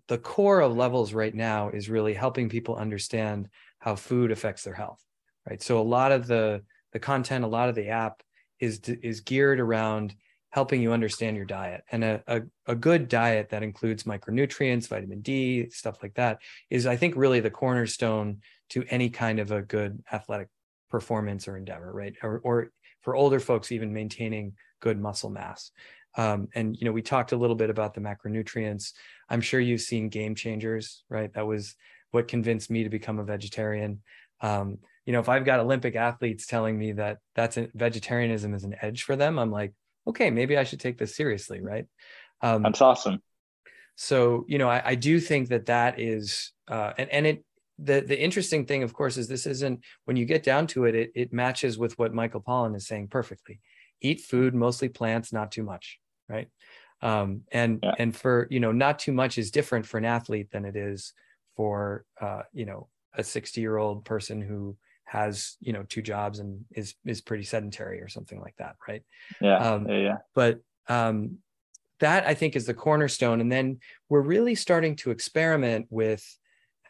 the 0.08 0.18
core 0.18 0.60
of 0.60 0.76
levels 0.76 1.12
right 1.12 1.34
now 1.34 1.70
is 1.70 1.88
really 1.90 2.14
helping 2.14 2.48
people 2.48 2.76
understand 2.76 3.48
how 3.78 3.96
food 3.96 4.30
affects 4.30 4.64
their 4.64 4.74
health, 4.74 5.02
right? 5.48 5.62
So 5.62 5.80
a 5.80 5.82
lot 5.82 6.12
of 6.12 6.26
the 6.26 6.62
the 6.92 6.98
content, 7.00 7.44
a 7.44 7.48
lot 7.48 7.68
of 7.68 7.74
the 7.74 7.88
app 7.88 8.22
is 8.60 8.80
is 8.80 9.20
geared 9.20 9.60
around 9.60 10.14
helping 10.50 10.80
you 10.80 10.92
understand 10.92 11.36
your 11.36 11.44
diet 11.44 11.82
and 11.90 12.04
a, 12.04 12.22
a, 12.28 12.40
a 12.68 12.76
good 12.76 13.08
diet 13.08 13.48
that 13.48 13.64
includes 13.64 14.04
micronutrients 14.04 14.86
vitamin 14.86 15.20
d 15.20 15.68
stuff 15.68 16.00
like 16.00 16.14
that 16.14 16.38
is 16.70 16.86
i 16.86 16.96
think 16.96 17.16
really 17.16 17.40
the 17.40 17.50
cornerstone 17.50 18.38
to 18.68 18.84
any 18.88 19.10
kind 19.10 19.40
of 19.40 19.50
a 19.50 19.62
good 19.62 20.00
athletic 20.12 20.46
performance 20.94 21.48
or 21.48 21.56
endeavor, 21.56 21.92
right? 21.92 22.14
Or, 22.22 22.38
or 22.44 22.70
for 23.02 23.16
older 23.16 23.40
folks, 23.40 23.72
even 23.72 23.92
maintaining 23.92 24.52
good 24.78 25.00
muscle 25.00 25.28
mass. 25.28 25.72
Um, 26.16 26.46
and 26.54 26.76
you 26.76 26.84
know, 26.84 26.92
we 26.92 27.02
talked 27.02 27.32
a 27.32 27.36
little 27.36 27.56
bit 27.56 27.68
about 27.68 27.94
the 27.94 28.00
macronutrients. 28.00 28.92
I'm 29.28 29.40
sure 29.40 29.58
you've 29.58 29.80
seen 29.80 30.08
Game 30.08 30.36
Changers, 30.36 31.02
right? 31.08 31.32
That 31.34 31.48
was 31.48 31.74
what 32.12 32.28
convinced 32.28 32.70
me 32.70 32.84
to 32.84 32.90
become 32.90 33.18
a 33.18 33.24
vegetarian. 33.24 34.02
Um, 34.40 34.78
you 35.04 35.12
know, 35.12 35.18
if 35.18 35.28
I've 35.28 35.44
got 35.44 35.58
Olympic 35.58 35.96
athletes 35.96 36.46
telling 36.46 36.78
me 36.78 36.92
that 36.92 37.18
that's 37.34 37.56
a, 37.56 37.68
vegetarianism 37.74 38.54
is 38.54 38.62
an 38.62 38.76
edge 38.80 39.02
for 39.02 39.16
them, 39.16 39.36
I'm 39.40 39.50
like, 39.50 39.72
okay, 40.06 40.30
maybe 40.30 40.56
I 40.56 40.62
should 40.62 40.78
take 40.78 40.96
this 40.96 41.16
seriously, 41.16 41.60
right? 41.60 41.86
Um, 42.40 42.62
that's 42.62 42.80
awesome. 42.80 43.20
So, 43.96 44.44
you 44.46 44.58
know, 44.58 44.68
I, 44.68 44.90
I 44.90 44.94
do 44.94 45.18
think 45.18 45.48
that 45.48 45.66
that 45.66 45.98
is, 45.98 46.52
uh, 46.68 46.92
and 46.96 47.10
and 47.10 47.26
it 47.26 47.44
the 47.78 48.00
the 48.00 48.20
interesting 48.20 48.66
thing, 48.66 48.82
of 48.82 48.92
course, 48.92 49.16
is 49.16 49.28
this 49.28 49.46
isn't 49.46 49.80
when 50.04 50.16
you 50.16 50.24
get 50.24 50.42
down 50.42 50.66
to 50.68 50.84
it, 50.84 50.94
it 50.94 51.12
it 51.14 51.32
matches 51.32 51.78
with 51.78 51.98
what 51.98 52.14
Michael 52.14 52.40
Pollan 52.40 52.76
is 52.76 52.86
saying 52.86 53.08
perfectly. 53.08 53.60
Eat 54.00 54.20
food, 54.20 54.54
mostly 54.54 54.88
plants, 54.88 55.32
not 55.32 55.50
too 55.50 55.62
much, 55.62 55.98
right? 56.28 56.48
Um, 57.02 57.42
and 57.52 57.80
yeah. 57.82 57.94
and 57.98 58.14
for 58.14 58.46
you 58.50 58.60
know, 58.60 58.72
not 58.72 58.98
too 58.98 59.12
much 59.12 59.38
is 59.38 59.50
different 59.50 59.86
for 59.86 59.98
an 59.98 60.04
athlete 60.04 60.50
than 60.52 60.64
it 60.64 60.76
is 60.76 61.12
for 61.56 62.04
uh, 62.20 62.42
you 62.52 62.64
know 62.64 62.88
a 63.16 63.24
60 63.24 63.60
year 63.60 63.76
old 63.76 64.04
person 64.04 64.40
who 64.40 64.76
has 65.04 65.56
you 65.60 65.72
know 65.72 65.84
two 65.88 66.02
jobs 66.02 66.38
and 66.38 66.64
is 66.72 66.94
is 67.04 67.20
pretty 67.20 67.44
sedentary 67.44 68.00
or 68.00 68.08
something 68.08 68.40
like 68.40 68.56
that, 68.58 68.76
right? 68.88 69.02
Yeah, 69.40 69.58
um, 69.58 69.88
yeah, 69.88 69.98
yeah. 69.98 70.16
But 70.34 70.60
um, 70.88 71.38
that 72.00 72.26
I 72.26 72.34
think 72.34 72.56
is 72.56 72.66
the 72.66 72.74
cornerstone, 72.74 73.40
and 73.40 73.50
then 73.50 73.80
we're 74.08 74.20
really 74.20 74.54
starting 74.54 74.96
to 74.96 75.10
experiment 75.10 75.86
with 75.90 76.24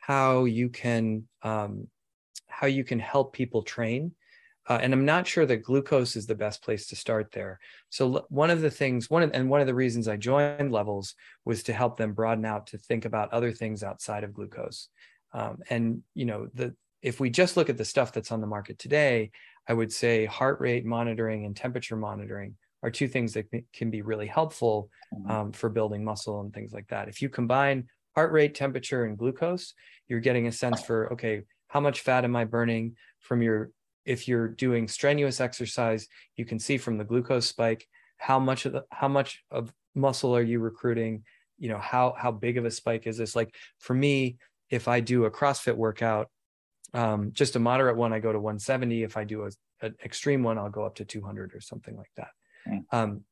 how 0.06 0.44
you 0.44 0.68
can 0.68 1.26
um, 1.42 1.88
how 2.46 2.66
you 2.66 2.84
can 2.84 2.98
help 2.98 3.32
people 3.32 3.62
train. 3.62 4.12
Uh, 4.68 4.78
and 4.80 4.92
I'm 4.92 5.04
not 5.04 5.26
sure 5.26 5.44
that 5.46 5.62
glucose 5.62 6.16
is 6.16 6.26
the 6.26 6.34
best 6.34 6.62
place 6.62 6.86
to 6.86 6.96
start 6.96 7.32
there. 7.32 7.58
So 7.90 8.24
one 8.30 8.50
of 8.50 8.62
the 8.62 8.70
things, 8.70 9.10
one 9.10 9.22
of, 9.22 9.30
and 9.34 9.50
one 9.50 9.60
of 9.60 9.66
the 9.66 9.74
reasons 9.74 10.08
I 10.08 10.16
joined 10.16 10.72
Levels 10.72 11.14
was 11.44 11.62
to 11.64 11.74
help 11.74 11.98
them 11.98 12.14
broaden 12.14 12.46
out 12.46 12.68
to 12.68 12.78
think 12.78 13.04
about 13.04 13.32
other 13.32 13.52
things 13.52 13.82
outside 13.82 14.24
of 14.24 14.32
glucose. 14.32 14.88
Um, 15.32 15.58
and 15.68 16.02
you 16.14 16.26
know, 16.26 16.48
the 16.54 16.74
if 17.02 17.20
we 17.20 17.28
just 17.30 17.56
look 17.56 17.68
at 17.68 17.76
the 17.76 17.84
stuff 17.84 18.12
that's 18.12 18.32
on 18.32 18.40
the 18.40 18.46
market 18.46 18.78
today, 18.78 19.30
I 19.68 19.74
would 19.74 19.92
say 19.92 20.26
heart 20.26 20.60
rate 20.60 20.84
monitoring 20.84 21.44
and 21.44 21.56
temperature 21.56 21.96
monitoring 21.96 22.56
are 22.82 22.90
two 22.90 23.08
things 23.08 23.32
that 23.34 23.46
can 23.72 23.90
be 23.90 24.02
really 24.02 24.26
helpful 24.26 24.90
mm-hmm. 25.14 25.30
um, 25.30 25.52
for 25.52 25.70
building 25.70 26.04
muscle 26.04 26.40
and 26.40 26.52
things 26.52 26.72
like 26.72 26.88
that. 26.88 27.08
If 27.08 27.22
you 27.22 27.28
combine 27.30 27.88
heart 28.14 28.32
rate, 28.32 28.54
temperature, 28.54 29.04
and 29.04 29.18
glucose, 29.18 29.74
you're 30.08 30.20
getting 30.20 30.46
a 30.46 30.52
sense 30.52 30.80
for, 30.82 31.12
okay, 31.12 31.42
how 31.68 31.80
much 31.80 32.00
fat 32.00 32.24
am 32.24 32.36
I 32.36 32.44
burning 32.44 32.96
from 33.20 33.42
your, 33.42 33.70
if 34.04 34.28
you're 34.28 34.48
doing 34.48 34.88
strenuous 34.88 35.40
exercise, 35.40 36.08
you 36.36 36.44
can 36.44 36.58
see 36.58 36.78
from 36.78 36.98
the 36.98 37.04
glucose 37.04 37.46
spike, 37.46 37.86
how 38.18 38.38
much 38.38 38.66
of 38.66 38.72
the, 38.72 38.84
how 38.90 39.08
much 39.08 39.42
of 39.50 39.72
muscle 39.94 40.36
are 40.36 40.42
you 40.42 40.60
recruiting? 40.60 41.24
You 41.58 41.70
know, 41.70 41.78
how, 41.78 42.14
how 42.16 42.30
big 42.30 42.58
of 42.58 42.64
a 42.64 42.70
spike 42.70 43.06
is 43.06 43.18
this? 43.18 43.34
Like 43.34 43.54
for 43.78 43.94
me, 43.94 44.38
if 44.70 44.88
I 44.88 45.00
do 45.00 45.24
a 45.24 45.30
CrossFit 45.30 45.76
workout, 45.76 46.28
Um, 46.94 47.32
just 47.32 47.56
a 47.56 47.58
moderate 47.58 47.96
one, 47.96 48.12
I 48.12 48.20
go 48.20 48.32
to 48.32 48.38
170. 48.38 49.02
If 49.02 49.16
I 49.16 49.24
do 49.24 49.42
a, 49.46 49.50
an 49.84 49.94
extreme 50.04 50.44
one, 50.44 50.58
I'll 50.58 50.70
go 50.70 50.84
up 50.84 50.94
to 50.96 51.04
200 51.04 51.52
or 51.54 51.60
something 51.60 51.96
like 51.96 52.12
that. 52.16 52.30
Mm. 52.68 52.84
Um, 52.92 53.24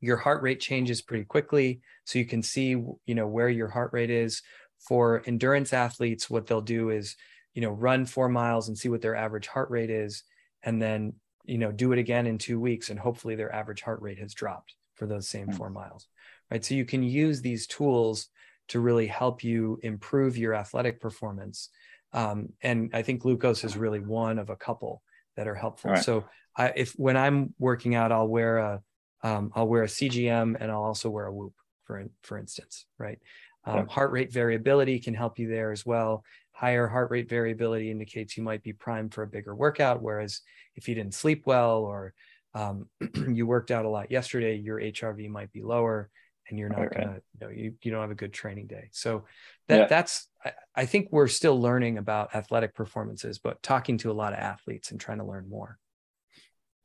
your 0.00 0.16
heart 0.16 0.42
rate 0.42 0.60
changes 0.60 1.02
pretty 1.02 1.24
quickly, 1.24 1.80
so 2.04 2.18
you 2.18 2.24
can 2.24 2.42
see, 2.42 2.68
you 2.70 3.14
know, 3.14 3.26
where 3.26 3.48
your 3.48 3.68
heart 3.68 3.90
rate 3.92 4.10
is. 4.10 4.42
For 4.78 5.22
endurance 5.26 5.72
athletes, 5.72 6.30
what 6.30 6.46
they'll 6.46 6.60
do 6.60 6.90
is, 6.90 7.16
you 7.54 7.62
know, 7.62 7.70
run 7.70 8.06
four 8.06 8.28
miles 8.28 8.68
and 8.68 8.78
see 8.78 8.88
what 8.88 9.02
their 9.02 9.16
average 9.16 9.48
heart 9.48 9.70
rate 9.70 9.90
is, 9.90 10.22
and 10.62 10.80
then, 10.80 11.14
you 11.44 11.58
know, 11.58 11.72
do 11.72 11.92
it 11.92 11.98
again 11.98 12.26
in 12.26 12.38
two 12.38 12.60
weeks, 12.60 12.90
and 12.90 12.98
hopefully 12.98 13.34
their 13.34 13.52
average 13.52 13.82
heart 13.82 14.00
rate 14.02 14.18
has 14.18 14.34
dropped 14.34 14.74
for 14.94 15.06
those 15.06 15.28
same 15.28 15.48
mm. 15.48 15.56
four 15.56 15.70
miles, 15.70 16.06
right? 16.50 16.64
So 16.64 16.74
you 16.74 16.84
can 16.84 17.02
use 17.02 17.40
these 17.40 17.66
tools 17.66 18.28
to 18.68 18.80
really 18.80 19.06
help 19.06 19.42
you 19.42 19.80
improve 19.82 20.36
your 20.36 20.54
athletic 20.54 21.00
performance. 21.00 21.70
Um, 22.12 22.50
and 22.62 22.90
I 22.94 23.02
think 23.02 23.22
glucose 23.22 23.64
is 23.64 23.76
really 23.76 24.00
one 24.00 24.38
of 24.38 24.50
a 24.50 24.56
couple 24.56 25.02
that 25.36 25.48
are 25.48 25.54
helpful. 25.54 25.92
Right. 25.92 26.04
So 26.04 26.24
I, 26.56 26.72
if 26.76 26.92
when 26.92 27.16
I'm 27.16 27.54
working 27.58 27.94
out, 27.94 28.12
I'll 28.12 28.28
wear 28.28 28.58
a 28.58 28.82
um, 29.22 29.52
I'll 29.54 29.68
wear 29.68 29.82
a 29.82 29.88
CGM 29.88 30.56
and 30.60 30.70
I'll 30.70 30.82
also 30.82 31.10
wear 31.10 31.26
a 31.26 31.32
Whoop 31.32 31.54
for 31.84 32.04
for 32.22 32.38
instance, 32.38 32.86
right? 32.98 33.18
Um, 33.64 33.86
Heart 33.86 34.12
rate 34.12 34.32
variability 34.32 34.98
can 34.98 35.14
help 35.14 35.38
you 35.38 35.48
there 35.48 35.72
as 35.72 35.84
well. 35.84 36.24
Higher 36.52 36.88
heart 36.88 37.10
rate 37.10 37.28
variability 37.28 37.90
indicates 37.90 38.36
you 38.36 38.42
might 38.42 38.62
be 38.62 38.72
primed 38.72 39.14
for 39.14 39.22
a 39.22 39.28
bigger 39.28 39.54
workout, 39.54 40.02
whereas 40.02 40.40
if 40.74 40.88
you 40.88 40.94
didn't 40.94 41.14
sleep 41.14 41.42
well 41.44 41.80
or 41.80 42.14
um, 42.54 42.86
you 43.32 43.46
worked 43.46 43.70
out 43.70 43.84
a 43.84 43.88
lot 43.88 44.10
yesterday, 44.10 44.56
your 44.56 44.80
HRV 44.80 45.28
might 45.28 45.52
be 45.52 45.62
lower 45.62 46.10
and 46.48 46.58
you're 46.58 46.68
not 46.68 46.86
okay. 46.86 47.00
gonna 47.00 47.20
you 47.34 47.40
know 47.40 47.48
you, 47.48 47.74
you 47.82 47.90
don't 47.90 48.00
have 48.00 48.10
a 48.10 48.16
good 48.16 48.32
training 48.32 48.66
day 48.66 48.88
so 48.90 49.24
that 49.68 49.80
yeah. 49.80 49.86
that's 49.86 50.28
I, 50.44 50.52
I, 50.74 50.86
think 50.86 51.08
we're 51.10 51.28
still 51.28 51.60
learning 51.60 51.98
about 51.98 52.34
athletic 52.34 52.74
performances 52.74 53.38
but 53.38 53.62
talking 53.62 53.98
to 53.98 54.10
a 54.10 54.12
lot 54.12 54.32
of 54.32 54.38
athletes 54.38 54.90
and 54.90 55.00
trying 55.00 55.18
to 55.18 55.24
learn 55.24 55.48
more 55.48 55.78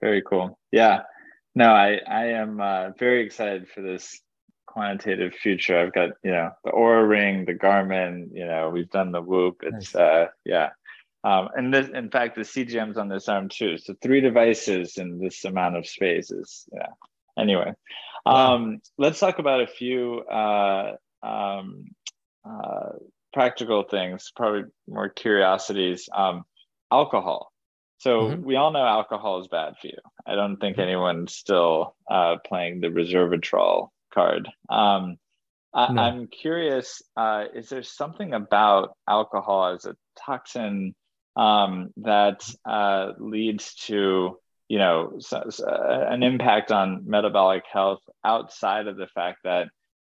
very 0.01 0.21
cool 0.21 0.57
yeah 0.71 1.03
no 1.55 1.71
i 1.71 1.99
i 2.07 2.25
am 2.27 2.59
uh, 2.59 2.89
very 2.97 3.25
excited 3.25 3.67
for 3.69 3.81
this 3.81 4.21
quantitative 4.65 5.33
future 5.33 5.77
i've 5.77 5.93
got 5.93 6.09
you 6.23 6.31
know 6.31 6.49
the 6.63 6.71
Oura 6.71 7.07
ring 7.07 7.45
the 7.45 7.53
garmin 7.53 8.29
you 8.33 8.45
know 8.45 8.69
we've 8.69 8.89
done 8.89 9.11
the 9.11 9.21
whoop 9.21 9.61
it's 9.61 9.93
nice. 9.93 9.95
uh 9.95 10.27
yeah 10.45 10.69
um, 11.25 11.49
and 11.55 11.73
this, 11.73 11.87
in 11.87 12.09
fact, 12.09 12.35
the 12.35 12.41
CGM's 12.41 12.97
on 12.97 13.07
this 13.07 13.29
arm 13.29 13.47
too. 13.47 13.77
So 13.77 13.95
three 14.01 14.19
devices 14.19 14.97
in 14.97 15.19
this 15.19 15.45
amount 15.45 15.77
of 15.77 15.87
space 15.87 16.31
is, 16.31 16.67
yeah. 16.73 16.87
Anyway, 17.39 17.73
um, 18.25 18.81
let's 18.97 19.19
talk 19.19 19.39
about 19.39 19.61
a 19.61 19.67
few 19.67 20.19
uh, 20.19 20.95
um, 21.23 21.85
uh, 22.45 22.89
practical 23.31 23.83
things, 23.83 24.31
probably 24.35 24.63
more 24.87 25.09
curiosities. 25.09 26.09
Um, 26.13 26.43
alcohol. 26.91 27.52
So 28.03 28.23
mm-hmm. 28.23 28.43
we 28.43 28.57
all 28.57 28.71
know 28.73 28.85
alcohol 28.85 29.39
is 29.39 29.47
bad 29.47 29.75
for 29.79 29.87
you. 29.87 29.97
I 30.27 30.35
don't 30.35 30.57
think 30.57 30.75
mm-hmm. 30.75 30.89
anyone's 30.89 31.33
still 31.33 31.95
uh, 32.11 32.35
playing 32.45 32.81
the 32.81 32.89
resveratrol 32.89 33.91
card. 34.13 34.49
Um, 34.69 35.15
I, 35.73 35.93
no. 35.93 36.01
I'm 36.01 36.27
curious, 36.27 37.01
uh, 37.15 37.45
is 37.55 37.69
there 37.69 37.81
something 37.81 38.33
about 38.33 38.97
alcohol 39.07 39.73
as 39.73 39.85
a 39.85 39.95
toxin 40.19 40.95
um, 41.37 41.93
that 41.97 42.43
uh, 42.65 43.13
leads 43.19 43.73
to 43.85 44.37
you 44.67 44.77
know 44.77 45.13
so, 45.19 45.45
so 45.49 45.65
an 45.65 46.23
impact 46.23 46.73
on 46.73 47.03
metabolic 47.05 47.63
health 47.71 48.01
outside 48.25 48.87
of 48.87 48.97
the 48.97 49.07
fact 49.07 49.39
that 49.45 49.69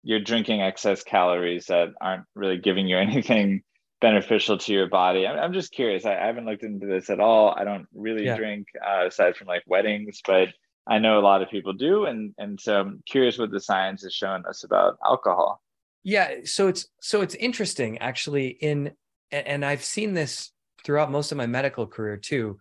you're 0.02 0.20
drinking 0.20 0.60
excess 0.60 1.04
calories 1.04 1.66
that 1.66 1.90
aren't 2.00 2.24
really 2.34 2.58
giving 2.58 2.88
you 2.88 2.98
anything 3.08 3.62
beneficial 4.06 4.56
to 4.58 4.72
your 4.72 4.88
body 4.88 5.26
i'm, 5.26 5.38
I'm 5.38 5.52
just 5.52 5.72
curious 5.72 6.04
I, 6.04 6.16
I, 6.16 6.26
haven't 6.26 6.46
looked 6.46 6.62
into 6.62 6.86
this 6.86 7.10
at 7.10 7.20
all 7.20 7.54
i 7.56 7.64
don't 7.64 7.86
really 7.94 8.26
yeah. 8.26 8.36
drink 8.36 8.66
uh, 8.86 9.06
aside 9.06 9.36
from 9.36 9.48
like 9.48 9.62
weddings 9.66 10.20
but 10.26 10.48
i 10.86 10.98
know 10.98 11.18
a 11.18 11.24
lot 11.30 11.42
of 11.42 11.50
people 11.50 11.72
do 11.72 12.04
and 12.04 12.34
and 12.38 12.60
so 12.60 12.80
i'm 12.80 13.02
curious 13.06 13.38
what 13.38 13.50
the 13.50 13.60
science 13.60 14.02
has 14.02 14.14
shown 14.14 14.44
us 14.46 14.64
about 14.64 14.98
alcohol 15.04 15.60
yeah 16.04 16.28
so 16.44 16.68
it's 16.68 16.86
so 17.00 17.20
it's 17.20 17.34
interesting 17.34 17.98
actually 17.98 18.48
in 18.48 18.92
and 19.32 19.64
i've 19.64 19.84
seen 19.84 20.14
this 20.14 20.52
throughout 20.84 21.10
most 21.10 21.32
of 21.32 21.38
my 21.38 21.46
medical 21.46 21.86
career 21.86 22.16
too 22.16 22.58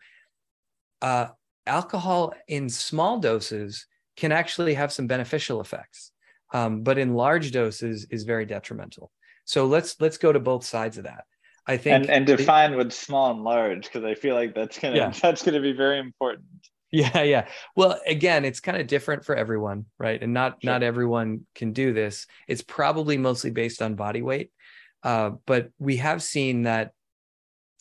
uh, 1.01 1.27
alcohol 1.67 2.33
in 2.47 2.69
small 2.69 3.19
doses 3.19 3.87
can 4.15 4.31
actually 4.31 4.73
have 4.73 4.91
some 4.91 5.07
beneficial 5.07 5.61
effects, 5.61 6.11
um, 6.53 6.81
but 6.83 6.97
in 6.97 7.13
large 7.13 7.51
doses 7.51 8.07
is 8.09 8.23
very 8.23 8.45
detrimental. 8.45 9.11
So 9.45 9.65
let's 9.65 9.99
let's 9.99 10.17
go 10.17 10.31
to 10.31 10.39
both 10.39 10.65
sides 10.65 10.97
of 10.97 11.03
that. 11.03 11.25
I 11.67 11.77
think 11.77 12.03
and, 12.03 12.09
and 12.09 12.25
define 12.27 12.75
what's 12.75 12.97
small 12.97 13.31
and 13.31 13.43
large 13.43 13.85
because 13.85 14.03
I 14.03 14.13
feel 14.13 14.35
like 14.35 14.53
that's 14.53 14.77
gonna 14.77 14.95
yeah. 14.95 15.13
that's 15.21 15.43
gonna 15.43 15.61
be 15.61 15.73
very 15.73 15.99
important. 15.99 16.45
Yeah, 16.91 17.23
yeah. 17.23 17.47
Well, 17.75 17.99
again, 18.05 18.45
it's 18.45 18.59
kind 18.59 18.79
of 18.79 18.87
different 18.87 19.25
for 19.25 19.35
everyone, 19.35 19.85
right? 19.97 20.21
And 20.21 20.33
not 20.33 20.61
sure. 20.61 20.71
not 20.71 20.83
everyone 20.83 21.45
can 21.55 21.73
do 21.73 21.91
this. 21.91 22.27
It's 22.47 22.61
probably 22.61 23.17
mostly 23.17 23.51
based 23.51 23.81
on 23.81 23.95
body 23.95 24.21
weight, 24.21 24.51
uh, 25.03 25.31
but 25.45 25.71
we 25.79 25.97
have 25.97 26.21
seen 26.21 26.63
that 26.63 26.91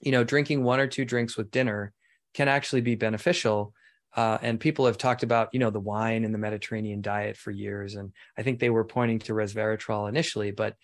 you 0.01 0.13
know 0.13 0.25
drinking 0.25 0.65
one 0.65 0.81
or 0.81 0.87
two 0.87 1.05
drinks 1.05 1.37
with 1.37 1.51
dinner 1.51 1.93
can 2.33 2.49
actually 2.49 2.81
be 2.81 2.95
beneficial. 2.95 3.73
Uh, 4.17 4.39
and 4.43 4.61
people 4.61 4.87
have 4.87 4.97
talked 4.97 5.25
about, 5.25 5.49
you 5.53 5.59
know, 5.59 5.71
the 5.71 5.81
wine 5.81 6.25
and 6.25 6.33
the 6.33 6.39
Mediterranean 6.39 7.03
diet 7.03 7.37
for 7.37 7.51
years, 7.51 7.97
and 7.97 8.13
I 8.39 8.45
think 8.45 8.61
they 8.61 8.71
were 8.71 8.85
pointing 8.85 9.19
to 9.21 9.33
resveratrol 9.33 10.09
initially. 10.09 10.53
But 10.53 10.77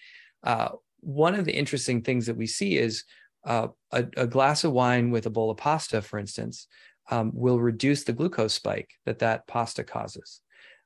uh, 0.42 0.70
one 1.00 1.34
of 1.34 1.44
the 1.44 1.56
interesting 1.56 2.02
things 2.02 2.26
that 2.26 2.36
we 2.36 2.46
see 2.46 2.76
is 2.76 3.04
uh, 3.44 3.68
a, 3.92 4.06
a, 4.16 4.26
glass 4.26 4.64
of 4.64 4.72
wine 4.72 5.10
with 5.10 5.26
a 5.26 5.30
bowl 5.30 5.50
of 5.50 5.56
pasta, 5.56 6.02
for 6.02 6.18
instance, 6.18 6.66
um, 7.10 7.30
will 7.34 7.58
reduce 7.58 8.04
the 8.04 8.12
glucose 8.12 8.52
spike 8.52 8.90
that 9.06 9.20
that 9.20 9.46
pasta 9.46 9.82
causes. 9.82 10.40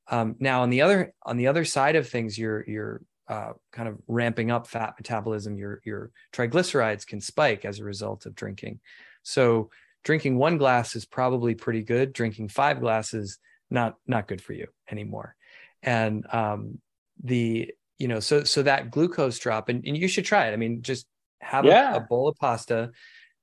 Um, 0.09 0.37
now, 0.39 0.63
on 0.63 0.71
the 0.71 0.83
other 0.83 1.15
on 1.23 1.37
the 1.37 1.49
other 1.49 1.65
side 1.65 1.97
of 1.97 2.09
things, 2.09 2.39
you're 2.39 2.65
you're 2.69 3.03
uh, 3.29 3.53
kind 3.73 3.89
of 3.89 3.99
ramping 4.07 4.51
up 4.51 4.67
fat 4.67 4.95
metabolism. 4.99 5.57
Your 5.57 5.81
your 5.85 6.11
triglycerides 6.33 7.07
can 7.07 7.21
spike 7.21 7.65
as 7.65 7.81
a 7.81 7.85
result 7.85 8.27
of 8.27 8.35
drinking. 8.35 8.81
So 9.23 9.71
drinking 10.05 10.37
one 10.37 10.59
glass 10.59 10.95
is 10.95 11.07
probably 11.07 11.55
pretty 11.55 11.83
good. 11.83 12.13
Drinking 12.13 12.49
five 12.49 12.81
glasses, 12.81 13.39
not 13.71 13.97
not 14.07 14.29
good 14.29 14.43
for 14.43 14.53
you 14.53 14.67
anymore. 14.91 15.35
And 15.83 16.27
um, 16.33 16.79
the 17.23 17.73
you 17.99 18.09
know 18.09 18.21
so 18.21 18.45
so 18.45 18.63
that 18.63 18.91
glucose 18.91 19.39
drop, 19.39 19.69
and, 19.69 19.85
and 19.87 19.97
you 19.97 20.09
should 20.09 20.25
try 20.25 20.49
it. 20.49 20.53
I 20.53 20.57
mean, 20.57 20.83
just 20.83 21.07
have 21.41 21.65
yeah. 21.65 21.95
a, 21.95 21.97
a, 21.99 22.01
bowl 22.01 22.29
of 22.29 22.37
pasta. 22.37 22.91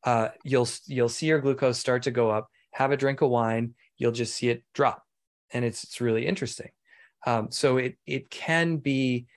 Uh, 0.04 0.30
you'll 0.44 0.68
you'll 0.88 1.10
see 1.10 1.28
your 1.28 1.40
glucose 1.40 1.80
start 1.80 2.04
to 2.04 2.12
go 2.12 2.30
up. 2.30 2.50
Have 2.74 2.92
a 2.92 2.98
drink 2.98 3.22
of 3.22 3.30
wine, 3.30 3.76
you'll 3.98 4.12
just 4.12 4.34
see 4.34 4.50
it 4.50 4.64
drop, 4.74 5.04
and 5.52 5.64
it's 5.64 5.84
it's 5.84 6.02
really 6.02 6.26
interesting. 6.26 6.70
Um, 7.26 7.52
so 7.52 7.78
it 7.78 7.98
it 8.06 8.30
can 8.30 8.78
be 8.78 9.28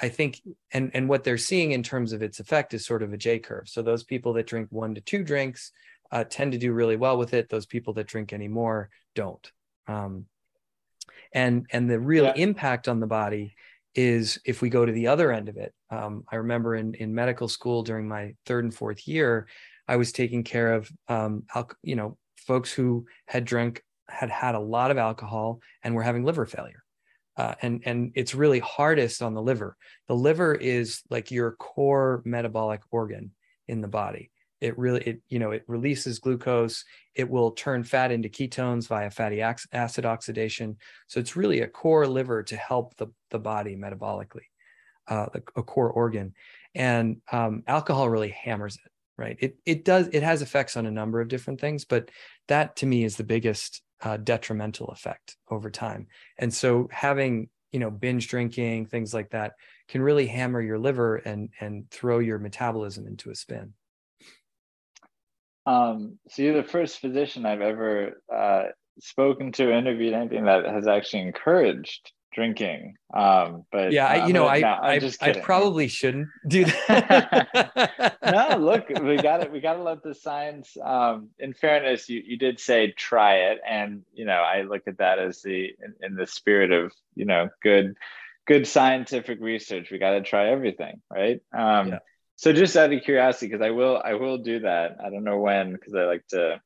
I 0.00 0.08
think, 0.08 0.40
and 0.72 0.90
and 0.94 1.08
what 1.08 1.22
they're 1.22 1.38
seeing 1.38 1.72
in 1.72 1.82
terms 1.82 2.12
of 2.12 2.22
its 2.22 2.40
effect 2.40 2.74
is 2.74 2.84
sort 2.84 3.02
of 3.02 3.12
a 3.12 3.16
J 3.16 3.38
curve. 3.38 3.68
So 3.68 3.82
those 3.82 4.02
people 4.02 4.32
that 4.34 4.46
drink 4.46 4.68
one 4.70 4.94
to 4.96 5.00
two 5.00 5.22
drinks 5.22 5.70
uh, 6.10 6.24
tend 6.24 6.52
to 6.52 6.58
do 6.58 6.72
really 6.72 6.96
well 6.96 7.16
with 7.16 7.34
it. 7.34 7.48
Those 7.48 7.66
people 7.66 7.94
that 7.94 8.06
drink 8.06 8.32
anymore 8.32 8.90
don't. 9.14 9.50
Um, 9.86 10.26
and 11.32 11.66
and 11.72 11.88
the 11.88 12.00
real 12.00 12.24
yeah. 12.24 12.34
impact 12.36 12.88
on 12.88 13.00
the 13.00 13.06
body 13.06 13.54
is 13.94 14.38
if 14.44 14.62
we 14.62 14.70
go 14.70 14.86
to 14.86 14.92
the 14.92 15.06
other 15.06 15.32
end 15.32 15.48
of 15.48 15.56
it. 15.56 15.74
Um, 15.90 16.24
I 16.30 16.36
remember 16.36 16.76
in 16.76 16.94
in 16.94 17.14
medical 17.14 17.48
school 17.48 17.82
during 17.82 18.08
my 18.08 18.34
third 18.46 18.64
and 18.64 18.74
fourth 18.74 19.06
year, 19.06 19.46
I 19.88 19.96
was 19.96 20.12
taking 20.12 20.44
care 20.44 20.74
of 20.74 20.90
um, 21.08 21.44
al- 21.54 21.70
you 21.82 21.96
know 21.96 22.16
folks 22.36 22.72
who 22.72 23.06
had 23.26 23.44
drunk 23.44 23.82
had 24.08 24.30
had 24.30 24.54
a 24.54 24.60
lot 24.60 24.90
of 24.90 24.98
alcohol 24.98 25.60
and 25.82 25.94
were 25.94 26.02
having 26.02 26.24
liver 26.24 26.46
failure. 26.46 26.82
Uh, 27.36 27.54
and 27.62 27.82
and 27.86 28.12
it's 28.14 28.34
really 28.34 28.58
hardest 28.58 29.22
on 29.22 29.34
the 29.34 29.42
liver. 29.42 29.76
The 30.08 30.16
liver 30.16 30.54
is 30.54 31.02
like 31.08 31.30
your 31.30 31.52
core 31.52 32.22
metabolic 32.24 32.82
organ 32.90 33.32
in 33.68 33.80
the 33.80 33.88
body 33.88 34.30
it 34.62 34.78
really 34.78 35.02
it 35.02 35.22
you 35.28 35.38
know 35.38 35.50
it 35.50 35.64
releases 35.66 36.20
glucose. 36.20 36.84
It 37.14 37.28
will 37.28 37.50
turn 37.50 37.82
fat 37.82 38.12
into 38.12 38.28
ketones 38.28 38.86
via 38.86 39.10
fatty 39.10 39.42
acid 39.42 40.06
oxidation. 40.06 40.76
So 41.08 41.20
it's 41.20 41.36
really 41.36 41.60
a 41.60 41.68
core 41.68 42.06
liver 42.06 42.42
to 42.44 42.56
help 42.56 42.96
the, 42.96 43.08
the 43.30 43.38
body 43.38 43.76
metabolically 43.76 44.46
uh, 45.08 45.26
a 45.56 45.62
core 45.62 45.90
organ. 45.90 46.34
And 46.74 47.20
um, 47.30 47.64
alcohol 47.66 48.08
really 48.08 48.30
hammers 48.30 48.76
it 48.76 48.92
right? 49.18 49.36
It, 49.40 49.56
it 49.66 49.84
does 49.84 50.08
it 50.12 50.22
has 50.22 50.40
effects 50.40 50.76
on 50.76 50.86
a 50.86 50.90
number 50.90 51.20
of 51.20 51.28
different 51.28 51.60
things 51.60 51.84
but 51.84 52.10
that 52.48 52.76
to 52.76 52.86
me 52.86 53.04
is 53.04 53.16
the 53.16 53.24
biggest 53.24 53.82
uh, 54.00 54.16
detrimental 54.16 54.88
effect 54.88 55.36
over 55.50 55.70
time. 55.70 56.06
And 56.38 56.52
so 56.52 56.88
having 56.90 57.50
you 57.72 57.80
know 57.80 57.90
binge 57.90 58.28
drinking 58.28 58.86
things 58.86 59.12
like 59.12 59.30
that 59.30 59.52
can 59.88 60.02
really 60.02 60.26
hammer 60.26 60.60
your 60.60 60.78
liver 60.78 61.16
and 61.16 61.50
and 61.60 61.90
throw 61.90 62.20
your 62.20 62.38
metabolism 62.38 63.06
into 63.06 63.30
a 63.30 63.34
spin 63.34 63.74
um, 65.66 66.18
so 66.28 66.42
you're 66.42 66.60
the 66.60 66.68
first 66.68 67.00
physician 67.00 67.46
I've 67.46 67.60
ever 67.60 68.20
uh, 68.34 68.64
spoken 69.00 69.52
to, 69.52 69.72
interviewed, 69.72 70.14
anything 70.14 70.44
that 70.44 70.66
has 70.66 70.86
actually 70.86 71.22
encouraged 71.22 72.12
drinking. 72.32 72.96
Um, 73.14 73.64
but 73.70 73.92
yeah, 73.92 74.06
I, 74.06 74.26
you 74.26 74.32
know, 74.32 74.48
I, 74.48 74.60
no, 74.60 74.68
I, 74.68 75.10
I, 75.20 75.32
probably 75.40 75.88
shouldn't 75.88 76.28
do 76.48 76.64
that. 76.88 78.16
no, 78.24 78.56
look, 78.58 78.88
we 78.88 79.16
got 79.16 79.42
it. 79.42 79.52
We 79.52 79.60
got 79.60 79.74
to 79.74 79.82
let 79.82 80.02
the 80.02 80.14
science. 80.14 80.76
Um, 80.82 81.28
in 81.38 81.52
fairness, 81.52 82.08
you, 82.08 82.22
you 82.24 82.38
did 82.38 82.58
say 82.58 82.92
try 82.92 83.34
it, 83.50 83.60
and 83.68 84.02
you 84.14 84.24
know, 84.24 84.40
I 84.40 84.62
look 84.62 84.82
at 84.86 84.98
that 84.98 85.18
as 85.18 85.42
the 85.42 85.70
in, 85.80 85.94
in 86.00 86.14
the 86.16 86.26
spirit 86.26 86.72
of 86.72 86.92
you 87.14 87.26
know 87.26 87.50
good, 87.62 87.94
good 88.46 88.66
scientific 88.66 89.38
research. 89.40 89.90
We 89.90 89.98
got 89.98 90.12
to 90.12 90.22
try 90.22 90.48
everything, 90.48 91.02
right? 91.10 91.40
Um, 91.52 91.88
yeah. 91.88 91.98
So 92.36 92.52
just 92.52 92.76
out 92.76 92.92
of 92.92 93.02
curiosity, 93.02 93.46
because 93.48 93.64
I 93.64 93.70
will, 93.70 94.00
I 94.04 94.14
will 94.14 94.38
do 94.38 94.60
that. 94.60 94.96
I 95.04 95.10
don't 95.10 95.24
know 95.24 95.38
when, 95.38 95.72
because 95.72 95.94
I 95.94 96.04
like 96.04 96.26
to 96.28 96.60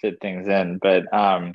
fit 0.00 0.18
things 0.20 0.48
in, 0.48 0.78
but 0.82 1.12
um, 1.14 1.54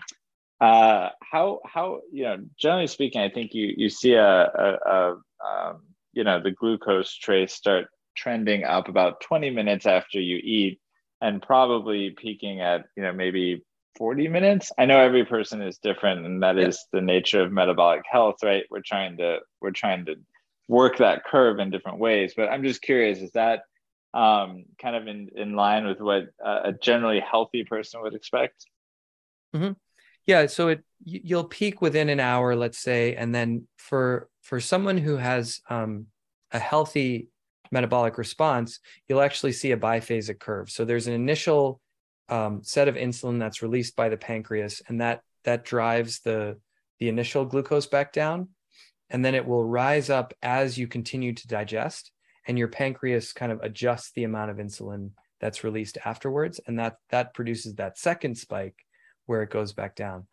uh, 0.59 1.09
how 1.21 1.59
how 1.65 1.99
you 2.11 2.23
know 2.23 2.37
generally 2.57 2.87
speaking, 2.87 3.21
I 3.21 3.29
think 3.29 3.53
you 3.53 3.73
you 3.77 3.89
see 3.89 4.13
a, 4.13 4.25
a, 4.25 4.77
a 4.85 5.11
um, 5.45 5.81
you 6.13 6.23
know 6.23 6.41
the 6.41 6.51
glucose 6.51 7.15
trace 7.15 7.53
start 7.53 7.87
trending 8.15 8.63
up 8.63 8.89
about 8.89 9.21
20 9.21 9.51
minutes 9.51 9.85
after 9.85 10.19
you 10.19 10.37
eat, 10.37 10.79
and 11.21 11.41
probably 11.41 12.15
peaking 12.17 12.61
at 12.61 12.85
you 12.95 13.03
know 13.03 13.13
maybe 13.13 13.63
40 13.97 14.27
minutes. 14.29 14.71
I 14.77 14.85
know 14.85 14.99
every 14.99 15.25
person 15.25 15.61
is 15.61 15.77
different, 15.77 16.25
and 16.25 16.41
that 16.41 16.57
yep. 16.57 16.69
is 16.69 16.85
the 16.91 17.01
nature 17.01 17.41
of 17.43 17.51
metabolic 17.51 18.03
health, 18.09 18.37
right? 18.43 18.63
We're 18.71 18.81
trying 18.85 19.17
to 19.17 19.39
we're 19.61 19.71
trying 19.71 20.05
to 20.05 20.15
work 20.67 20.97
that 20.97 21.23
curve 21.25 21.59
in 21.59 21.69
different 21.69 21.99
ways. 21.99 22.33
But 22.35 22.49
I'm 22.49 22.63
just 22.63 22.81
curious, 22.81 23.19
is 23.19 23.31
that 23.31 23.63
um, 24.13 24.65
kind 24.81 24.95
of 24.95 25.07
in, 25.07 25.29
in 25.35 25.55
line 25.55 25.85
with 25.85 25.99
what 25.99 26.27
a 26.43 26.73
generally 26.73 27.19
healthy 27.19 27.63
person 27.63 28.01
would 28.01 28.13
expect? 28.13 28.65
Mm-hmm. 29.55 29.73
Yeah, 30.25 30.47
so 30.47 30.67
it 30.67 30.83
you'll 31.03 31.45
peak 31.45 31.81
within 31.81 32.09
an 32.09 32.19
hour, 32.19 32.55
let's 32.55 32.79
say, 32.79 33.15
and 33.15 33.33
then 33.33 33.67
for 33.77 34.29
for 34.41 34.59
someone 34.59 34.97
who 34.97 35.15
has 35.15 35.61
um, 35.69 36.07
a 36.51 36.59
healthy 36.59 37.29
metabolic 37.71 38.17
response, 38.17 38.79
you'll 39.07 39.21
actually 39.21 39.53
see 39.53 39.71
a 39.71 39.77
biphasic 39.77 40.39
curve. 40.39 40.69
So 40.69 40.83
there's 40.83 41.07
an 41.07 41.13
initial 41.13 41.79
um, 42.29 42.61
set 42.63 42.87
of 42.87 42.95
insulin 42.95 43.39
that's 43.39 43.61
released 43.61 43.95
by 43.95 44.09
the 44.09 44.17
pancreas, 44.17 44.81
and 44.87 44.99
that 44.99 45.21
that 45.45 45.63
drives 45.63 46.19
the 46.19 46.57
the 46.99 47.07
initial 47.07 47.45
glucose 47.45 47.87
back 47.87 48.11
down, 48.11 48.49
and 49.09 49.23
then 49.23 49.35
it 49.35 49.45
will 49.45 49.63
rise 49.63 50.09
up 50.09 50.33
as 50.41 50.77
you 50.77 50.87
continue 50.87 51.33
to 51.33 51.47
digest, 51.47 52.11
and 52.47 52.57
your 52.57 52.67
pancreas 52.67 53.33
kind 53.33 53.51
of 53.51 53.61
adjusts 53.61 54.11
the 54.11 54.23
amount 54.23 54.51
of 54.51 54.57
insulin 54.57 55.11
that's 55.39 55.63
released 55.63 55.97
afterwards, 56.03 56.59
and 56.67 56.79
that 56.79 56.97
that 57.09 57.33
produces 57.33 57.75
that 57.75 57.97
second 57.97 58.37
spike 58.37 58.75
where 59.25 59.43
it 59.43 59.49
goes 59.49 59.73
back 59.73 59.95
down. 59.95 60.27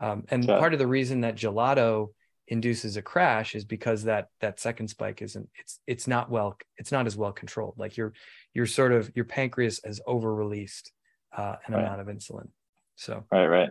Um, 0.00 0.24
and 0.30 0.46
part 0.46 0.72
of 0.72 0.78
the 0.78 0.86
reason 0.86 1.20
that 1.22 1.36
gelato 1.36 2.08
induces 2.48 2.96
a 2.96 3.02
crash 3.02 3.54
is 3.54 3.64
because 3.64 4.04
that 4.04 4.26
that 4.40 4.58
second 4.58 4.88
spike 4.88 5.22
isn't 5.22 5.48
it's 5.56 5.78
it's 5.86 6.08
not 6.08 6.30
well 6.30 6.58
it's 6.78 6.90
not 6.90 7.06
as 7.06 7.16
well 7.16 7.32
controlled. 7.32 7.74
Like 7.78 7.96
your 7.96 8.12
your 8.54 8.66
sort 8.66 8.92
of 8.92 9.10
your 9.14 9.24
pancreas 9.24 9.80
has 9.84 10.00
over 10.06 10.34
released 10.34 10.92
uh, 11.36 11.56
an 11.66 11.74
right. 11.74 11.84
amount 11.84 12.00
of 12.00 12.08
insulin. 12.08 12.48
So 12.96 13.24
right, 13.30 13.46
right. 13.46 13.70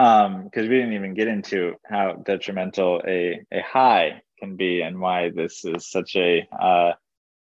Um, 0.00 0.44
because 0.44 0.68
we 0.68 0.76
didn't 0.76 0.92
even 0.92 1.14
get 1.14 1.26
into 1.26 1.74
how 1.84 2.22
detrimental 2.24 3.02
a 3.06 3.40
a 3.52 3.60
high 3.62 4.22
can 4.38 4.56
be 4.56 4.80
and 4.82 5.00
why 5.00 5.30
this 5.30 5.64
is 5.64 5.90
such 5.90 6.14
a 6.14 6.46
uh, 6.58 6.92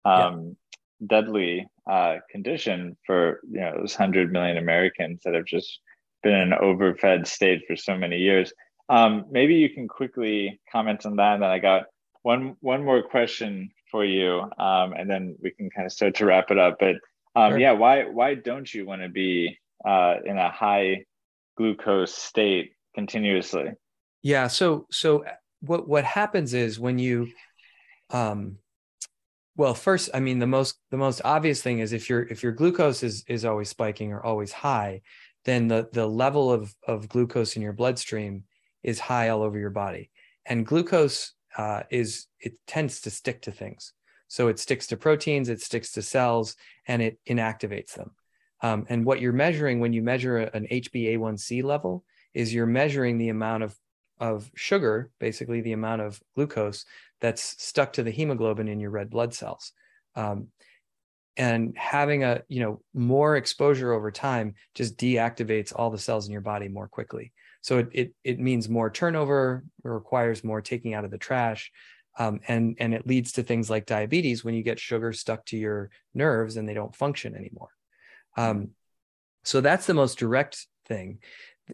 um, 0.06 0.56
yeah. 1.00 1.08
deadly 1.08 1.68
uh, 1.90 2.18
condition 2.30 2.96
for 3.06 3.42
you 3.50 3.60
know 3.60 3.74
those 3.78 3.96
hundred 3.96 4.32
million 4.32 4.58
Americans 4.58 5.22
that 5.24 5.34
have 5.34 5.46
just 5.46 5.80
been 6.22 6.34
in 6.34 6.54
an 6.54 6.60
overfed 6.60 7.28
state 7.28 7.64
for 7.68 7.76
so 7.76 7.98
many 7.98 8.18
years. 8.18 8.54
Um, 8.90 9.26
maybe 9.32 9.56
you 9.56 9.70
can 9.70 9.88
quickly 9.88 10.60
comment 10.72 11.06
on 11.06 11.18
that. 11.18 11.36
And 11.36 11.44
then 11.44 11.50
I 11.50 11.60
got 11.60 11.86
one 12.22 12.56
one 12.62 12.84
more 12.84 13.04
question 13.04 13.72
for 13.92 14.06
you, 14.06 14.42
um, 14.58 14.94
and 14.94 15.10
then 15.10 15.36
we 15.42 15.52
can 15.52 15.70
kind 15.70 15.86
of 15.86 15.92
start 15.92 16.16
to 16.16 16.26
wrap 16.26 16.52
it 16.52 16.58
up. 16.58 16.78
But 16.80 16.96
um, 17.36 17.52
sure. 17.52 17.60
yeah, 17.60 17.72
why 17.74 18.06
why 18.06 18.36
don't 18.36 18.72
you 18.74 18.86
want 18.86 19.02
to 19.02 19.10
be 19.10 19.58
uh, 19.86 20.16
in 20.26 20.38
a 20.38 20.50
high 20.50 21.04
glucose 21.58 22.14
state 22.14 22.74
continuously? 22.96 23.72
Yeah. 24.22 24.48
So 24.48 24.88
so 24.92 25.26
what 25.62 25.88
what 25.88 26.04
happens 26.04 26.54
is 26.54 26.80
when 26.80 27.00
you 27.00 27.30
um, 28.10 28.58
well 29.56 29.74
first 29.74 30.10
i 30.14 30.20
mean 30.20 30.40
the 30.40 30.48
most 30.48 30.80
the 30.90 30.98
most 30.98 31.22
obvious 31.24 31.62
thing 31.62 31.80
is 31.80 31.94
if 31.94 32.10
your 32.10 32.24
if 32.24 32.42
your 32.42 32.52
glucose 32.52 33.04
is 33.04 33.24
is 33.28 33.46
always 33.46 33.70
spiking 33.70 34.12
or 34.12 34.24
always 34.24 34.52
high 34.52 35.00
then 35.46 35.68
the, 35.68 35.90
the 35.92 36.08
level 36.08 36.52
of, 36.52 36.74
of 36.88 37.10
glucose 37.10 37.56
in 37.56 37.62
your 37.62 37.74
bloodstream 37.74 38.44
is 38.82 39.00
high 39.00 39.30
all 39.30 39.44
over 39.44 39.58
your 39.58 39.70
body. 39.70 40.10
And 40.46 40.66
glucose 40.66 41.34
uh, 41.58 41.84
is, 41.90 42.28
it 42.40 42.54
tends 42.68 43.02
to 43.02 43.10
stick 43.10 43.42
to 43.44 43.52
things. 43.52 43.94
So 44.28 44.48
it 44.48 44.60
sticks 44.60 44.88
to 44.88 44.98
proteins, 44.98 45.50
it 45.50 45.62
sticks 45.62 45.92
to 45.94 46.02
cells, 46.02 46.56
and 46.88 47.02
it 47.02 47.20
inactivates 47.30 47.94
them. 47.94 48.12
Um, 48.64 48.86
and 48.90 49.06
what 49.06 49.20
you're 49.20 49.34
measuring 49.34 49.80
when 49.80 49.94
you 49.94 50.02
measure 50.02 50.38
an 50.38 50.66
HbA1c 50.72 51.64
level 51.64 52.04
is 52.34 52.54
you're 52.54 52.66
measuring 52.66 53.18
the 53.18 53.30
amount 53.30 53.64
of, 53.64 53.76
of 54.20 54.50
sugar, 54.56 55.12
basically 55.20 55.62
the 55.62 55.74
amount 55.74 56.02
of 56.02 56.20
glucose 56.36 56.86
that's 57.20 57.62
stuck 57.62 57.94
to 57.94 58.04
the 58.04 58.12
hemoglobin 58.12 58.70
in 58.70 58.80
your 58.80 58.90
red 58.90 59.10
blood 59.10 59.34
cells. 59.34 59.74
Um, 60.16 60.48
and 61.38 61.76
having 61.78 62.24
a 62.24 62.42
you 62.48 62.60
know 62.60 62.82
more 62.94 63.36
exposure 63.36 63.92
over 63.92 64.12
time 64.12 64.54
just 64.76 64.98
deactivates 64.98 65.74
all 65.76 65.90
the 65.90 65.98
cells 65.98 66.28
in 66.28 66.32
your 66.32 66.42
body 66.42 66.68
more 66.68 66.88
quickly 66.88 67.32
so 67.62 67.80
it 67.80 67.90
it, 67.92 68.14
it 68.24 68.40
means 68.40 68.70
more 68.70 68.90
turnover 68.90 69.64
it 69.84 69.88
requires 69.88 70.44
more 70.44 70.62
taking 70.62 70.94
out 70.94 71.06
of 71.06 71.12
the 71.12 71.18
trash 71.18 71.72
um, 72.20 72.40
and 72.48 72.76
and 72.80 72.94
it 72.94 73.08
leads 73.08 73.32
to 73.32 73.42
things 73.42 73.70
like 73.70 73.88
diabetes 73.88 74.44
when 74.44 74.54
you 74.54 74.62
get 74.62 74.80
sugar 74.80 75.12
stuck 75.12 75.44
to 75.46 75.58
your 75.58 75.90
nerves 76.14 76.58
and 76.58 76.70
they 76.70 76.74
don't 76.76 76.96
function 76.96 77.36
anymore 77.36 77.70
um, 78.38 78.70
so 79.44 79.62
that's 79.62 79.86
the 79.86 79.94
most 79.94 80.18
direct 80.18 80.68
thing 80.86 81.20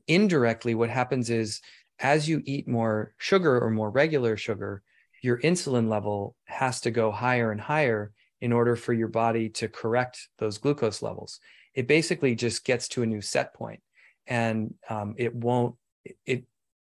indirectly 0.08 0.76
what 0.76 0.90
happens 0.90 1.30
is 1.30 1.62
as 2.00 2.30
you 2.30 2.42
eat 2.46 2.68
more 2.68 3.14
sugar 3.18 3.60
or 3.60 3.70
more 3.70 3.90
regular 3.90 4.38
sugar 4.38 4.84
your 5.22 5.40
insulin 5.40 5.90
level 5.90 6.36
has 6.46 6.82
to 6.82 6.92
go 6.92 7.12
higher 7.12 7.52
and 7.52 7.62
higher 7.62 8.12
in 8.42 8.54
order 8.54 8.76
for 8.76 8.94
your 8.94 9.08
body 9.08 9.50
to 9.50 9.68
correct 9.68 10.30
those 10.38 10.58
glucose 10.58 11.02
levels. 11.02 11.40
It 11.74 11.88
basically 11.88 12.36
just 12.36 12.64
gets 12.64 12.88
to 12.90 13.04
a 13.04 13.08
new 13.08 13.22
set 13.22 13.54
point 13.54 13.82
and 14.28 14.74
um, 14.90 15.16
it 15.18 15.36
won't, 15.36 15.76
it, 16.26 16.46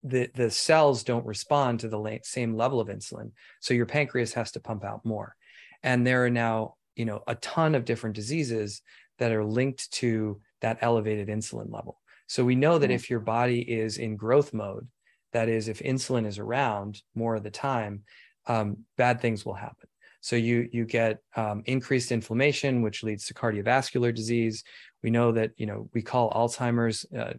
the, 0.02 0.30
the 0.34 0.50
cells 0.50 1.04
don't 1.04 1.26
respond 1.26 1.80
to 1.80 1.88
the 1.88 2.20
same 2.22 2.56
level 2.56 2.80
of 2.80 2.88
insulin. 2.88 3.32
So 3.60 3.74
your 3.74 3.86
pancreas 3.86 4.34
has 4.34 4.52
to 4.52 4.60
pump 4.60 4.84
out 4.84 5.04
more. 5.04 5.34
And 5.82 6.06
there 6.06 6.24
are 6.24 6.30
now, 6.30 6.76
you 6.94 7.04
know, 7.04 7.22
a 7.26 7.34
ton 7.36 7.74
of 7.74 7.84
different 7.84 8.16
diseases 8.16 8.82
that 9.20 9.32
are 9.32 9.44
linked 9.44 9.92
to 9.92 10.40
that 10.62 10.78
elevated 10.80 11.28
insulin 11.28 11.72
level. 11.72 12.00
So 12.26 12.44
we 12.44 12.56
know 12.56 12.78
that 12.78 12.86
mm-hmm. 12.86 12.94
if 12.94 13.10
your 13.10 13.20
body 13.20 13.60
is 13.60 13.98
in 13.98 14.16
growth 14.16 14.52
mode, 14.52 14.88
that 15.32 15.48
is, 15.48 15.68
if 15.68 15.78
insulin 15.80 16.26
is 16.26 16.38
around 16.38 17.00
more 17.14 17.36
of 17.36 17.44
the 17.44 17.50
time, 17.50 18.02
um, 18.46 18.78
bad 18.96 19.20
things 19.20 19.44
will 19.44 19.54
happen. 19.54 19.88
So 20.22 20.36
you 20.36 20.68
you 20.72 20.84
get 20.84 21.18
um, 21.34 21.62
increased 21.66 22.12
inflammation, 22.12 22.82
which 22.82 23.02
leads 23.02 23.26
to 23.26 23.34
cardiovascular 23.34 24.14
disease. 24.14 24.64
We 25.02 25.10
know 25.10 25.32
that 25.32 25.52
you 25.56 25.66
know 25.66 25.88
we 25.94 26.02
call 26.02 26.30
Alzheimer's, 26.30 27.06
uh, 27.16 27.34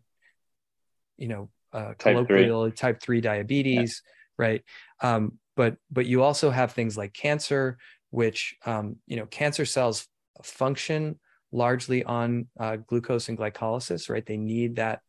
you 1.18 1.28
know, 1.28 1.50
uh, 1.74 1.90
type 1.90 2.16
colloquially 2.16 2.72
type 2.72 3.02
three 3.02 3.22
diabetes, 3.22 4.02
yeah. 4.04 4.46
right? 4.46 4.64
Um, 5.02 5.38
but 5.56 5.78
but 5.92 6.08
you 6.08 6.24
also 6.24 6.50
have 6.50 6.72
things 6.72 6.98
like 6.98 7.14
cancer, 7.14 7.78
which 8.10 8.56
um, 8.66 8.96
you 9.06 9.18
know 9.18 9.28
cancer 9.28 9.66
cells 9.66 10.08
function 10.44 11.20
largely 11.52 12.04
on 12.04 12.48
uh, 12.60 12.78
glucose 12.78 13.30
and 13.30 13.38
glycolysis, 13.38 14.10
right? 14.10 14.26
They 14.26 14.38
need 14.38 14.78
that 14.78 15.02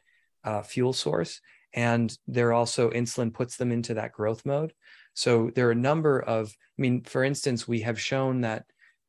uh, 0.45 0.63
fuel 0.63 0.93
source, 0.93 1.41
and 1.73 2.17
they're 2.27 2.53
also 2.53 2.91
insulin 2.91 3.33
puts 3.33 3.57
them 3.57 3.73
into 3.73 3.95
that 3.95 4.13
growth 4.13 4.45
mode. 4.45 4.73
So 5.15 5.51
there 5.55 5.69
are 5.69 5.73
a 5.73 5.77
number 5.77 6.21
of, 6.21 6.49
I 6.79 6.83
mean, 6.83 7.03
for 7.03 7.23
instance, 7.23 7.69
we 7.69 7.81
have 7.81 8.01
shown 8.01 8.43
that 8.43 8.65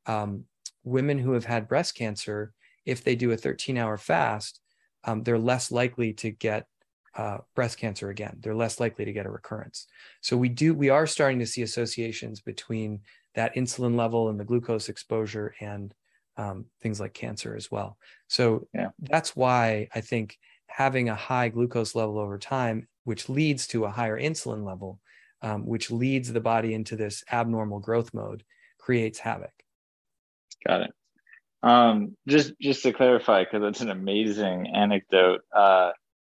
um, 0.06 0.44
women 0.84 1.18
who 1.18 1.32
have 1.32 1.44
had 1.44 1.68
breast 1.68 1.94
cancer, 1.94 2.52
if 2.84 3.02
they 3.02 3.16
do 3.16 3.32
a 3.32 3.36
13 3.36 3.78
hour 3.78 3.96
fast, 3.96 4.60
um, 5.04 5.22
they're 5.22 5.38
less 5.38 5.70
likely 5.70 6.12
to 6.14 6.30
get 6.30 6.66
uh, 7.16 7.38
breast 7.54 7.78
cancer 7.78 8.10
again. 8.10 8.38
They're 8.40 8.54
less 8.54 8.80
likely 8.80 9.04
to 9.04 9.12
get 9.12 9.26
a 9.26 9.30
recurrence. 9.30 9.86
So 10.20 10.36
we 10.36 10.48
do, 10.48 10.74
we 10.74 10.90
are 10.90 11.06
starting 11.06 11.38
to 11.38 11.46
see 11.46 11.62
associations 11.62 12.40
between 12.40 13.00
that 13.34 13.54
insulin 13.54 13.96
level 13.96 14.28
and 14.28 14.38
the 14.38 14.44
glucose 14.44 14.88
exposure 14.88 15.54
and 15.60 15.94
um, 16.36 16.66
things 16.80 17.00
like 17.00 17.14
cancer 17.14 17.54
as 17.56 17.70
well. 17.70 17.98
So 18.28 18.66
yeah. 18.74 18.90
that's 18.98 19.36
why 19.36 19.88
I 19.94 20.00
think 20.00 20.38
having 20.66 21.08
a 21.08 21.14
high 21.14 21.48
glucose 21.48 21.94
level 21.94 22.18
over 22.18 22.38
time, 22.38 22.88
which 23.04 23.28
leads 23.28 23.66
to 23.68 23.84
a 23.84 23.90
higher 23.90 24.18
insulin 24.18 24.64
level, 24.64 25.00
um, 25.42 25.66
which 25.66 25.90
leads 25.90 26.32
the 26.32 26.40
body 26.40 26.74
into 26.74 26.96
this 26.96 27.22
abnormal 27.30 27.80
growth 27.80 28.12
mode, 28.14 28.44
creates 28.78 29.18
havoc. 29.18 29.52
Got 30.66 30.82
it. 30.82 30.90
Um, 31.62 32.16
just 32.28 32.52
just 32.60 32.82
to 32.82 32.92
clarify, 32.92 33.44
because 33.44 33.62
it's 33.62 33.80
an 33.80 33.90
amazing 33.90 34.66
anecdote. 34.74 35.40
Uh, 35.54 35.92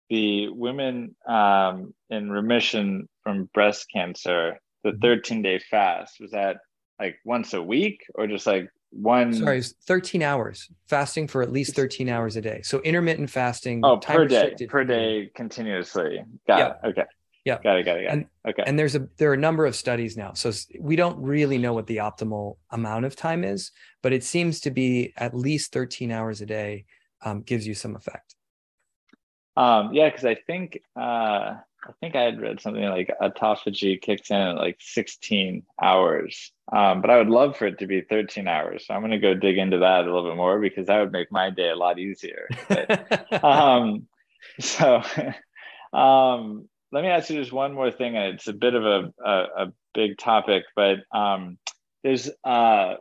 the 0.09 0.49
women 0.49 1.15
um, 1.27 1.93
in 2.09 2.29
remission 2.31 3.09
from 3.23 3.49
breast 3.53 3.87
cancer, 3.93 4.59
the 4.83 4.91
Mhm. 4.91 5.01
13 5.01 5.41
day 5.41 5.59
fast, 5.59 6.19
was 6.19 6.31
that 6.31 6.57
like 6.99 7.17
once 7.25 7.53
a 7.53 7.61
week 7.61 8.01
or 8.15 8.27
just 8.27 8.47
like 8.47 8.69
one? 8.91 9.33
Sorry, 9.33 9.59
it's 9.59 9.73
13 9.85 10.21
hours 10.23 10.69
fasting 10.87 11.27
for 11.27 11.41
at 11.41 11.51
least 11.51 11.75
13 11.75 12.09
hours 12.09 12.35
a 12.35 12.41
day. 12.41 12.61
So 12.63 12.79
intermittent 12.81 13.29
fasting. 13.29 13.81
Oh, 13.83 13.99
time 13.99 14.15
per 14.17 14.25
day, 14.27 14.35
restricted 14.41 14.69
per 14.69 14.83
day 14.83 15.31
continuously. 15.35 16.23
Got 16.47 16.59
Yeah. 16.59 16.67
it. 16.67 16.89
Okay. 16.89 17.03
Yeah. 17.45 17.59
Got 17.63 17.79
it. 17.79 17.83
Got 17.83 17.97
it. 17.99 18.07
Got 18.07 18.17
it. 18.17 18.27
Okay. 18.49 18.63
And 18.65 18.77
there's 18.77 18.95
a 18.95 19.07
there 19.17 19.29
are 19.31 19.35
a 19.35 19.37
number 19.37 19.65
of 19.65 19.75
studies 19.75 20.17
now. 20.17 20.33
So 20.33 20.51
we 20.79 20.95
don't 20.95 21.17
really 21.21 21.57
know 21.57 21.73
what 21.73 21.87
the 21.87 21.97
optimal 21.97 22.57
amount 22.71 23.05
of 23.05 23.15
time 23.15 23.43
is, 23.43 23.71
but 24.03 24.11
it 24.13 24.23
seems 24.23 24.61
to 24.61 24.71
be 24.71 25.13
at 25.15 25.33
least 25.33 25.71
13 25.71 26.11
hours 26.11 26.41
a 26.41 26.45
day 26.45 26.85
um, 27.21 27.41
gives 27.41 27.65
you 27.65 27.73
some 27.73 27.95
effect. 27.95 28.35
Um, 29.55 29.93
yeah, 29.93 30.09
because 30.09 30.25
I 30.25 30.35
think 30.35 30.79
uh, 30.95 31.55
I 31.87 31.91
think 32.01 32.15
I 32.15 32.23
had 32.23 32.41
read 32.41 32.59
something 32.59 32.83
like 32.83 33.15
autophagy 33.21 34.01
kicks 34.01 34.29
in 34.29 34.35
at 34.35 34.55
like 34.55 34.77
16 34.79 35.63
hours. 35.81 36.51
Um, 36.71 37.01
but 37.01 37.09
I 37.09 37.17
would 37.17 37.29
love 37.29 37.55
for 37.55 37.65
it 37.65 37.79
to 37.79 37.87
be 37.87 38.01
13 38.01 38.47
hours. 38.47 38.85
So 38.85 38.93
I'm 38.93 39.01
gonna 39.01 39.19
go 39.19 39.33
dig 39.33 39.57
into 39.57 39.79
that 39.79 40.01
a 40.01 40.13
little 40.13 40.29
bit 40.29 40.35
more 40.35 40.59
because 40.59 40.87
that 40.87 40.99
would 40.99 41.13
make 41.13 41.31
my 41.31 41.49
day 41.49 41.69
a 41.69 41.75
lot 41.75 41.99
easier. 41.99 42.47
But, 42.67 43.43
um, 43.43 44.07
so 44.59 45.01
um, 45.93 46.67
let 46.91 47.03
me 47.03 47.09
ask 47.09 47.29
you 47.29 47.39
just 47.39 47.53
one 47.53 47.73
more 47.73 47.91
thing, 47.91 48.17
and 48.17 48.35
it's 48.35 48.47
a 48.47 48.53
bit 48.53 48.73
of 48.73 48.85
a, 48.85 49.13
a, 49.23 49.31
a 49.65 49.73
big 49.93 50.17
topic, 50.17 50.63
but 50.75 50.99
um, 51.11 51.57
there's 52.03 52.29
uh, 52.43 52.95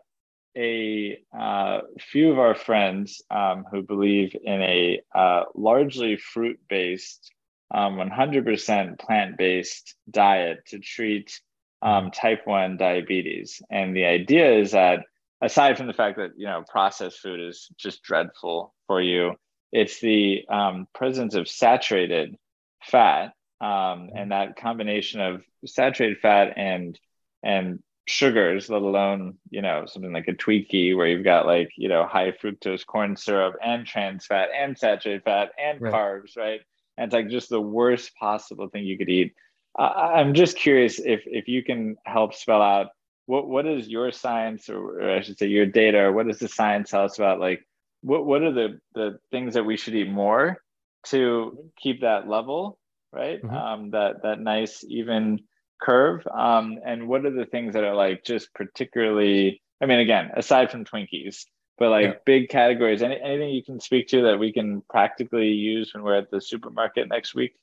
a 0.56 1.18
uh, 1.38 1.80
few 2.00 2.32
of 2.32 2.38
our 2.38 2.54
friends 2.54 3.22
um, 3.30 3.64
who 3.70 3.82
believe 3.82 4.34
in 4.42 4.62
a 4.62 5.00
uh, 5.14 5.44
largely 5.54 6.16
fruit 6.16 6.58
based, 6.68 7.30
um, 7.72 7.96
100% 7.96 8.98
plant 8.98 9.36
based 9.36 9.94
diet 10.10 10.64
to 10.66 10.78
treat 10.78 11.40
um, 11.82 12.10
type 12.10 12.46
1 12.46 12.76
diabetes. 12.76 13.60
And 13.70 13.94
the 13.96 14.04
idea 14.04 14.58
is 14.58 14.72
that, 14.72 15.00
aside 15.42 15.76
from 15.76 15.86
the 15.86 15.92
fact 15.92 16.16
that 16.16 16.30
you 16.36 16.46
know 16.46 16.64
processed 16.68 17.20
food 17.20 17.40
is 17.40 17.68
just 17.76 18.02
dreadful 18.02 18.74
for 18.86 19.00
you, 19.00 19.34
it's 19.72 20.00
the 20.00 20.46
um, 20.48 20.86
presence 20.94 21.34
of 21.34 21.48
saturated 21.48 22.36
fat 22.82 23.32
um, 23.60 24.10
and 24.14 24.32
that 24.32 24.56
combination 24.56 25.20
of 25.20 25.42
saturated 25.64 26.18
fat 26.18 26.54
and 26.56 26.98
and 27.42 27.82
sugars, 28.06 28.70
let 28.70 28.82
alone 28.82 29.36
you 29.50 29.62
know 29.62 29.84
something 29.86 30.12
like 30.12 30.28
a 30.28 30.32
Twinkie 30.32 30.96
where 30.96 31.06
you've 31.08 31.24
got 31.24 31.46
like 31.46 31.70
you 31.76 31.88
know 31.88 32.06
high 32.06 32.32
fructose 32.32 32.86
corn 32.86 33.16
syrup 33.16 33.56
and 33.64 33.86
trans 33.86 34.26
fat 34.26 34.48
and 34.56 34.78
saturated 34.78 35.24
fat 35.24 35.50
and 35.58 35.80
Right. 35.80 35.92
carbs, 35.92 36.36
right? 36.36 36.60
And 36.96 37.06
it's 37.06 37.14
like 37.14 37.28
just 37.28 37.48
the 37.48 37.60
worst 37.60 38.14
possible 38.16 38.68
thing 38.68 38.84
you 38.84 38.98
could 38.98 39.08
eat. 39.08 39.34
Uh, 39.78 39.82
I'm 39.82 40.34
just 40.34 40.56
curious 40.56 40.98
if 40.98 41.22
if 41.26 41.48
you 41.48 41.62
can 41.62 41.96
help 42.04 42.34
spell 42.34 42.62
out 42.62 42.88
what 43.26 43.46
what 43.48 43.66
is 43.66 43.88
your 43.88 44.12
science, 44.12 44.68
or, 44.68 45.00
or 45.00 45.10
I 45.16 45.20
should 45.22 45.38
say 45.38 45.46
your 45.48 45.66
data, 45.66 45.98
or 45.98 46.12
what 46.12 46.26
does 46.26 46.38
the 46.38 46.48
science 46.48 46.90
tell 46.90 47.04
us 47.04 47.18
about 47.18 47.40
like 47.40 47.66
what 48.00 48.24
what 48.24 48.42
are 48.42 48.52
the 48.52 48.80
the 48.94 49.18
things 49.30 49.54
that 49.54 49.64
we 49.64 49.76
should 49.76 49.94
eat 49.94 50.08
more 50.10 50.62
to 51.06 51.70
keep 51.76 52.00
that 52.00 52.28
level, 52.28 52.78
right? 53.12 53.42
Mhm. 53.42 53.52
Um, 53.52 53.90
that 53.90 54.22
that 54.22 54.40
nice 54.40 54.84
even 54.88 55.40
curve. 55.80 56.26
Um, 56.26 56.78
and 56.84 57.08
what 57.08 57.26
are 57.26 57.30
the 57.30 57.44
things 57.46 57.74
that 57.74 57.84
are 57.84 57.94
like 57.94 58.24
just 58.24 58.52
particularly? 58.54 59.60
I 59.80 59.86
mean, 59.86 59.98
again, 59.98 60.30
aside 60.34 60.70
from 60.70 60.84
Twinkies, 60.84 61.44
but 61.78 61.90
like 61.90 62.04
Yeah. 62.04 62.14
big 62.24 62.48
categories. 62.48 63.02
Any 63.02 63.20
anything 63.20 63.50
you 63.50 63.62
can 63.62 63.80
speak 63.80 64.08
to 64.08 64.22
that 64.22 64.38
we 64.38 64.52
can 64.52 64.82
practically 64.90 65.48
use 65.48 65.92
when 65.94 66.02
we're 66.02 66.16
at 66.16 66.30
the 66.30 66.40
supermarket 66.40 67.08
next 67.08 67.34
week? 67.34 67.54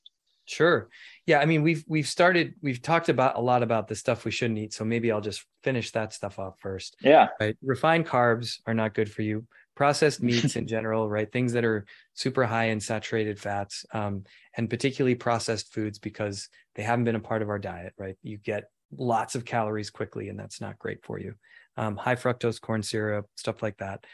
Sure. 0.46 0.90
Yeah, 1.26 1.38
I 1.40 1.46
mean 1.46 1.62
we've 1.62 1.84
we've 1.88 2.06
started 2.06 2.54
we've 2.62 2.82
talked 2.82 3.08
about 3.08 3.36
a 3.36 3.40
lot 3.40 3.62
about 3.62 3.88
the 3.88 3.94
stuff 3.94 4.24
we 4.24 4.30
shouldn't 4.30 4.58
eat, 4.58 4.74
so 4.74 4.84
maybe 4.84 5.10
I'll 5.10 5.20
just 5.22 5.44
finish 5.62 5.90
that 5.92 6.12
stuff 6.12 6.38
off 6.38 6.60
first. 6.60 6.96
Yeah. 7.00 7.28
Right? 7.40 7.56
Refined 7.62 8.06
carbs 8.06 8.58
are 8.66 8.74
not 8.74 8.94
good 8.94 9.10
for 9.10 9.22
you. 9.22 9.46
Processed 9.74 10.22
meats 10.22 10.54
in 10.56 10.66
general, 10.68 11.08
right? 11.08 11.32
Things 11.32 11.54
that 11.54 11.64
are 11.64 11.86
super 12.12 12.44
high 12.44 12.66
in 12.66 12.78
saturated 12.78 13.40
fats, 13.40 13.84
um, 13.92 14.24
and 14.56 14.70
particularly 14.70 15.14
processed 15.16 15.72
foods 15.72 15.98
because 15.98 16.48
they 16.76 16.82
haven't 16.82 17.04
been 17.06 17.16
a 17.16 17.20
part 17.20 17.42
of 17.42 17.48
our 17.48 17.58
diet, 17.58 17.94
right? 17.98 18.16
You 18.22 18.36
get 18.36 18.68
lots 18.96 19.34
of 19.34 19.44
calories 19.44 19.90
quickly, 19.90 20.28
and 20.28 20.38
that's 20.38 20.60
not 20.60 20.78
great 20.78 21.02
for 21.04 21.18
you. 21.18 21.34
Um, 21.76 21.96
high 21.96 22.14
fructose 22.14 22.60
corn 22.60 22.82
syrup, 22.82 23.26
stuff 23.36 23.62
like 23.62 23.78
that. 23.78 24.04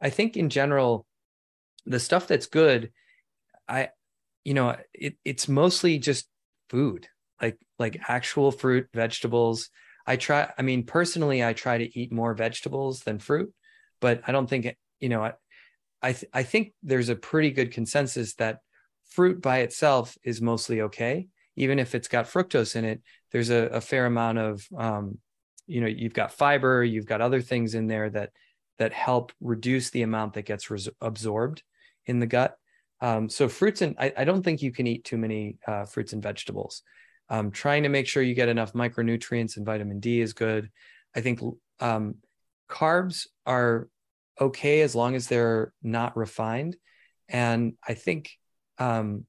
I 0.00 0.10
think 0.10 0.36
in 0.36 0.48
general, 0.48 1.06
the 1.84 2.00
stuff 2.00 2.26
that's 2.26 2.46
good, 2.46 2.92
I, 3.68 3.90
you 4.44 4.54
know, 4.54 4.76
it, 4.94 5.16
it's 5.24 5.48
mostly 5.48 5.98
just 5.98 6.28
food, 6.70 7.08
like 7.40 7.58
like 7.78 8.00
actual 8.08 8.50
fruit, 8.52 8.88
vegetables. 8.94 9.68
I 10.06 10.16
try. 10.16 10.50
I 10.56 10.62
mean, 10.62 10.84
personally, 10.84 11.44
I 11.44 11.52
try 11.52 11.78
to 11.78 11.98
eat 11.98 12.12
more 12.12 12.34
vegetables 12.34 13.00
than 13.00 13.18
fruit, 13.18 13.52
but 14.00 14.22
I 14.26 14.32
don't 14.32 14.48
think 14.48 14.74
you 14.98 15.08
know. 15.08 15.24
I 15.24 15.34
I, 16.02 16.12
th- 16.12 16.30
I 16.32 16.42
think 16.42 16.72
there's 16.82 17.08
a 17.08 17.16
pretty 17.16 17.50
good 17.50 17.72
consensus 17.72 18.34
that 18.36 18.60
fruit 19.10 19.42
by 19.42 19.58
itself 19.58 20.16
is 20.22 20.40
mostly 20.40 20.82
okay, 20.82 21.28
even 21.56 21.78
if 21.78 21.94
it's 21.94 22.08
got 22.08 22.26
fructose 22.26 22.76
in 22.76 22.84
it. 22.84 23.02
There's 23.32 23.50
a, 23.50 23.66
a 23.66 23.80
fair 23.80 24.06
amount 24.06 24.38
of 24.38 24.66
um, 24.76 25.18
you 25.70 25.80
know, 25.80 25.86
you've 25.86 26.14
got 26.14 26.32
fiber, 26.32 26.82
you've 26.82 27.06
got 27.06 27.20
other 27.20 27.40
things 27.40 27.74
in 27.74 27.86
there 27.86 28.10
that 28.10 28.30
that 28.78 28.92
help 28.92 29.32
reduce 29.40 29.90
the 29.90 30.02
amount 30.02 30.32
that 30.34 30.46
gets 30.46 30.70
res- 30.70 30.88
absorbed 31.00 31.62
in 32.06 32.18
the 32.18 32.26
gut. 32.26 32.56
Um, 33.00 33.28
so 33.28 33.48
fruits 33.48 33.82
and 33.82 33.94
I, 33.98 34.12
I 34.16 34.24
don't 34.24 34.42
think 34.42 34.62
you 34.62 34.72
can 34.72 34.86
eat 34.86 35.04
too 35.04 35.18
many 35.18 35.58
uh, 35.66 35.84
fruits 35.84 36.12
and 36.12 36.22
vegetables. 36.22 36.82
Um, 37.28 37.50
trying 37.50 37.84
to 37.84 37.88
make 37.88 38.08
sure 38.08 38.22
you 38.22 38.34
get 38.34 38.48
enough 38.48 38.72
micronutrients 38.72 39.56
and 39.56 39.64
vitamin 39.64 40.00
D 40.00 40.20
is 40.20 40.32
good. 40.32 40.70
I 41.14 41.20
think 41.20 41.40
um, 41.78 42.16
carbs 42.68 43.26
are 43.46 43.88
okay 44.40 44.80
as 44.80 44.94
long 44.94 45.14
as 45.14 45.28
they're 45.28 45.72
not 45.82 46.16
refined, 46.16 46.76
and 47.28 47.74
I 47.86 47.94
think 47.94 48.30
um, 48.78 49.26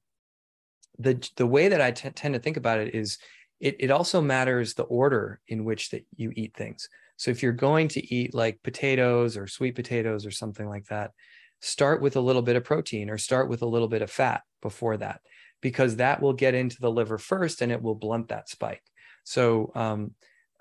the 0.98 1.28
the 1.36 1.46
way 1.46 1.68
that 1.68 1.80
I 1.80 1.92
t- 1.92 2.10
tend 2.10 2.34
to 2.34 2.40
think 2.40 2.56
about 2.56 2.80
it 2.80 2.94
is 2.94 3.18
it 3.62 3.76
it 3.78 3.90
also 3.90 4.20
matters 4.20 4.74
the 4.74 4.82
order 4.82 5.40
in 5.46 5.64
which 5.64 5.90
that 5.90 6.04
you 6.16 6.32
eat 6.34 6.54
things. 6.54 6.88
So 7.16 7.30
if 7.30 7.42
you're 7.42 7.52
going 7.52 7.88
to 7.88 8.14
eat 8.14 8.34
like 8.34 8.62
potatoes 8.64 9.36
or 9.36 9.46
sweet 9.46 9.76
potatoes 9.76 10.26
or 10.26 10.32
something 10.32 10.68
like 10.68 10.86
that, 10.86 11.12
start 11.60 12.02
with 12.02 12.16
a 12.16 12.20
little 12.20 12.42
bit 12.42 12.56
of 12.56 12.64
protein 12.64 13.08
or 13.08 13.16
start 13.16 13.48
with 13.48 13.62
a 13.62 13.66
little 13.66 13.86
bit 13.86 14.02
of 14.02 14.10
fat 14.10 14.42
before 14.60 14.96
that 14.96 15.20
because 15.60 15.96
that 15.96 16.20
will 16.20 16.32
get 16.32 16.54
into 16.54 16.76
the 16.80 16.90
liver 16.90 17.18
first 17.18 17.62
and 17.62 17.70
it 17.70 17.80
will 17.80 17.94
blunt 17.94 18.28
that 18.28 18.48
spike. 18.48 18.82
So 19.22 19.70
um, 19.76 20.10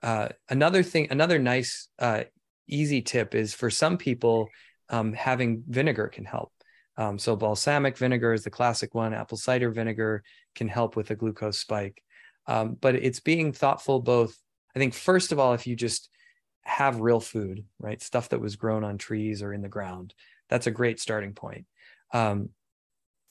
uh, 0.04 0.30
another 0.48 0.84
thing, 0.84 1.08
another 1.10 1.40
nice 1.40 1.88
uh, 1.98 2.26
easy 2.68 3.02
tip 3.02 3.34
is 3.34 3.56
for 3.56 3.72
some 3.72 3.98
people 3.98 4.48
um, 4.90 5.14
having 5.14 5.64
vinegar 5.68 6.08
can 6.08 6.26
help. 6.26 6.52
Um, 6.98 7.18
so 7.18 7.36
balsamic 7.36 7.98
vinegar 7.98 8.34
is 8.34 8.44
the 8.44 8.52
classic 8.52 8.94
one. 8.94 9.16
Apple 9.16 9.38
cider 9.38 9.72
vinegar 9.72 10.24
can 10.54 10.68
help 10.68 10.96
with 10.96 11.10
a 11.10 11.16
glucose 11.16 11.58
spike. 11.58 12.04
Um, 12.48 12.78
but 12.80 12.96
it's 12.96 13.20
being 13.20 13.54
thoughtful 13.54 14.00
both. 14.00 14.38
I 14.76 14.80
think 14.80 14.94
first 14.94 15.32
of 15.32 15.40
all, 15.40 15.54
if 15.54 15.68
you 15.68 15.76
just 15.76 16.10
have 16.64 17.02
real 17.02 17.20
food, 17.20 17.66
right, 17.80 18.02
stuff 18.02 18.30
that 18.30 18.42
was 18.42 18.56
grown 18.56 18.84
on 18.84 18.98
trees 18.98 19.42
or 19.42 19.54
in 19.54 19.62
the 19.62 19.70
ground, 19.70 20.14
that's 20.50 20.68
a 20.68 20.72
great 20.72 21.00
starting 21.00 21.34
point. 21.34 21.66
Um, 22.14 22.50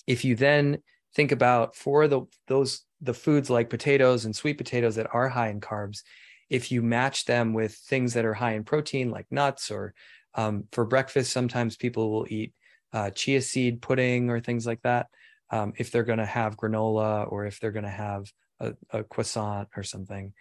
if 0.07 0.25
you 0.25 0.35
then 0.35 0.79
think 1.15 1.33
about 1.33 1.75
for 1.75 2.09
the 2.09 2.23
those 2.47 2.83
the 3.01 3.15
foods 3.15 3.51
like 3.51 3.71
potatoes 3.71 4.25
and 4.25 4.37
sweet 4.37 4.59
potatoes 4.59 4.97
that 4.97 5.09
are 5.13 5.29
high 5.29 5.49
in 5.49 5.61
carbs, 5.61 6.03
if 6.49 6.73
you 6.73 6.83
match 6.83 7.25
them 7.25 7.53
with 7.55 7.75
things 7.75 8.15
that 8.15 8.25
are 8.25 8.35
high 8.35 8.55
in 8.55 8.65
protein 8.65 9.11
like 9.11 9.27
nuts 9.31 9.71
or 9.71 9.95
um, 10.35 10.65
for 10.73 10.85
breakfast, 10.85 11.33
sometimes 11.33 11.77
people 11.77 12.11
will 12.11 12.27
eat 12.29 12.53
uh, 12.93 13.11
chia 13.11 13.41
seed 13.41 13.81
pudding 13.81 14.31
or 14.31 14.41
things 14.41 14.67
like 14.67 14.83
that. 14.83 15.07
Um, 15.51 15.73
if 15.79 15.91
they're 15.91 16.05
going 16.05 16.19
to 16.19 16.27
have 16.27 16.57
granola 16.57 17.31
or 17.31 17.47
if 17.47 17.59
they're 17.59 17.73
going 17.73 17.85
to 17.85 17.89
have 17.89 18.31
a, 18.61 18.75
a, 18.91 19.05
croissant 19.05 19.69
or 19.77 19.83
something. 19.83 20.33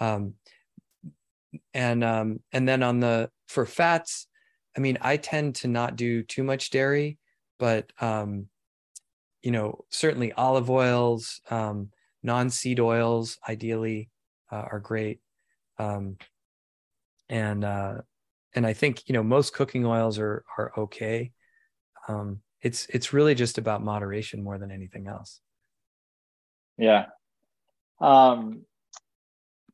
Um, 0.00 0.34
and 1.72 2.04
um, 2.04 2.40
and 2.52 2.68
then 2.68 2.82
on 2.82 3.00
the 3.00 3.30
for 3.46 3.64
fats, 3.64 4.26
I 4.76 4.80
mean, 4.80 4.98
I 5.00 5.16
tend 5.16 5.56
to 5.56 5.68
not 5.68 5.96
do 5.96 6.22
too 6.22 6.42
much 6.42 6.70
dairy, 6.70 7.18
but 7.58 7.90
um, 8.00 8.48
you 9.42 9.50
know, 9.50 9.84
certainly 9.90 10.32
olive 10.32 10.70
oils, 10.70 11.40
um, 11.50 11.90
non-seed 12.22 12.80
oils, 12.80 13.38
ideally, 13.48 14.10
uh, 14.50 14.64
are 14.70 14.80
great. 14.80 15.20
Um, 15.78 16.16
and 17.28 17.64
uh, 17.64 17.98
and 18.54 18.66
I 18.66 18.72
think 18.72 19.08
you 19.08 19.12
know 19.12 19.22
most 19.22 19.54
cooking 19.54 19.86
oils 19.86 20.18
are 20.18 20.44
are 20.56 20.72
okay. 20.76 21.32
Um, 22.08 22.40
it's 22.62 22.86
it's 22.86 23.12
really 23.12 23.34
just 23.34 23.58
about 23.58 23.82
moderation 23.82 24.42
more 24.42 24.58
than 24.58 24.70
anything 24.70 25.06
else. 25.06 25.40
Yeah. 26.76 27.06
Um, 28.00 28.64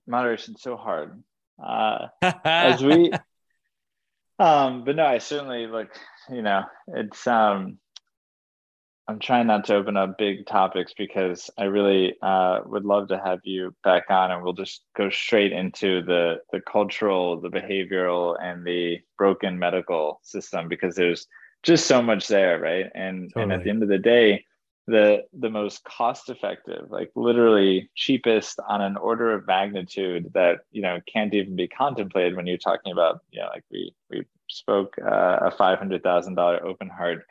moderation's 0.07 0.63
so 0.63 0.77
hard. 0.77 1.23
Uh, 1.63 2.09
as 2.45 2.83
we, 2.83 3.13
um, 4.39 4.85
but 4.85 4.97
no, 4.97 5.07
I 5.07 5.19
certainly 5.19 5.67
like 5.67 5.91
You 6.31 6.43
know, 6.43 6.65
it's 6.89 7.27
um, 7.27 7.79
I'm 9.07 9.19
trying 9.19 9.47
not 9.47 9.65
to 9.67 9.75
open 9.75 9.97
up 9.97 10.17
big 10.17 10.47
topics 10.47 10.95
because 10.97 11.51
I 11.59 11.65
really 11.65 12.15
uh, 12.23 12.61
would 12.65 12.85
love 12.85 13.09
to 13.09 13.21
have 13.23 13.41
you 13.45 13.75
back 13.85 14.05
on, 14.09 14.31
and 14.31 14.43
we'll 14.43 14.55
just 14.55 14.83
go 14.97 15.11
straight 15.11 15.53
into 15.53 16.03
the 16.03 16.37
the 16.53 16.61
cultural, 16.61 17.41
the 17.41 17.51
behavioral, 17.51 18.37
and 18.43 18.67
the 18.67 19.01
broken 19.19 19.59
medical 19.59 20.21
system 20.23 20.69
because 20.69 20.97
there's 20.97 21.27
just 21.63 21.87
so 21.87 22.03
much 22.03 22.29
there, 22.29 22.59
right? 22.61 22.87
And 22.95 23.31
totally. 23.31 23.43
and 23.43 23.53
at 23.53 23.65
the 23.65 23.71
end 23.71 23.83
of 23.83 23.89
the 23.89 23.99
day, 23.99 24.45
the 24.87 25.25
the 25.33 25.51
most 25.51 25.83
cost 25.85 26.29
effective, 26.29 26.91
like 26.91 27.11
literally 27.15 27.91
cheapest 27.95 28.61
on 28.69 28.81
an 28.81 28.97
order 28.97 29.33
of 29.33 29.47
magnitude 29.47 30.31
that 30.35 30.61
you 30.73 30.83
know 30.83 31.01
can't 31.13 31.35
even 31.35 31.57
be 31.57 31.69
contemplated 31.69 32.37
when 32.37 32.47
you're 32.47 32.59
talking 32.59 32.93
about 32.93 33.21
you 33.31 33.41
know 33.41 33.49
like 33.49 33.65
we 33.71 33.95
we 34.11 34.25
spoke 34.51 34.95
uh, 35.03 35.39
a 35.43 35.51
five 35.51 35.79
hundred 35.79 36.03
thousand 36.03 36.35
dollar 36.35 36.65
open 36.65 36.89
heart 36.89 37.25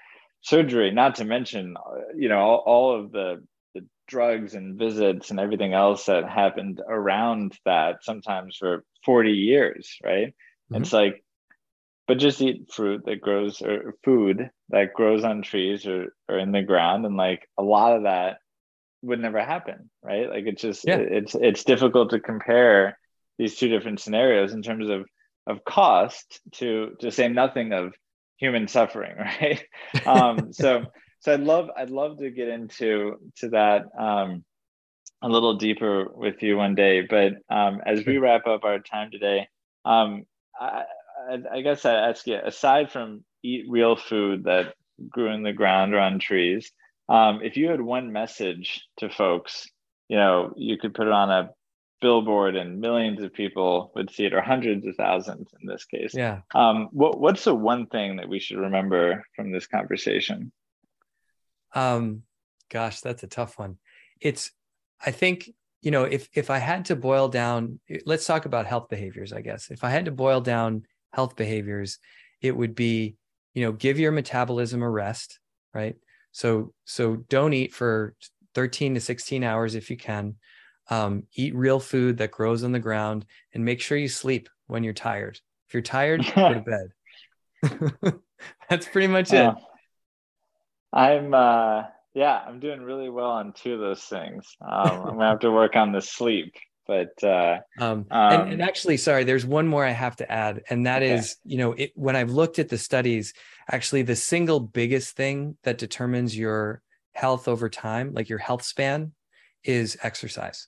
surgery, 0.44 0.92
not 0.92 1.16
to 1.16 1.26
mention, 1.26 1.76
uh, 1.78 2.14
you 2.16 2.30
know, 2.30 2.38
all, 2.38 2.58
all 2.66 3.00
of 3.00 3.12
the, 3.12 3.44
the 3.74 3.86
drugs 4.08 4.54
and 4.54 4.78
visits 4.78 5.32
and 5.32 5.40
everything 5.40 5.74
else 5.74 6.06
that 6.06 6.30
happened 6.30 6.82
around 6.88 7.58
that, 7.66 8.04
sometimes 8.04 8.58
for 8.58 8.84
40 9.06 9.32
years, 9.32 9.98
right? 10.04 10.28
Mm-hmm. 10.72 10.84
It's 10.84 10.94
like, 10.94 11.24
but 12.08 12.18
just 12.18 12.42
eat 12.42 12.72
fruit 12.72 13.04
that 13.06 13.22
grows 13.22 13.62
or 13.62 13.96
food 14.04 14.50
that 14.70 14.94
grows 14.94 15.24
on 15.24 15.42
trees 15.42 15.86
or, 15.86 16.14
or 16.28 16.38
in 16.38 16.52
the 16.52 16.62
ground. 16.62 17.06
And 17.06 17.16
like 17.16 17.48
a 17.58 17.64
lot 17.64 17.96
of 17.96 18.04
that 18.04 18.38
would 19.02 19.20
never 19.20 19.42
happen, 19.42 19.90
right? 20.02 20.30
Like 20.30 20.46
it's 20.46 20.62
just, 20.62 20.86
yeah. 20.86 20.98
it's, 20.98 21.36
it's 21.36 21.64
difficult 21.64 22.12
to 22.12 22.20
compare 22.20 22.98
these 23.38 23.56
two 23.56 23.70
different 23.70 24.00
scenarios 24.00 24.54
in 24.54 24.62
terms 24.62 24.90
of, 24.90 25.06
of 25.48 25.64
cost 25.64 26.40
to, 26.54 26.92
to 27.00 27.12
say 27.12 27.28
nothing 27.28 27.74
of 27.74 27.94
human 28.38 28.68
suffering, 28.68 29.16
right? 29.42 29.64
um, 30.06 30.52
so 30.54 30.86
so 31.24 31.34
I'd 31.34 31.40
love 31.40 31.70
I'd 31.78 31.90
love 31.90 32.18
to 32.20 32.30
get 32.30 32.50
into 32.50 33.16
to 33.38 33.50
that 33.50 33.84
um, 33.98 34.44
a 35.22 35.30
little 35.30 35.56
deeper 35.56 36.10
with 36.14 36.44
you 36.44 36.58
one 36.58 36.76
day. 36.76 37.02
But 37.02 37.34
um, 37.50 37.80
as 37.86 38.06
we 38.06 38.18
wrap 38.18 38.46
up 38.46 38.66
our 38.66 38.80
time 38.80 39.10
today, 39.10 39.48
um, 39.86 40.26
I, 40.60 40.84
I, 41.30 41.58
I 41.58 41.62
guess 41.62 41.86
I 41.86 41.94
ask 42.10 42.26
you 42.28 42.38
aside 42.44 42.92
from 42.92 43.24
eat 43.44 43.66
real 43.70 43.96
food 43.96 44.46
that 44.46 44.76
grew 45.10 45.32
in 45.34 45.44
the 45.44 45.54
ground 45.54 45.94
or 45.94 46.00
on 46.00 46.20
trees, 46.20 46.72
um, 47.10 47.42
if 47.44 47.58
you 47.58 47.70
had 47.70 47.82
one 47.82 48.12
message 48.12 48.84
to 48.98 49.10
folks, 49.10 49.68
you 50.08 50.18
know, 50.18 50.54
you 50.56 50.78
could 50.78 50.94
put 50.94 51.08
it 51.08 51.14
on 51.14 51.30
a 51.30 51.50
billboard 52.02 52.56
and 52.56 52.82
millions 52.82 53.22
of 53.22 53.34
people 53.34 53.92
would 53.96 54.12
see 54.12 54.26
it 54.26 54.34
or 54.34 54.42
hundreds 54.42 54.86
of 54.86 54.96
thousands 54.96 55.50
in 55.62 55.68
this 55.68 55.86
case. 55.86 56.14
Yeah. 56.14 56.42
Um, 56.54 56.90
what, 56.92 57.20
what's 57.20 57.46
the 57.46 57.56
one 57.56 57.88
thing 57.88 58.18
that 58.18 58.28
we 58.28 58.40
should 58.40 58.58
remember 58.58 59.24
from 59.36 59.52
this 59.52 59.68
conversation? 59.68 60.52
Um 61.74 62.24
gosh 62.70 63.02
that's 63.02 63.24
a 63.24 63.28
tough 63.28 63.58
one. 63.58 63.78
It's 64.20 64.52
i 65.06 65.12
think 65.12 65.50
you 65.82 65.92
know 65.92 66.04
if 66.04 66.30
if 66.34 66.50
i 66.50 66.58
had 66.58 66.86
to 66.86 66.96
boil 66.96 67.28
down 67.28 67.80
let's 68.06 68.26
talk 68.26 68.46
about 68.46 68.66
health 68.66 68.90
behaviors 68.90 69.34
i 69.34 69.42
guess. 69.42 69.70
If 69.70 69.84
i 69.84 69.90
had 69.90 70.06
to 70.06 70.12
boil 70.12 70.40
down 70.42 70.84
health 71.14 71.36
behaviors 71.36 72.00
it 72.42 72.56
would 72.56 72.76
be 72.76 73.16
you 73.54 73.64
know 73.64 73.72
give 73.72 74.00
your 74.00 74.12
metabolism 74.12 74.82
a 74.82 74.90
rest 74.90 75.40
right? 75.74 75.96
So 76.32 76.74
so 76.86 77.18
don't 77.30 77.54
eat 77.54 77.74
for 77.74 78.16
13 78.56 78.96
to 78.96 79.02
16 79.02 79.44
hours 79.44 79.76
if 79.76 79.90
you 79.90 79.98
can. 79.98 80.36
Um, 80.90 81.24
eat 81.36 81.56
real 81.56 81.80
food 81.80 82.18
that 82.18 82.32
grows 82.32 82.64
on 82.64 82.74
the 82.74 82.80
ground 82.80 83.26
and 83.54 83.64
make 83.64 83.80
sure 83.80 83.98
you 83.98 84.10
sleep 84.10 84.50
when 84.68 84.84
you're 84.84 84.94
tired. 84.94 85.40
If 85.68 85.74
you're 85.74 85.82
tired 85.82 86.26
go 86.36 86.54
to 86.54 86.64
bed. 87.62 88.14
That's 88.70 88.88
pretty 88.88 89.08
much 89.08 89.32
it. 89.32 89.42
Uh, 89.42 89.56
i'm 90.92 91.34
uh 91.34 91.84
yeah 92.14 92.44
i'm 92.46 92.60
doing 92.60 92.82
really 92.82 93.10
well 93.10 93.32
on 93.32 93.54
two 93.54 93.74
of 93.74 93.80
those 93.80 94.04
things. 94.04 94.56
Um, 94.62 95.00
i'm 95.00 95.14
gonna 95.14 95.30
have 95.30 95.40
to 95.40 95.52
work 95.52 95.76
on 95.76 95.92
the 95.92 96.02
sleep 96.02 96.54
but 96.86 97.12
uh 97.24 97.60
um, 97.80 98.06
um 98.12 98.34
and, 98.34 98.54
and, 98.54 98.62
actually 98.62 98.98
sorry 98.98 99.24
there's 99.24 99.46
one 99.46 99.68
more 99.68 99.86
i 99.86 99.92
have 99.92 100.16
to 100.16 100.30
add 100.32 100.64
and 100.70 100.86
that 100.86 101.02
okay. 101.02 101.14
is, 101.14 101.38
you 101.46 101.58
know 101.58 101.72
it, 101.74 101.92
when 101.96 102.16
i've 102.16 102.32
looked 102.32 102.60
at 102.60 102.70
the 102.70 102.78
studies 102.78 103.34
actually 103.72 104.02
the 104.02 104.16
single 104.16 104.60
biggest 104.60 105.16
thing 105.16 105.58
that 105.64 105.78
determines 105.78 106.38
your 106.38 106.82
health 107.14 107.48
over 107.48 107.70
time 107.70 108.14
like 108.14 108.30
your 108.30 108.40
health 108.40 108.64
span 108.64 109.14
is 109.64 109.98
exercise. 110.04 110.68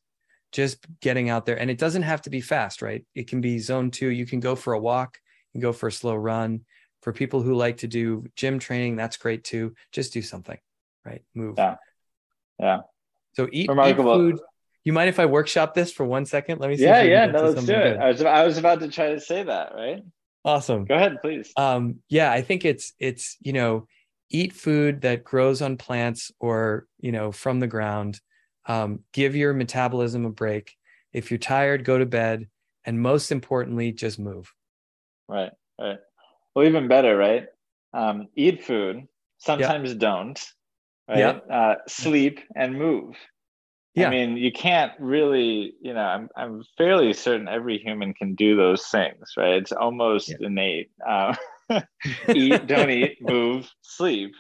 Just 0.52 0.86
getting 1.02 1.30
out 1.30 1.46
there 1.46 1.60
and 1.60 1.70
it 1.70 1.78
doesn't 1.78 2.04
have 2.04 2.22
to 2.24 2.30
be 2.30 2.42
fast 2.42 2.82
right? 2.82 3.06
It 3.14 3.28
can 3.28 3.42
be 3.42 3.60
zone 3.60 3.92
two. 3.92 4.10
You 4.10 4.26
can 4.26 4.40
go 4.40 4.56
for 4.56 4.74
a 4.74 4.80
walk 4.80 5.20
you 5.54 5.60
can 5.60 5.70
go 5.70 5.74
for 5.74 5.88
a 5.88 5.92
slow 5.92 6.16
run. 6.16 6.62
For 7.02 7.14
people 7.14 7.44
who 7.44 7.54
like 7.54 7.78
to 7.78 7.88
do 7.88 8.26
gym 8.36 8.58
training 8.58 8.96
that's 8.96 9.18
great 9.18 9.44
too. 9.44 9.76
Just 9.92 10.14
do 10.14 10.22
something 10.22 10.58
right? 11.06 11.24
Move. 11.36 11.56
Yeah. 11.58 11.76
Yeah. 12.60 12.80
So 13.34 13.48
eat, 13.52 13.70
eat 13.70 13.96
food 13.98 14.40
you 14.86 14.94
mind 14.94 15.10
if 15.10 15.20
i 15.20 15.26
workshop 15.26 15.74
this 15.74 15.92
for 15.92 16.06
one 16.06 16.26
second 16.26 16.60
let 16.60 16.70
me 16.70 16.78
see 16.78 16.84
yeah 16.84 17.02
yeah 17.02 17.26
no 17.26 17.44
let's 17.44 17.66
do 17.66 17.74
it 17.74 17.98
I 17.98 18.08
was, 18.08 18.22
I 18.24 18.46
was 18.46 18.58
about 18.58 18.80
to 18.80 18.88
try 18.88 19.10
to 19.10 19.20
say 19.20 19.44
that 19.44 19.74
right 19.76 20.02
awesome 20.46 20.86
go 20.86 20.96
ahead 20.96 21.18
please 21.22 21.52
um 21.58 21.98
yeah 22.08 22.32
i 22.32 22.42
think 22.42 22.64
it's 22.64 22.94
it's 23.00 23.36
you 23.42 23.52
know 23.52 23.88
eat 24.30 24.54
food 24.54 25.02
that 25.02 25.24
grows 25.24 25.62
on 25.62 25.76
plants 25.76 26.32
or 26.40 26.88
you 27.00 27.12
know 27.12 27.32
from 27.32 27.60
the 27.60 27.68
ground 27.68 28.20
um, 28.68 29.00
give 29.14 29.36
your 29.36 29.54
metabolism 29.54 30.26
a 30.26 30.30
break. 30.30 30.76
If 31.14 31.32
you're 31.32 31.38
tired, 31.38 31.86
go 31.86 31.98
to 31.98 32.06
bed. 32.06 32.48
And 32.86 33.02
most 33.02 33.32
importantly, 33.32 33.92
just 33.92 34.20
move. 34.20 34.54
Right, 35.28 35.52
right. 35.80 35.98
Well, 36.54 36.66
even 36.66 36.88
better, 36.88 37.18
right? 37.18 37.48
Um, 37.94 38.28
eat 38.36 38.64
food, 38.64 39.08
sometimes 39.40 39.90
yep. 39.90 40.00
don't, 40.00 40.40
right? 41.08 41.18
Yep. 41.18 41.48
Uh, 41.50 41.76
sleep 41.88 42.40
and 42.56 42.78
move. 42.78 43.16
Yeah. 43.96 44.08
I 44.08 44.10
mean, 44.10 44.36
you 44.36 44.52
can't 44.52 44.92
really, 45.00 45.74
you 45.82 45.94
know, 45.94 46.02
I'm, 46.02 46.30
I'm 46.36 46.64
fairly 46.78 47.14
certain 47.14 47.48
every 47.48 47.78
human 47.78 48.14
can 48.14 48.36
do 48.36 48.58
those 48.58 48.86
things, 48.88 49.32
right? 49.38 49.54
It's 49.54 49.72
almost 49.72 50.30
yeah. 50.30 50.48
innate. 50.48 50.92
Uh, 51.06 51.36
eat, 52.30 52.68
don't 52.68 52.90
eat, 52.90 53.18
move, 53.22 53.70
sleep. 53.82 54.34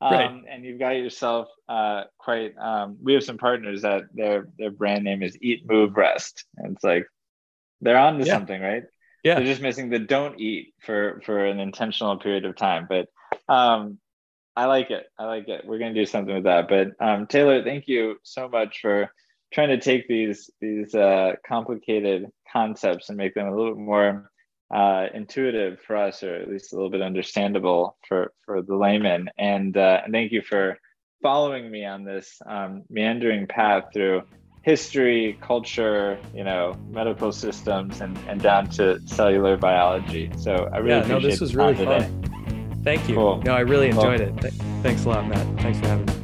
Um, 0.00 0.12
right. 0.12 0.42
And 0.50 0.64
you've 0.64 0.80
got 0.80 0.96
yourself 0.96 1.48
uh, 1.68 2.04
quite. 2.18 2.56
Um, 2.58 2.96
we 3.00 3.12
have 3.14 3.22
some 3.22 3.38
partners 3.38 3.82
that 3.82 4.02
their 4.12 4.48
their 4.58 4.70
brand 4.70 5.04
name 5.04 5.22
is 5.22 5.38
Eat, 5.40 5.62
Move, 5.64 5.96
Rest, 5.96 6.44
and 6.56 6.74
it's 6.74 6.82
like 6.82 7.06
they're 7.80 7.98
on 7.98 8.18
to 8.18 8.24
yeah. 8.24 8.32
something, 8.32 8.60
right? 8.60 8.82
Yeah. 9.22 9.36
They're 9.36 9.44
just 9.44 9.62
missing 9.62 9.90
the 9.90 10.00
don't 10.00 10.40
eat 10.40 10.74
for 10.84 11.20
for 11.24 11.44
an 11.44 11.60
intentional 11.60 12.18
period 12.18 12.44
of 12.44 12.56
time. 12.56 12.88
But 12.88 13.06
um, 13.48 13.98
I 14.54 14.66
like 14.66 14.90
it. 14.90 15.06
I 15.18 15.24
like 15.24 15.48
it. 15.48 15.64
We're 15.64 15.78
gonna 15.78 15.94
do 15.94 16.06
something 16.06 16.34
with 16.34 16.44
that. 16.44 16.68
But 16.68 16.88
um, 17.04 17.26
Taylor, 17.26 17.62
thank 17.64 17.88
you 17.88 18.16
so 18.22 18.48
much 18.48 18.80
for 18.80 19.10
trying 19.52 19.68
to 19.68 19.78
take 19.78 20.08
these 20.08 20.50
these 20.60 20.94
uh, 20.94 21.32
complicated 21.46 22.26
concepts 22.52 23.08
and 23.08 23.16
make 23.16 23.34
them 23.34 23.46
a 23.46 23.54
little 23.54 23.74
bit 23.74 23.82
more 23.82 24.30
uh, 24.74 25.06
intuitive 25.14 25.80
for 25.80 25.96
us, 25.96 26.22
or 26.22 26.34
at 26.34 26.50
least 26.50 26.72
a 26.72 26.76
little 26.76 26.90
bit 26.90 27.02
understandable 27.02 27.96
for 28.08 28.32
for 28.44 28.62
the 28.62 28.76
layman. 28.76 29.28
And 29.38 29.76
uh, 29.76 30.00
and 30.04 30.12
thank 30.12 30.32
you 30.32 30.42
for 30.42 30.76
following 31.22 31.70
me 31.70 31.84
on 31.84 32.04
this 32.04 32.40
um, 32.46 32.82
meandering 32.90 33.46
path 33.46 33.84
through 33.92 34.22
history, 34.62 35.38
culture, 35.40 36.18
you 36.34 36.44
know, 36.44 36.76
medical 36.90 37.32
systems, 37.32 38.00
and 38.00 38.18
and 38.28 38.42
down 38.42 38.68
to 38.70 39.00
cellular 39.06 39.56
biology. 39.56 40.30
So 40.38 40.68
I 40.72 40.78
really 40.78 41.00
yeah, 41.00 41.06
no, 41.06 41.20
this 41.20 41.40
was 41.40 41.54
really 41.54 41.74
fun. 41.74 42.02
Today. 42.02 42.41
Thank 42.82 43.08
you. 43.08 43.14
Cool. 43.14 43.42
No, 43.44 43.54
I 43.54 43.60
really 43.60 43.88
enjoyed 43.88 44.20
well, 44.20 44.28
it. 44.28 44.40
Th- 44.40 44.54
thanks 44.82 45.04
a 45.04 45.08
lot, 45.08 45.28
Matt. 45.28 45.46
Thanks 45.60 45.78
for 45.78 45.86
having 45.86 46.06
me. 46.06 46.21